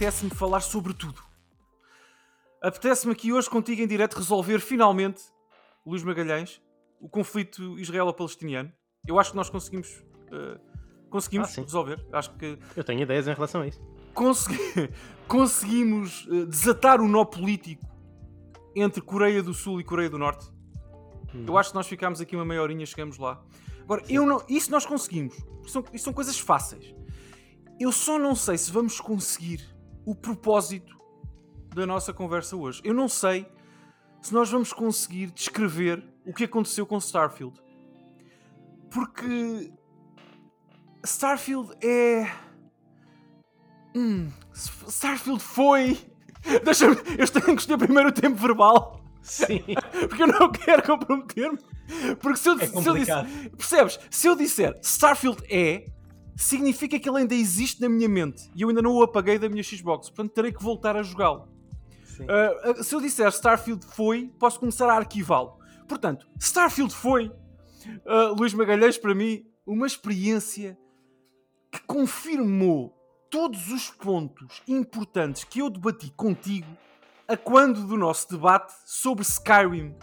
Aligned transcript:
apetece-me 0.00 0.30
falar 0.30 0.60
sobre 0.60 0.94
tudo. 0.94 1.20
Apetece-me 2.62 3.12
aqui 3.12 3.32
hoje 3.34 3.50
contigo 3.50 3.82
em 3.82 3.86
direto 3.86 4.14
resolver 4.16 4.58
finalmente, 4.58 5.22
Luís 5.84 6.02
Magalhães, 6.02 6.58
o 6.98 7.06
conflito 7.08 7.78
israelo-palestiniano. 7.78 8.72
Eu 9.06 9.18
acho 9.20 9.32
que 9.32 9.36
nós 9.36 9.50
conseguimos, 9.50 9.88
uh, 10.32 10.58
conseguimos 11.10 11.56
Ah, 11.58 11.60
resolver. 11.60 12.02
Acho 12.14 12.30
que 12.34 12.58
Eu 12.74 12.82
tenho 12.82 13.02
ideias 13.02 13.28
em 13.28 13.34
relação 13.34 13.60
a 13.60 13.66
isso. 13.66 13.78
consegui- 14.14 14.58
conseguimos 15.28 16.26
uh, 16.28 16.46
desatar 16.46 16.98
o 17.02 17.06
nó 17.08 17.26
político 17.26 17.86
entre 18.74 19.02
Coreia 19.02 19.42
do 19.42 19.52
Sul 19.52 19.82
e 19.82 19.84
Coreia 19.84 20.08
do 20.08 20.16
Norte. 20.18 20.46
Eu 21.46 21.58
acho 21.58 21.70
que 21.70 21.76
nós 21.76 21.86
ficámos 21.86 22.22
aqui 22.22 22.34
uma 22.34 22.44
meia 22.46 22.62
horinha, 22.62 22.86
chegamos 22.86 23.18
lá. 23.18 23.42
Agora, 23.82 24.02
eu 24.08 24.24
não, 24.26 24.42
isso 24.48 24.70
nós 24.70 24.86
conseguimos. 24.86 25.34
Isso 25.62 25.68
são, 25.72 25.84
isso 25.92 26.04
são 26.04 26.12
coisas 26.14 26.38
fáceis. 26.38 26.94
Eu 27.78 27.92
só 27.92 28.18
não 28.18 28.34
sei 28.34 28.56
se 28.56 28.70
vamos 28.72 28.98
conseguir 29.00 29.60
o 30.04 30.14
propósito 30.14 30.98
da 31.74 31.86
nossa 31.86 32.12
conversa 32.12 32.56
hoje. 32.56 32.80
Eu 32.84 32.94
não 32.94 33.08
sei 33.08 33.46
se 34.20 34.32
nós 34.32 34.50
vamos 34.50 34.72
conseguir 34.72 35.30
descrever 35.30 36.04
o 36.24 36.32
que 36.32 36.44
aconteceu 36.44 36.86
com 36.86 36.98
Starfield. 36.98 37.60
Porque 38.90 39.72
Starfield 41.04 41.72
é. 41.84 42.30
Hum, 43.94 44.30
Starfield 44.88 45.42
foi. 45.42 45.98
Deixa-me. 46.64 46.96
Eu 47.18 47.28
tenho 47.28 47.56
que 47.56 47.62
escolher 47.62 47.78
primeiro 47.78 48.08
o 48.08 48.12
tempo 48.12 48.36
verbal. 48.36 49.00
Sim. 49.22 49.62
Porque 50.08 50.22
eu 50.22 50.26
não 50.26 50.50
quero 50.50 50.82
comprometer-me. 50.82 51.58
Porque 52.20 52.38
se 52.38 52.48
eu, 52.48 52.58
É 52.58 52.66
se 52.66 52.88
eu 52.88 52.94
disser, 52.94 53.50
percebes? 53.56 54.00
Se 54.10 54.26
eu 54.26 54.36
disser 54.36 54.78
Starfield 54.82 55.42
é, 55.50 55.86
significa 56.36 56.98
que 56.98 57.08
ele 57.08 57.18
ainda 57.18 57.34
existe 57.34 57.80
na 57.80 57.88
minha 57.88 58.08
mente 58.08 58.50
e 58.54 58.62
eu 58.62 58.68
ainda 58.68 58.80
não 58.82 58.92
o 58.94 59.02
apaguei 59.02 59.38
da 59.38 59.48
minha 59.48 59.62
Xbox, 59.62 60.08
portanto 60.08 60.32
terei 60.32 60.52
que 60.52 60.62
voltar 60.62 60.96
a 60.96 61.02
jogá-lo. 61.02 61.48
Ah, 62.28 62.82
se 62.82 62.94
eu 62.94 63.00
disser 63.00 63.28
Starfield 63.28 63.84
foi, 63.86 64.28
posso 64.38 64.60
começar 64.60 64.88
a 64.90 64.94
arquivá-lo. 64.94 65.58
Portanto, 65.88 66.26
Starfield 66.38 66.94
foi, 66.94 67.30
ah, 68.06 68.34
Luís 68.36 68.52
Magalhães, 68.54 68.98
para 68.98 69.14
mim, 69.14 69.46
uma 69.66 69.86
experiência 69.86 70.78
que 71.72 71.80
confirmou 71.86 72.94
todos 73.30 73.70
os 73.70 73.90
pontos 73.90 74.60
importantes 74.66 75.44
que 75.44 75.60
eu 75.60 75.70
debati 75.70 76.10
contigo 76.16 76.66
a 77.28 77.36
quando 77.36 77.86
do 77.86 77.96
nosso 77.96 78.28
debate 78.28 78.72
sobre 78.84 79.22
Skyrim 79.22 79.94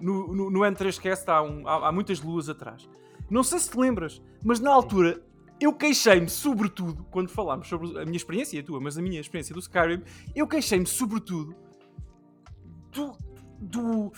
no, 0.00 0.34
no, 0.34 0.50
no 0.50 0.60
N3Cast 0.60 1.28
há, 1.28 1.40
um- 1.42 1.66
há- 1.68 1.88
há 1.88 1.92
muitas 1.92 2.20
luas 2.20 2.48
atrás. 2.48 2.88
Não 3.30 3.42
sei 3.44 3.58
se 3.60 3.70
te 3.70 3.78
lembras, 3.78 4.20
mas 4.42 4.58
na 4.58 4.70
altura 4.72 5.22
eu 5.60 5.72
queixei-me 5.72 6.28
sobretudo, 6.28 7.04
quando 7.10 7.28
falámos 7.28 7.68
sobre 7.68 7.98
a 8.00 8.04
minha 8.04 8.16
experiência 8.16 8.56
e 8.56 8.60
a 8.60 8.62
tua, 8.62 8.80
mas 8.80 8.96
a 8.98 9.02
minha 9.02 9.20
experiência 9.20 9.52
do 9.54 9.60
Skyrim, 9.60 10.02
eu 10.34 10.46
queixei-me 10.46 10.86
sobretudo 10.86 11.54
do, 12.92 13.16
do, 13.60 14.12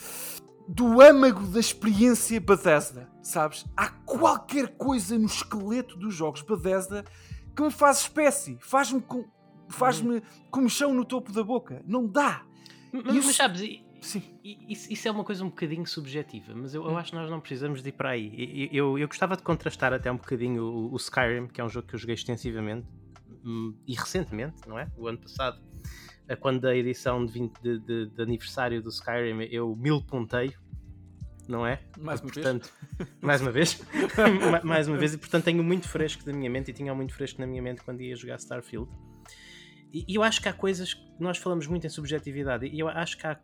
do 0.69 1.01
âmago 1.01 1.47
da 1.47 1.61
experiência 1.61 2.41
Bethesda, 2.41 3.11
sabes? 3.23 3.65
Há 3.77 3.89
qualquer 3.91 4.69
coisa 4.77 5.19
no 5.19 5.27
esqueleto 5.27 5.97
dos 5.97 6.15
jogos 6.15 6.43
Bethesda 6.43 7.05
que 7.57 7.63
me 7.63 7.71
faz 7.71 8.01
espécie, 8.03 8.59
faz-me 8.61 9.01
com, 9.01 9.25
faz-me 9.69 10.23
comichão 10.51 10.95
no 10.95 11.05
topo 11.05 11.33
da 11.33 11.43
boca. 11.43 11.83
Não 11.87 12.07
dá. 12.07 12.43
Mas, 12.93 13.15
Isso- 13.17 13.27
mas 13.29 13.37
sabes, 13.37 13.83
Sim. 14.01 14.23
isso, 14.43 15.07
é 15.07 15.11
uma 15.11 15.25
coisa 15.25 15.45
um 15.45 15.49
bocadinho 15.51 15.87
subjetiva, 15.87 16.55
mas 16.55 16.75
eu, 16.75 16.85
eu 16.85 16.91
Hum. 16.93 16.97
acho 16.97 17.11
que 17.11 17.17
nós 17.17 17.31
não 17.31 17.41
precisamos 17.41 17.83
de 17.83 17.89
ir 17.91 17.93
para 17.93 18.11
aí. 18.11 18.69
Eu, 18.73 18.99
eu 18.99 19.07
gostava 19.07 19.37
de 19.37 19.43
contrastar 19.43 19.93
até 19.93 20.11
um 20.11 20.17
bocadinho 20.17 20.63
o, 20.65 20.93
o 20.93 20.97
Skyrim, 20.97 21.47
que 21.49 21.61
é 21.61 21.65
um 21.65 21.69
jogo 21.69 21.87
que 21.87 21.95
eu 21.95 21.99
joguei 21.99 22.15
extensivamente 22.15 22.87
hum, 23.45 23.75
e 23.87 23.95
recentemente, 23.95 24.67
não 24.67 24.79
é? 24.79 24.89
O 24.97 25.07
ano 25.07 25.19
passado, 25.19 25.61
quando 26.41 26.61
da 26.61 26.75
edição 26.77 27.25
de, 27.27 27.33
20 27.33 27.61
de, 27.61 27.79
de- 27.81 28.07
de 28.07 28.23
aniversário 28.23 28.83
do 28.83 28.89
Skyrim 28.89 29.43
eu 29.51 29.75
mil 29.77 30.01
ponteio, 30.03 30.55
não 31.49 31.67
é? 31.67 31.81
Mais 31.99 32.21
uma 32.21 32.31
vez. 32.31 32.47
portanto, 32.47 32.73
mais 33.21 33.41
uma 33.43 33.51
vez, 33.51 33.83
Ma- 34.51 34.61
mais 34.63 34.89
uma 34.89 34.97
vez, 34.97 35.15
e 35.15 35.19
portanto 35.19 35.45
tenho 35.45 35.63
muito 35.65 35.89
fresco 35.89 36.25
da 36.25 36.33
minha 36.33 36.49
mente 36.49 36.71
e 36.71 36.75
tinha 36.75 36.95
muito 36.95 37.13
fresco 37.15 37.41
na 37.41 37.47
minha 37.47 37.61
mente 37.61 37.83
quando 37.83 38.01
ia 38.01 38.15
jogar 38.17 38.37
Starfield. 38.37 38.89
E 39.93 40.05
eu 40.15 40.23
acho 40.23 40.41
que 40.41 40.49
há 40.49 40.53
coisas 40.53 40.95
que 40.95 41.03
nós 41.19 41.37
falamos 41.37 41.67
muito 41.67 41.85
em 41.87 41.91
subjetividade, 41.91 42.65
e 42.67 42.79
eu 42.79 42.89
acho 42.89 43.19
que 43.19 43.27
há- 43.27 43.41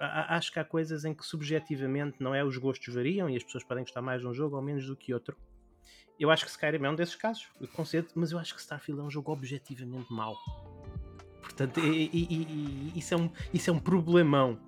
acho 0.00 0.52
que 0.52 0.58
há 0.58 0.64
coisas 0.64 1.04
em 1.04 1.14
que 1.14 1.24
subjetivamente 1.24 2.16
não 2.20 2.34
é 2.34 2.42
os 2.44 2.56
gostos 2.56 2.92
variam 2.94 3.28
e 3.28 3.36
as 3.36 3.42
pessoas 3.44 3.64
podem 3.64 3.84
gostar 3.84 4.00
mais 4.02 4.20
de 4.20 4.26
um 4.26 4.32
jogo 4.34 4.56
ou 4.56 4.62
menos 4.62 4.86
do 4.86 4.96
que 4.96 5.12
outro. 5.12 5.36
Eu 6.18 6.30
acho 6.30 6.44
que 6.44 6.50
Skyrim 6.50 6.84
é 6.84 6.90
um 6.90 6.94
desses 6.94 7.16
casos, 7.16 7.48
concedo, 7.74 8.08
mas 8.14 8.30
eu 8.32 8.38
acho 8.38 8.54
que 8.54 8.60
Starfield 8.60 9.00
é 9.00 9.04
um 9.04 9.10
jogo 9.10 9.32
objetivamente 9.32 10.12
mau. 10.12 10.36
Portanto, 11.42 11.80
e- 11.80 12.08
e- 12.12 12.92
e- 12.94 12.98
isso, 12.98 13.14
é 13.14 13.16
um, 13.16 13.30
isso 13.52 13.70
é 13.70 13.72
um 13.72 13.78
problemão. 13.78 14.58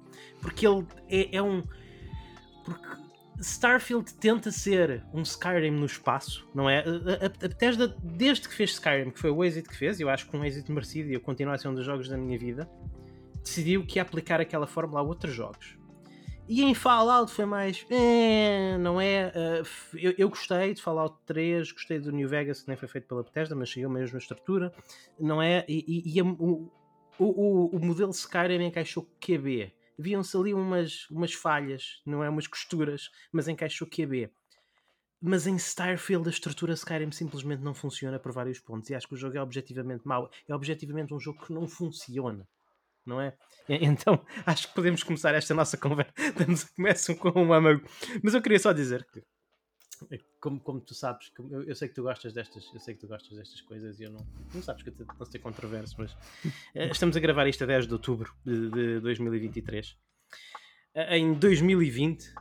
Porque 0.41 0.67
ele 0.67 0.87
é, 1.09 1.37
é 1.37 1.43
um. 1.43 1.63
Porque 2.65 2.87
Starfield 3.39 4.13
tenta 4.15 4.51
ser 4.51 5.05
um 5.13 5.23
Skyrim 5.23 5.71
no 5.71 5.87
espaço, 5.87 6.49
não 6.55 6.69
é? 6.69 6.83
Desde 8.03 8.49
que 8.49 8.55
fez 8.55 8.71
Skyrim, 8.73 9.11
que 9.11 9.19
foi 9.21 9.31
o 9.31 9.45
êxito 9.45 9.69
que 9.69 9.77
fez, 9.77 10.01
eu 10.01 10.09
acho 10.09 10.29
que 10.29 10.37
um 10.37 10.45
êxito 10.45 10.73
merecido 10.73 11.11
e 11.11 11.15
eu 11.15 11.21
continuo 11.21 11.53
a 11.55 11.59
ser 11.59 11.69
um 11.69 11.75
dos 11.75 11.85
jogos 11.85 12.09
da 12.09 12.17
minha 12.17 12.39
vida, 12.39 12.69
decidiu 13.47 13.87
que 13.87 13.99
ia 13.99 14.03
aplicar 14.03 14.41
aquela 14.41 14.67
fórmula 14.67 15.01
a 15.01 15.03
outros 15.03 15.33
jogos. 15.33 15.79
E 16.49 16.63
em 16.63 16.75
Fallout 16.75 17.33
foi 17.33 17.45
mais. 17.45 17.85
"Eh, 17.91 18.77
não 18.79 19.01
é? 19.01 19.33
f- 19.65 19.99
eu, 20.01 20.15
eu 20.17 20.29
gostei 20.29 20.75
de 20.75 20.83
Fallout 20.83 21.17
3, 21.27 21.73
gostei 21.73 21.99
do 21.99 22.13
New 22.13 22.29
Vegas, 22.29 22.63
que 22.63 22.69
nem 22.69 22.77
foi 22.77 22.87
feito 22.89 23.09
pela 23.09 23.23
Bethesda, 23.25 23.57
mas 23.57 23.71
seguiu 23.71 23.89
a 23.89 23.93
mesma 23.93 24.19
estrutura, 24.19 24.73
não 25.19 25.43
é? 25.43 25.65
E, 25.69 25.85
e- 26.07 26.19
e 26.19 26.23
o, 26.23 26.71
o- 27.19 27.77
o 27.77 27.85
modelo 27.85 28.11
Skyrim 28.13 28.65
encaixou 28.65 29.09
QB. 29.21 29.73
Viam-se 29.99 30.37
ali 30.37 30.53
umas, 30.55 31.09
umas 31.11 31.33
falhas, 31.33 32.01
não 32.07 32.23
é? 32.23 32.29
Umas 32.29 32.47
costuras, 32.47 33.11
mas 33.33 33.49
encaixou 33.49 33.89
QB. 33.89 34.31
Mas 35.21 35.47
em 35.49 35.57
Starfield 35.57 36.29
a 36.29 36.31
estrutura 36.31 36.75
Skyrim 36.75 37.11
simplesmente 37.11 37.63
não 37.63 37.75
funciona 37.75 38.19
por 38.21 38.31
vários 38.33 38.61
pontos. 38.61 38.89
E 38.91 38.95
acho 38.95 39.09
que 39.09 39.15
o 39.15 39.17
jogo 39.17 39.37
é 39.37 39.43
objetivamente 39.43 40.07
mau. 40.07 40.31
É 40.47 40.55
objetivamente 40.55 41.13
um 41.15 41.19
jogo 41.19 41.45
que 41.45 41.53
não 41.53 41.67
funciona. 41.67 42.47
Não 43.07 43.21
é? 43.21 43.37
Então 43.69 44.25
acho 44.45 44.69
que 44.69 44.75
podemos 44.75 45.03
começar 45.03 45.35
esta 45.35 45.55
nossa 45.55 45.77
conversa. 45.77 46.13
Estamos, 46.19 46.65
começam 46.65 47.15
com 47.15 47.31
um 47.41 47.53
âmago. 47.53 47.83
Mas 48.23 48.35
eu 48.35 48.43
queria 48.43 48.59
só 48.59 48.73
dizer 48.73 49.07
que, 49.13 49.23
como, 50.41 50.61
como 50.61 50.81
tu 50.81 50.95
sabes, 50.95 51.29
como 51.31 51.53
eu, 51.55 51.63
eu 51.65 51.75
sei 51.75 51.89
que 51.89 51.95
tu 51.95 52.03
gostas 52.03 52.33
destas, 52.35 52.65
eu 52.75 52.81
sei 52.81 52.95
que 52.95 53.01
tu 53.01 53.09
gostas 53.09 53.37
destas 53.37 53.61
coisas 53.63 53.99
e 53.99 54.05
eu 54.05 54.11
não, 54.13 54.27
não 54.55 54.63
sabes 54.63 54.83
que 54.83 54.91
eu 54.91 54.95
te- 54.95 55.05
posso 55.17 55.31
ter 55.31 55.39
controverso, 55.39 55.95
mas 55.99 56.15
eh, 56.75 56.89
estamos 56.89 57.17
a 57.17 57.21
gravar 57.21 57.47
isto 57.49 57.65
a 57.65 57.67
10 57.67 57.87
de 57.87 57.93
outubro 57.95 58.35
de, 58.45 58.71
de 58.71 59.01
2023. 59.01 59.97
Eh, 60.95 61.19
Em 61.19 61.33
2020, 61.35 62.35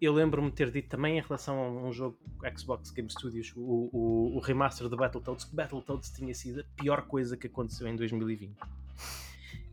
eu 0.00 0.12
lembro-me 0.12 0.50
de 0.50 0.56
ter 0.56 0.70
dito 0.70 0.88
também 0.88 1.18
em 1.18 1.20
relação 1.20 1.58
a 1.60 1.68
um 1.88 1.92
jogo 1.92 2.18
Xbox 2.58 2.90
Game 2.90 3.10
Studios, 3.10 3.52
o, 3.56 3.90
o, 3.92 4.36
o 4.36 4.40
remaster 4.40 4.88
de 4.88 4.96
Battletoads, 4.96 5.44
que 5.44 5.54
Battletoads 5.54 6.10
tinha 6.10 6.34
sido 6.34 6.60
a 6.60 6.64
pior 6.82 7.06
coisa 7.06 7.36
que 7.36 7.46
aconteceu 7.46 7.86
em 7.86 7.94
2020. 7.94 8.56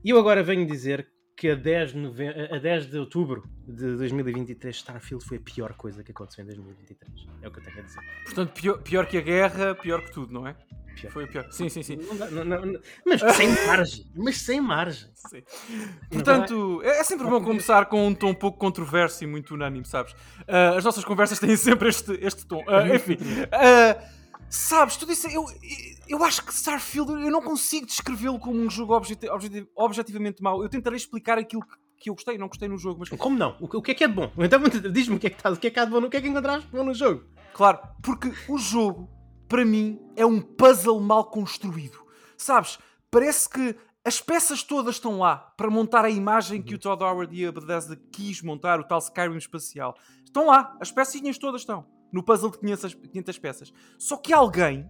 E 0.04 0.10
eu 0.12 0.19
agora 0.19 0.42
venho 0.44 0.66
dizer 0.66 1.07
que 1.36 1.50
a 1.50 1.56
10 1.56 1.92
de, 1.94 1.98
nove... 1.98 2.28
a 2.28 2.57
10 2.57 2.88
de 2.92 2.98
outubro 2.98 3.44
de 3.68 3.96
2023 3.98 4.75
Starfield 4.75 5.24
foi 5.24 5.38
a 5.38 5.40
pior 5.40 5.74
coisa 5.74 6.04
que 6.04 6.12
aconteceu 6.12 6.44
em 6.44 6.48
2023. 6.48 7.28
É 7.42 7.48
o 7.48 7.51
que 7.51 7.60
eu 7.60 7.63
tenho 7.63 7.80
a 7.80 7.81
dizer. 7.81 8.01
Portanto, 8.25 8.51
pior, 8.54 8.78
pior 8.81 9.06
que 9.06 9.18
a 9.18 9.22
guerra, 9.22 9.75
pior 9.75 10.01
que 10.04 10.12
tudo, 10.12 10.34
não 10.34 10.46
é? 10.46 10.56
Pior. 11.00 11.12
Foi 11.13 11.28
pior. 11.28 11.48
Sim, 11.50 11.69
sim, 11.69 11.81
sim. 11.81 11.96
Não 12.31 12.44
não- 12.44 12.66
não- 12.66 12.80
Mas 13.06 13.22
sem 13.36 13.50
margem. 13.68 14.06
Mas 14.16 14.38
sem 14.42 14.60
margem. 14.60 15.10
Sim. 15.16 15.44
Portanto, 16.12 16.81
é 16.84 17.00
é 17.00 17.04
sempre 17.06 17.25
bom 17.28 17.42
começar 17.42 17.86
com 17.86 18.06
um 18.06 18.13
tom 18.13 18.34
pouco 18.34 18.57
controverso 18.57 19.24
e 19.24 19.28
muito 19.28 19.54
unânime, 19.54 19.86
sabes? 19.86 20.13
Ah, 20.45 20.75
as 20.78 20.84
nossas 20.84 21.06
conversas 21.06 21.40
têm 21.40 21.56
sempre 21.56 21.88
este, 21.88 22.12
este 22.22 22.45
tom. 22.45 22.62
Ah, 22.68 22.86
enfim, 22.94 23.18
ah, 23.52 23.98
sabes, 24.50 24.98
tu 24.98 25.06
disse, 25.06 25.34
eu, 25.34 25.45
eu 26.10 26.24
acho 26.24 26.44
que 26.44 26.52
Starfield, 26.54 27.12
eu 27.12 27.32
não 27.32 27.42
consigo 27.42 27.86
descrevê-lo 27.86 28.40
como 28.40 28.60
um 28.60 28.70
jogo 28.70 28.94
objeti- 28.96 29.30
objeti- 29.30 29.68
objetivamente 29.76 30.42
mau. 30.42 30.62
Eu 30.64 30.70
tentarei 30.70 30.98
explicar 30.98 31.38
aquilo 31.38 31.62
que, 31.62 31.76
que 32.02 32.10
eu 32.10 32.14
gostei 32.16 32.36
e 32.36 32.38
não 32.38 32.48
gostei 32.48 32.68
no 32.68 32.78
jogo, 32.78 33.00
mas 33.00 33.10
Como 33.10 33.38
não? 33.38 33.56
O, 33.60 33.68
que- 33.68 33.78
o 33.78 33.82
que 33.82 33.92
é 33.92 33.94
que 33.94 34.04
é 34.04 34.08
de 34.08 34.14
bom? 34.14 34.32
Então 34.38 34.60
diz-me 34.92 35.16
o 35.16 35.20
que 35.20 35.28
é 35.28 35.30
que 35.30 35.38
está, 35.38 35.50
o 35.52 35.58
que 35.58 35.68
é 35.68 35.70
que 35.72 35.80
há 35.80 35.86
de 35.86 35.92
bom, 35.92 36.00
o 36.00 36.10
que 36.10 36.18
é 36.18 36.22
que 36.22 36.28
encontraste 36.28 36.68
bom 36.70 36.84
no 36.84 36.94
jogo? 36.94 37.24
Claro, 37.54 37.80
porque 38.02 38.34
o 38.48 38.58
jogo, 38.58 39.10
para 39.48 39.64
mim, 39.66 40.00
é 40.16 40.26
um 40.26 40.42
puzzle 40.42 41.00
mal 41.00 41.26
construído. 41.26 41.98
Sabes? 42.38 42.78
Parece 43.12 43.50
que 43.50 43.76
as 44.06 44.22
peças 44.22 44.64
todas 44.64 44.96
estão 44.96 45.20
lá 45.20 45.36
para 45.58 45.70
montar 45.70 46.06
a 46.06 46.10
imagem 46.10 46.62
que 46.62 46.74
o 46.74 46.80
Todd 46.80 47.04
Howard 47.04 47.36
e 47.36 47.46
a 47.46 47.52
Bethesda 47.52 48.00
quis 48.12 48.42
montar, 48.42 48.80
o 48.80 48.84
tal 48.84 49.00
Skyrim 49.00 49.36
espacial. 49.38 49.96
Estão 50.24 50.48
lá, 50.48 50.76
as 50.80 50.92
pecinhas 50.92 51.38
todas 51.38 51.62
estão. 51.62 51.86
No 52.14 52.24
puzzle 52.24 52.50
de 52.52 52.60
500, 52.60 52.94
500 52.94 53.38
peças. 53.40 53.74
Só 53.98 54.16
que 54.18 54.32
alguém 54.34 54.90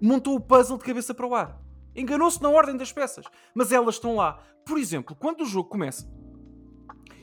montou 0.00 0.34
o 0.36 0.40
puzzle 0.40 0.78
de 0.78 0.84
cabeça 0.84 1.12
para 1.14 1.26
o 1.26 1.34
ar. 1.34 1.60
Enganou-se 1.94 2.42
na 2.42 2.48
ordem 2.50 2.76
das 2.76 2.92
peças. 2.92 3.24
Mas 3.54 3.72
elas 3.72 3.94
estão 3.96 4.16
lá. 4.16 4.38
Por 4.64 4.78
exemplo, 4.78 5.16
quando 5.16 5.42
o 5.42 5.46
jogo 5.46 5.68
começa, 5.68 6.06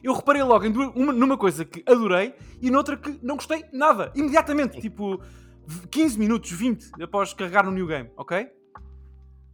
eu 0.03 0.13
reparei 0.13 0.41
logo 0.43 0.65
em 0.65 0.71
duas- 0.71 0.91
uma- 0.95 1.13
numa 1.13 1.37
coisa 1.37 1.63
que 1.63 1.83
adorei 1.87 2.33
e 2.61 2.71
noutra 2.71 2.97
que 2.97 3.19
não 3.21 3.35
gostei 3.35 3.65
nada. 3.71 4.11
Imediatamente, 4.15 4.79
tipo 4.81 5.21
v- 5.65 5.87
15 5.89 6.17
minutos, 6.17 6.51
20 6.51 6.89
após 7.01 7.33
carregar 7.33 7.63
no 7.65 7.71
New 7.71 7.85
Game, 7.87 8.09
ok? 8.17 8.47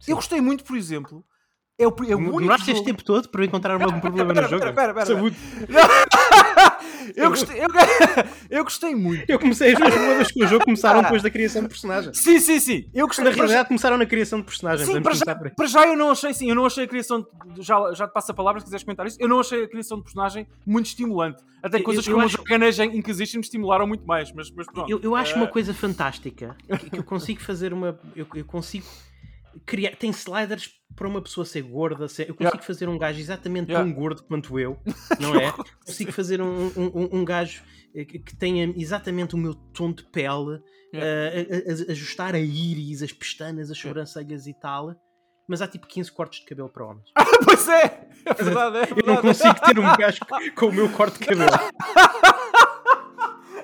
Sim. 0.00 0.12
Eu 0.12 0.16
gostei 0.16 0.40
muito, 0.40 0.64
por 0.64 0.76
exemplo. 0.76 1.24
É 1.78 1.86
o, 1.86 1.90
é 2.06 2.14
o 2.14 2.18
único 2.18 2.38
Demoraste 2.38 2.66
jogo... 2.66 2.78
este 2.78 2.84
tempo 2.84 3.02
todo 3.04 3.28
para 3.28 3.44
encontrar 3.44 3.80
algum 3.80 4.00
problema 4.00 4.34
pera, 4.34 4.46
no 4.46 4.50
jogo? 4.50 4.60
pera, 4.62 4.74
pera, 4.74 4.94
pera, 4.94 5.06
pera. 5.06 5.18
Saúde. 5.18 5.36
eu, 7.16 7.30
gostei, 7.30 7.60
eu, 7.60 7.68
eu 8.50 8.64
gostei 8.64 8.94
muito. 8.94 9.28
Eu 9.28 9.38
comecei, 9.38 9.72
as 9.72 9.78
problemas 9.78 10.32
com 10.32 10.44
o 10.44 10.46
jogo 10.46 10.64
começaram 10.64 11.02
depois 11.02 11.22
da 11.22 11.30
criação 11.30 11.62
de 11.62 11.68
personagem. 11.68 12.12
Sim, 12.14 12.38
sim, 12.40 12.60
sim. 12.60 12.88
Eu 12.94 13.06
gostei 13.06 13.24
Na 13.24 13.30
para 13.30 13.36
já- 13.38 13.42
realidade 13.44 13.68
começaram 13.68 13.98
na 13.98 14.06
criação 14.06 14.38
de 14.40 14.44
personagem. 14.46 14.86
Sim, 14.86 15.00
para 15.02 15.14
já, 15.14 15.24
para 15.56 15.66
já 15.66 15.86
eu 15.86 15.96
não 15.96 16.10
achei, 16.10 16.32
sim, 16.34 16.48
eu 16.48 16.54
não 16.54 16.66
achei 16.66 16.84
a 16.84 16.88
criação. 16.88 17.26
De, 17.54 17.62
já, 17.62 17.92
já 17.94 18.06
te 18.08 18.12
passo 18.12 18.30
a 18.32 18.34
palavra 18.34 18.60
se 18.60 18.64
quiseres 18.64 18.84
comentar 18.84 19.06
isso. 19.06 19.16
Eu 19.20 19.28
não 19.28 19.40
achei 19.40 19.64
a 19.64 19.68
criação 19.68 19.98
de 19.98 20.04
personagem 20.04 20.46
muito 20.66 20.86
estimulante. 20.86 21.42
Até 21.62 21.80
coisas 21.80 22.06
eu 22.06 22.14
como 22.14 22.24
acho- 22.26 22.40
o 22.40 22.96
Inquisition 22.96 23.38
me 23.38 23.44
estimularam 23.44 23.86
muito 23.86 24.06
mais. 24.06 24.32
Mas, 24.32 24.50
mas 24.50 24.66
pronto. 24.66 24.90
Eu, 24.90 25.00
eu 25.02 25.14
acho 25.14 25.34
Eh, 25.34 25.36
uma 25.36 25.46
coisa 25.46 25.72
fantástica 25.74 26.56
que, 26.78 26.90
que 26.90 26.98
eu 26.98 27.04
consigo 27.04 27.40
fazer 27.40 27.72
uma. 27.72 27.98
Eu, 28.16 28.26
eu 28.34 28.44
consigo 28.44 28.86
criar. 29.66 29.96
Tem 29.96 30.10
sliders 30.10 30.70
para 30.96 31.06
uma 31.08 31.20
pessoa 31.22 31.44
ser 31.44 31.62
gorda. 31.62 32.08
ser- 32.08 32.22
eu 32.28 32.34
consigo 32.34 32.42
Yeah. 32.56 32.62
fazer 32.66 32.88
um 32.88 32.98
gajo 32.98 33.18
exatamente 33.20 33.70
Yeah. 33.70 33.84
tão 33.88 33.92
gordo 34.00 34.22
quanto 34.24 34.58
eu, 34.58 34.78
não 35.20 35.34
é? 35.36 35.52
Consigo 35.86 36.12
fazer 36.12 36.40
um, 36.40 36.66
um, 36.76 37.08
um- 37.20 37.24
gajo 37.24 37.62
eh, 37.94 38.04
que 38.04 38.36
tenha 38.36 38.72
exatamente 38.76 39.34
o 39.34 39.38
meu 39.38 39.54
tom 39.54 39.92
de 39.92 40.04
pele, 40.04 40.60
eh, 40.94 41.46
a- 41.66 41.70
a- 41.72 41.88
a- 41.88 41.92
ajustar 41.92 42.34
a 42.34 42.38
íris, 42.40 43.02
as 43.02 43.12
pestanas, 43.12 43.70
as 43.70 43.78
sobrancelhas 43.78 44.46
e 44.46 44.54
tal. 44.54 44.94
Mas 45.48 45.60
há 45.60 45.66
tipo 45.66 45.86
15 45.88 46.12
cortes 46.12 46.40
de 46.40 46.46
cabelo 46.46 46.68
para 46.68 46.84
homens. 46.86 47.10
pois 47.44 47.68
é! 47.68 48.08
É 48.24 48.34
verdade, 48.34 48.76
é 48.76 48.82
Eu 48.82 48.86
verdade. 48.94 49.06
não 49.06 49.16
consigo 49.22 49.54
ter 49.60 49.78
um 49.78 49.96
gajo 49.96 50.20
com 50.54 50.66
o 50.66 50.72
meu 50.72 50.88
corte 50.92 51.18
de 51.18 51.26
cabelo. 51.26 51.50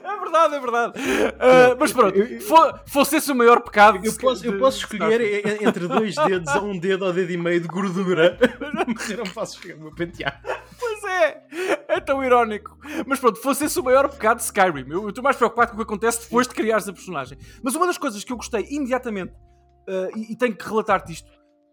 É 0.09 0.21
verdade, 0.21 0.55
é 0.55 0.61
verdade. 0.61 0.93
Ah, 1.39 1.77
mas 1.79 1.93
pronto, 1.93 2.17
fo- 2.43 2.79
fosse 2.87 3.17
esse 3.17 3.31
o 3.33 3.35
maior 3.35 3.61
pecado. 3.61 3.97
Eu 4.05 4.13
de- 4.13 4.19
posso, 4.19 4.47
eu 4.47 4.53
de- 4.53 4.59
posso 4.59 4.79
escolher 4.79 5.63
entre 5.63 5.89
dois 5.89 6.15
dedos 6.15 6.49
a 6.49 6.61
um 6.61 6.79
dedo 6.79 7.05
ou 7.05 7.13
dedo 7.13 7.31
e 7.33 7.37
meio 7.37 7.61
de 7.61 7.69
gordura. 7.69 8.39
Mas 8.95 9.11
eu 9.11 9.19
não 9.19 9.25
posso 9.27 9.55
escolher 9.57 9.75
o 9.75 9.81
meu 9.81 9.95
penteado. 9.95 10.37
Pois 10.79 11.05
é, 11.05 11.43
é 11.89 12.01
tão 12.01 12.23
irónico. 12.23 12.77
Mas 13.07 13.19
pronto, 13.19 13.41
fosse 13.41 13.65
esse 13.65 13.79
o 13.81 13.83
maior 13.85 14.09
pecado 14.09 14.39
de 14.39 14.45
Skyrim. 14.45 14.87
Eu 14.89 15.03
eu 15.03 15.09
estou 15.11 15.25
mais 15.25 15.37
preocupado 15.37 15.71
com 15.71 15.75
o 15.75 15.79
que 15.79 15.83
acontece 15.83 16.23
depois 16.23 16.47
de 16.47 16.55
criares 16.55 16.89
a 16.89 16.93
personagem. 16.93 17.39
Mas 17.63 17.75
uma 17.75 17.87
das 17.87 17.99
coisas 17.99 18.23
que 18.25 18.33
eu 18.33 18.37
gostei 18.37 18.67
imediatamente, 18.71 19.33
ah, 19.89 20.09
e, 20.15 20.33
e 20.33 20.37
tenho 20.37 20.55
que 20.57 20.65
relatar-te 20.69 21.13
isto, 21.13 21.29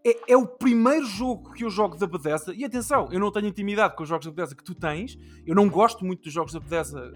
é, 0.06 0.32
é 0.32 0.36
o 0.36 0.46
primeiro 0.46 1.06
jogo 1.06 1.52
que 1.52 1.64
eu 1.64 1.70
jogo 1.70 1.96
da 1.96 2.06
Bethesda. 2.06 2.52
E 2.54 2.64
atenção, 2.64 3.08
eu 3.10 3.18
não 3.20 3.30
tenho 3.32 3.46
intimidade 3.46 3.96
com 3.96 4.02
os 4.02 4.08
jogos 4.08 4.26
da 4.26 4.32
Bethesda 4.32 4.54
que 4.56 4.64
tu 4.64 4.74
tens. 4.74 5.16
Eu 5.46 5.54
não 5.54 5.68
gosto 5.68 6.04
muito 6.04 6.22
dos 6.24 6.32
jogos 6.32 6.52
da 6.52 6.60
Bethesda, 6.60 7.12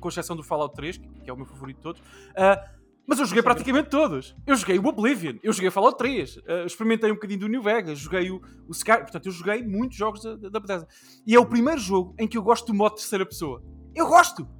com 0.00 0.08
exceção 0.08 0.36
do 0.36 0.42
Fallout 0.42 0.74
3, 0.74 0.98
que 0.98 1.30
é 1.30 1.32
o 1.32 1.36
meu 1.36 1.46
favorito 1.46 1.76
de 1.76 1.82
todos. 1.82 2.02
Ah, 2.36 2.70
mas 3.06 3.20
eu 3.20 3.26
joguei 3.26 3.42
praticamente 3.42 3.88
todos. 3.88 4.34
Eu 4.46 4.56
joguei 4.56 4.78
o 4.78 4.86
Oblivion, 4.86 5.36
eu 5.42 5.52
joguei 5.52 5.70
Fallout 5.70 5.96
3, 5.96 6.40
ah, 6.46 6.64
experimentei 6.66 7.10
um 7.10 7.14
bocadinho 7.14 7.40
do 7.40 7.48
New 7.48 7.62
Vegas, 7.62 7.98
joguei 7.98 8.30
o, 8.30 8.40
o 8.66 8.72
Sky. 8.72 8.98
Portanto, 8.98 9.26
eu 9.26 9.32
joguei 9.32 9.62
muitos 9.62 9.96
jogos 9.96 10.22
da, 10.22 10.34
da 10.36 10.60
Bethesda. 10.60 10.88
E 11.26 11.34
é 11.34 11.38
o 11.38 11.46
primeiro 11.46 11.80
jogo 11.80 12.14
em 12.18 12.26
que 12.26 12.36
eu 12.36 12.42
gosto 12.42 12.66
do 12.66 12.74
modo 12.74 12.96
terceira 12.96 13.24
pessoa. 13.24 13.62
Eu 13.94 14.06
gosto! 14.06 14.55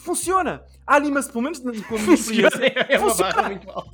Funciona! 0.00 0.64
A 0.86 0.96
animação, 0.96 1.30
pelo 1.32 1.44
menos 1.44 1.60
com 1.60 1.94
a 1.96 1.98
minha 1.98 2.14
experiência. 2.14 2.72
É 2.88 2.98
Funciona. 2.98 3.32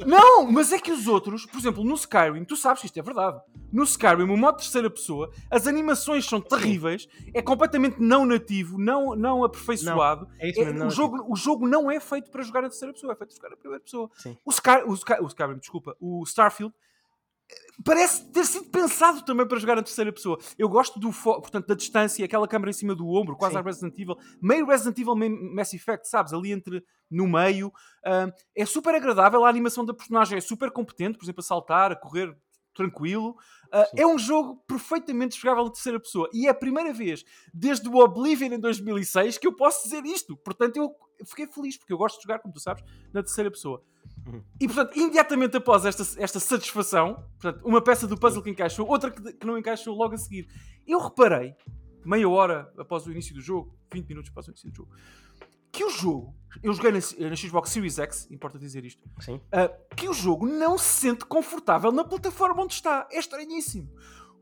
Não, 0.06 0.50
mas 0.50 0.72
é 0.72 0.78
que 0.78 0.90
os 0.92 1.06
outros, 1.06 1.44
por 1.44 1.58
exemplo, 1.58 1.84
no 1.84 1.94
Skyrim, 1.94 2.44
tu 2.44 2.56
sabes 2.56 2.80
que 2.80 2.86
isto 2.86 2.98
é 2.98 3.02
verdade. 3.02 3.40
No 3.72 3.82
Skyrim, 3.84 4.22
o 4.22 4.36
modo 4.36 4.56
terceira 4.58 4.88
pessoa, 4.88 5.30
as 5.50 5.66
animações 5.66 6.24
são 6.24 6.40
terríveis, 6.40 7.06
é 7.34 7.42
completamente 7.42 7.96
não 8.00 8.24
nativo, 8.24 8.78
não, 8.78 9.14
não 9.16 9.44
aperfeiçoado. 9.44 10.28
É 10.38 10.48
isso 10.50 10.60
É, 10.60 10.64
mesmo. 10.66 10.78
não 10.78 10.86
o, 10.86 10.88
é 10.88 10.92
jogo, 10.92 11.32
o 11.32 11.36
jogo 11.36 11.68
não 11.68 11.90
é 11.90 12.00
feito 12.00 12.30
para 12.30 12.42
jogar 12.42 12.62
na 12.62 12.68
terceira 12.68 12.94
pessoa, 12.94 13.12
é 13.12 13.16
feito 13.16 13.30
para 13.30 13.36
jogar 13.36 13.50
na 13.50 13.56
primeira 13.56 13.82
pessoa. 13.84 14.10
Sim. 14.14 14.36
O, 14.44 14.50
Sky, 14.50 14.82
o, 14.86 14.94
Sky, 14.94 15.14
o 15.20 15.26
Skyrim, 15.26 15.58
desculpa, 15.58 15.96
o 16.00 16.22
Starfield 16.24 16.72
parece 17.84 18.24
ter 18.32 18.44
sido 18.44 18.66
pensado 18.66 19.24
também 19.24 19.46
para 19.46 19.58
jogar 19.58 19.76
na 19.76 19.82
terceira 19.82 20.12
pessoa. 20.12 20.38
Eu 20.58 20.68
gosto 20.68 20.98
do 20.98 21.12
portanto, 21.12 21.66
da 21.66 21.74
distância, 21.74 22.24
aquela 22.24 22.48
câmera 22.48 22.70
em 22.70 22.74
cima 22.74 22.94
do 22.94 23.08
ombro, 23.08 23.36
quase 23.36 23.54
Sim. 23.54 23.60
a 23.60 23.62
Resident 23.62 23.98
Evil, 23.98 24.16
meio 24.40 24.66
Resident 24.66 24.98
Evil, 24.98 25.14
meio 25.14 25.54
Mass 25.54 25.74
Effect, 25.74 26.08
sabes? 26.08 26.32
Ali 26.32 26.52
entre 26.52 26.82
no 27.10 27.26
meio. 27.26 27.72
Ah, 28.04 28.32
é 28.54 28.64
super 28.64 28.94
agradável, 28.94 29.44
a 29.44 29.48
animação 29.48 29.84
da 29.84 29.94
personagem 29.94 30.38
é 30.38 30.40
super 30.40 30.70
competente, 30.70 31.18
por 31.18 31.24
exemplo, 31.24 31.40
a 31.40 31.44
saltar, 31.44 31.92
a 31.92 31.96
correr 31.96 32.36
tranquilo. 32.74 33.36
Sim. 33.72 34.02
é 34.02 34.06
um 34.06 34.18
jogo 34.18 34.62
perfeitamente 34.66 35.40
jogável 35.40 35.64
na 35.64 35.70
terceira 35.70 35.98
pessoa. 35.98 36.28
E 36.32 36.46
é 36.46 36.50
a 36.50 36.54
primeira 36.54 36.92
vez, 36.92 37.24
desde 37.52 37.88
o 37.88 37.96
Oblivion 37.96 38.52
em 38.52 38.60
2006, 38.60 39.38
que 39.38 39.46
eu 39.46 39.56
posso 39.56 39.84
dizer 39.84 40.04
isto. 40.04 40.36
Portanto, 40.36 40.76
eu 40.76 40.94
fiquei 41.24 41.46
feliz, 41.46 41.76
porque 41.76 41.92
eu 41.92 41.98
gosto 41.98 42.16
de 42.16 42.22
jogar, 42.22 42.38
como 42.38 42.52
tu 42.52 42.60
sabes, 42.60 42.84
na 43.12 43.22
terceira 43.22 43.50
pessoa. 43.50 43.82
E, 44.60 44.66
portanto, 44.66 44.96
imediatamente 44.96 45.56
após 45.56 45.84
esta, 45.84 46.02
esta 46.22 46.40
satisfação, 46.40 47.24
portanto, 47.40 47.64
uma 47.64 47.80
peça 47.80 48.06
do 48.06 48.18
puzzle 48.18 48.42
que 48.42 48.50
encaixou, 48.50 48.88
outra 48.88 49.10
que, 49.10 49.32
que 49.32 49.46
não 49.46 49.58
encaixou 49.58 49.94
logo 49.94 50.14
a 50.14 50.18
seguir, 50.18 50.48
eu 50.86 50.98
reparei, 50.98 51.54
meia 52.04 52.28
hora 52.28 52.72
após 52.78 53.06
o 53.06 53.12
início 53.12 53.34
do 53.34 53.40
jogo, 53.40 53.76
20 53.92 54.08
minutos 54.08 54.30
após 54.30 54.46
o 54.46 54.50
início 54.50 54.70
do 54.70 54.76
jogo, 54.76 54.90
que 55.76 55.84
o 55.84 55.90
jogo, 55.90 56.34
eu 56.62 56.72
joguei 56.72 56.90
na, 56.90 56.98
na 57.28 57.36
Xbox 57.36 57.70
Series 57.70 57.98
X, 57.98 58.30
importa 58.30 58.58
dizer 58.58 58.84
isto, 58.84 59.02
Sim. 59.20 59.40
ah, 59.52 59.68
que 59.94 60.08
o 60.08 60.12
jogo 60.14 60.46
não 60.46 60.78
se 60.78 61.00
sente 61.00 61.26
confortável 61.26 61.92
na 61.92 62.02
plataforma 62.02 62.62
onde 62.62 62.72
está. 62.72 63.06
É 63.12 63.18
estranhíssimo. 63.18 63.90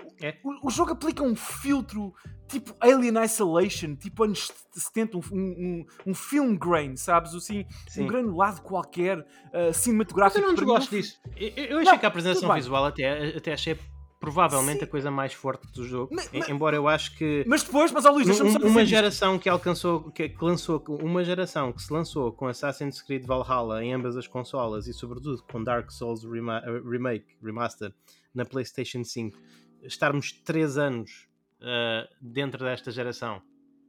O- 0.04 0.24
É. 0.24 0.38
O, 0.44 0.68
o 0.68 0.70
jogo 0.70 0.92
aplica 0.92 1.22
um 1.22 1.34
filtro 1.36 2.12
tipo 2.48 2.74
Alien 2.80 3.14
Isolation, 3.24 3.96
tipo 3.96 4.24
anos 4.24 4.52
70, 4.72 5.16
um, 5.16 5.20
um, 5.32 5.86
um 6.08 6.14
film 6.14 6.56
grain, 6.56 6.96
sabes? 6.96 7.34
Assim, 7.34 7.64
Sim. 7.88 8.04
um 8.04 8.06
granulado 8.06 8.60
qualquer, 8.62 9.18
uh, 9.18 9.24
Mas 9.66 9.76
cinematográfico. 9.78 10.38
eu 10.40 10.42
não 10.42 10.50
mim, 10.50 10.56
um- 10.88 10.90
disso. 10.90 11.18
Eu, 11.36 11.48
eu 11.48 11.78
achei 11.78 11.92
Não, 11.92 11.98
que 11.98 12.04
a 12.06 12.08
apresentação 12.08 12.54
visual 12.54 12.84
até, 12.84 13.36
até 13.36 13.52
achei 13.54 13.78
provavelmente 14.20 14.78
Sim. 14.78 14.84
a 14.84 14.88
coisa 14.88 15.10
mais 15.10 15.32
forte 15.34 15.70
do 15.72 15.84
jogo. 15.86 16.14
Mas- 16.14 16.30
mas- 16.32 16.48
Embora 16.48 16.74
eu 16.76 16.88
acho 16.88 17.14
que 17.16 17.44
Mas 17.46 17.62
depois, 17.62 17.92
mas 17.92 18.04
ó 18.06 18.10
Luís, 18.10 18.26
deixa-me 18.26 18.50
só 18.50 18.56
Um- 18.56 18.60
dizer 18.60 18.70
uma 18.70 18.84
geração 18.86 19.38
que 19.38 19.48
alcançou 19.48 20.10
que, 20.12 20.28
que 20.30 20.44
lançou 20.44 20.82
uma 20.88 21.22
geração 21.24 21.72
que 21.72 21.82
se 21.82 21.92
lançou 21.92 22.32
com 22.32 22.46
Assassin's 22.46 23.02
Creed 23.02 23.26
Valhalla 23.26 23.84
em 23.84 23.92
ambas 23.92 24.16
as 24.16 24.26
consolas 24.26 24.86
e 24.86 24.92
sobretudo 24.94 25.42
com 25.50 25.62
Dark 25.62 25.90
Souls 25.90 26.24
eh, 26.24 26.80
Remake 26.90 27.26
Remaster 27.42 27.92
na 28.34 28.44
PlayStation 28.46 29.04
5 29.04 29.36
estarmos 29.84 30.32
3 30.32 30.76
anos 30.78 31.28
eh, 31.60 32.08
dentro 32.20 32.64
desta 32.64 32.90
geração 32.90 33.40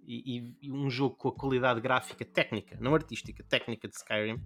e, 0.08 0.56
e- 0.62 0.72
um 0.72 0.90
jogo 0.90 1.16
com 1.16 1.30
a 1.30 1.34
qualidade 1.34 1.82
gráfica 1.82 2.24
técnica, 2.24 2.78
não 2.80 2.94
artística, 2.94 3.44
técnica 3.44 3.88
de 3.88 3.96
Skyrim 3.96 4.40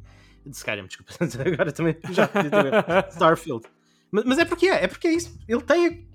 de 0.46 0.56
Skyrim, 0.56 0.86
desculpa, 0.88 1.12
agora 1.46 1.72
também 1.72 1.98
já 2.12 2.28
podia 2.28 2.50
ter 2.50 2.64
ver. 2.64 2.86
Starfield 3.12 3.68
mas, 4.12 4.24
mas 4.26 4.38
é 4.40 4.46
porque 4.46 4.68
é, 4.68 4.86
é 4.86 4.88
porque 4.88 5.08
é 5.08 5.14
isso 5.14 5.38
ele 5.48 5.62
tem 5.62 5.88
a- 5.88 6.10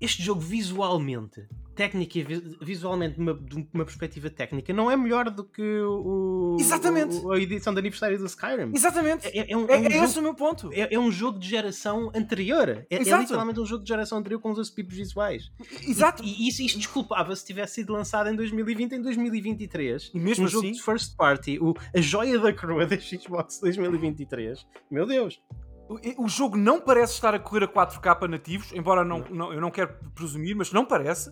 este 0.00 0.22
jogo 0.22 0.40
visualmente, 0.40 1.46
técnica 1.80 2.18
e 2.18 2.22
vi- 2.22 2.58
visualmente, 2.60 3.14
de 3.16 3.20
uma, 3.22 3.32
de 3.34 3.68
uma 3.72 3.84
perspectiva 3.86 4.28
técnica, 4.28 4.70
não 4.72 4.90
é 4.90 4.96
melhor 4.98 5.30
do 5.30 5.42
que 5.42 5.62
o, 5.80 6.56
Exatamente. 6.60 7.16
o- 7.16 7.32
a 7.32 7.38
edição 7.40 7.72
de 7.72 7.78
aniversário 7.80 8.18
do 8.18 8.26
Skyrim. 8.26 8.70
Exatamente. 8.74 9.26
É, 9.28 9.50
é 9.50 9.56
um, 9.56 9.66
É, 9.66 9.76
é 9.76 9.78
um 9.78 9.86
é 9.86 9.90
jogo, 9.90 10.04
esse 10.04 10.18
o 10.18 10.22
meu 10.22 10.34
ponto. 10.34 10.70
é- 10.74 10.94
é 10.94 10.98
um 10.98 11.10
jogo 11.10 11.38
de 11.38 11.48
geração 11.48 12.12
anterior. 12.14 12.68
É, 12.90 12.96
é 12.96 12.98
literalmente 12.98 13.58
um 13.60 13.64
jogo 13.64 13.82
de 13.82 13.88
geração 13.88 14.18
anterior 14.18 14.38
com 14.40 14.50
os 14.50 14.58
aspectos 14.58 14.94
visuais. 14.94 15.50
Exato. 15.88 16.22
E, 16.22 16.44
e 16.44 16.48
isso, 16.48 16.60
isto 16.62 16.76
desculpava 16.78 17.34
se 17.34 17.46
tivesse 17.46 17.76
sido 17.76 17.94
lançado 17.94 18.28
em 18.28 18.36
2020, 18.36 18.92
em 18.96 19.00
2023. 19.02 20.10
E 20.14 20.18
mesmo 20.20 20.44
um 20.44 20.48
jogo 20.48 20.66
assim- 20.66 20.72
de 20.76 20.82
first 20.82 21.16
party, 21.16 21.58
o, 21.60 21.74
a 21.96 22.00
joia 22.02 22.38
da 22.38 22.52
coroa 22.52 22.84
da 22.86 22.98
Xbox 22.98 23.58
2023. 23.60 24.66
Meu 24.90 25.06
Deus. 25.06 25.40
O, 25.88 26.24
o 26.24 26.28
jogo 26.28 26.56
não 26.56 26.80
parece 26.80 27.14
estar 27.14 27.34
a 27.34 27.38
correr 27.38 27.64
a 27.64 27.68
4K 27.68 28.28
nativos, 28.28 28.70
embora 28.72 29.04
não, 29.04 29.24
não- 29.30 29.52
eu 29.52 29.60
não 29.60 29.70
quero 29.72 29.92
presumir, 30.14 30.54
mas 30.54 30.70
não 30.72 30.84
parece. 30.84 31.30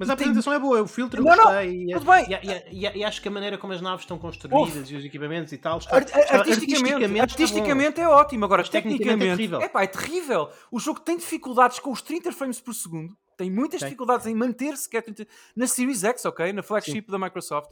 Mas 0.00 0.08
E 0.08 0.12
a 0.12 0.16
tem- 0.16 0.24
apresentação 0.24 0.52
é 0.54 0.58
boa, 0.58 0.82
o 0.82 0.86
filtro 0.88 1.22
Não, 1.22 1.36
não, 1.36 1.44
gostei. 1.44 1.84
e, 1.84 1.92
tudo 1.92 2.06
bem. 2.10 2.26
E, 2.30 2.34
e- 2.74 2.86
e- 2.86 2.98
e 2.98 3.04
acho 3.04 3.20
que 3.20 3.28
a 3.28 3.30
maneira 3.30 3.58
como 3.58 3.72
as 3.74 3.80
naves 3.82 4.00
estão 4.00 4.18
construídas 4.18 4.90
e 4.90 4.96
os 4.96 5.04
equipamentos 5.04 5.52
e 5.52 5.58
tal 5.58 5.76
está, 5.78 5.94
Ar- 5.96 6.02
está- 6.02 6.18
artisticamente, 6.38 7.04
está 7.04 7.22
artisticamente 7.22 8.00
é 8.00 8.08
ótimo. 8.08 8.44
Agora, 8.46 8.62
Mas 8.62 8.70
tecnicamente 8.70 9.02
é 9.02 9.12
tecnicamente, 9.12 9.36
terrível. 9.36 9.60
é 9.60 9.68
pá, 9.68 9.82
é 9.82 9.86
terrível. 9.86 10.48
O 10.72 10.80
jogo 10.80 11.00
tem 11.00 11.18
dificuldades 11.18 11.78
com 11.78 11.92
os 11.92 12.00
30 12.00 12.32
frames 12.32 12.58
por 12.60 12.74
segundo. 12.74 13.14
Tem 13.36 13.50
muitas 13.50 13.80
Tem. 13.80 13.88
dificuldades 13.88 14.26
em 14.26 14.34
manter-se 14.34 14.88
é 14.96 15.00
30 15.02 15.26
na 15.54 15.66
Series 15.66 16.02
X, 16.02 16.24
ok? 16.24 16.52
Na 16.52 16.62
flagship 16.62 17.02
da 17.10 17.18
Microsoft. 17.18 17.70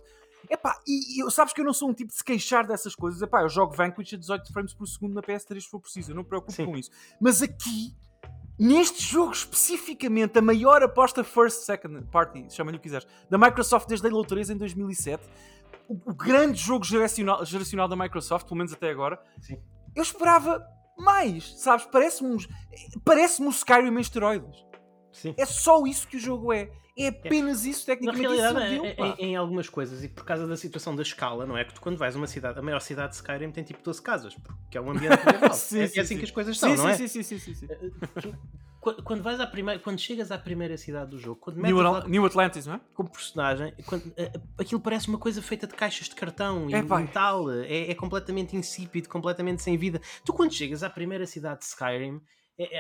Epá, 0.51 0.79
e, 0.87 1.17
e 1.17 1.23
eu- 1.23 1.31
sabes 1.31 1.53
que 1.53 1.61
eu 1.61 1.65
não 1.65 1.73
sou 1.73 1.89
um 1.91 1.95
tipo 1.95 2.11
de 2.11 2.17
se 2.17 2.23
queixar 2.23 2.67
dessas 2.67 2.95
coisas. 2.95 3.21
Epá, 3.23 3.43
eu 3.43 3.49
jogo 3.49 3.75
Vanquish 3.75 4.15
a 4.15 4.17
18 4.17 4.53
frames 4.53 4.73
por 4.73 4.87
segundo 4.87 5.15
na 5.15 5.23
PS3 5.23 5.65
se 5.65 5.71
for 5.71 5.81
preciso. 5.81 6.11
Eu 6.13 6.15
não 6.15 6.23
me 6.23 6.29
preocupo 6.29 6.53
Sim. 6.53 6.67
com 6.67 6.77
isso. 6.77 6.91
Mas 7.21 7.43
aqui, 7.43 7.95
neste 8.59 9.03
jogo 9.03 9.33
especificamente, 9.33 10.39
a 10.39 10.43
maior 10.43 10.83
aposta 10.83 11.23
first, 11.23 11.65
second 11.65 12.07
party, 12.11 12.47
chama-lhe 12.51 12.77
o 12.77 12.81
que 12.81 12.85
quiseres, 12.85 13.07
da 13.31 13.39
Microsoft 13.39 13.89
desde 13.89 14.07
Halo 14.09 14.25
3 14.25 14.51
em 14.51 14.57
2007, 14.57 15.23
o, 15.89 16.11
o 16.11 16.15
grande 16.15 16.61
jogo 16.61 16.85
geracional, 16.85 17.45
geracional 17.45 17.89
da 17.89 17.97
Microsoft, 17.97 18.47
pelo 18.47 18.57
menos 18.57 18.73
até 18.73 18.91
agora, 18.91 19.21
Sim. 19.41 19.59
eu 19.95 20.03
esperava 20.03 20.65
mais, 20.99 21.61
sabes? 21.61 21.87
Parece-me 21.87 22.45
parece-me 23.05 23.47
um 23.47 23.51
Skyrim 23.51 23.97
em 23.97 24.01
esteroides. 24.01 24.68
Sim. 25.13 25.35
É 25.37 25.47
só 25.47 25.85
isso 25.87 26.07
que 26.07 26.17
o 26.17 26.21
jogo 26.21 26.53
é. 26.53 26.71
É 27.01 27.09
apenas 27.09 27.65
isso, 27.65 27.83
Na 27.83 27.95
tecnicamente. 27.95 28.27
realidade, 28.27 28.75
isso 28.75 28.85
é- 28.85 28.89
é, 28.89 28.91
é- 28.91 28.95
pá. 28.95 29.17
em, 29.21 29.27
em 29.27 29.37
algumas 29.37 29.69
coisas, 29.69 30.03
e 30.03 30.09
por 30.09 30.25
causa 30.25 30.49
da 30.49 30.57
situação 30.57 30.97
da 30.97 31.03
escala, 31.03 31.47
não 31.47 31.57
é? 31.57 31.65
Que 31.65 31.73
tu, 31.75 31.81
quando 31.81 31.97
vais 31.97 32.17
a 32.17 32.19
uma 32.19 32.27
cidade, 32.27 32.59
a 32.59 32.63
maior 32.63 32.81
cidade 32.81 33.11
de 33.11 33.15
Skyrim 33.17 33.53
tem 33.53 33.63
tipo 33.63 33.81
12 33.85 34.03
casas, 34.03 34.35
porque 34.35 34.77
é 34.77 34.81
um 34.81 34.91
ambiente 34.91 35.11
medieval. 35.25 35.55
Sim, 35.55 35.79
é, 35.83 35.87
sim, 35.87 35.99
é 35.99 36.03
assim 36.03 36.15
sim. 36.15 36.19
que 36.19 36.25
as 36.25 36.31
coisas 36.33 36.57
sim, 36.59 36.61
são, 36.61 36.71
sim, 36.77 36.83
não 36.83 36.89
é? 36.89 36.95
sim, 36.97 37.07
sim, 37.07 37.23
sim, 37.23 37.39
sim, 37.39 37.55
sim. 37.55 37.69
Quando, 38.81 39.03
quando 39.03 39.23
vais 39.23 39.39
à 39.41 39.47
primeira, 39.47 39.81
quando 39.81 39.99
chegas 40.01 40.31
à 40.33 40.39
primeira 40.39 40.77
cidade 40.77 41.11
do 41.11 41.19
jogo, 41.19 41.41
quando 41.41 41.57
New, 41.57 41.77
metes 41.77 41.93
lá 41.93 42.09
New 42.09 42.25
Atlantis, 42.27 42.67
não 42.67 42.75
é? 42.75 42.81
como 42.95 43.09
personagem, 43.11 43.73
quando, 43.87 44.13
eh, 44.17 44.33
aquilo 44.57 44.81
parece 44.81 45.09
uma 45.09 45.19
coisa 45.19 45.41
feita 45.43 45.67
de 45.67 45.75
caixas 45.75 46.09
de 46.09 46.15
cartão 46.15 46.69
e 46.71 46.75
É, 46.75 46.83
metal, 46.83 47.51
é, 47.51 47.91
é 47.91 47.95
completamente 47.95 48.57
insípido, 48.57 49.09
completamente 49.09 49.63
sem 49.63 49.77
vida. 49.77 50.01
Tu, 50.25 50.33
quando 50.33 50.53
chegas 50.53 50.83
à 50.85 50.91
primeira 50.91 51.27
cidade 51.27 51.61
de 51.61 51.67
Skyrim, 51.67 52.17
é, 52.17 52.19
é- 52.19 52.21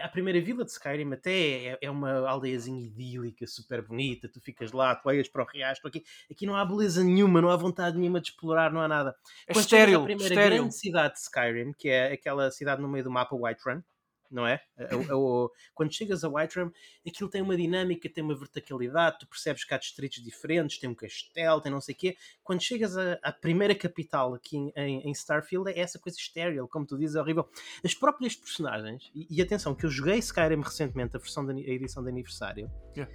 a 0.02 0.08
primeira 0.08 0.40
vila 0.40 0.64
de 0.64 0.70
Skyrim 0.70 1.12
até 1.12 1.30
é, 1.30 1.78
é 1.82 1.90
uma 1.90 2.28
aldeiazinha 2.28 2.85
idílica, 2.85 3.47
super 3.47 3.80
bonita. 3.82 4.28
Tu 4.28 4.40
ficas 4.40 4.73
lá, 4.73 4.94
tu 4.94 5.08
olhas 5.08 5.28
para 5.28 5.42
o 5.42 5.47
riacho. 5.47 5.87
Aqui, 5.87 6.04
aqui 6.30 6.47
não 6.47 6.56
há 6.56 6.64
beleza 6.64 7.04
nenhuma, 7.04 7.40
não 7.40 7.50
há 7.50 7.56
vontade 7.56 7.97
nenhuma 7.97 8.20
de 8.20 8.30
explorar, 8.30 8.73
não 8.73 8.80
há 8.80 8.88
nada. 8.88 9.14
É 9.47 9.52
Quando 9.52 9.64
estéril, 9.64 10.00
à 10.00 10.04
primeira 10.04 10.35
estéril. 10.35 10.58
grande 10.58 10.75
cidade 10.75 11.14
de 11.14 11.20
Skyrim, 11.20 11.73
que 11.73 11.88
é 11.88 12.12
aquela 12.12 12.50
cidade 12.50 12.82
no 12.82 12.88
meio 12.88 13.04
do 13.04 13.11
mapa 13.11 13.37
Whiterun, 13.37 13.82
não 14.30 14.47
é? 14.47 14.61
A- 14.76 15.12
a- 15.12 15.16
o- 15.16 15.50
quando 15.75 15.92
chegas 15.92 16.23
a 16.25 16.28
Whiterun, 16.28 16.70
aquilo 17.06 17.30
tem 17.30 17.40
uma 17.42 17.56
dinâmica, 17.56 18.08
tem 18.08 18.23
uma 18.23 18.35
verticalidade, 18.37 19.18
tu 19.20 19.26
percebes 19.26 19.64
que 19.64 19.73
há 19.75 19.78
distritos 19.78 20.23
diferentes, 20.23 20.78
tem 20.78 20.88
um 20.90 20.94
castelo, 20.94 21.61
tem 21.61 21.73
não 21.73 21.80
sei 21.80 21.94
o 21.94 21.99
quê. 21.99 22.16
Quando 22.42 22.62
chegas 22.62 22.97
à 22.97 23.32
primeira 23.32 23.75
capital 23.75 24.35
aqui 24.35 24.56
em, 24.56 24.73
em- 24.76 25.11
Starfield, 25.12 25.70
é 25.70 25.78
essa 25.80 25.99
coisa 25.99 26.18
estéril, 26.18 26.68
como 26.68 26.85
tu 26.87 26.99
dizes, 26.99 27.16
é 27.16 27.20
horrível. 27.20 27.49
As 27.85 27.94
próprias 27.94 28.37
personagens, 28.37 29.11
e, 29.14 29.26
e 29.30 29.42
atenção, 29.42 29.75
que 29.75 29.85
eu 29.87 29.90
joguei 29.90 30.18
Skyrim 30.18 30.61
recentemente, 30.61 31.16
a, 31.16 31.18
versão 31.18 31.44
de, 31.47 31.52
a 31.52 31.73
edição 31.75 32.02
de 32.02 32.08
aniversário, 32.11 32.70
Yeah. 32.97 33.12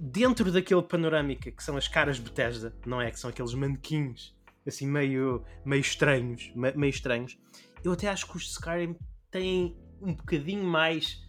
dentro 0.00 0.50
daquele 0.50 0.82
panorâmica 0.82 1.50
que 1.50 1.62
são 1.62 1.76
as 1.76 1.86
caras 1.88 2.18
Bethesda, 2.18 2.74
não 2.84 3.00
é? 3.00 3.10
Que 3.10 3.18
são 3.18 3.30
aqueles 3.30 3.54
manequins 3.54 4.34
assim 4.66 4.86
meio, 4.86 5.44
meio 5.64 5.80
estranhos, 5.80 6.50
me- 6.54 6.72
meio 6.72 6.90
estranhos. 6.90 7.38
Eu 7.84 7.92
até 7.92 8.08
acho 8.08 8.26
que 8.26 8.36
os 8.36 8.50
Skyrim 8.52 8.96
têm 9.30 9.76
um 10.00 10.14
bocadinho 10.14 10.64
mais 10.64 11.22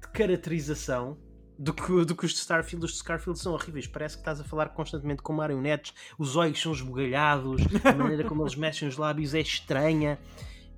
de 0.00 0.08
caracterização 0.12 1.18
do 1.58 1.74
que, 1.74 2.04
do 2.04 2.16
que 2.16 2.24
os 2.24 2.32
de 2.32 2.38
Starfield. 2.38 2.84
Os 2.86 2.92
de 2.92 2.96
Starfield 2.98 3.38
são 3.38 3.52
horríveis. 3.52 3.86
Parece 3.86 4.16
que 4.16 4.22
estás 4.22 4.40
a 4.40 4.44
falar 4.44 4.70
constantemente 4.70 5.22
com 5.22 5.32
marionetes, 5.32 5.92
os 6.18 6.36
olhos 6.36 6.60
são 6.60 6.72
esbugalhados, 6.72 7.62
a 7.84 7.92
maneira 7.94 8.24
como 8.24 8.42
eles 8.42 8.54
mexem 8.56 8.88
os 8.88 8.96
lábios 8.96 9.34
é 9.34 9.40
estranha. 9.40 10.18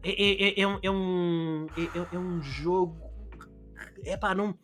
É, 0.02 0.10
é, 0.10 0.48
é, 0.48 0.60
é 0.60 0.66
um, 0.66 0.78
é, 0.82 0.90
um, 0.90 1.66
é, 1.76 1.98
é- 1.98 2.16
é 2.16 2.18
um 2.18 2.42
jogo. 2.42 3.00
É 4.04 4.16
pá, 4.16 4.34
não. 4.34 4.58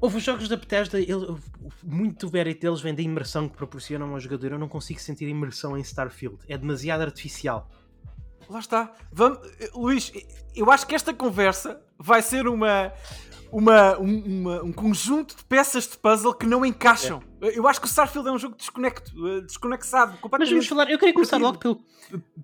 Houve 0.00 0.18
os 0.18 0.22
jogos 0.22 0.48
da 0.48 0.56
Bethesda, 0.56 1.00
ele, 1.00 1.36
muito 1.82 2.30
mérito 2.32 2.60
deles 2.60 2.80
vem 2.80 2.94
da 2.94 3.02
imersão 3.02 3.48
que 3.48 3.56
proporcionam 3.56 4.12
ao 4.12 4.20
jogador. 4.20 4.52
Eu 4.52 4.58
não 4.58 4.68
consigo 4.68 5.00
sentir 5.00 5.28
imersão 5.28 5.76
em 5.76 5.80
Starfield. 5.80 6.38
É 6.48 6.56
demasiado 6.56 7.00
artificial. 7.02 7.68
Lá 8.48 8.60
está. 8.60 8.92
Vamos, 9.12 9.38
eh, 9.60 9.70
Luís, 9.74 10.12
eu 10.54 10.70
acho 10.70 10.86
que 10.86 10.94
esta 10.94 11.12
conversa 11.12 11.80
vai 11.98 12.22
ser 12.22 12.46
uma, 12.48 12.92
uma, 13.52 13.98
um, 13.98 14.24
uma- 14.40 14.62
um 14.62 14.72
conjunto 14.72 15.36
de 15.36 15.44
peças 15.44 15.86
de 15.86 15.98
puzzle 15.98 16.32
que 16.34 16.46
não 16.46 16.64
encaixam. 16.64 17.22
Eu 17.40 17.68
acho 17.68 17.78
que 17.80 17.86
o 17.86 17.88
Starfield 17.90 18.26
é 18.28 18.32
um 18.32 18.38
jogo 18.38 18.56
desconecto, 18.56 19.12
eh, 19.28 19.40
desconexado, 19.42 20.18
Mas 20.38 20.48
vamos 20.48 20.66
falar, 20.66 20.90
eu 20.90 20.98
queria 20.98 21.12
começar 21.14 21.36
logo 21.36 21.58
pelo. 21.58 21.80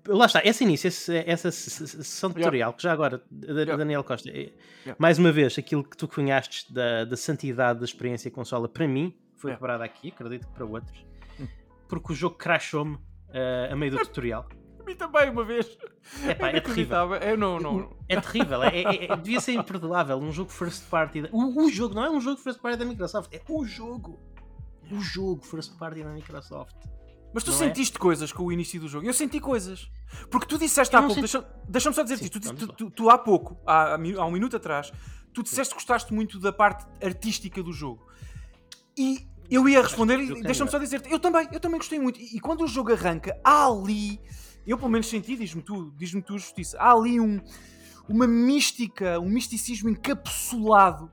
Lá 0.07 0.27
está, 0.27 0.41
esse 0.45 0.63
início, 0.63 0.87
esse- 0.87 1.23
essa 1.25 1.49
sessão 1.51 2.31
tutorial, 2.31 2.71
que 2.73 2.83
já 2.83 2.91
agora. 2.93 3.23
Daniel 3.31 4.03
Costa, 4.03 4.29
é- 4.29 4.53
Yeah. 4.85 4.95
mais 4.99 5.17
uma 5.17 5.31
vez, 5.31 5.57
aquilo 5.57 5.83
que 5.83 5.97
tu 5.97 6.07
cunhaste 6.07 6.71
da, 6.71 7.03
da 7.05 7.17
santidade 7.17 7.79
da 7.79 7.85
experiência 7.85 8.29
consola, 8.29 8.69
para 8.69 8.87
mim, 8.87 9.11
foi 9.37 9.49
Yeah. 9.49 9.59
quebrado 9.59 9.83
aqui, 9.83 10.09
acredito 10.09 10.45
que 10.47 10.53
para 10.53 10.65
outros, 10.65 11.03
Hum. 11.39 11.47
porque 11.89 12.13
o 12.13 12.15
jogo 12.15 12.35
crashou-me 12.35 12.99
eh, 13.33 13.69
a 13.71 13.75
meio 13.75 13.91
do 13.91 13.97
tutorial. 13.97 14.47
Mim 14.85 14.95
também, 14.95 15.29
uma 15.29 15.43
vez. 15.43 15.77
Epá, 16.27 16.49
é 16.49 16.59
terrível. 16.61 17.15
Eu 17.15 17.37
não, 17.37 17.59
não. 17.59 17.95
É 18.07 18.19
terrível, 18.21 18.61
é, 18.63 18.67
é- 18.69 19.05
é- 19.11 19.15
devia 19.17 19.39
ser 19.39 19.53
imperdoável. 19.53 20.17
Um 20.17 20.31
jogo 20.31 20.51
first 20.51 20.83
party. 20.89 21.23
da- 21.23 21.29
O, 21.31 21.65
o 21.65 21.69
jogo 21.71 21.95
não 21.95 22.03
é 22.03 22.09
um 22.09 22.21
jogo 22.21 22.37
first 22.39 22.59
party 22.59 22.77
da 22.77 22.85
Microsoft, 22.85 23.33
é 23.33 23.41
o 23.49 23.65
jogo. 23.65 24.19
O 24.91 24.99
jogo 25.01 25.43
first 25.43 25.75
party 25.77 26.03
da 26.03 26.09
Microsoft. 26.11 26.75
Mas 27.33 27.43
tu 27.43 27.49
Não 27.51 27.55
é? 27.57 27.59
sentiste 27.59 27.99
coisas 27.99 28.31
com 28.31 28.43
o 28.43 28.51
início 28.51 28.79
do 28.79 28.87
jogo. 28.87 29.05
Eu 29.05 29.13
senti 29.13 29.39
coisas. 29.39 29.89
Porque 30.31 30.45
tu 30.45 30.57
disseste 30.57 30.95
há 30.95 30.99
Eu 30.99 31.07
pouco, 31.07 31.15
senti- 31.27 31.31
deixa- 31.43 31.61
deixa-me 31.67 31.95
só 31.95 32.03
dizer 32.03 32.17
Sim, 32.17 32.25
isto. 32.25 32.39
Tu, 32.39 32.53
tu- 32.55 32.67
tu- 32.73 32.91
tu 32.91 33.09
há 33.09 33.17
pouco, 33.17 33.57
há, 33.65 33.95
há 33.95 34.25
um 34.25 34.31
minuto 34.31 34.55
atrás, 34.55 34.91
tu 35.33 35.43
disseste 35.43 35.73
que 35.73 35.79
gostaste 35.81 36.13
muito 36.13 36.39
da 36.39 36.53
parte 36.53 36.85
artística 37.03 37.61
do 37.61 37.73
jogo. 37.73 38.07
E 38.97 39.27
eu 39.49 39.67
ia 39.67 39.81
responder 39.81 40.17
e 40.19 40.41
deixa-me 40.43 40.71
só 40.71 40.77
dizer-te, 40.79 41.11
eu 41.11 41.19
também, 41.19 41.47
eu 41.51 41.59
também 41.59 41.77
gostei 41.77 41.99
muito. 41.99 42.19
E, 42.21 42.37
e 42.37 42.39
quando 42.39 42.61
o 42.63 42.67
jogo 42.67 42.93
arranca, 42.93 43.37
há 43.43 43.65
ali, 43.67 44.21
eu 44.71 44.77
pelo 44.77 44.89
menos 44.89 45.07
senti, 45.07 45.35
diz-me 45.35 45.61
tu, 45.61 45.91
diz-me 45.97 46.21
tu, 46.21 46.37
justiça, 46.37 46.77
há 46.79 46.91
ali 46.91 47.19
um, 47.19 47.41
uma 48.07 48.27
mística, 48.27 49.19
um 49.19 49.29
misticismo 49.29 49.89
encapsulado 49.89 51.11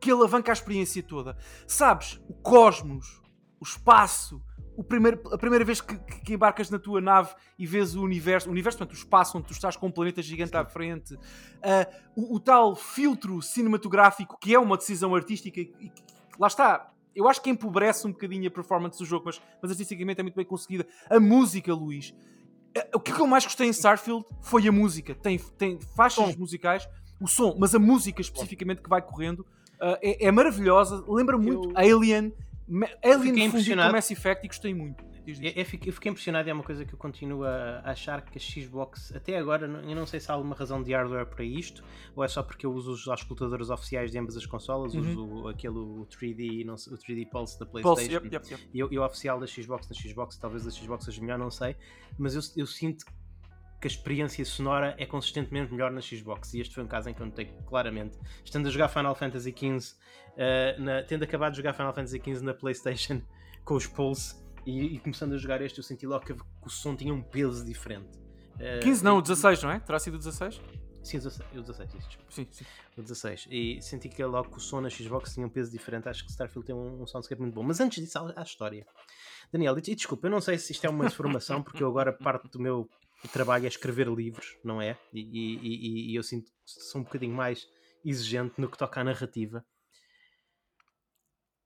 que 0.00 0.10
alavanca 0.10 0.50
a 0.50 0.54
experiência 0.54 1.02
toda. 1.02 1.36
Sabes, 1.66 2.20
o 2.28 2.34
cosmos, 2.34 3.20
o 3.60 3.64
espaço, 3.64 4.42
o 4.76 4.82
primeiro, 4.82 5.20
a 5.30 5.36
primeira 5.36 5.64
vez 5.64 5.80
que, 5.82 5.98
que- 5.98 6.32
embarcas 6.32 6.70
na 6.70 6.78
tua 6.78 7.02
nave 7.02 7.34
e 7.58 7.66
vês 7.66 7.94
o 7.94 8.02
universo, 8.02 8.48
o 8.48 8.52
universo, 8.52 8.78
portanto, 8.78 8.96
o 8.96 8.98
espaço 8.98 9.36
onde 9.36 9.46
tu 9.46 9.52
estás 9.52 9.76
com 9.76 9.88
um 9.88 9.90
planeta 9.90 10.22
gigante 10.22 10.56
à 10.56 10.64
frente, 10.64 11.18
ah, 11.62 11.86
o, 12.16 12.36
o 12.36 12.40
tal 12.40 12.74
filtro 12.74 13.42
cinematográfico 13.42 14.38
que 14.40 14.54
é 14.54 14.58
uma 14.58 14.78
decisão 14.78 15.14
artística 15.14 15.60
e 15.60 15.66
que, 15.66 15.90
lá 16.38 16.46
está. 16.46 16.90
Eu 17.14 17.28
acho 17.28 17.42
que 17.42 17.50
empobrece 17.50 18.06
um 18.06 18.12
bocadinho 18.12 18.46
a 18.48 18.50
performance 18.50 18.96
do 18.96 19.04
jogo, 19.04 19.24
mas, 19.26 19.42
mas 19.60 19.70
artisticamente 19.72 20.20
é 20.20 20.22
muito 20.22 20.36
bem 20.36 20.44
conseguida. 20.46 20.86
A 21.10 21.18
música, 21.20 21.74
Luís. 21.74 22.14
Ah, 22.76 22.86
O 22.94 23.00
que 23.00 23.12
eu 23.12 23.26
mais 23.26 23.44
gostei 23.44 23.66
em 23.66 23.70
Starfield 23.70 24.24
foi 24.42 24.66
a 24.68 24.72
música. 24.72 25.14
Tem, 25.14 25.38
tem 25.58 25.78
faixas 25.96 26.36
musicais, 26.36 26.88
o 27.20 27.26
som, 27.26 27.56
mas 27.58 27.74
a 27.74 27.78
música 27.78 28.20
especificamente 28.20 28.80
que 28.82 28.88
vai 28.88 29.02
correndo 29.02 29.44
ah, 29.80 29.98
é, 30.02 30.26
é 30.26 30.30
maravilhosa. 30.30 31.04
Lembra 31.08 31.36
muito 31.38 31.70
Eu- 31.70 31.76
Alien. 31.76 32.32
Alien 33.02 33.50
fundido 33.50 33.82
com 33.82 33.92
Mass 33.92 34.10
Effect 34.10 34.44
e 34.44 34.48
gostei 34.48 34.72
muito. 34.74 35.04
Diz, 35.30 35.38
diz. 35.40 35.56
Eu, 35.56 35.62
eu 35.62 35.92
fiquei, 35.92 36.10
impressionado 36.10 36.48
e 36.48 36.50
é 36.50 36.54
uma 36.54 36.62
coisa 36.62 36.84
que 36.84 36.92
eu 36.94 36.98
continuo 36.98 37.44
a, 37.44 37.80
achar 37.84 38.20
que 38.22 38.36
a 38.38 38.40
Xbox, 38.40 39.14
até 39.14 39.36
agora, 39.38 39.66
eu 39.66 39.94
não 39.96 40.06
sei 40.06 40.20
se 40.20 40.30
há 40.30 40.34
alguma 40.34 40.54
razão 40.54 40.82
de 40.82 40.92
hardware 40.92 41.26
para 41.26 41.44
isto, 41.44 41.82
ou 42.14 42.24
é 42.24 42.28
só 42.28 42.42
porque 42.42 42.66
eu 42.66 42.72
uso 42.72 42.92
os 42.92 43.06
auscultadores 43.08 43.70
oficiais 43.70 44.10
de 44.10 44.18
ambas 44.18 44.36
as 44.36 44.46
consolas, 44.46 44.94
Uhum. 44.94 45.00
uso 45.00 45.48
aquele 45.48 45.78
o 45.78 46.06
3D, 46.06 46.64
não 46.64 46.76
sei, 46.76 46.92
o 46.94 46.96
3D 46.98 47.26
Pulse 47.30 47.58
da 47.58 47.66
Pulse, 47.66 47.82
PlayStation. 47.82 48.12
yep, 48.24 48.34
yep, 48.34 48.50
yep. 48.50 48.68
E, 48.74 48.84
o- 48.84 48.92
e 48.92 48.98
o 48.98 49.04
oficial 49.04 49.38
da 49.40 49.46
Xbox 49.46 49.88
na 49.88 49.94
Xbox, 49.96 50.36
talvez 50.36 50.66
a 50.66 50.70
Xbox 50.70 51.04
seja 51.04 51.20
melhor, 51.20 51.38
não 51.38 51.50
sei, 51.50 51.76
mas 52.18 52.34
eu, 52.34 52.42
eu 52.56 52.66
sinto 52.66 53.04
que 53.80 53.86
a 53.86 53.90
experiência 53.90 54.44
sonora 54.44 54.94
é 54.98 55.06
consistentemente 55.06 55.72
melhor 55.72 55.90
na 55.90 56.02
Xbox. 56.02 56.52
E 56.52 56.60
este 56.60 56.74
foi 56.74 56.84
um 56.84 56.86
caso 56.86 57.08
em 57.08 57.14
que 57.14 57.22
eu 57.22 57.24
notei 57.26 57.46
claramente. 57.66 58.18
Estando 58.44 58.68
a 58.68 58.70
jogar 58.70 58.88
Final 58.88 59.14
Fantasy 59.14 59.54
XV, 59.56 59.94
eh, 60.36 60.76
na- 60.78 61.02
tendo 61.02 61.22
acabado 61.22 61.52
de 61.52 61.56
jogar 61.56 61.72
Final 61.72 61.94
Fantasy 61.94 62.18
XV 62.18 62.42
na 62.44 62.52
PlayStation 62.52 63.22
com 63.64 63.74
os 63.76 63.86
Pulse 63.86 64.34
e, 64.66 64.94
e 64.96 64.98
começando 65.00 65.32
a 65.34 65.36
jogar 65.36 65.60
este, 65.62 65.78
eu 65.78 65.84
senti 65.84 66.06
logo 66.06 66.24
que, 66.24 66.32
o 66.32 66.68
som 66.68 66.94
tinha 66.96 67.12
um 67.12 67.22
peso 67.22 67.64
diferente. 67.64 68.08
Eh, 68.58 68.80
15 68.80 69.02
não, 69.04 69.18
o 69.18 69.22
16, 69.22 69.62
não 69.62 69.70
é? 69.70 69.80
Terá 69.80 69.98
sido 69.98 70.14
o 70.14 70.18
16? 70.18 70.60
Sim, 71.02 71.16
o 71.16 71.20
16, 71.20 71.50
o 71.56 71.60
16, 71.62 71.94
isso, 71.94 72.08
desculpa. 72.08 72.30
Sim, 72.32 72.46
sim. 72.50 72.64
O 72.98 73.02
16. 73.02 73.48
E 73.50 73.80
senti 73.80 74.08
que 74.10 74.22
logo 74.22 74.50
que 74.50 74.58
o 74.58 74.60
som 74.60 74.82
na 74.82 74.90
Xbox 74.90 75.32
tinha 75.32 75.46
um 75.46 75.50
peso 75.50 75.70
diferente. 75.70 76.08
Acho 76.08 76.24
que 76.24 76.30
Starfield 76.30 76.66
tem 76.66 76.74
um, 76.74 77.02
um 77.02 77.06
soundscape 77.06 77.40
muito 77.40 77.54
bom. 77.54 77.62
Mas 77.62 77.80
antes 77.80 78.04
disso, 78.04 78.18
há 78.36 78.42
história. 78.42 78.86
Daniel, 79.50 79.76
e, 79.78 79.90
e 79.90 79.94
desculpa, 79.94 80.26
eu 80.26 80.30
não 80.30 80.42
sei 80.42 80.58
se 80.58 80.72
isto 80.72 80.84
é 80.84 80.90
uma 80.90 81.06
informação, 81.06 81.62
porque 81.62 81.82
eu 81.82 81.88
agora 81.88 82.12
parte 82.12 82.48
do 82.50 82.60
meu 82.60 82.86
trabalho 83.32 83.64
é 83.64 83.68
escrever 83.68 84.08
livros, 84.08 84.58
não 84.62 84.80
é? 84.80 84.96
E, 85.12 85.20
e- 85.20 85.56
e- 85.56 86.12
e 86.12 86.14
eu 86.14 86.22
sinto 86.22 86.50
que 86.50 86.52
sou 86.66 87.00
um 87.00 87.04
bocadinho 87.04 87.34
mais 87.34 87.66
exigente 88.04 88.54
no 88.58 88.68
que 88.68 88.76
toca 88.76 89.00
à 89.00 89.04
narrativa. 89.04 89.64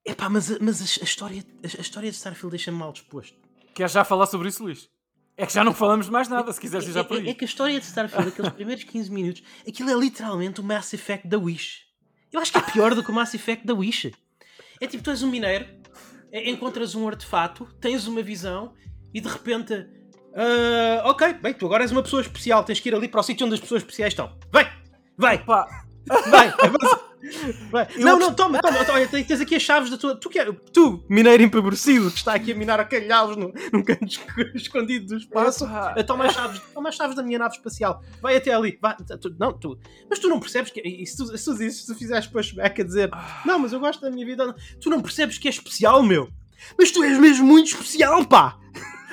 Epá, 0.04 0.28
mas, 0.28 0.58
mas 0.58 0.80
a, 0.80 0.84
a 1.02 1.04
história, 1.04 1.44
a, 1.62 1.78
a 1.78 1.80
história 1.80 2.11
de 2.11 2.16
Starfield 2.16 2.50
deixa-me 2.50 2.76
mal 2.78 2.92
disposto. 2.92 3.37
Queres 3.75 3.92
já 3.92 4.04
falar 4.04 4.26
sobre 4.26 4.49
isso, 4.49 4.62
Luís? 4.62 4.88
É 5.37 5.46
que 5.46 5.52
já 5.52 5.64
não 5.64 5.75
falamos 5.75 6.08
mais 6.08 6.28
nada, 6.28 6.52
se 6.52 6.61
quiseres 6.61 6.87
ir 6.87 6.92
já 6.92 7.02
por 7.02 7.16
É, 7.16 7.20
é- 7.20 7.25
é 7.25 7.28
aí. 7.28 7.34
que 7.34 7.44
a 7.44 7.49
história 7.49 7.78
de 7.80 7.87
Starfield, 7.87 8.28
aqueles 8.28 8.52
primeiros 8.52 8.84
15 8.84 9.11
minutos, 9.11 9.42
aquilo 9.66 9.90
é 9.90 9.94
literalmente 9.94 10.61
o 10.61 10.64
Mass 10.64 10.92
Effect 10.92 11.26
da 11.26 11.38
Wish. 11.38 11.82
Eu 12.32 12.40
acho 12.40 12.52
que 12.52 12.58
é 12.58 12.61
pior 12.61 12.94
do 12.94 13.02
que 13.02 13.11
o 13.11 13.14
Mass 13.14 13.34
Effect 13.34 13.66
da 13.66 13.75
Wish. 13.75 14.12
É 14.80 14.87
tipo, 14.87 15.02
tu 15.02 15.11
és 15.11 15.23
um 15.23 15.28
mineiro, 15.30 15.66
é- 16.30 16.49
encontras 16.50 16.94
um 16.94 17.08
artefato, 17.08 17.64
tens 17.80 18.06
uma 18.06 18.23
visão 18.23 18.75
e 19.12 19.20
de 19.20 19.28
repente. 19.28 19.87
"Ah, 20.37 21.02
ok, 21.11 21.32
bem, 21.34 21.54
tu 21.54 21.66
agora 21.66 21.82
és 21.82 21.90
uma 21.92 22.02
pessoa 22.02 22.23
especial, 22.23 22.62
tens 22.64 22.78
que 22.78 22.88
ir 22.88 22.94
ali 22.94 23.08
para 23.08 23.20
o 23.20 23.23
sítio 23.23 23.46
onde 23.46 23.54
as 23.54 23.61
pessoas 23.61 23.82
especiais 23.82 24.12
estão. 24.12 24.37
Vai! 24.52 24.70
Vai! 25.16 25.44
Pá, 25.44 25.66
Vai! 26.30 26.52
Não, 27.97 28.19
não, 28.19 28.35
toma, 28.35 28.61
toma, 28.61 28.85
toma, 28.85 29.07
tens 29.07 29.40
aqui 29.40 29.54
as 29.54 29.62
chaves 29.62 29.90
da 29.90 29.97
tua. 29.97 30.14
Tu, 30.16 30.28
que 30.28 30.38
é, 30.38 30.52
tu 30.73 31.02
mineiro 31.09 31.43
empobrecido, 31.43 32.11
que 32.11 32.19
está 32.19 32.35
aqui 32.35 32.52
a 32.52 32.54
minar 32.54 32.78
a 32.78 32.85
calhaus 32.85 33.37
no, 33.37 33.52
num 33.73 33.83
canto 33.83 34.07
escondido 34.54 35.07
do 35.07 35.16
espaço, 35.16 35.66
toma 36.07 36.26
as, 36.26 36.35
chaves, 36.35 36.61
toma 36.73 36.88
as 36.88 36.95
chaves 36.95 37.16
da 37.16 37.23
minha 37.23 37.38
nave 37.38 37.54
espacial, 37.54 38.02
vai 38.21 38.37
até 38.37 38.52
ali. 38.52 38.78
Vai, 38.81 38.97
tu, 38.97 39.35
não, 39.38 39.52
tu, 39.52 39.78
mas 40.09 40.19
tu 40.19 40.28
não 40.28 40.38
percebes 40.38 40.71
que. 40.71 40.81
E 40.81 41.07
se 41.07 41.16
tu, 41.16 41.26
se 41.37 41.45
tu, 41.45 41.57
se 41.57 41.87
tu 41.87 41.95
fizeres 41.95 42.26
pushback 42.26 42.81
a 42.81 42.85
dizer, 42.85 43.11
não, 43.45 43.59
mas 43.59 43.73
eu 43.73 43.81
gosto 43.81 44.00
da 44.00 44.11
minha 44.11 44.26
vida, 44.26 44.54
tu 44.81 44.90
não 44.90 45.00
percebes 45.00 45.38
que 45.38 45.49
é 45.49 45.50
especial, 45.50 46.02
meu. 46.02 46.28
Mas 46.78 46.90
tu 46.90 47.02
és 47.02 47.19
mesmo 47.19 47.47
muito 47.47 47.69
especial, 47.69 48.25
pá! 48.25 48.59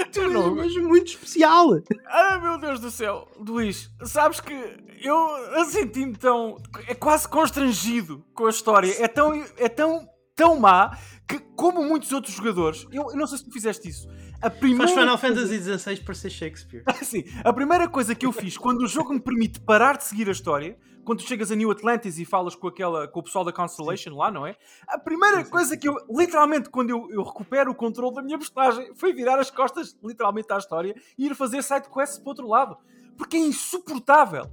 Tu 0.05 0.29
não, 0.29 0.61
és 0.61 0.75
muito 0.77 1.07
especial! 1.07 1.69
Ah, 2.07 2.39
meu 2.39 2.57
Deus 2.57 2.79
do 2.79 2.91
céu! 2.91 3.27
Luís, 3.37 3.89
sabes 4.03 4.39
que 4.39 4.53
eu 5.01 5.65
senti-me 5.65 6.15
tão. 6.15 6.57
É 6.87 6.93
quase 6.93 7.27
constrangido 7.27 8.23
com 8.33 8.45
a 8.45 8.49
história. 8.49 8.93
É 9.03 9.07
tão, 9.07 9.33
é 9.57 9.69
tão, 9.69 10.07
tão 10.35 10.59
má 10.59 10.97
que, 11.27 11.39
como 11.55 11.83
muitos 11.83 12.11
outros 12.11 12.35
jogadores, 12.35 12.85
eu, 12.91 13.09
eu 13.09 13.15
não 13.15 13.27
sei 13.27 13.37
se 13.37 13.45
tu 13.45 13.51
fizeste 13.51 13.89
isso. 13.89 14.07
A 14.41 14.49
primeira 14.49 14.87
Faz 14.87 14.99
Final. 14.99 15.17
Fantasy 15.17 15.59
XVI 15.59 15.97
para 15.97 16.15
ser 16.15 16.29
Shakespeare. 16.29 16.83
Sim, 17.03 17.23
a 17.43 17.53
primeira 17.53 17.87
coisa 17.87 18.15
que 18.15 18.25
eu 18.25 18.31
fiz 18.31 18.57
quando 18.57 18.81
o 18.81 18.87
jogo 18.87 19.13
me 19.13 19.19
permite 19.19 19.59
parar 19.59 19.97
de 19.97 20.03
seguir 20.03 20.27
a 20.27 20.31
história 20.31 20.77
quando 21.03 21.19
tu 21.19 21.27
chegas 21.27 21.51
a 21.51 21.55
New 21.55 21.71
Atlantis 21.71 22.19
e 22.19 22.25
falas 22.25 22.55
com, 22.55 22.67
aquela, 22.67 23.07
com 23.07 23.19
o 23.19 23.23
pessoal 23.23 23.43
da 23.43 23.51
Constellation 23.51 24.11
sim. 24.11 24.17
lá, 24.17 24.31
não 24.31 24.45
é? 24.45 24.55
A 24.87 24.97
primeira 24.97 25.37
sim, 25.37 25.45
sim. 25.45 25.49
coisa 25.49 25.77
que 25.77 25.87
eu, 25.87 25.95
literalmente, 26.09 26.69
quando 26.69 26.91
eu, 26.91 27.07
eu 27.11 27.23
recupero 27.23 27.71
o 27.71 27.75
controle 27.75 28.15
da 28.15 28.21
minha 28.21 28.37
postagem, 28.37 28.93
foi 28.95 29.13
virar 29.13 29.39
as 29.39 29.49
costas, 29.49 29.97
literalmente, 30.03 30.51
à 30.51 30.57
história 30.57 30.95
e 31.17 31.25
ir 31.25 31.35
fazer 31.35 31.63
side 31.63 31.89
quests 31.89 32.19
para 32.19 32.27
o 32.27 32.29
outro 32.29 32.47
lado. 32.47 32.77
Porque 33.17 33.37
é 33.37 33.39
insuportável. 33.39 34.45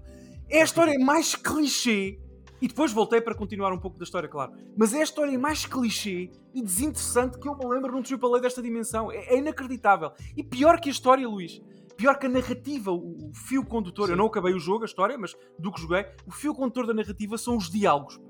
É 0.48 0.60
a 0.62 0.64
história 0.64 0.98
mais 0.98 1.34
clichê. 1.34 2.18
E 2.60 2.68
depois 2.68 2.92
voltei 2.92 3.20
para 3.20 3.34
continuar 3.34 3.72
um 3.72 3.78
pouco 3.78 3.98
da 3.98 4.04
história, 4.04 4.28
claro. 4.28 4.52
Mas 4.76 4.92
é 4.92 5.00
a 5.00 5.04
história 5.04 5.38
mais 5.38 5.64
clichê 5.64 6.30
e 6.52 6.62
desinteressante 6.62 7.38
que 7.38 7.48
eu 7.48 7.56
me 7.56 7.66
lembro 7.66 7.92
num 7.92 8.02
AAA 8.02 8.40
desta 8.40 8.60
dimensão. 8.60 9.12
É, 9.12 9.34
é 9.34 9.38
inacreditável. 9.38 10.12
E 10.36 10.42
pior 10.42 10.80
que 10.80 10.88
a 10.88 10.92
história, 10.92 11.28
Luís 11.28 11.60
pior 11.98 12.16
que 12.16 12.26
a 12.26 12.28
narrativa, 12.28 12.92
o, 12.92 13.32
fio 13.34 13.64
condutor. 13.64 14.06
Sim. 14.06 14.12
Eu 14.12 14.16
não 14.16 14.26
acabei 14.26 14.54
o 14.54 14.58
jogo, 14.60 14.84
a 14.84 14.86
história, 14.86 15.18
mas 15.18 15.36
do 15.58 15.72
que 15.72 15.80
joguei, 15.80 16.06
o 16.24 16.30
fio 16.30 16.54
condutor 16.54 16.86
da 16.86 16.94
narrativa 16.94 17.36
são 17.36 17.56
os 17.56 17.68
diálogos. 17.68 18.20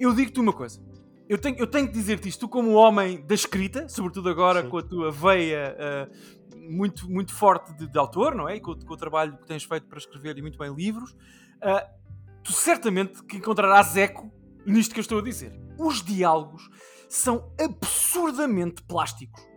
Eu 0.00 0.14
digo-te 0.14 0.40
uma 0.40 0.54
coisa. 0.54 0.82
Eu 1.28 1.36
tenho, 1.36 1.58
eu 1.58 1.66
tenho 1.66 1.86
que 1.86 1.92
dizer-te 1.92 2.30
isto, 2.30 2.40
tu 2.40 2.48
como 2.48 2.72
homem 2.72 3.20
da 3.26 3.34
escrita, 3.34 3.86
sobretudo 3.90 4.30
agora 4.30 4.62
Sim. 4.62 4.70
com 4.70 4.78
a 4.78 4.82
tua 4.82 5.10
veia 5.10 5.76
uh, 5.76 6.56
muito, 6.56 7.10
muito 7.10 7.34
forte 7.34 7.76
de, 7.76 7.86
de, 7.86 7.98
autor, 7.98 8.34
não 8.34 8.48
é? 8.48 8.56
E 8.56 8.60
com, 8.60 8.74
com, 8.74 8.94
o 8.94 8.96
trabalho 8.96 9.36
que 9.36 9.46
tens 9.46 9.64
feito 9.64 9.86
para 9.86 9.98
escrever 9.98 10.38
e 10.38 10.40
muito 10.40 10.56
bem 10.56 10.74
livros, 10.74 11.10
uh, 11.10 11.97
tu 12.48 12.52
certamente 12.52 13.22
que 13.24 13.36
encontrarás 13.36 13.96
eco 13.96 14.32
nisto 14.66 14.92
que 14.92 15.00
eu 15.00 15.02
estou 15.02 15.20
a 15.20 15.22
dizer. 15.22 15.52
Os 15.78 16.02
diálogos 16.02 16.68
são 17.08 17.52
absurdamente 17.58 18.82
plásticos 18.82 19.48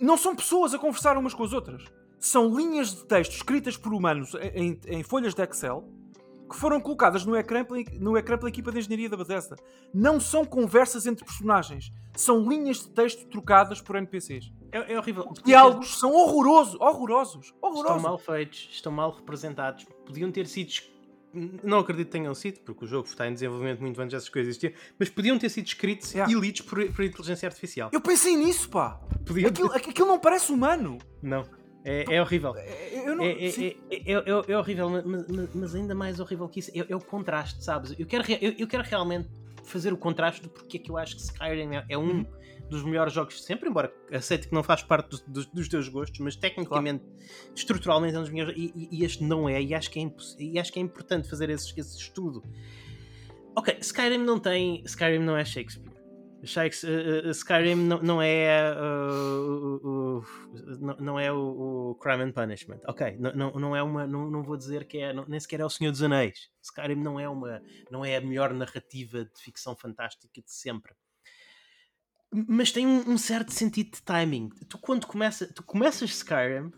não 0.00 0.16
são 0.16 0.34
pessoas 0.34 0.74
a 0.74 0.78
conversar 0.78 1.16
umas 1.16 1.34
com 1.34 1.44
as 1.44 1.52
outras. 1.52 1.84
São 2.18 2.54
linhas 2.54 2.94
de 2.94 3.04
texto 3.04 3.32
escritas 3.32 3.76
por 3.76 3.92
humanos 3.92 4.32
em, 4.54 4.78
em 4.86 5.02
folhas 5.02 5.34
de 5.34 5.42
Excel 5.42 5.88
que 6.48 6.56
foram 6.56 6.78
colocadas 6.78 7.24
no 7.24 7.34
ecrã, 7.34 7.66
no 7.98 8.18
ecrã 8.18 8.36
pela 8.36 8.50
equipa 8.50 8.70
de 8.70 8.78
engenharia 8.78 9.08
da 9.08 9.16
Bethesda. 9.16 9.56
Não 9.94 10.20
são 10.20 10.44
conversas 10.44 11.06
entre 11.06 11.24
personagens. 11.24 11.90
São 12.14 12.46
linhas 12.46 12.82
de 12.82 12.90
texto 12.90 13.26
trocadas 13.28 13.80
por 13.80 13.96
NPCs. 13.96 14.52
É, 14.70 14.92
é 14.92 14.98
horrível. 14.98 15.26
Os 15.30 15.42
diálogos 15.42 15.98
são 15.98 16.12
horrorosos, 16.12 16.78
horrorosos, 16.78 17.54
horrorosos. 17.62 17.96
Estão 17.96 18.10
mal 18.10 18.18
feitos, 18.18 18.68
estão 18.70 18.92
mal 18.92 19.10
representados. 19.10 19.84
Podiam 20.04 20.30
ter 20.30 20.46
sido 20.46 20.70
não 21.62 21.78
acredito 21.78 22.06
que 22.06 22.12
tenham 22.12 22.34
sido, 22.34 22.60
porque 22.60 22.84
o 22.84 22.88
jogo 22.88 23.06
está 23.06 23.26
em 23.26 23.34
desenvolvimento 23.34 23.80
muito 23.80 24.00
antes 24.00 24.12
dessas 24.12 24.28
coisas 24.28 24.50
existiam, 24.50 24.72
mas 24.98 25.08
podiam 25.08 25.38
ter 25.38 25.48
sido 25.48 25.66
escritos 25.66 26.12
yeah. 26.12 26.32
e 26.32 26.38
lidos 26.38 26.60
por, 26.62 26.84
por, 26.92 27.04
inteligência 27.04 27.46
artificial. 27.46 27.90
Eu 27.92 28.00
pensei 28.00 28.36
nisso, 28.36 28.68
pá! 28.68 29.00
Podiam... 29.26 29.48
Aquilo, 29.48 29.72
aquilo 29.72 30.08
não 30.08 30.18
parece 30.18 30.52
humano! 30.52 30.98
Não. 31.22 31.44
É, 31.84 32.16
é 32.16 32.22
horrível. 32.22 32.54
É, 32.56 33.14
não, 33.14 33.22
é, 33.22 33.32
é, 33.32 33.76
é, 33.90 34.12
é, 34.48 34.58
horrível, 34.58 34.88
mas, 34.88 35.54
mas, 35.54 35.74
ainda 35.74 35.94
mais 35.94 36.18
horrível 36.18 36.48
que 36.48 36.60
isso 36.60 36.70
é, 36.74 36.96
o 36.96 37.00
contraste, 37.00 37.62
sabes? 37.62 37.94
Eu 37.98 38.06
quero, 38.06 38.24
eu, 38.40 38.54
eu, 38.58 38.66
quero 38.66 38.82
realmente 38.82 39.28
fazer 39.64 39.92
o 39.92 39.96
contraste 39.96 40.42
do 40.42 40.48
porquê 40.48 40.78
que 40.78 40.90
eu 40.90 40.96
acho 40.96 41.16
que 41.16 41.22
Skyrim 41.22 41.70
é, 41.88 41.98
um 41.98 42.02
uhum 42.02 42.26
dos 42.68 42.82
melhores 42.82 43.12
jogos 43.12 43.36
de 43.36 43.42
sempre, 43.42 43.68
embora 43.68 43.92
aceite 44.12 44.48
que 44.48 44.54
não 44.54 44.62
faz 44.62 44.82
parte 44.82 45.10
dos, 45.10 45.20
dos, 45.20 45.46
dos 45.46 45.68
teus 45.68 45.88
gostos, 45.88 46.18
mas 46.20 46.36
tecnicamente, 46.36 47.04
claro. 47.04 47.52
estruturalmente 47.54 48.16
é 48.16 48.18
um 48.18 48.22
dos 48.22 48.30
melhores. 48.30 48.54
E, 48.56 48.88
e, 48.90 49.04
este 49.04 49.22
não 49.22 49.48
é, 49.48 49.62
e 49.62 49.74
acho 49.74 49.90
que 49.90 50.00
é, 50.00 50.10
e 50.38 50.58
acho 50.58 50.72
que 50.72 50.78
é 50.78 50.82
importante 50.82 51.28
fazer 51.28 51.50
esse, 51.50 51.72
esse 51.78 51.98
estudo. 51.98 52.42
Ok, 53.56 53.76
Skyrim 53.80 54.18
não 54.18 54.38
tem. 54.38 54.82
Skyrim 54.84 55.20
não 55.20 55.36
é 55.36 55.44
Shakespeare. 55.44 55.94
Uh, 56.44 57.28
uh, 57.28 57.30
Skyrim 57.30 57.76
não, 57.76 58.02
não 58.02 58.20
é 58.20 58.76
uh, 58.76 60.22
não, 60.78 60.96
não, 60.98 61.18
é 61.18 61.32
o, 61.32 61.92
o, 61.92 61.94
Crime 61.94 62.24
and 62.24 62.32
Punishment. 62.32 62.80
Ok, 62.86 63.16
não, 63.18 63.32
não, 63.32 63.52
não 63.52 63.76
é 63.76 63.82
uma. 63.82 64.06
Não, 64.06 64.30
não 64.30 64.42
vou 64.42 64.56
dizer 64.56 64.84
que 64.84 64.98
é. 64.98 65.12
Não, 65.12 65.24
nem 65.26 65.40
sequer 65.40 65.60
é 65.60 65.64
o 65.64 65.70
Senhor 65.70 65.90
dos 65.90 66.02
Anéis. 66.02 66.50
Skyrim 66.62 66.96
não 66.96 67.18
é 67.18 67.28
uma. 67.28 67.62
Não 67.90 68.04
é 68.04 68.16
a 68.16 68.20
melhor 68.20 68.52
narrativa 68.52 69.24
de 69.24 69.40
ficção 69.40 69.74
fantástica 69.74 70.42
de 70.42 70.50
sempre 70.50 70.92
mas 72.48 72.72
tem 72.72 72.86
um, 72.86 73.12
um, 73.12 73.18
certo 73.18 73.52
sentido 73.52 73.92
de 73.92 74.02
timing. 74.02 74.50
Tu 74.68 74.78
quando 74.78 75.06
começa, 75.06 75.46
tu 75.46 75.62
começas 75.62 76.10
Skyrim 76.10 76.72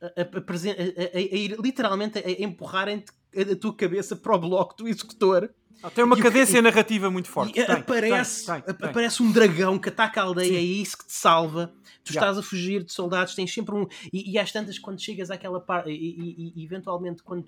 a, 0.00 0.06
a, 0.06 0.22
a, 0.22 1.16
a 1.16 1.20
ir 1.20 1.56
literalmente 1.60 2.18
a, 2.18 2.42
empurrarem 2.42 3.04
a 3.36 3.56
tua 3.56 3.74
cabeça 3.74 4.16
para 4.16 4.34
o 4.34 4.38
bloco 4.38 4.76
do 4.76 4.88
executor. 4.88 5.50
Ah, 5.82 5.90
tem 5.90 6.02
uma 6.02 6.16
cadência 6.16 6.62
narrativa 6.62 7.10
muito 7.10 7.28
forte. 7.28 7.52
Tem, 7.52 7.64
aparece, 7.64 8.46
tem, 8.46 8.62
tem, 8.62 8.88
aparece 8.88 9.22
um 9.22 9.30
dragão 9.30 9.78
que 9.78 9.90
ataca 9.90 10.22
a 10.22 10.24
aldeia, 10.24 10.48
Sim. 10.48 10.56
é 10.56 10.60
isso 10.60 10.96
que 10.96 11.06
te 11.06 11.12
salva. 11.12 11.74
Tu 12.02 12.12
yeah. 12.12 12.26
estás 12.26 12.38
a 12.38 12.42
fugir 12.42 12.84
de 12.84 12.92
soldados, 12.92 13.34
tens 13.34 13.52
sempre 13.52 13.74
um. 13.74 13.86
E, 14.12 14.32
e 14.32 14.38
às 14.38 14.50
tantas, 14.50 14.78
quando 14.78 15.00
chegas 15.00 15.30
àquela 15.30 15.60
parte, 15.60 15.90
e, 15.90 15.94
e, 15.94 16.52
e, 16.56 16.64
eventualmente 16.64 17.22
quando 17.22 17.46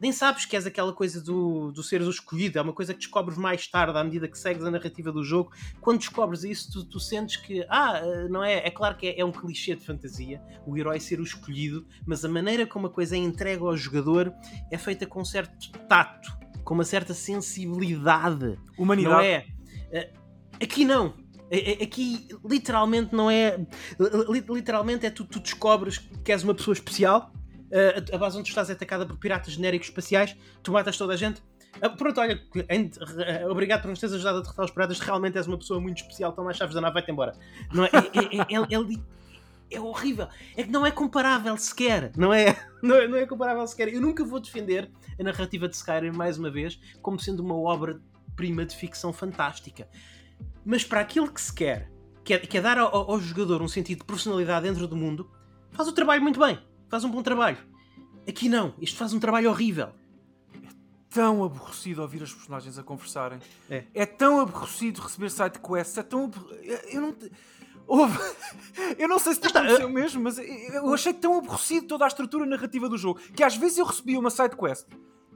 nem 0.00 0.12
sabes 0.12 0.44
que 0.44 0.54
és 0.54 0.66
aquela 0.66 0.92
coisa 0.92 1.22
do, 1.22 1.72
do 1.72 1.82
seres 1.82 2.06
o 2.06 2.10
escolhido, 2.10 2.58
é 2.58 2.62
uma 2.62 2.72
coisa 2.72 2.92
que 2.92 3.00
descobres 3.00 3.38
mais 3.38 3.66
tarde, 3.66 3.96
à 3.96 4.04
medida 4.04 4.28
que 4.28 4.38
segues 4.38 4.64
a 4.64 4.70
narrativa 4.70 5.10
do 5.10 5.24
jogo. 5.24 5.50
Quando 5.80 5.98
descobres 5.98 6.44
isso, 6.44 6.70
tu, 6.70 6.84
tu 6.84 7.00
sentes 7.00 7.36
que, 7.36 7.64
ah, 7.68 8.02
não 8.28 8.44
é? 8.44 8.66
É 8.66 8.70
claro 8.70 8.96
que 8.96 9.08
é, 9.08 9.20
é, 9.20 9.24
um 9.24 9.32
clichê 9.32 9.74
de 9.74 9.84
fantasia, 9.84 10.42
o 10.66 10.76
herói 10.76 11.00
ser 11.00 11.18
o 11.20 11.22
escolhido, 11.22 11.86
mas 12.06 12.24
a 12.24 12.28
maneira 12.28 12.66
como 12.66 12.88
a 12.88 12.90
coisa 12.90 13.16
é 13.16 13.18
entregue 13.18 13.62
ao 13.62 13.76
jogador 13.76 14.32
é 14.70 14.76
feita 14.76 15.06
com 15.06 15.20
um 15.20 15.24
certo 15.24 15.72
tato, 15.88 16.30
com 16.62 16.74
uma 16.74 16.84
certa 16.84 17.14
sensibilidade. 17.14 18.58
Humanidade. 18.76 19.14
Não 19.14 19.20
é? 19.20 19.46
Eh, 19.92 20.12
aqui 20.62 20.84
não. 20.84 21.14
Aqui 21.80 22.28
literalmente 22.44 23.14
não 23.14 23.30
é. 23.30 23.56
Literalmente 24.50 25.06
é 25.06 25.10
tu, 25.10 25.24
tu 25.24 25.38
descobres 25.38 25.98
que 26.24 26.32
és 26.32 26.42
uma 26.42 26.54
pessoa 26.54 26.74
especial 26.74 27.32
uh, 27.66 28.14
a 28.14 28.18
base 28.18 28.38
onde 28.38 28.48
estás 28.48 28.70
é 28.70 28.72
atacada 28.72 29.06
por 29.06 29.16
piratas 29.16 29.54
genéricos 29.54 29.88
espaciais, 29.88 30.36
tu 30.62 30.72
matas 30.72 30.96
toda 30.96 31.14
a 31.14 31.16
gente. 31.16 31.42
Uh, 31.82 31.96
pronto, 31.96 32.20
olha, 32.20 32.40
uh, 32.54 33.50
obrigado 33.50 33.82
por 33.82 33.88
nos 33.88 34.00
teres 34.00 34.14
ajudado 34.14 34.38
a 34.38 34.42
derrotar 34.42 34.64
os 34.64 34.70
piratas, 34.70 35.00
realmente 35.00 35.36
és 35.36 35.46
uma 35.46 35.58
pessoa 35.58 35.80
muito 35.80 35.98
especial, 35.98 36.32
toma 36.32 36.50
as 36.50 36.56
chaves 36.56 36.74
da 36.74 36.80
nave, 36.80 36.94
vai-te 36.94 37.10
embora. 37.10 37.32
Não 37.72 37.84
é, 37.84 37.88
é, 37.88 38.36
é, 38.36 38.74
é, 38.74 38.98
é, 39.70 39.80
horrível, 39.80 40.28
é 40.56 40.62
que 40.62 40.70
não 40.70 40.86
é 40.86 40.90
comparável 40.90 41.56
sequer, 41.56 42.12
não 42.16 42.32
é, 42.32 42.56
não 42.82 42.96
é, 42.96 43.08
não 43.08 43.18
é 43.18 43.26
comparável 43.26 43.66
sequer. 43.66 43.92
Eu 43.92 44.00
nunca 44.00 44.24
vou 44.24 44.40
defender 44.40 44.90
a 45.18 45.22
narrativa 45.22 45.68
de 45.68 45.76
Skyrim, 45.76 46.12
mais 46.12 46.38
uma 46.38 46.50
vez, 46.50 46.78
como 47.02 47.18
sendo 47.18 47.40
uma 47.40 47.56
obra-prima 47.56 48.64
de 48.64 48.76
ficção 48.76 49.12
fantástica. 49.12 49.88
Mas 50.64 50.84
para 50.84 51.00
aquilo 51.00 51.30
que 51.30 51.40
se 51.40 51.52
quer, 51.52 51.90
que 52.24 52.34
é, 52.34 52.38
que 52.38 52.58
é 52.58 52.60
dar 52.60 52.78
ao, 52.78 53.12
ao 53.12 53.20
jogador 53.20 53.62
um 53.62 53.68
sentido 53.68 54.00
de 54.00 54.04
personalidade 54.04 54.66
dentro 54.66 54.86
do 54.88 54.96
mundo, 54.96 55.30
faz 55.72 55.88
o 55.88 55.92
trabalho 55.92 56.22
muito 56.22 56.40
bem 56.40 56.58
faz 56.88 57.04
um 57.04 57.10
bom 57.10 57.22
trabalho. 57.22 57.58
Aqui 58.28 58.48
não, 58.48 58.74
isto 58.80 58.96
faz 58.96 59.12
um 59.12 59.20
trabalho 59.20 59.50
horrível. 59.50 59.88
É 60.52 60.68
tão 61.08 61.44
aborrecido 61.44 62.02
ouvir 62.02 62.22
as 62.22 62.32
personagens 62.32 62.78
a 62.78 62.82
conversarem. 62.82 63.38
É, 63.70 63.84
é 63.94 64.06
tão 64.06 64.40
aborrecido 64.40 65.00
receber 65.00 65.30
side 65.30 65.58
quests. 65.58 65.98
É 65.98 66.02
tão. 66.02 66.30
Eu 66.90 67.00
não. 67.00 67.16
Houve... 67.86 68.18
Eu 68.98 69.08
não 69.08 69.18
sei 69.18 69.34
se 69.34 69.40
te 69.40 69.46
aconteceu 69.46 69.88
mesmo, 69.88 70.22
mas 70.22 70.38
eu 70.38 70.92
achei 70.92 71.12
tão 71.12 71.38
aborrecido 71.38 71.86
toda 71.86 72.04
a 72.04 72.08
estrutura 72.08 72.44
narrativa 72.44 72.88
do 72.88 72.98
jogo 72.98 73.20
que 73.34 73.44
às 73.44 73.56
vezes 73.56 73.78
eu 73.78 73.84
recebia 73.84 74.18
uma 74.18 74.28
side 74.28 74.56
quest. 74.56 74.86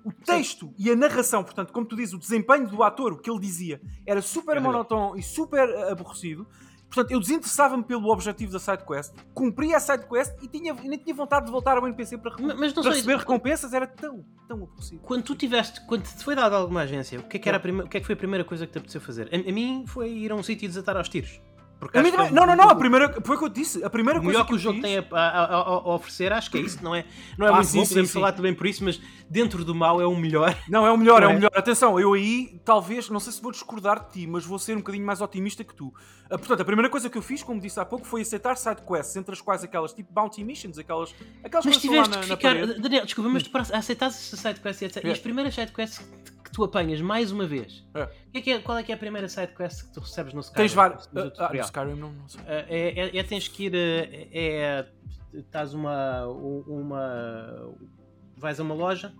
O 0.04 0.12
texto 0.12 0.66
Sim. 0.66 0.74
e 0.78 0.90
a 0.90 0.96
narração, 0.96 1.44
portanto, 1.44 1.72
como 1.72 1.86
tu 1.86 1.94
dizes, 1.94 2.14
o 2.14 2.18
desempenho 2.18 2.66
do 2.66 2.82
ator, 2.82 3.12
o 3.12 3.18
que 3.18 3.30
ele 3.30 3.38
dizia, 3.38 3.80
era 4.06 4.20
super 4.22 4.56
é 4.56 4.60
monótono 4.60 5.16
e 5.16 5.22
super 5.22 5.68
aborrecido. 5.90 6.46
Portanto, 6.90 7.12
eu 7.12 7.20
desinteressava-me 7.20 7.85
pelo 7.85 8.11
objetivo 8.11 8.53
da 8.53 8.59
sidequest, 8.59 9.14
cumpria 9.33 9.76
a 9.76 9.81
sidequest 9.81 10.35
e, 10.42 10.48
tinha, 10.48 10.74
nem 10.74 10.98
tinha 10.98 11.14
vontade 11.14 11.46
de 11.46 11.53
voltar 11.53 11.76
ao 11.76 11.87
NPC 11.87 12.18
para, 12.18 12.35
mas, 12.57 12.72
para 12.72 12.90
receber 12.90 13.16
recompensas, 13.16 13.72
era 13.72 13.87
tão, 13.87 14.24
tão 14.48 14.66
possível. 14.66 15.05
Quando 15.07 15.22
tu 15.22 15.37
tiveste, 15.37 15.81
quando 15.87 16.03
te 16.03 16.24
foi 16.24 16.35
dado 16.35 16.57
alguma 16.57 16.81
agência, 16.83 17.20
o 17.20 17.22
que 17.22 17.37
é 17.37 17.40
que, 17.40 17.48
era 17.48 17.59
o 17.59 17.88
que, 17.88 17.96
é 17.96 18.00
que 18.00 18.07
foi 18.07 18.14
a 18.14 18.18
primeira 18.18 18.44
coisa 18.44 18.66
que 18.66 18.72
te 18.72 18.79
apeteceu 18.79 19.00
fazer? 19.00 19.29
A, 19.33 19.37
a 19.37 19.53
mim 19.53 19.85
foi 19.87 20.11
ir 20.11 20.33
a 20.33 20.35
um 20.35 20.42
sítio 20.42 20.66
e 20.66 20.68
desatar 20.68 20.96
aos 20.96 21.09
tiros. 21.09 21.40
Porque 21.80 21.96
A 21.96 22.02
mim 22.02 22.08
acho 22.10 22.16
que 22.18 22.24
também- 22.24 22.36
é 22.42 22.46
não, 22.46 22.46
não, 22.46 22.64
não, 22.64 22.70
a 22.70 22.74
primeira, 22.76 23.20
foi 23.24 23.36
o 23.36 23.38
que 23.38 23.44
eu 23.46 23.48
disse. 23.48 23.82
A 23.82 23.88
primeira 23.88 24.18
O 24.20 24.22
coisa 24.22 24.32
melhor 24.38 24.44
que 24.44 24.50
que 24.52 24.56
o 24.56 24.58
jogo 24.58 24.82
tem 24.82 24.98
a, 24.98 25.04
a- 25.10 25.44
a- 25.54 25.94
oferecer, 25.94 26.30
acho 26.30 26.50
que 26.50 26.58
é 26.58 26.60
isso. 26.60 26.84
Não 26.84 26.94
é, 26.94 27.06
não 27.38 27.46
é 27.46 27.48
Ah, 27.48 27.54
muito 27.54 27.68
sim, 27.68 27.78
bom, 27.78 27.84
sim, 27.84 27.88
podemos 27.88 28.10
sim. 28.10 28.14
falar 28.20 28.32
também 28.32 28.52
por 28.54 28.66
isso, 28.66 28.84
mas 28.84 29.00
dentro 29.30 29.64
do 29.64 29.74
mal 29.74 29.98
é 29.98 30.06
o 30.06 30.14
melhor. 30.14 30.54
Não, 30.68 30.86
é 30.86 30.92
o 30.92 30.96
melhor, 30.98 31.22
é 31.22 31.24
Não 31.24 31.30
o 31.30 31.32
é? 31.32 31.36
melhor. 31.36 31.50
Atenção, 31.54 31.98
eu 31.98 32.12
aí 32.12 32.60
talvez, 32.66 33.08
não 33.08 33.18
sei 33.18 33.32
se 33.32 33.40
vou 33.42 33.50
discordar 33.50 34.04
de 34.04 34.10
ti, 34.12 34.26
mas 34.26 34.44
vou 34.44 34.58
ser 34.58 34.74
um 34.74 34.80
bocadinho 34.80 35.06
mais 35.06 35.22
otimista 35.22 35.64
que 35.64 35.74
tu. 35.74 35.90
Ah, 36.30 36.36
portanto, 36.38 36.60
a 36.60 36.64
primeira 36.66 36.90
coisa 36.90 37.08
que 37.08 37.16
eu 37.16 37.22
fiz, 37.22 37.42
como 37.42 37.58
disse 37.58 37.80
há 37.80 37.84
pouco, 37.86 38.06
foi 38.06 38.20
aceitar 38.20 38.56
side 38.58 38.82
quests, 38.86 39.16
entre 39.16 39.32
as 39.32 39.40
quais 39.40 39.64
aquelas 39.64 39.94
tipo 39.94 40.12
bounty 40.12 40.44
missions, 40.44 40.78
aquelas, 40.78 41.14
aquelas 41.42 41.64
Mas 41.64 41.78
que 41.78 41.86
estão 41.86 41.96
lá 41.96 42.04
tiveste 42.04 42.10
na, 42.18 42.22
que 42.22 42.28
na 42.28 42.36
ficar. 42.36 42.66
parede. 42.66 42.82
Daniel, 42.82 43.04
desculpa, 43.06 43.30
mas 43.30 43.42
tu 43.42 43.56
aceitaste 43.56 44.34
essa 44.34 44.36
sidequest 44.36 44.82
e 44.82 44.84
etc. 44.84 45.02
E 45.04 45.08
É. 45.08 45.12
as 45.12 45.18
primeiras 45.18 45.54
sidequests 45.54 46.06
que, 46.50 46.54
tu 46.54 46.64
apanhas 46.64 47.00
mais 47.00 47.30
uma 47.32 47.46
vez, 47.46 47.84
É. 47.94 48.06
que 48.32 48.38
é 48.38 48.40
que 48.42 48.50
é- 48.52 48.58
qual 48.60 48.76
é 48.78 48.82
que 48.82 48.92
é 48.92 48.94
a 48.94 48.98
primeira 48.98 49.28
sidequest 49.28 49.84
que 49.86 49.92
tu 49.94 50.00
recebes 50.00 50.34
no 50.34 50.40
Skyrim? 50.40 50.56
Tens 50.68 50.74
Ah, 50.78 50.86
ah, 50.86 51.30
tutorial? 51.30 51.52
no 51.54 51.60
Skyrim 51.60 51.94
não, 51.94 52.12
não 52.12 52.28
sei. 52.28 52.40
Ah, 52.46 52.64
é, 52.68 53.00
é, 53.00 53.18
é 53.18 53.22
tens 53.22 53.48
que 53.48 53.66
ir. 53.66 53.74
eh, 53.74 54.28
É. 54.32 54.86
Estás 55.32 55.72
uma. 55.74 56.26
uma. 56.26 57.72
Vais 58.36 58.58
a 58.58 58.62
uma 58.64 58.74
loja. 58.74 59.12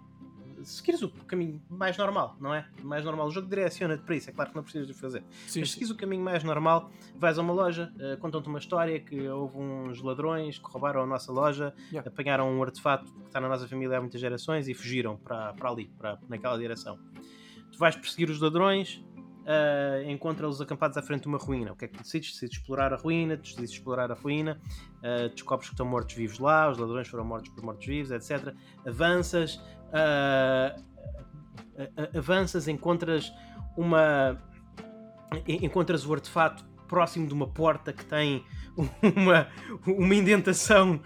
Se 0.63 0.83
queres 0.83 1.03
o 1.03 1.09
caminho 1.11 1.61
mais 1.69 1.97
normal, 1.97 2.37
não 2.41 2.55
é? 2.55 2.67
Mais 2.83 3.05
normal. 3.05 3.27
O 3.27 3.31
jogo 3.31 3.49
direciona-te 3.49 4.03
para 4.03 4.17
isso, 4.17 4.31
é 4.31 4.33
claro 4.33 4.51
que 4.51 4.57
não 4.57 4.63
precisas 4.63 4.87
de 4.87 4.95
fazer. 4.95 5.23
Sim, 5.47 5.61
Mas 5.61 5.71
seguires 5.71 5.91
o 5.91 5.97
caminho 5.97 6.23
mais 6.23 6.45
normal, 6.45 6.91
vais 7.17 7.39
a 7.39 7.43
uma 7.43 7.53
loja, 7.53 7.93
eh, 7.99 8.17
contam-te 8.17 8.49
uma 8.49 8.59
história 8.59 9.01
que 9.01 9.29
houve 9.29 9.57
uns 9.59 10.03
ladrões 10.03 10.59
que 10.59 10.65
roubaram 10.71 11.03
a 11.03 11.07
nossa 11.07 11.33
loja, 11.33 11.75
Yeah. 11.91 12.09
apanharam 12.11 12.51
um 12.51 12.63
artefato 12.63 13.13
que 13.13 13.27
está 13.27 13.41
na 13.41 13.49
nossa 13.49 13.67
família 13.67 13.99
há 13.99 14.01
muitas 14.01 14.21
gerações 14.21 14.69
e 14.69 14.75
fugiram 14.75 15.17
para, 15.17 15.53
para 15.55 15.71
ali, 15.71 15.87
para, 15.99 16.19
naquela 16.29 16.57
direção. 16.59 16.99
Tu 17.73 17.79
vais 17.79 17.95
perseguir 17.97 18.29
os 18.31 18.41
ladrões, 18.41 19.03
eh, 19.47 20.05
encontra-os 20.09 20.61
acampados 20.61 20.97
à 20.97 21.03
frente 21.03 21.23
de 21.23 21.29
uma 21.29 21.39
ruína. 21.39 21.73
O 21.73 21.77
que 21.77 21.87
é 21.87 21.89
que 21.89 21.95
tu 21.95 22.03
decides? 22.03 22.33
Decides 22.33 22.59
explorar 22.59 22.93
a 22.93 22.97
ruína, 22.97 23.37
tu 23.37 23.43
decides 23.43 23.71
explorar 23.71 24.11
a 24.11 24.15
ruína, 24.15 24.61
eh, 25.03 25.29
descobres 25.31 25.69
que 25.69 25.75
estão 25.75 25.87
mortos-vivos 25.87 26.39
lá, 26.39 26.71
os 26.71 26.79
ladrões 26.79 27.09
foram 27.09 27.25
mortos 27.25 27.51
por 27.51 27.65
mortos-vivos, 27.65 28.11
etc. 28.11 28.55
Avanças, 28.87 29.61
a- 29.93 30.77
avanças, 32.19 32.69
encontras 32.69 33.33
uma. 33.77 34.41
en- 35.47 35.65
Encontras 35.65 36.05
o 36.07 36.13
artefato 36.13 36.65
próximo 36.89 37.27
de 37.27 37.33
uma 37.33 37.47
porta 37.47 37.93
que 37.93 38.05
tem 38.05 38.45
uma, 39.17 39.47
uma 39.87 40.15
indentação 40.15 41.01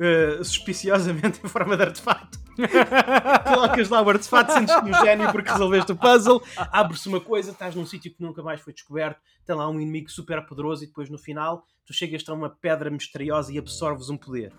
eh, 0.00 0.40
suspiciosamente 0.42 1.40
em 1.44 1.48
forma 1.48 1.76
de 1.76 1.84
artefato. 1.84 2.38
Colocas 3.46 3.88
lá 3.88 4.02
o 4.02 4.10
artefato, 4.10 4.52
sentes-te 4.52 4.84
um 4.84 4.94
gênio 5.04 5.30
porque 5.30 5.48
resolveste 5.48 5.92
o 5.92 5.96
puzzle, 5.96 6.42
abre-se 6.56 7.08
uma 7.08 7.20
coisa, 7.20 7.52
estás 7.52 7.72
num 7.76 7.86
sítio 7.86 8.12
que 8.12 8.20
nunca 8.20 8.42
mais 8.42 8.60
foi 8.60 8.72
descoberto, 8.72 9.20
tem 9.46 9.54
lá 9.54 9.68
um 9.68 9.80
inimigo 9.80 10.10
super 10.10 10.44
poderoso 10.44 10.82
e 10.82 10.88
depois 10.88 11.08
no 11.08 11.18
final 11.18 11.64
tu 11.86 11.92
chegas 11.92 12.28
a 12.28 12.34
uma 12.34 12.50
pedra 12.50 12.90
misteriosa 12.90 13.52
e 13.52 13.58
absorves 13.58 14.10
um 14.10 14.16
poder. 14.16 14.52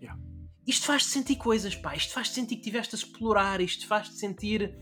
Yeah. 0.00 0.16
Isto 0.66 0.86
faz-te 0.86 1.08
sentir 1.10 1.36
coisas, 1.36 1.74
pá. 1.74 1.94
Isto 1.94 2.12
faz-te 2.12 2.34
sentir 2.34 2.56
que 2.56 2.62
tiveste 2.62 2.94
a 2.94 2.98
explorar. 2.98 3.60
Isto 3.60 3.86
faz-te 3.86 4.14
sentir 4.14 4.76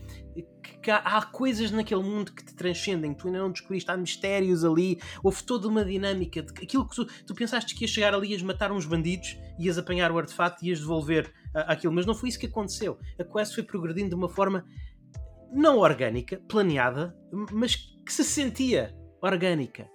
que, 0.83 0.91
há, 0.91 0.97
há 0.97 1.25
coisas 1.25 1.71
naquele 1.71 2.03
mundo 2.03 2.33
que 2.33 2.43
te 2.43 2.53
transcendem. 2.53 3.13
que 3.13 3.19
Tu 3.21 3.27
ainda 3.27 3.39
não 3.39 3.51
descobriste. 3.51 3.89
Há 3.89 3.97
mistérios 3.97 4.63
ali. 4.63 4.99
Houve 5.23 5.41
toda 5.43 5.67
uma 5.67 5.83
dinâmica. 5.83 6.43
De, 6.43 6.51
aquilo 6.51 6.87
que 6.87 6.95
tu, 6.95 7.05
tu 7.25 7.33
pensaste 7.33 7.73
que 7.73 7.85
ias 7.85 7.91
chegar 7.91 8.13
ali, 8.13 8.31
ias 8.31 8.41
matar 8.41 8.71
uns 8.71 8.85
bandidos, 8.85 9.37
ias 9.57 9.77
apanhar 9.77 10.11
o 10.11 10.17
artefato 10.17 10.63
e 10.63 10.69
ias 10.69 10.79
devolver 10.79 11.33
a- 11.55 11.73
aquilo. 11.73 11.93
Mas 11.93 12.05
não 12.05 12.13
foi 12.13 12.29
isso 12.29 12.39
que 12.39 12.45
aconteceu. 12.47 12.99
A 13.19 13.23
quest 13.23 13.55
foi 13.55 13.63
progredindo 13.63 14.09
de 14.09 14.15
uma 14.15 14.29
forma 14.29 14.65
não 15.51 15.79
orgânica, 15.79 16.39
planeada, 16.47 17.15
mas 17.51 17.75
que 17.75 18.13
se 18.13 18.23
sentia 18.23 18.93
orgânica. 19.21 19.89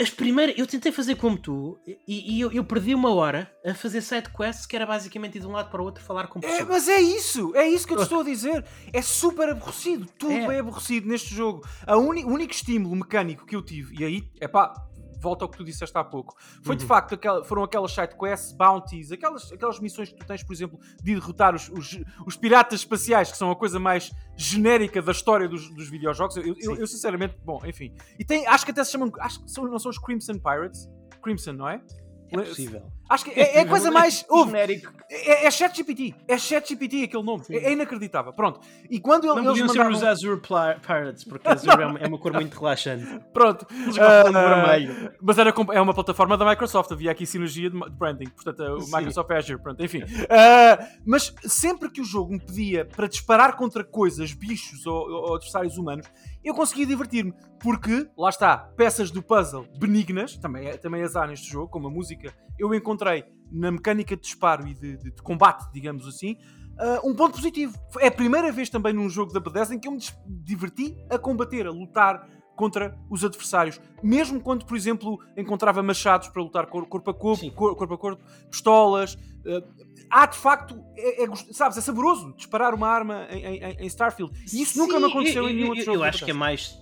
As 0.00 0.10
primeiras, 0.10 0.56
eu 0.56 0.66
tentei 0.66 0.92
fazer 0.92 1.16
como 1.16 1.36
tu 1.36 1.76
e, 1.86 2.36
e 2.36 2.40
eu, 2.40 2.52
eu 2.52 2.62
perdi 2.64 2.94
uma 2.94 3.12
hora 3.12 3.50
a 3.66 3.74
fazer 3.74 4.00
side 4.00 4.28
quests 4.30 4.64
que 4.64 4.76
era 4.76 4.86
basicamente 4.86 5.36
ir 5.38 5.40
de 5.40 5.46
um 5.46 5.50
lado 5.52 5.70
para 5.70 5.82
o 5.82 5.84
outro 5.84 6.02
falar 6.04 6.28
com 6.28 6.38
É, 6.38 6.42
pessoas. 6.42 6.68
mas 6.68 6.88
é 6.88 7.00
isso, 7.00 7.52
é 7.56 7.68
isso 7.68 7.86
que 7.86 7.92
eu 7.94 7.96
te 7.98 8.02
estou 8.04 8.20
a 8.20 8.24
dizer. 8.24 8.64
É 8.92 9.02
super 9.02 9.48
aborrecido, 9.48 10.06
tudo 10.18 10.32
É. 10.32 10.56
é, 10.56 10.58
aborrecido 10.60 11.08
neste 11.08 11.34
jogo. 11.34 11.66
A 11.86 11.96
uni- 11.96 12.24
o 12.24 12.28
único 12.28 12.52
estímulo 12.52 12.94
mecânico 12.94 13.44
que 13.44 13.56
eu 13.56 13.62
tive, 13.62 13.96
e 14.00 14.04
aí, 14.04 14.24
é 14.40 14.46
pá, 14.46 14.72
volta 15.20 15.44
ao 15.44 15.48
que 15.48 15.56
tu 15.58 15.64
disseste 15.64 15.96
há 15.98 16.04
pouco, 16.04 16.34
foi 16.62 16.76
de 16.76 16.82
Uhum. 16.82 16.88
facto, 16.88 17.14
aquela- 17.14 17.44
foram 17.44 17.62
aquelas 17.64 17.92
side 17.92 18.16
quests, 18.16 18.52
bounties, 18.52 19.10
aquelas, 19.12 19.52
aquelas 19.52 19.80
missões 19.80 20.10
que 20.10 20.16
tu 20.16 20.26
tens, 20.26 20.42
por 20.42 20.52
exemplo, 20.52 20.78
de 21.02 21.14
derrotar 21.14 21.54
os, 21.54 21.68
os, 21.68 21.98
os 22.26 22.36
piratas 22.36 22.80
espaciais, 22.80 23.30
que 23.30 23.36
são 23.36 23.50
a 23.50 23.56
coisa 23.56 23.78
mais 23.80 24.10
genérica 24.36 25.02
da 25.02 25.12
história 25.12 25.48
dos, 25.48 25.68
dos 25.74 25.88
videojogos. 25.88 26.36
Eu, 26.36 26.54
eu, 26.60 26.76
eu, 26.76 26.86
sinceramente, 26.86 27.36
bom, 27.44 27.60
enfim. 27.66 27.94
E 28.18 28.24
tem, 28.24 28.46
acho 28.46 28.64
que 28.64 28.70
até 28.70 28.82
se 28.84 28.92
chamam, 28.92 29.10
acho 29.20 29.42
que 29.44 29.50
são, 29.50 29.64
não 29.64 29.78
são 29.78 29.90
os 29.90 29.98
Crimson 29.98 30.34
Pirates? 30.38 30.88
Crimson, 31.22 31.52
não 31.52 31.68
é? 31.68 31.82
É 32.30 32.36
possível. 32.42 32.82
Acho 33.08 33.24
que 33.24 33.30
é, 33.30 33.58
é 33.58 33.60
a 33.60 33.66
coisa 33.66 33.90
mais. 33.90 34.24
Ouve, 34.28 34.50
genérico. 34.50 34.92
é, 35.10 35.46
é 35.46 35.50
ChatGPT. 35.50 36.14
É 36.28 36.36
ChatGPT 36.36 37.04
aquele 37.04 37.22
nome. 37.22 37.42
É, 37.48 37.56
é 37.68 37.72
inacreditável. 37.72 38.32
Pronto. 38.34 38.60
E 38.90 39.00
quando 39.00 39.24
ele- 39.24 39.34
Não 39.42 39.52
eles 39.54 39.62
podiam 39.66 39.68
ser 39.68 39.90
os 39.96 40.02
Azure 40.02 40.40
Pirates, 40.40 41.24
porque 41.24 41.48
Azure 41.48 41.82
é 41.82 41.86
uma, 41.86 41.98
é 42.00 42.06
uma 42.06 42.18
cor 42.18 42.34
muito 42.34 42.58
relaxante. 42.58 43.06
Pronto. 43.32 43.66
Eles 43.72 43.96
gostam 43.96 44.24
de 44.24 44.32
vermelho. 44.32 45.12
Mas 45.22 45.38
era, 45.38 45.54
é 45.72 45.80
uma 45.80 45.94
plataforma 45.94 46.36
da 46.36 46.44
Microsoft. 46.44 46.92
Havia 46.92 47.10
aqui 47.10 47.24
sinergia 47.24 47.70
de 47.70 47.78
branding. 47.92 48.28
Portanto, 48.28 48.62
é 48.62 48.70
o. 48.74 48.78
Microsoft 48.78 49.30
Azure. 49.30 49.62
Pronto, 49.62 49.82
enfim. 49.82 50.02
Ah, 50.28 50.86
mas 51.06 51.34
sempre 51.44 51.90
que 51.90 52.00
o 52.02 52.04
jogo 52.04 52.32
me 52.32 52.40
pedia 52.40 52.84
para 52.84 53.06
disparar 53.08 53.56
contra 53.56 53.82
coisas, 53.82 54.32
bichos 54.34 54.86
ou, 54.86 55.08
ou 55.08 55.34
adversários 55.36 55.78
humanos, 55.78 56.06
eu 56.48 56.54
conseguia 56.54 56.86
divertir-me. 56.86 57.32
Porque, 57.60 58.08
lá 58.16 58.28
está, 58.28 58.56
peças 58.56 59.10
do 59.10 59.22
puzzle 59.22 59.66
benignas, 59.78 60.36
também, 60.36 60.68
é, 60.68 60.76
também 60.76 61.02
as 61.02 61.16
há 61.16 61.26
neste 61.26 61.50
jogo, 61.50 61.68
como 61.68 61.88
a 61.88 61.90
música, 61.90 62.32
eu 62.58 62.72
encontrei 62.74 63.24
na 63.50 63.70
mecânica 63.70 64.14
de 64.16 64.22
disparo 64.22 64.66
e 64.66 64.74
de, 64.74 64.96
de- 64.96 65.10
de 65.10 65.22
combate, 65.22 65.64
digamos 65.72 66.06
assim, 66.06 66.36
ah, 66.78 67.00
um 67.04 67.14
ponto 67.14 67.34
positivo. 67.34 67.76
É 67.98 68.06
a 68.08 68.12
primeira 68.12 68.52
vez 68.52 68.68
também 68.70 68.92
num 68.92 69.08
jogo 69.08 69.32
da 69.32 69.40
Bethesda 69.40 69.74
em 69.74 69.78
que 69.80 69.88
eu 69.88 69.92
me 69.92 69.98
diverti 70.26 70.96
a 71.10 71.18
combater, 71.18 71.66
a 71.66 71.70
lutar 71.70 72.28
contra 72.58 72.98
os 73.08 73.24
adversários. 73.24 73.80
Mesmo 74.02 74.40
quando, 74.40 74.66
por 74.66 74.76
exemplo, 74.76 75.20
encontrava 75.36 75.80
machados 75.80 76.28
para 76.28 76.42
lutar 76.42 76.66
cor- 76.66 76.86
corpo 76.86 77.10
a 77.10 77.14
corpo, 77.14 77.40
Sim. 77.44 77.50
cor- 77.50 77.76
corpo 77.76 77.94
a 77.94 77.98
corpo, 77.98 78.22
pistolas. 78.50 79.16
ah, 79.46 79.62
há 80.10 80.26
de 80.26 80.36
facto, 80.36 80.82
é, 80.96 81.22
é 81.24 81.28
sabes, 81.52 81.78
é 81.78 81.80
saboroso 81.80 82.34
disparar 82.36 82.74
uma 82.74 82.88
arma 82.88 83.28
em, 83.30 83.44
em- 83.46 83.76
em 83.78 83.86
Starfield. 83.86 84.32
E 84.52 84.60
isso 84.60 84.76
nunca 84.76 84.98
me 84.98 85.06
Sim, 85.06 85.10
aconteceu 85.12 85.42
eu, 85.44 85.48
em 85.50 85.54
nenhum 85.54 85.68
outro 85.68 85.82
eu- 85.82 85.84
jogo. 85.86 85.98
Eu 85.98 86.02
acho 86.04 86.24
que 86.24 86.30
é 86.32 86.34
mais. 86.34 86.76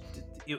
Eu, 0.49 0.59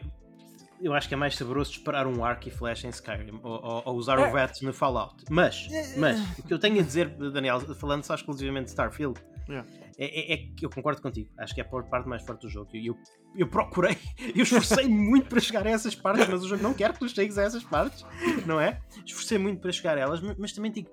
eu 0.82 0.94
acho 0.94 1.08
que 1.08 1.14
é 1.14 1.18
mais 1.18 1.36
saboroso 1.36 1.72
disparar 1.72 2.08
um 2.08 2.24
arco 2.24 2.48
e 2.48 2.52
flecha 2.52 2.88
em 2.88 2.90
Skyrim 2.90 3.40
ou, 3.44 3.52
ou, 3.52 3.84
ou 3.86 3.96
usar 3.96 4.20
o 4.20 4.24
é. 4.24 4.32
VAT 4.32 4.62
no 4.62 4.74
Fallout. 4.74 5.24
Mas, 5.30 5.68
é, 5.72 5.94
é, 5.94 5.98
mas, 5.98 6.40
o 6.40 6.44
que 6.44 6.54
eu 6.54 6.60
tenho 6.60 6.80
a 6.80 6.84
dizer, 6.84 7.10
Daniel, 7.10 7.60
falando 7.76 8.04
só 8.04 8.16
exclusivamente 8.16 8.66
de 8.66 8.70
Starfield, 8.72 9.20
é, 9.50 9.64
é, 9.98 10.34
é, 10.34 10.38
que 10.56 10.66
eu 10.66 10.70
concordo 10.70 11.02
contigo. 11.02 11.30
Acho 11.38 11.56
que 11.56 11.62
é 11.62 11.64
a 11.64 11.68
parte 11.68 12.08
mais 12.08 12.24
forte 12.24 12.42
do 12.42 12.50
jogo. 12.50 12.70
Eu, 12.74 12.84
eu, 12.84 12.98
eu 13.36 13.48
procurei, 13.48 13.98
eu 14.36 14.44
esforcei 14.44 14.88
muito 14.88 15.28
para 15.28 15.40
chegar 15.40 15.66
a 15.66 15.70
essas 15.70 15.96
partes, 15.96 16.28
mas 16.28 16.44
o 16.44 16.48
jogo 16.48 16.62
não 16.62 16.74
quer 16.74 16.94
que 16.94 17.00
tu 17.00 17.10
chegues 17.10 17.38
a 17.38 17.44
essas 17.44 17.64
partes, 17.64 18.06
não 18.46 18.60
é? 18.60 18.80
Esforcei 19.06 19.38
muito 19.38 19.62
para 19.62 19.72
chegar 19.72 19.98
a 19.98 20.02
elas, 20.02 20.22
mas, 20.22 20.38
mas 20.38 20.52
também 20.52 20.72
digo 20.72 20.90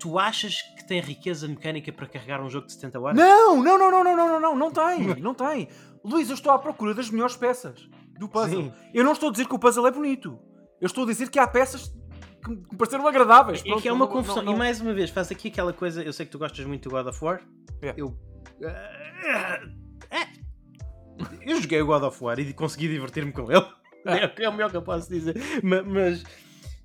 tu 0.00 0.18
achas 0.18 0.62
que 0.62 0.82
tem 0.86 0.98
riqueza 0.98 1.46
mecânica 1.46 1.92
para 1.92 2.06
carregar 2.06 2.42
um 2.42 2.48
jogo 2.48 2.66
de 2.66 2.72
70 2.72 2.98
horas? 2.98 3.18
Não, 3.18 3.62
não, 3.62 3.78
não, 3.78 3.90
não, 3.90 4.02
não, 4.02 4.16
não, 4.16 4.40
não, 4.40 4.56
não 4.56 4.70
tem, 4.70 5.20
não 5.20 5.34
tem. 5.34 5.68
Luís, 6.02 6.30
eu 6.30 6.34
estou 6.34 6.50
à 6.52 6.58
procura 6.58 6.94
das 6.94 7.10
melhores 7.10 7.36
peças 7.36 7.86
do 8.20 8.28
puzzle. 8.28 8.62
Sim. 8.64 8.72
Eu 8.94 9.02
não 9.02 9.12
estou 9.12 9.30
a 9.30 9.32
dizer 9.32 9.48
que 9.48 9.54
o 9.54 9.58
puzzle 9.58 9.86
é 9.86 9.90
bonito. 9.90 10.38
Eu 10.80 10.86
estou 10.86 11.02
a 11.04 11.06
dizer 11.06 11.28
que 11.30 11.38
há 11.38 11.46
peças 11.48 11.92
que 12.44 12.50
me 12.50 12.76
pareceram 12.78 13.06
agradáveis. 13.06 13.60
É 13.60 13.64
Pronto, 13.64 13.82
que 13.82 13.88
é 13.88 13.92
uma 13.92 14.04
não- 14.06 14.12
confusão. 14.12 14.42
não- 14.42 14.52
E 14.54 14.56
mais 14.56 14.80
uma 14.80 14.92
vez, 14.94 15.10
faz 15.10 15.30
aqui 15.32 15.48
aquela 15.48 15.72
coisa. 15.72 16.02
Eu 16.02 16.12
sei 16.12 16.24
que 16.26 16.32
tu 16.32 16.38
gostas 16.38 16.64
muito 16.64 16.88
do 16.88 16.94
God 16.94 17.06
of 17.06 17.24
War. 17.24 17.40
É. 17.82 17.94
Eu. 17.96 18.16
É. 20.10 20.26
Eu 21.42 21.60
joguei 21.60 21.80
o 21.82 21.86
God 21.86 22.02
of 22.04 22.22
War 22.24 22.38
e 22.38 22.52
consegui 22.54 22.88
divertir-me 22.88 23.32
com 23.32 23.50
ele. 23.50 23.66
É, 24.06 24.44
é 24.44 24.48
o 24.48 24.52
melhor 24.52 24.70
que 24.70 24.76
eu 24.76 24.82
posso 24.82 25.08
dizer. 25.10 25.36
Ma- 25.62 25.82
Mas. 25.82 26.24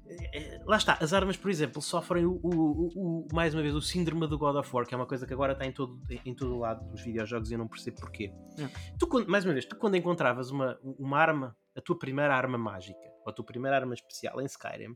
Eh, 0.07 0.61
Lá 0.65 0.77
está, 0.77 0.97
as 1.01 1.13
armas, 1.13 1.37
por 1.37 1.49
exemplo, 1.51 1.81
sofrem 1.81 2.25
o, 2.25 2.39
o- 2.43 2.89
o- 2.95 3.27
mais 3.33 3.53
uma 3.53 3.61
vez 3.61 3.73
o 3.75 3.81
síndrome 3.81 4.27
do 4.27 4.37
God 4.37 4.55
of 4.55 4.69
War, 4.75 4.85
que 4.85 4.93
é 4.93 4.97
uma 4.97 5.05
coisa 5.05 5.25
que 5.27 5.33
agora 5.33 5.53
está 5.53 5.65
em 5.65 5.71
todo, 5.71 5.99
em 6.25 6.33
todo 6.35 6.55
o 6.55 6.59
lado 6.59 6.83
dos 6.89 7.01
videojogos 7.01 7.49
e 7.51 7.53
eu 7.53 7.57
não 7.59 7.67
percebo 7.67 7.97
porquê. 8.01 8.31
É. 8.59 8.67
Tu, 8.97 9.07
mais 9.27 9.45
uma 9.45 9.53
vez, 9.53 9.65
tu 9.65 9.75
quando 9.75 9.95
encontravas 9.95 10.49
uma, 10.51 10.77
uma 10.83 11.17
arma, 11.19 11.55
a 11.75 11.81
tua 11.81 11.97
primeira 11.97 12.35
arma 12.35 12.57
mágica, 12.57 12.97
ou 13.25 13.29
a 13.31 13.33
tua 13.33 13.45
primeira 13.45 13.75
arma 13.77 13.93
especial 13.93 14.41
em 14.41 14.45
Skyrim, 14.45 14.95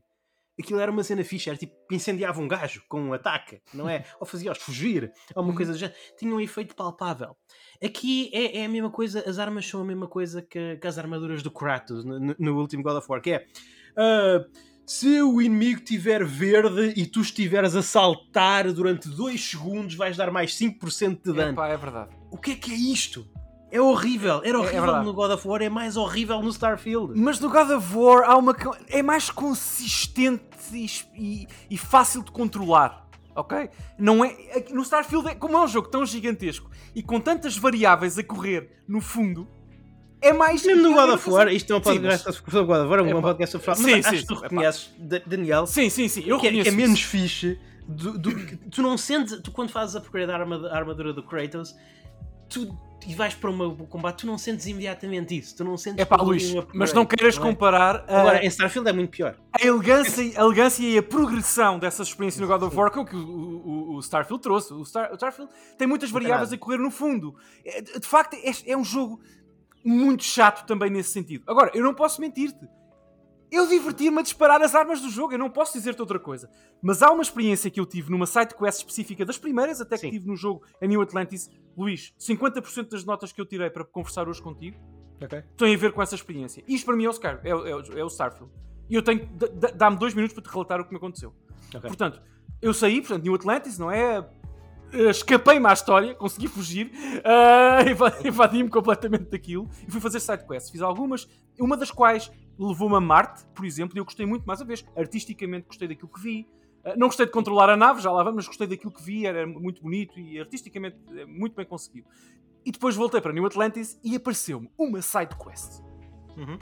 aquilo 0.58 0.78
era 0.80 0.90
uma 0.92 1.02
cena 1.02 1.24
fixa, 1.24 1.50
era 1.50 1.58
tipo, 1.58 1.74
incendiava 1.90 2.38
um 2.40 2.46
gajo 2.48 2.82
com 2.88 3.00
um 3.00 3.12
ataque, 3.14 3.62
não 3.72 3.88
é? 3.88 4.04
ou 4.20 4.26
fazia-os 4.26 4.58
fugir, 4.58 5.10
ou 5.34 5.42
uma 5.42 5.50
Uhum. 5.50 5.56
coisa 5.56 5.72
já 5.74 5.90
tinha 6.18 6.34
um 6.34 6.40
efeito 6.40 6.74
palpável. 6.74 7.34
Aqui 7.82 8.30
é, 8.34 8.58
é 8.58 8.64
a 8.66 8.68
mesma 8.68 8.90
coisa, 8.90 9.22
as 9.28 9.38
armas 9.38 9.66
são 9.66 9.80
a 9.80 9.84
mesma 9.84 10.06
coisa 10.06 10.42
que, 10.42 10.76
que 10.76 10.86
as 10.86 10.98
armaduras 10.98 11.42
do 11.42 11.50
Kratos 11.50 12.04
no, 12.04 12.34
no- 12.38 12.58
último 12.60 12.82
God 12.82 12.96
of 12.96 13.06
War, 13.10 13.22
que 13.22 13.30
é 13.32 13.46
ah, 13.96 14.44
se 14.92 15.22
o 15.22 15.40
inimigo 15.40 15.80
tiver 15.82 16.24
verde 16.24 16.94
e 16.96 17.06
tu 17.06 17.20
estiveres 17.20 17.76
a 17.76 17.82
saltar 17.82 18.72
durante 18.72 19.08
2 19.08 19.40
segundos, 19.40 19.94
vais 19.94 20.16
dar 20.16 20.32
mais 20.32 20.52
5% 20.58 21.20
de 21.24 21.32
dano. 21.32 21.52
Epá, 21.52 21.68
é 21.68 21.76
verdade. 21.76 22.10
O 22.28 22.36
que 22.36 22.50
é 22.50 22.54
que 22.56 22.72
é 22.72 22.74
isto? 22.74 23.24
É 23.70 23.80
horrível. 23.80 24.38
Era 24.42 24.48
É- 24.48 24.50
é 24.50 24.56
horrível 24.56 24.80
verdade. 24.82 25.04
no 25.06 25.14
God 25.14 25.30
of 25.30 25.46
War, 25.46 25.62
é 25.62 25.68
mais 25.68 25.96
horrível 25.96 26.42
no 26.42 26.48
Starfield. 26.50 27.12
Mas 27.16 27.38
no 27.38 27.48
God 27.48 27.70
of 27.70 27.94
War 27.96 28.28
há 28.28 28.36
uma. 28.36 28.52
é 28.88 29.00
mais 29.00 29.30
consistente 29.30 30.42
e, 30.72 30.86
e- 31.16 31.46
e 31.70 31.78
fácil 31.78 32.24
de 32.24 32.32
controlar. 32.32 33.08
Ok? 33.36 33.70
Não 33.96 34.24
é, 34.24 34.32
é- 34.48 34.66
no 34.72 34.82
Starfield, 34.82 35.28
é, 35.28 35.34
como 35.36 35.56
é 35.56 35.62
um 35.62 35.68
jogo 35.68 35.86
tão 35.86 36.04
gigantesco 36.04 36.68
e 36.96 37.00
com 37.00 37.20
tantas 37.20 37.56
variáveis 37.56 38.18
a 38.18 38.24
correr 38.24 38.82
no 38.88 39.00
fundo, 39.00 39.46
é 40.20 40.32
mais. 40.32 40.64
Mesmo 40.64 40.82
no 40.82 40.94
God 40.94 41.10
of 41.14 41.28
não 41.28 41.36
War, 41.36 41.48
isto 41.52 41.72
é 41.72 41.76
um 41.76 41.78
Sim, 41.78 41.84
podcast 41.84 42.26
mas- 42.26 42.36
sobre 42.36 42.50
God 42.50 42.80
of 42.80 42.88
War, 42.90 42.98
é 42.98 43.02
um 43.02 43.08
Epá. 43.08 43.20
podcast 43.22 43.52
sobre 43.58 43.76
Sim, 43.76 43.82
Mas 43.82 44.06
sim, 44.06 44.10
acho 44.16 44.20
que 44.22 44.26
tu 44.26 44.34
reconheces, 44.34 44.90
Da- 44.98 45.20
Daniel, 45.26 45.66
Sim, 45.66 45.88
sim, 45.90 46.08
sim. 46.08 46.22
Eu 46.26 46.38
que 46.38 46.46
é, 46.46 46.50
que 46.50 46.58
é 46.58 46.62
reconheço 46.62 46.76
menos 46.76 47.00
isso. 47.00 47.08
fixe. 47.08 47.58
Do, 47.88 48.16
do 48.18 48.34
que- 48.34 48.56
tu 48.70 48.82
não 48.82 48.96
sentes, 48.96 49.40
tu 49.42 49.50
quando 49.50 49.70
fazes 49.70 49.96
upgrade 49.96 50.26
da 50.28 50.34
arma- 50.36 50.68
a 50.68 50.76
armadura 50.76 51.12
do 51.12 51.22
Kratos, 51.22 51.74
tu 52.48 52.76
e 53.08 53.14
vais 53.14 53.32
para 53.34 53.50
um 53.50 53.74
combate, 53.86 54.18
tu 54.18 54.26
não 54.26 54.36
sentes 54.36 54.66
imediatamente 54.66 55.34
isso. 55.36 55.56
Tu 55.56 55.64
não 55.64 55.74
sentes 55.78 56.00
É 56.00 56.04
pá, 56.04 56.16
Luís, 56.16 56.52
mas 56.74 56.92
não 56.92 57.06
queiras 57.06 57.38
é? 57.38 57.40
comparar 57.40 58.04
a, 58.06 58.20
Agora, 58.20 58.44
em 58.44 58.48
Starfield 58.48 58.86
é 58.90 58.92
muito 58.92 59.08
pior. 59.10 59.36
a 59.58 59.66
elegância, 59.66 60.22
a 60.38 60.42
elegância 60.44 60.82
e 60.84 60.98
a 60.98 61.02
progressão 61.02 61.78
dessa 61.78 62.02
experiência 62.02 62.42
no 62.42 62.46
God 62.46 62.62
of 62.62 62.76
War 62.76 62.90
que 62.92 62.98
é 62.98 63.02
o 63.02 63.06
que 63.06 63.16
o, 63.16 63.18
o- 63.18 63.94
o 63.96 64.00
Starfield 64.00 64.42
trouxe. 64.42 64.74
O, 64.74 64.84
Star- 64.84 65.10
o 65.10 65.14
Starfield 65.14 65.50
tem 65.78 65.88
muitas 65.88 66.10
Não 66.12 66.20
variáveis 66.20 66.52
a 66.52 66.58
correr 66.58 66.76
no 66.76 66.90
fundo. 66.90 67.34
É, 67.64 67.80
De 67.80 68.00
de 68.00 68.06
facto, 68.06 68.34
é, 68.34 68.52
é 68.72 68.76
um 68.76 68.84
jogo 68.84 69.18
muito 69.84 70.22
chato 70.24 70.66
também 70.66 70.90
nesse 70.90 71.10
sentido. 71.10 71.44
Agora, 71.46 71.70
eu 71.74 71.82
não 71.82 71.94
posso 71.94 72.20
mentir-te. 72.20 72.68
Eu 73.50 73.66
diverti-me 73.66 74.20
a 74.20 74.22
disparar 74.22 74.62
as 74.62 74.76
armas 74.76 75.00
do 75.00 75.10
jogo, 75.10 75.32
eu 75.34 75.38
não 75.38 75.50
posso 75.50 75.72
dizer-te 75.72 76.00
outra 76.00 76.20
coisa. 76.20 76.48
Mas 76.80 77.02
há 77.02 77.10
uma 77.10 77.22
experiência 77.22 77.68
que 77.68 77.80
eu 77.80 77.86
tive 77.86 78.08
numa 78.10 78.24
side 78.26 78.54
quest 78.54 78.78
específica, 78.78 79.24
das 79.24 79.38
primeiras 79.38 79.80
até 79.80 79.96
que 79.96 80.02
Sim. 80.02 80.10
tive 80.10 80.28
no 80.28 80.36
jogo 80.36 80.62
a 80.80 80.86
New 80.86 81.00
Atlantis. 81.02 81.50
Luís, 81.76 82.12
50% 82.18 82.90
das 82.90 83.04
notas 83.04 83.32
que 83.32 83.40
eu 83.40 83.46
tirei 83.46 83.68
para 83.70 83.84
conversar 83.84 84.28
hoje 84.28 84.40
contigo 84.40 84.76
têm 85.56 85.74
a 85.74 85.78
ver 85.78 85.92
com 85.92 86.00
essa 86.00 86.14
experiência. 86.14 86.62
Isto 86.68 86.84
para 86.86 86.96
mim 86.96 87.04
é 87.04 87.08
o, 87.08 87.10
Sky, 87.10 87.26
é, 87.42 87.54
o- 87.54 87.66
é 87.66 87.70
é 88.00 88.04
o 88.04 88.06
Starfield. 88.08 88.52
E 88.88 88.94
eu 88.94 89.02
tenho. 89.02 89.28
Dá-me 89.76 89.96
dois 89.96 90.14
minutos 90.14 90.34
para 90.34 90.42
te 90.44 90.50
relatar 90.52 90.80
o 90.80 90.84
que 90.84 90.90
me 90.92 90.96
aconteceu. 90.98 91.34
Ok. 91.74 91.80
Portanto, 91.82 92.22
eu 92.62 92.72
saí, 92.72 93.00
portanto, 93.00 93.22
New 93.24 93.34
Atlantis, 93.34 93.78
não 93.78 93.90
é? 93.90 94.24
Eh, 94.92 95.10
Escapei-me 95.10 95.66
à 95.66 95.72
história, 95.72 96.14
consegui 96.14 96.48
fugir, 96.48 96.90
eva- 97.86 98.18
evadi-me 98.24 98.68
completamente 98.68 99.24
daquilo 99.30 99.68
e 99.86 99.90
fui 99.90 100.00
fazer 100.00 100.20
sidequests. 100.20 100.70
Fiz 100.70 100.80
algumas, 100.82 101.28
uma 101.58 101.76
das 101.76 101.90
quais 101.90 102.30
levou-me 102.58 102.96
a 102.96 103.00
Marte, 103.00 103.44
por 103.54 103.64
exemplo, 103.64 103.96
e 103.96 104.00
eu 104.00 104.04
gostei 104.04 104.26
muito, 104.26 104.44
mais 104.46 104.60
uma 104.60 104.66
vez, 104.66 104.84
artisticamente 104.96 105.66
gostei 105.66 105.88
daquilo 105.88 106.08
que 106.08 106.20
vi. 106.20 106.46
Ah, 106.84 106.94
não 106.96 107.08
gostei 107.08 107.26
de 107.26 107.32
controlar 107.32 107.68
a 107.70 107.76
nave, 107.76 108.00
já 108.00 108.10
lá 108.10 108.22
vamos, 108.22 108.36
mas 108.36 108.46
gostei 108.46 108.66
daquilo 108.66 108.90
que 108.92 109.02
vi, 109.02 109.26
era 109.26 109.46
muito 109.46 109.82
bonito 109.82 110.18
e 110.18 110.38
artisticamente 110.38 110.96
eh, 111.14 111.24
muito 111.26 111.54
bem 111.54 111.64
conseguido. 111.66 112.06
E 112.64 112.70
depois 112.72 112.94
voltei 112.96 113.20
para 113.20 113.32
New 113.32 113.46
Atlantis 113.46 113.98
e 114.04 114.16
apareceu-me 114.16 114.70
uma 114.78 115.00
sidequest 115.00 115.82
Uhum. 116.36 116.58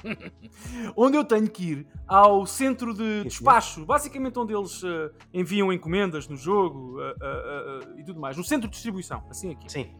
onde 0.97 1.17
eu 1.17 1.25
tenho 1.25 1.49
que 1.49 1.73
ir 1.73 1.87
ao 2.07 2.47
centro 2.47 2.95
de 2.95 3.25
despacho, 3.25 3.85
basicamente 3.85 4.39
onde 4.39 4.55
eles 4.55 4.83
eh, 4.83 5.11
enviam 5.33 5.73
encomendas 5.73 6.29
no 6.29 6.37
jogo 6.37 7.01
eh, 7.01 7.15
eh, 7.21 8.01
e 8.01 8.05
tudo 8.05 8.21
mais, 8.21 8.37
no 8.37 8.45
centro 8.45 8.69
de 8.69 8.75
distribuição, 8.75 9.23
assim 9.31 9.53
aqui. 9.53 9.71
Sim. 9.71 9.91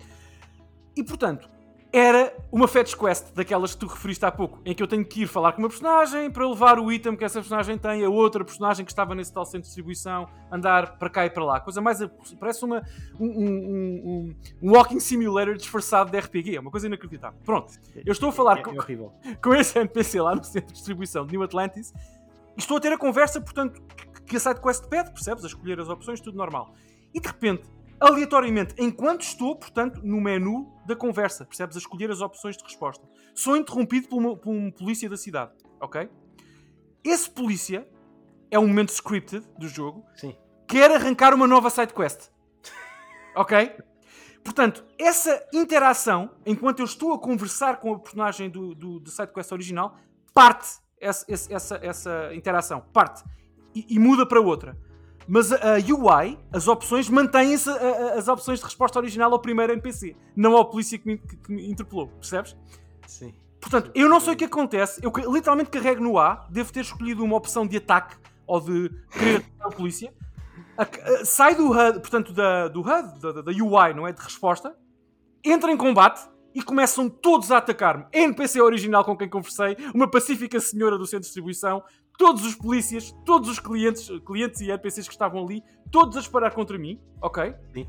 E 0.97 1.05
portanto, 1.05 1.49
era 1.91 2.37
uma 2.53 2.69
fetch 2.69 2.95
quest 2.95 3.33
daquelas 3.35 3.73
que 3.75 3.81
tu 3.81 3.87
referiste 3.87 4.23
há 4.25 4.31
pouco, 4.31 4.61
em 4.65 4.75
que 4.75 4.83
eu 4.83 4.87
tenho 4.87 5.05
que 5.05 5.23
ir 5.23 5.27
falar 5.27 5.53
com 5.53 5.63
uma 5.63 5.69
personagem 5.69 6.31
para 6.31 6.47
levar 6.47 6.79
o 6.79 6.93
item 6.93 7.17
que 7.17 7.25
essa 7.25 7.41
personagem 7.41 7.79
tem 7.79 8.05
a 8.05 8.11
outra 8.11 8.45
personagem 8.45 8.85
que 8.85 8.93
estava 8.93 9.15
nesse 9.15 9.33
tal 9.33 9.45
centro 9.47 9.63
de 9.63 9.69
distribuição, 9.69 10.29
andar 10.53 10.99
para 10.99 11.09
cá 11.09 11.25
e 11.25 11.31
para 11.31 11.43
lá. 11.45 11.61
Coisa 11.61 11.81
mais. 11.81 11.99
parece 12.39 12.63
uma, 12.65 12.83
um, 13.19 13.27
um- 13.27 14.03
um- 14.05 14.35
um 14.63 14.73
walking 14.73 15.01
simulator 15.01 15.57
disfarçado 15.57 16.11
de 16.11 16.19
RPG, 16.19 16.57
é 16.57 16.61
uma 16.61 16.71
coisa 16.71 16.87
inacreditável. 16.87 17.39
Pronto, 17.45 17.73
eu 18.05 18.13
estou 18.13 18.29
a 18.29 18.33
falar 18.33 18.59
é, 18.59 18.63
com, 18.63 18.71
é 18.73 18.79
horrível. 18.79 19.13
com 19.43 19.55
esse 19.55 19.79
NPC 19.79 20.21
lá 20.21 20.35
no 20.35 20.45
centro 20.45 20.69
de 20.69 20.75
distribuição 20.75 21.25
de 21.25 21.33
New 21.33 21.43
Atlantis 21.43 21.93
e 22.55 22.61
estou 22.61 22.77
a 22.77 22.81
ter 22.81 22.93
a 22.93 22.99
conversa, 22.99 23.41
portanto, 23.41 23.81
que- 23.97 24.23
que 24.29 24.37
a 24.37 24.41
SideQuest 24.41 24.87
pede, 24.89 25.11
percebes? 25.11 25.43
A 25.43 25.47
escolher 25.47 25.81
as 25.81 25.89
opções, 25.89 26.21
tudo 26.21 26.37
normal. 26.37 26.75
E 27.15 27.21
de 27.21 27.27
repente, 27.27 27.63
aleatoriamente, 28.01 28.75
enquanto 28.79 29.23
estou, 29.23 29.57
portanto, 29.57 30.01
no 30.03 30.21
menu 30.21 30.73
da 30.87 30.95
conversa, 30.97 31.45
percebes? 31.45 31.77
A 31.77 31.79
escolher 31.79 32.11
as 32.11 32.21
opções 32.21 32.57
de 32.57 32.65
resposta, 32.65 33.07
sou 33.35 33.57
interrompido 33.57 34.09
por, 34.09 34.19
uma- 34.19 34.37
por 34.37 34.51
um 34.51 34.71
polícia 34.71 35.09
da 35.09 35.17
cidade, 35.17 35.53
ok? 35.81 36.09
Esse 37.05 37.31
polícia 37.31 37.89
é 38.51 38.59
um 38.59 38.67
momento 38.67 38.91
scripted 38.91 39.47
do 39.59 39.69
jogo, 39.69 40.05
Sim. 40.15 40.37
quer 40.67 40.91
arrancar 40.91 41.35
uma 41.35 41.47
nova 41.47 41.71
sidequest. 41.71 42.31
ok? 43.37 43.73
Portanto, 44.43 44.85
essa 44.99 45.47
interação, 45.53 46.31
enquanto 46.47 46.79
eu 46.79 46.85
estou 46.85 47.13
a 47.13 47.19
conversar 47.19 47.81
com 47.81 47.93
a 47.95 47.99
personagem 47.99 48.49
do, 48.49 48.75
do, 48.75 49.01
do 49.01 49.11
sidequest 49.11 49.53
original, 49.53 49.97
parte 50.33 50.79
essa, 51.01 51.25
essa, 51.29 51.55
essa, 51.55 51.81
essa 51.83 52.31
interação, 52.35 52.81
parte 52.93 53.23
e, 53.75 53.87
e 53.89 53.99
muda 53.99 54.27
para 54.27 54.41
outra. 54.41 54.77
Mas 55.29 55.53
a, 55.53 55.75
UI, 55.77 56.39
as 56.53 56.67
opções, 56.69 57.09
mantêm-se 57.09 57.69
as 58.17 58.29
opções 58.29 58.59
de 58.61 58.65
resposta 58.65 58.99
original 58.99 59.31
ao 59.33 59.39
primeiro 59.39 59.73
NPC, 59.75 60.17
não 60.35 60.57
ao 60.57 60.65
polícia 60.65 60.99
que 60.99 61.07
me, 61.07 61.19
que- 61.19 61.37
que 61.37 61.53
me 61.53 61.71
interpelou, 61.71 62.09
percebes? 62.09 62.57
Sim. 63.07 63.35
Portanto, 63.61 63.91
eu 63.95 64.09
não 64.09 64.21
sei 64.21 64.33
o 64.35 64.37
que 64.37 64.45
acontece. 64.45 65.01
Eu 65.05 65.13
literalmente 65.33 65.69
carrego 65.69 66.03
no 66.03 66.19
A, 66.19 66.47
devo 66.49 66.73
ter 66.73 66.81
escolhido 66.81 67.23
uma 67.25 67.37
opção 67.37 67.67
de 67.67 67.77
ataque 67.77 68.17
ou 68.47 68.61
de 68.61 68.91
querer 69.13 69.45
a 69.61 69.69
polícia. 69.69 70.15
A- 70.79 70.83
a- 70.83 71.25
sai 71.25 71.55
do 71.55 71.73
HUD, 71.73 72.01
portanto, 72.01 72.33
da, 72.33 72.69
do 72.69 72.81
HUD, 72.81 73.21
da, 73.21 73.33
da- 73.43 73.53
UI, 73.53 73.93
não 73.95 74.07
é? 74.07 74.13
De 74.13 74.23
resposta, 74.23 74.75
entra 75.45 75.71
em 75.71 75.77
combate 75.77 76.27
e 76.55 76.63
começam 76.63 77.09
todos 77.09 77.53
a 77.53 77.59
atacar-me. 77.59 78.07
NPC 78.13 78.61
original 78.63 79.05
com 79.05 79.17
quem 79.17 79.29
conversei, 79.29 79.77
uma 79.95 80.09
pacífica 80.11 80.59
senhora 80.61 80.97
do 80.97 81.05
centro 81.05 81.21
de 81.21 81.27
distribuição, 81.27 81.83
todos 82.19 82.45
os 82.45 82.55
polícias, 82.55 83.15
todos 83.25 83.49
os 83.49 83.59
clientes, 83.59 84.11
clientes 84.27 84.61
e 84.61 84.67
NPCs 84.71 85.07
que 85.09 85.15
estavam 85.15 85.43
ali, 85.43 85.63
todos 85.91 86.17
a 86.17 86.21
disparar 86.21 86.53
contra 86.53 86.77
mim, 86.77 87.01
ok? 87.23 87.55
Sim. 87.73 87.89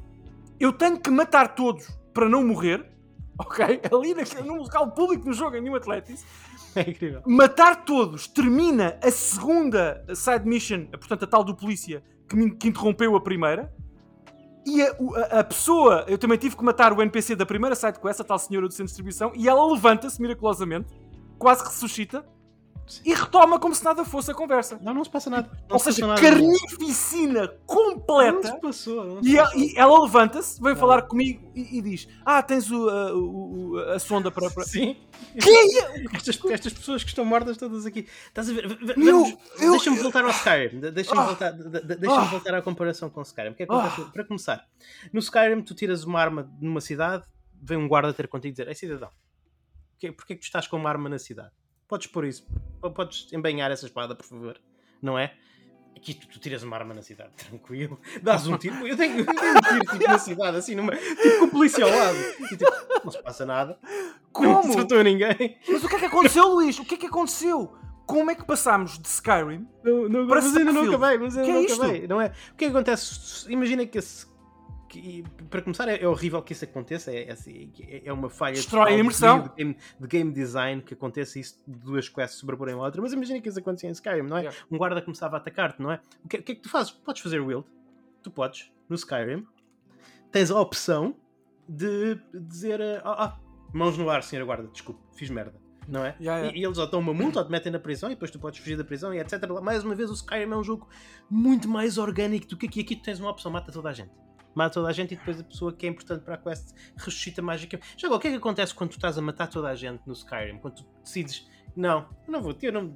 Eu 0.59 0.71
tenho 0.71 0.97
que 0.99 1.09
matar 1.09 1.55
todos 1.55 1.87
para 2.13 2.29
não 2.29 2.45
morrer, 2.45 2.85
ok? 3.37 3.81
Ali 3.91 4.13
naquele, 4.13 4.47
num 4.47 4.57
local 4.57 4.91
público 4.91 5.25
no 5.25 5.33
jogo 5.33 5.57
em 5.57 5.61
New 5.61 5.75
Atlantis. 5.75 6.23
É 6.75 6.81
incrível. 6.87 7.23
Matar 7.25 7.83
todos 7.83 8.27
termina 8.27 8.99
a 9.03 9.09
segunda 9.09 10.05
side 10.13 10.47
mission, 10.47 10.85
portanto 10.85 11.23
a 11.23 11.27
tal 11.27 11.43
do 11.43 11.55
polícia 11.55 12.03
que, 12.29 12.35
me- 12.35 12.51
que 12.55 12.67
interrompeu 12.67 13.15
a 13.15 13.19
primeira. 13.21 13.73
E 14.67 14.79
a, 14.83 14.91
a- 14.91 15.39
a 15.39 15.43
pessoa, 15.43 16.05
eu 16.07 16.15
também 16.15 16.37
tive 16.37 16.55
que 16.55 16.63
matar 16.63 16.93
o 16.93 17.01
NPC 17.01 17.35
da 17.35 17.43
primeira 17.43 17.75
side 17.75 17.99
quest, 17.99 18.19
a 18.21 18.23
tal 18.23 18.37
senhora 18.37 18.67
do 18.67 18.71
centro 18.71 18.85
de 18.85 18.89
distribuição, 18.91 19.31
e 19.35 19.49
ela 19.49 19.65
levanta-se 19.73 20.21
miraculosamente, 20.21 20.93
quase 21.39 21.63
ressuscita, 21.63 22.23
e 23.05 23.13
retoma 23.13 23.59
como 23.59 23.73
se 23.75 23.83
nada 23.83 24.03
fosse 24.03 24.31
a 24.31 24.33
conversa. 24.33 24.79
Não, 24.81 24.93
não 24.93 25.03
se 25.03 25.09
passa 25.09 25.29
nada. 25.29 25.49
Não 25.67 25.75
Ou 25.75 25.79
se 25.79 25.91
seja, 25.93 26.07
nada. 26.07 26.21
carnificina 26.21 27.41
Não 27.43 27.53
completa. 27.65 28.47
se 28.47 28.59
passou. 28.59 29.03
não 29.05 29.23
se 29.23 29.29
E 29.29 29.37
ela, 29.37 29.47
passou. 29.47 29.61
e 29.61 29.73
ela 29.77 30.01
levanta-se, 30.03 30.61
vem 30.61 30.75
falar 30.75 31.01
comigo 31.03 31.51
e, 31.55 31.77
e 31.77 31.81
diz: 31.81 32.07
Ah, 32.25 32.41
tens 32.41 32.69
o, 32.71 32.89
a, 32.89 33.13
o- 33.15 33.77
a 33.95 33.99
sonda 33.99 34.31
para. 34.31 34.49
para... 34.49 34.63
Sim. 34.63 34.95
Que 35.39 35.49
é? 35.49 36.05
Estas, 36.15 36.39
estas 36.45 36.73
pessoas 36.73 37.03
que 37.03 37.09
estão 37.09 37.23
mortas 37.25 37.57
todas 37.57 37.85
aqui. 37.85 38.07
Estás 38.27 38.49
a 38.49 38.53
ver? 38.53 38.67
Deixa-me 39.59 39.97
voltar 39.99 40.23
ao 40.23 40.31
Skyrim. 40.31 40.79
De- 40.79 40.91
Deixa-me 40.91 41.19
Ah. 41.21 41.25
voltar, 41.25 41.51
de- 41.51 41.69
de- 41.69 41.95
deixa-me 41.95 42.21
Ah. 42.23 42.29
voltar 42.29 42.53
à 42.55 42.61
comparação 42.61 43.09
com 43.09 43.19
o 43.19 43.23
Skyrim. 43.23 43.53
Que 43.53 43.63
é 43.63 43.65
que 43.65 43.71
acontece? 43.71 44.11
Para 44.11 44.23
começar, 44.23 44.65
no 45.13 45.19
Skyrim 45.19 45.61
tu 45.61 45.73
tiras 45.75 46.03
uma 46.03 46.19
arma 46.19 46.49
numa 46.61 46.81
cidade, 46.81 47.23
vem 47.61 47.77
um 47.77 47.87
guarda 47.87 48.13
ter 48.13 48.27
contigo 48.27 48.49
e 48.49 48.51
dizer: 48.53 48.67
É 48.67 48.73
cidadão, 48.73 49.09
porquê, 49.91 50.11
porquê 50.11 50.35
que 50.35 50.41
tu 50.41 50.45
estás 50.45 50.67
com 50.67 50.77
uma 50.77 50.89
arma 50.89 51.09
na 51.09 51.19
cidade? 51.19 51.51
Podes 51.89 52.07
pôr 52.07 52.25
isso, 52.25 52.45
podes 52.95 53.27
embanhar 53.33 53.69
essa 53.71 53.85
espada, 53.85 54.15
por 54.15 54.23
favor, 54.25 54.57
não 55.01 55.17
é? 55.19 55.33
Aqui 55.97 56.13
tu, 56.13 56.27
tu 56.27 56.39
tiras 56.39 56.63
uma 56.63 56.77
arma 56.77 56.93
na 56.93 57.01
cidade, 57.01 57.31
tranquilo, 57.49 57.99
dás 58.21 58.47
um 58.47 58.57
tiro. 58.57 58.87
Eu 58.87 58.95
tenho, 58.95 59.19
eu 59.19 59.25
tenho 59.25 59.57
um 59.57 59.61
tiro 59.61 59.79
tipo, 59.97 60.07
na 60.07 60.17
cidade, 60.19 60.57
assim, 60.57 60.75
numa, 60.75 60.95
tipo 60.95 61.39
com 61.39 61.45
o 61.45 61.49
polícia 61.49 61.83
ao 61.83 61.89
lado. 61.91 62.17
E, 62.51 62.55
tipo, 62.55 62.71
não 63.03 63.11
se 63.11 63.21
passa 63.23 63.45
nada, 63.45 63.77
não 63.83 64.13
Como? 64.31 64.59
acertou 64.59 65.03
ninguém. 65.03 65.57
Mas 65.67 65.83
o 65.83 65.89
que 65.89 65.95
é 65.95 65.99
que 65.99 66.05
aconteceu, 66.05 66.47
Luís? 66.47 66.77
O 66.79 66.85
que 66.85 66.93
é 66.93 66.97
que 66.97 67.07
aconteceu? 67.07 67.75
Como 68.05 68.31
é 68.31 68.35
que 68.35 68.45
passámos 68.45 68.97
de 68.97 69.07
Skyrim? 69.07 69.67
Não, 69.83 70.07
não, 70.07 70.27
Para 70.27 70.41
mas 70.41 70.55
ainda 70.57 70.71
não 70.71 70.83
acabei, 70.87 71.17
mas 71.17 71.37
ainda 71.37 71.43
Que 71.45 71.51
é 71.51 71.53
não 71.53 71.61
isto? 71.63 71.83
acabei, 71.83 72.07
não 72.07 72.21
é? 72.21 72.27
O 72.27 72.55
que 72.55 72.65
é 72.65 72.67
que 72.69 72.75
acontece? 72.75 73.51
Imagina 73.51 73.85
que 73.85 73.97
esse. 73.97 74.25
Que- 74.89 75.23
para 75.49 75.61
começar, 75.61 75.87
é, 75.87 76.01
é 76.01 76.07
horrível 76.07 76.41
que 76.41 76.51
isso 76.51 76.65
aconteça. 76.65 77.11
É, 77.11 77.29
é, 77.29 77.31
assim, 77.31 77.71
é- 77.79 78.01
é 78.05 78.11
uma 78.11 78.29
falha 78.29 78.55
Destrói 78.55 78.93
a 78.93 78.97
imersão. 78.97 79.43
De, 79.43 79.49
game, 79.55 79.77
de 79.99 80.07
game 80.07 80.31
design 80.33 80.81
que 80.81 80.93
aconteça 80.93 81.39
isso 81.39 81.63
de 81.67 81.77
duas 81.79 82.09
quests 82.09 82.39
sobreporem 82.39 82.75
a 82.75 82.77
outra. 82.77 83.01
Mas 83.01 83.13
imagina 83.13 83.39
que 83.39 83.47
isso 83.47 83.59
acontecia 83.59 83.87
em 83.89 83.93
Skyrim, 83.93 84.23
não 84.23 84.37
é? 84.37 84.41
Yeah. 84.41 84.59
Um 84.69 84.77
guarda 84.77 85.01
começava 85.01 85.37
a 85.37 85.39
atacar-te, 85.39 85.81
não 85.81 85.91
é? 85.91 86.01
O 86.25 86.27
que, 86.27 86.37
o 86.37 86.43
que 86.43 86.51
é 86.51 86.55
que 86.55 86.61
tu 86.61 86.69
fazes? 86.69 86.91
Podes 86.91 87.21
fazer 87.21 87.39
wield. 87.39 87.65
Tu 88.23 88.29
podes, 88.31 88.71
no 88.89 88.95
Skyrim, 88.95 89.45
tens 90.31 90.51
a 90.51 90.59
opção 90.59 91.15
de 91.67 92.19
dizer: 92.33 92.81
eh, 92.81 93.01
ah, 93.05 93.25
ah, 93.25 93.39
mãos 93.73 93.97
no 93.97 94.09
ar, 94.09 94.23
senhora 94.23 94.45
guarda, 94.45 94.67
desculpe, 94.67 94.99
fiz 95.15 95.29
merda. 95.29 95.55
Não 95.87 96.05
é? 96.05 96.15
Yeah, 96.19 96.39
yeah. 96.41 96.57
E, 96.57 96.61
e 96.61 96.65
eles 96.65 96.77
ou 96.77 96.85
dão 96.87 96.99
uma 96.99 97.13
multa 97.13 97.39
ou 97.39 97.45
te 97.45 97.51
metem 97.51 97.71
na 97.71 97.79
prisão 97.79 98.11
e 98.11 98.13
depois 98.13 98.29
tu 98.29 98.37
podes 98.39 98.59
fugir 98.59 98.77
da 98.77 98.83
prisão 98.83 99.11
e 99.13 99.19
etc. 99.19 99.41
Mais 99.61 99.83
uma 99.83 99.95
vez, 99.95 100.09
o 100.11 100.13
Skyrim 100.13 100.51
é 100.51 100.55
um 100.55 100.63
jogo 100.63 100.87
muito 101.29 101.67
mais 101.67 101.97
orgânico 101.97 102.45
do 102.47 102.55
que 102.57 102.67
aqui. 102.67 102.81
Aqui 102.81 102.95
tu 102.95 103.01
tens 103.01 103.19
uma 103.19 103.31
opção, 103.31 103.51
mata 103.51 103.71
toda 103.71 103.89
a 103.89 103.93
gente. 103.93 104.11
Mata 104.55 104.73
toda 104.75 104.87
a 104.89 104.91
gente 104.91 105.13
e 105.13 105.17
depois 105.17 105.39
a 105.39 105.43
pessoa 105.43 105.71
que 105.73 105.85
é 105.85 105.89
importante 105.89 106.23
para 106.23 106.35
a 106.35 106.37
quest 106.37 106.73
ressuscita 106.97 107.41
magicamente. 107.41 107.93
Já 107.97 108.07
agora, 108.07 108.17
o 108.17 108.21
que 108.21 108.27
é 108.27 108.31
que 108.31 108.37
acontece 108.37 108.73
quando 108.73 108.89
tu 108.91 108.97
estás 108.97 109.17
a 109.17 109.21
matar 109.21 109.47
toda 109.47 109.69
a 109.69 109.75
gente 109.75 110.01
no 110.05 110.13
Skyrim? 110.13 110.57
Quando 110.59 110.75
tu 110.75 110.85
decides, 111.03 111.47
não, 111.75 112.07
não 112.27 112.41
vou, 112.41 112.55
eu 112.61 112.71
não. 112.73 112.93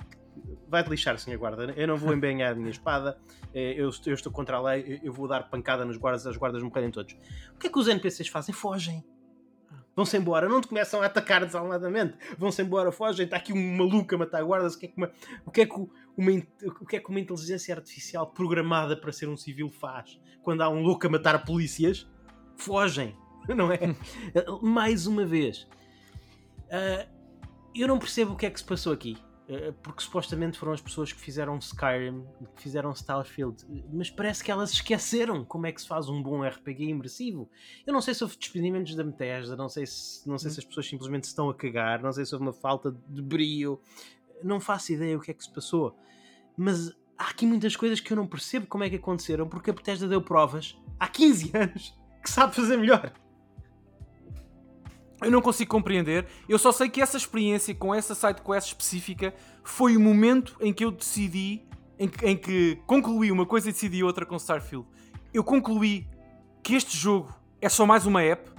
Vai-te 0.67 0.89
lixar, 0.89 1.17
senhor 1.19 1.37
guarda. 1.37 1.71
Eu 1.77 1.87
não 1.87 1.95
vou 1.95 2.11
empenhar 2.13 2.53
a 2.53 2.55
minha 2.55 2.71
espada. 2.71 3.17
eh, 3.53 3.73
Eu, 3.77 3.91
eu 4.05 4.13
estou 4.15 4.31
contra 4.31 4.57
a 4.57 4.61
lei. 4.61 4.99
Eu 5.03 5.13
vou 5.13 5.27
dar 5.27 5.47
pancada 5.47 5.85
nos 5.85 5.95
guardas. 5.95 6.25
As 6.25 6.35
guardas 6.35 6.63
morrerem 6.63 6.89
todos. 6.89 7.13
O 7.55 7.59
que 7.59 7.67
é 7.67 7.69
que 7.69 7.77
os 7.77 7.87
NPCs 7.87 8.27
fazem? 8.29 8.53
Fogem. 8.53 9.03
Vão-se 9.95 10.17
embora. 10.17 10.49
Não 10.49 10.61
te 10.61 10.67
começam 10.67 11.01
a 11.01 11.05
atacar 11.05 11.45
desalmadamente. 11.45 12.15
Vão-se 12.37 12.61
embora, 12.61 12.91
fogem. 12.91 13.25
Está 13.25 13.37
aqui 13.37 13.53
um 13.53 13.77
maluco 13.77 14.15
a 14.15 14.17
matar 14.17 14.43
guardas. 14.43 14.75
O 14.75 14.79
que 14.79 14.85
é 14.85 14.89
que 14.89 14.97
uma, 14.97 15.11
o 15.45 15.51
que 15.51 15.61
é 15.61 15.65
que 15.65 15.75
uma, 15.75 16.31
o 16.81 16.85
que 16.85 16.95
é 16.95 16.99
que 16.99 17.09
uma 17.09 17.19
inteligência 17.19 17.75
artificial 17.75 18.27
programada 18.27 18.97
para 18.97 19.11
ser 19.11 19.29
um 19.29 19.37
civil 19.37 19.69
faz? 19.69 20.19
Quando 20.41 20.61
há 20.61 20.69
um 20.69 20.81
louco 20.81 21.05
a 21.05 21.09
matar 21.09 21.43
polícias, 21.45 22.07
fogem. 22.57 23.15
Não 23.55 23.71
é? 23.71 23.79
Mais 24.61 25.05
uma 25.05 25.25
vez. 25.25 25.67
Uh, 26.69 27.07
eu 27.75 27.87
não 27.87 27.99
percebo 27.99 28.33
o 28.33 28.35
que 28.35 28.45
é 28.45 28.49
que 28.49 28.59
se 28.59 28.65
passou 28.65 28.93
aqui. 28.93 29.17
Uh, 29.53 29.73
porque 29.83 30.01
supostamente 30.01 30.57
foram 30.57 30.71
as 30.71 30.81
pessoas 30.81 31.11
que 31.11 31.19
fizeram 31.19 31.57
Skyrim, 31.57 32.25
que 32.55 32.63
fizeram 32.63 32.91
Starfield, 32.91 33.63
mas 33.91 34.09
parece 34.09 34.43
que 34.43 34.49
elas 34.49 34.71
esqueceram 34.71 35.45
como 35.45 35.67
é 35.67 35.71
que 35.71 35.81
se 35.81 35.87
faz 35.87 36.09
um 36.09 36.23
bom 36.23 36.41
RPG 36.41 36.85
imersivo. 36.85 37.49
Eu 37.85 37.93
não 37.93 38.01
sei 38.01 38.13
se 38.13 38.23
houve 38.23 38.37
despedimentos 38.37 38.95
da 38.95 39.03
Bethesda, 39.03 39.55
não 39.55 39.69
sei 39.69 39.85
se, 39.85 40.27
não 40.27 40.37
sei 40.37 40.49
se 40.49 40.59
as 40.59 40.65
pessoas 40.65 40.87
simplesmente 40.87 41.25
estão 41.25 41.49
a 41.49 41.53
cagar, 41.53 42.01
não 42.01 42.11
sei 42.11 42.25
se 42.25 42.33
houve 42.33 42.45
uma 42.45 42.53
falta 42.53 42.95
de 43.09 43.21
brio, 43.21 43.79
não 44.43 44.59
faço 44.59 44.93
ideia 44.93 45.17
o 45.17 45.21
que 45.21 45.31
é 45.31 45.33
que 45.33 45.43
se 45.43 45.53
passou. 45.53 45.95
Mas 46.57 46.91
há 47.17 47.29
aqui 47.29 47.45
muitas 47.45 47.75
coisas 47.75 47.99
que 47.99 48.11
eu 48.11 48.17
não 48.17 48.25
percebo 48.25 48.65
como 48.67 48.83
é 48.83 48.89
que 48.89 48.95
aconteceram, 48.95 49.47
porque 49.47 49.69
a 49.69 49.73
Bethesda 49.73 50.07
deu 50.07 50.21
provas 50.21 50.77
há 50.99 51.07
15 51.07 51.51
anos 51.57 51.97
que 52.23 52.29
sabe 52.29 52.55
fazer 52.55 52.77
melhor. 52.77 53.13
Eu 55.25 55.31
não 55.31 55.41
consigo 55.41 55.69
compreender. 55.71 56.25
Eu 56.47 56.57
só 56.57 56.71
sei 56.71 56.89
que 56.89 57.01
essa 57.01 57.17
experiência 57.17 57.73
com 57.73 57.93
essa 57.93 58.13
side 58.15 58.41
quest 58.41 58.67
específica 58.67 59.33
foi 59.63 59.95
o 59.95 59.99
momento 59.99 60.55
em 60.59 60.73
que 60.73 60.83
eu 60.83 60.91
decidi, 60.91 61.61
em 61.97 62.07
que, 62.07 62.25
em 62.25 62.37
que 62.37 62.79
concluí 62.85 63.31
uma 63.31 63.45
coisa 63.45 63.69
e 63.69 63.71
decidi 63.71 64.03
outra 64.03 64.25
com 64.25 64.35
Starfield. 64.35 64.85
Eu 65.33 65.43
concluí 65.43 66.07
que 66.61 66.75
este 66.75 66.97
jogo 66.97 67.33
é 67.61 67.69
só 67.69 67.85
mais 67.85 68.05
uma 68.05 68.21
app 68.21 68.51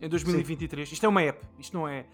em 0.00 0.08
2023. 0.08 0.88
Sim. 0.88 0.94
Isto 0.94 1.06
é 1.06 1.08
uma 1.08 1.22
app. 1.22 1.46
Isto 1.58 1.74
não 1.74 1.88
é. 1.88 2.06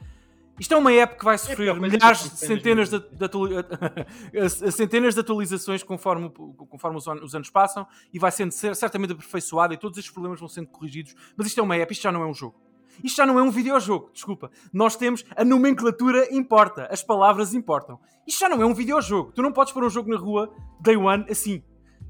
Isto 0.60 0.74
é 0.74 0.76
uma 0.76 0.92
app 0.92 1.18
que 1.18 1.24
vai 1.24 1.38
sofrer 1.38 1.68
é 1.68 1.74
milhares, 1.74 2.18
centenas 2.18 2.90
de, 2.90 2.98
de, 2.98 4.50
centenas 4.70 5.14
de 5.14 5.20
atualizações 5.20 5.82
conforme, 5.82 6.28
conforme 6.28 6.98
os, 6.98 7.06
os, 7.06 7.34
anos 7.34 7.48
passam 7.48 7.86
e 8.12 8.18
vai 8.18 8.30
sendo 8.30 8.52
certamente 8.52 9.14
aperfeiçoada 9.14 9.72
e 9.72 9.78
todos 9.78 9.96
estes 9.96 10.12
problemas 10.12 10.38
vão 10.38 10.50
sendo 10.50 10.68
corrigidos. 10.68 11.14
Mas 11.34 11.46
isto 11.46 11.58
é 11.58 11.62
uma 11.62 11.76
app, 11.76 11.90
isto 11.90 12.02
já 12.02 12.12
não 12.12 12.22
é 12.22 12.26
um 12.26 12.34
jogo. 12.34 12.60
Isto 13.02 13.16
já 13.16 13.26
não 13.26 13.38
é 13.38 13.42
um 13.42 13.50
videojogo, 13.50 14.10
desculpa. 14.12 14.50
Nós 14.72 14.96
temos 14.96 15.24
a 15.36 15.44
nomenclatura 15.44 16.34
importa, 16.34 16.88
as 16.90 17.02
palavras 17.02 17.54
importam. 17.54 17.98
Isto 18.26 18.40
já 18.40 18.48
não 18.48 18.60
é 18.60 18.66
um 18.66 18.74
videojogo. 18.74 19.32
Tu 19.32 19.42
não 19.42 19.52
podes 19.52 19.72
pôr 19.72 19.84
um 19.84 19.90
jogo 19.90 20.10
na 20.10 20.16
rua, 20.16 20.52
day 20.80 20.96
one, 20.96 21.24
assim. 21.28 21.62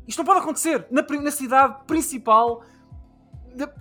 Isto 0.07 0.19
não 0.19 0.25
pode 0.25 0.41
acontecer. 0.41 0.87
Na, 0.91 1.03
na 1.03 1.31
cidade 1.31 1.85
principal, 1.87 2.63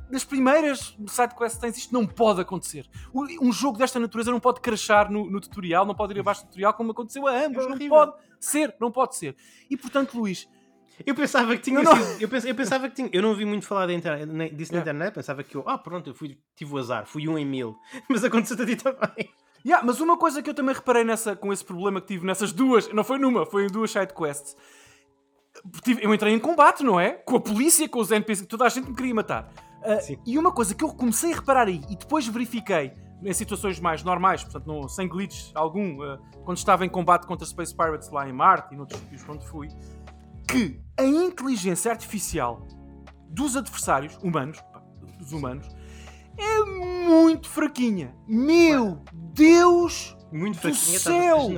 das 0.10 0.24
primeiras 0.24 0.98
sidequests 1.08 1.56
que 1.56 1.62
tens, 1.62 1.78
isto 1.78 1.94
não 1.94 2.06
pode 2.06 2.42
acontecer. 2.42 2.90
Um 3.14 3.52
jogo 3.52 3.78
desta 3.78 4.00
natureza 4.00 4.32
não 4.32 4.40
pode 4.40 4.62
crashar 4.62 5.12
no, 5.12 5.30
no 5.30 5.40
tutorial, 5.40 5.86
não 5.86 5.96
pode 5.96 6.14
ir 6.14 6.20
abaixo 6.20 6.42
do 6.44 6.48
tutorial 6.48 6.74
como 6.74 6.92
aconteceu 6.92 7.28
a 7.28 7.32
ambos. 7.32 7.66
É 7.66 7.70
não 7.70 7.90
pode 7.90 8.14
ser, 8.40 8.76
não 8.80 8.92
pode 8.92 9.16
ser. 9.16 9.36
E 9.70 9.78
portanto, 9.78 10.18
Luís, 10.18 10.48
eu 11.06 11.16
pensava 11.16 11.56
que 11.56 11.62
tinha 11.62 11.82
não, 11.82 11.96
sido, 11.96 12.22
eu, 12.22 12.30
pensava, 12.30 12.50
eu, 12.50 12.56
pensava 12.56 12.90
que 12.90 12.96
tinha. 12.96 13.10
Eu 13.12 13.22
não 13.22 13.30
ouvi 13.30 13.46
muito 13.46 13.66
falar 13.66 13.86
da 13.88 13.94
internet, 13.94 14.54
disso 14.56 14.74
na 14.74 14.80
internet, 14.80 15.14
pensava 15.14 15.44
que 15.44 15.56
eu. 15.56 15.64
Ah, 15.66 15.78
pronto, 15.78 16.10
eu 16.10 16.14
fui, 16.14 16.38
tive 16.56 16.74
o 16.74 16.78
azar, 16.78 17.06
fui 17.06 17.28
um 17.28 17.38
em 17.38 17.46
mil. 17.46 17.78
Mas 18.10 18.24
aconteceu 18.24 18.62
a 18.62 18.66
ti 18.66 18.76
também. 18.76 19.30
Yeah, 19.66 19.86
mas 19.86 20.00
uma 20.00 20.18
coisa 20.18 20.42
que 20.42 20.50
eu 20.50 20.54
também 20.54 20.74
reparei 20.74 21.04
nessa, 21.04 21.36
com 21.36 21.52
esse 21.52 21.66
problema 21.66 22.00
que 22.00 22.08
tive 22.08 22.26
nessas 22.26 22.54
duas, 22.54 22.88
não 22.94 23.04
foi 23.04 23.20
numa, 23.20 23.46
foi 23.46 23.66
em 23.66 23.68
duas 23.68 23.92
side 23.92 24.14
quests. 24.14 24.56
Eu 26.02 26.14
entrei 26.14 26.34
em 26.34 26.40
combate, 26.40 26.82
não 26.82 26.98
é? 26.98 27.12
Com 27.12 27.36
a 27.36 27.42
polícia, 27.42 27.88
com 27.90 28.00
os 28.00 28.10
NPCs, 28.10 28.48
toda 28.48 28.64
a 28.64 28.70
gente 28.70 28.90
me 28.90 28.96
queria 28.96 29.14
matar. 29.14 29.52
Uh, 29.80 30.18
e 30.26 30.38
uma 30.38 30.54
coisa 30.54 30.74
que 30.74 30.82
eu 30.82 30.90
comecei 30.94 31.34
a 31.34 31.36
reparar 31.36 31.68
aí 31.68 31.82
e 31.90 31.96
depois 31.98 32.26
verifiquei 32.28 32.94
em 33.24 33.34
situações 33.34 33.80
mais 33.80 34.02
normais, 34.04 34.44
portanto, 34.44 34.66
não, 34.66 34.88
sem 34.88 35.08
glitch 35.08 35.52
algum, 35.54 36.02
uh, 36.02 36.18
quando 36.46 36.58
estava 36.58 36.86
em 36.86 36.90
combate 36.90 37.28
contra 37.28 37.46
Space 37.46 37.76
Pirates 37.76 38.10
lá 38.10 38.28
em 38.28 38.34
Marte 38.34 38.74
e 38.74 38.78
noutros 38.78 39.00
sítios 39.02 39.28
onde 39.28 39.46
fui, 39.46 39.68
que 40.52 40.82
a 40.98 41.04
inteligência 41.04 41.92
artificial 41.92 42.68
dos 43.30 43.56
adversários 43.56 44.18
humanos, 44.24 44.60
dos 45.18 45.32
humanos, 45.32 45.68
é 46.38 46.64
muito 46.64 47.50
fraquinha. 47.50 48.16
Meu 48.28 49.02
Deus 49.34 50.18
muito 50.32 50.56
do 50.56 50.62
fraquinha, 50.62 51.00
céu! 51.00 51.50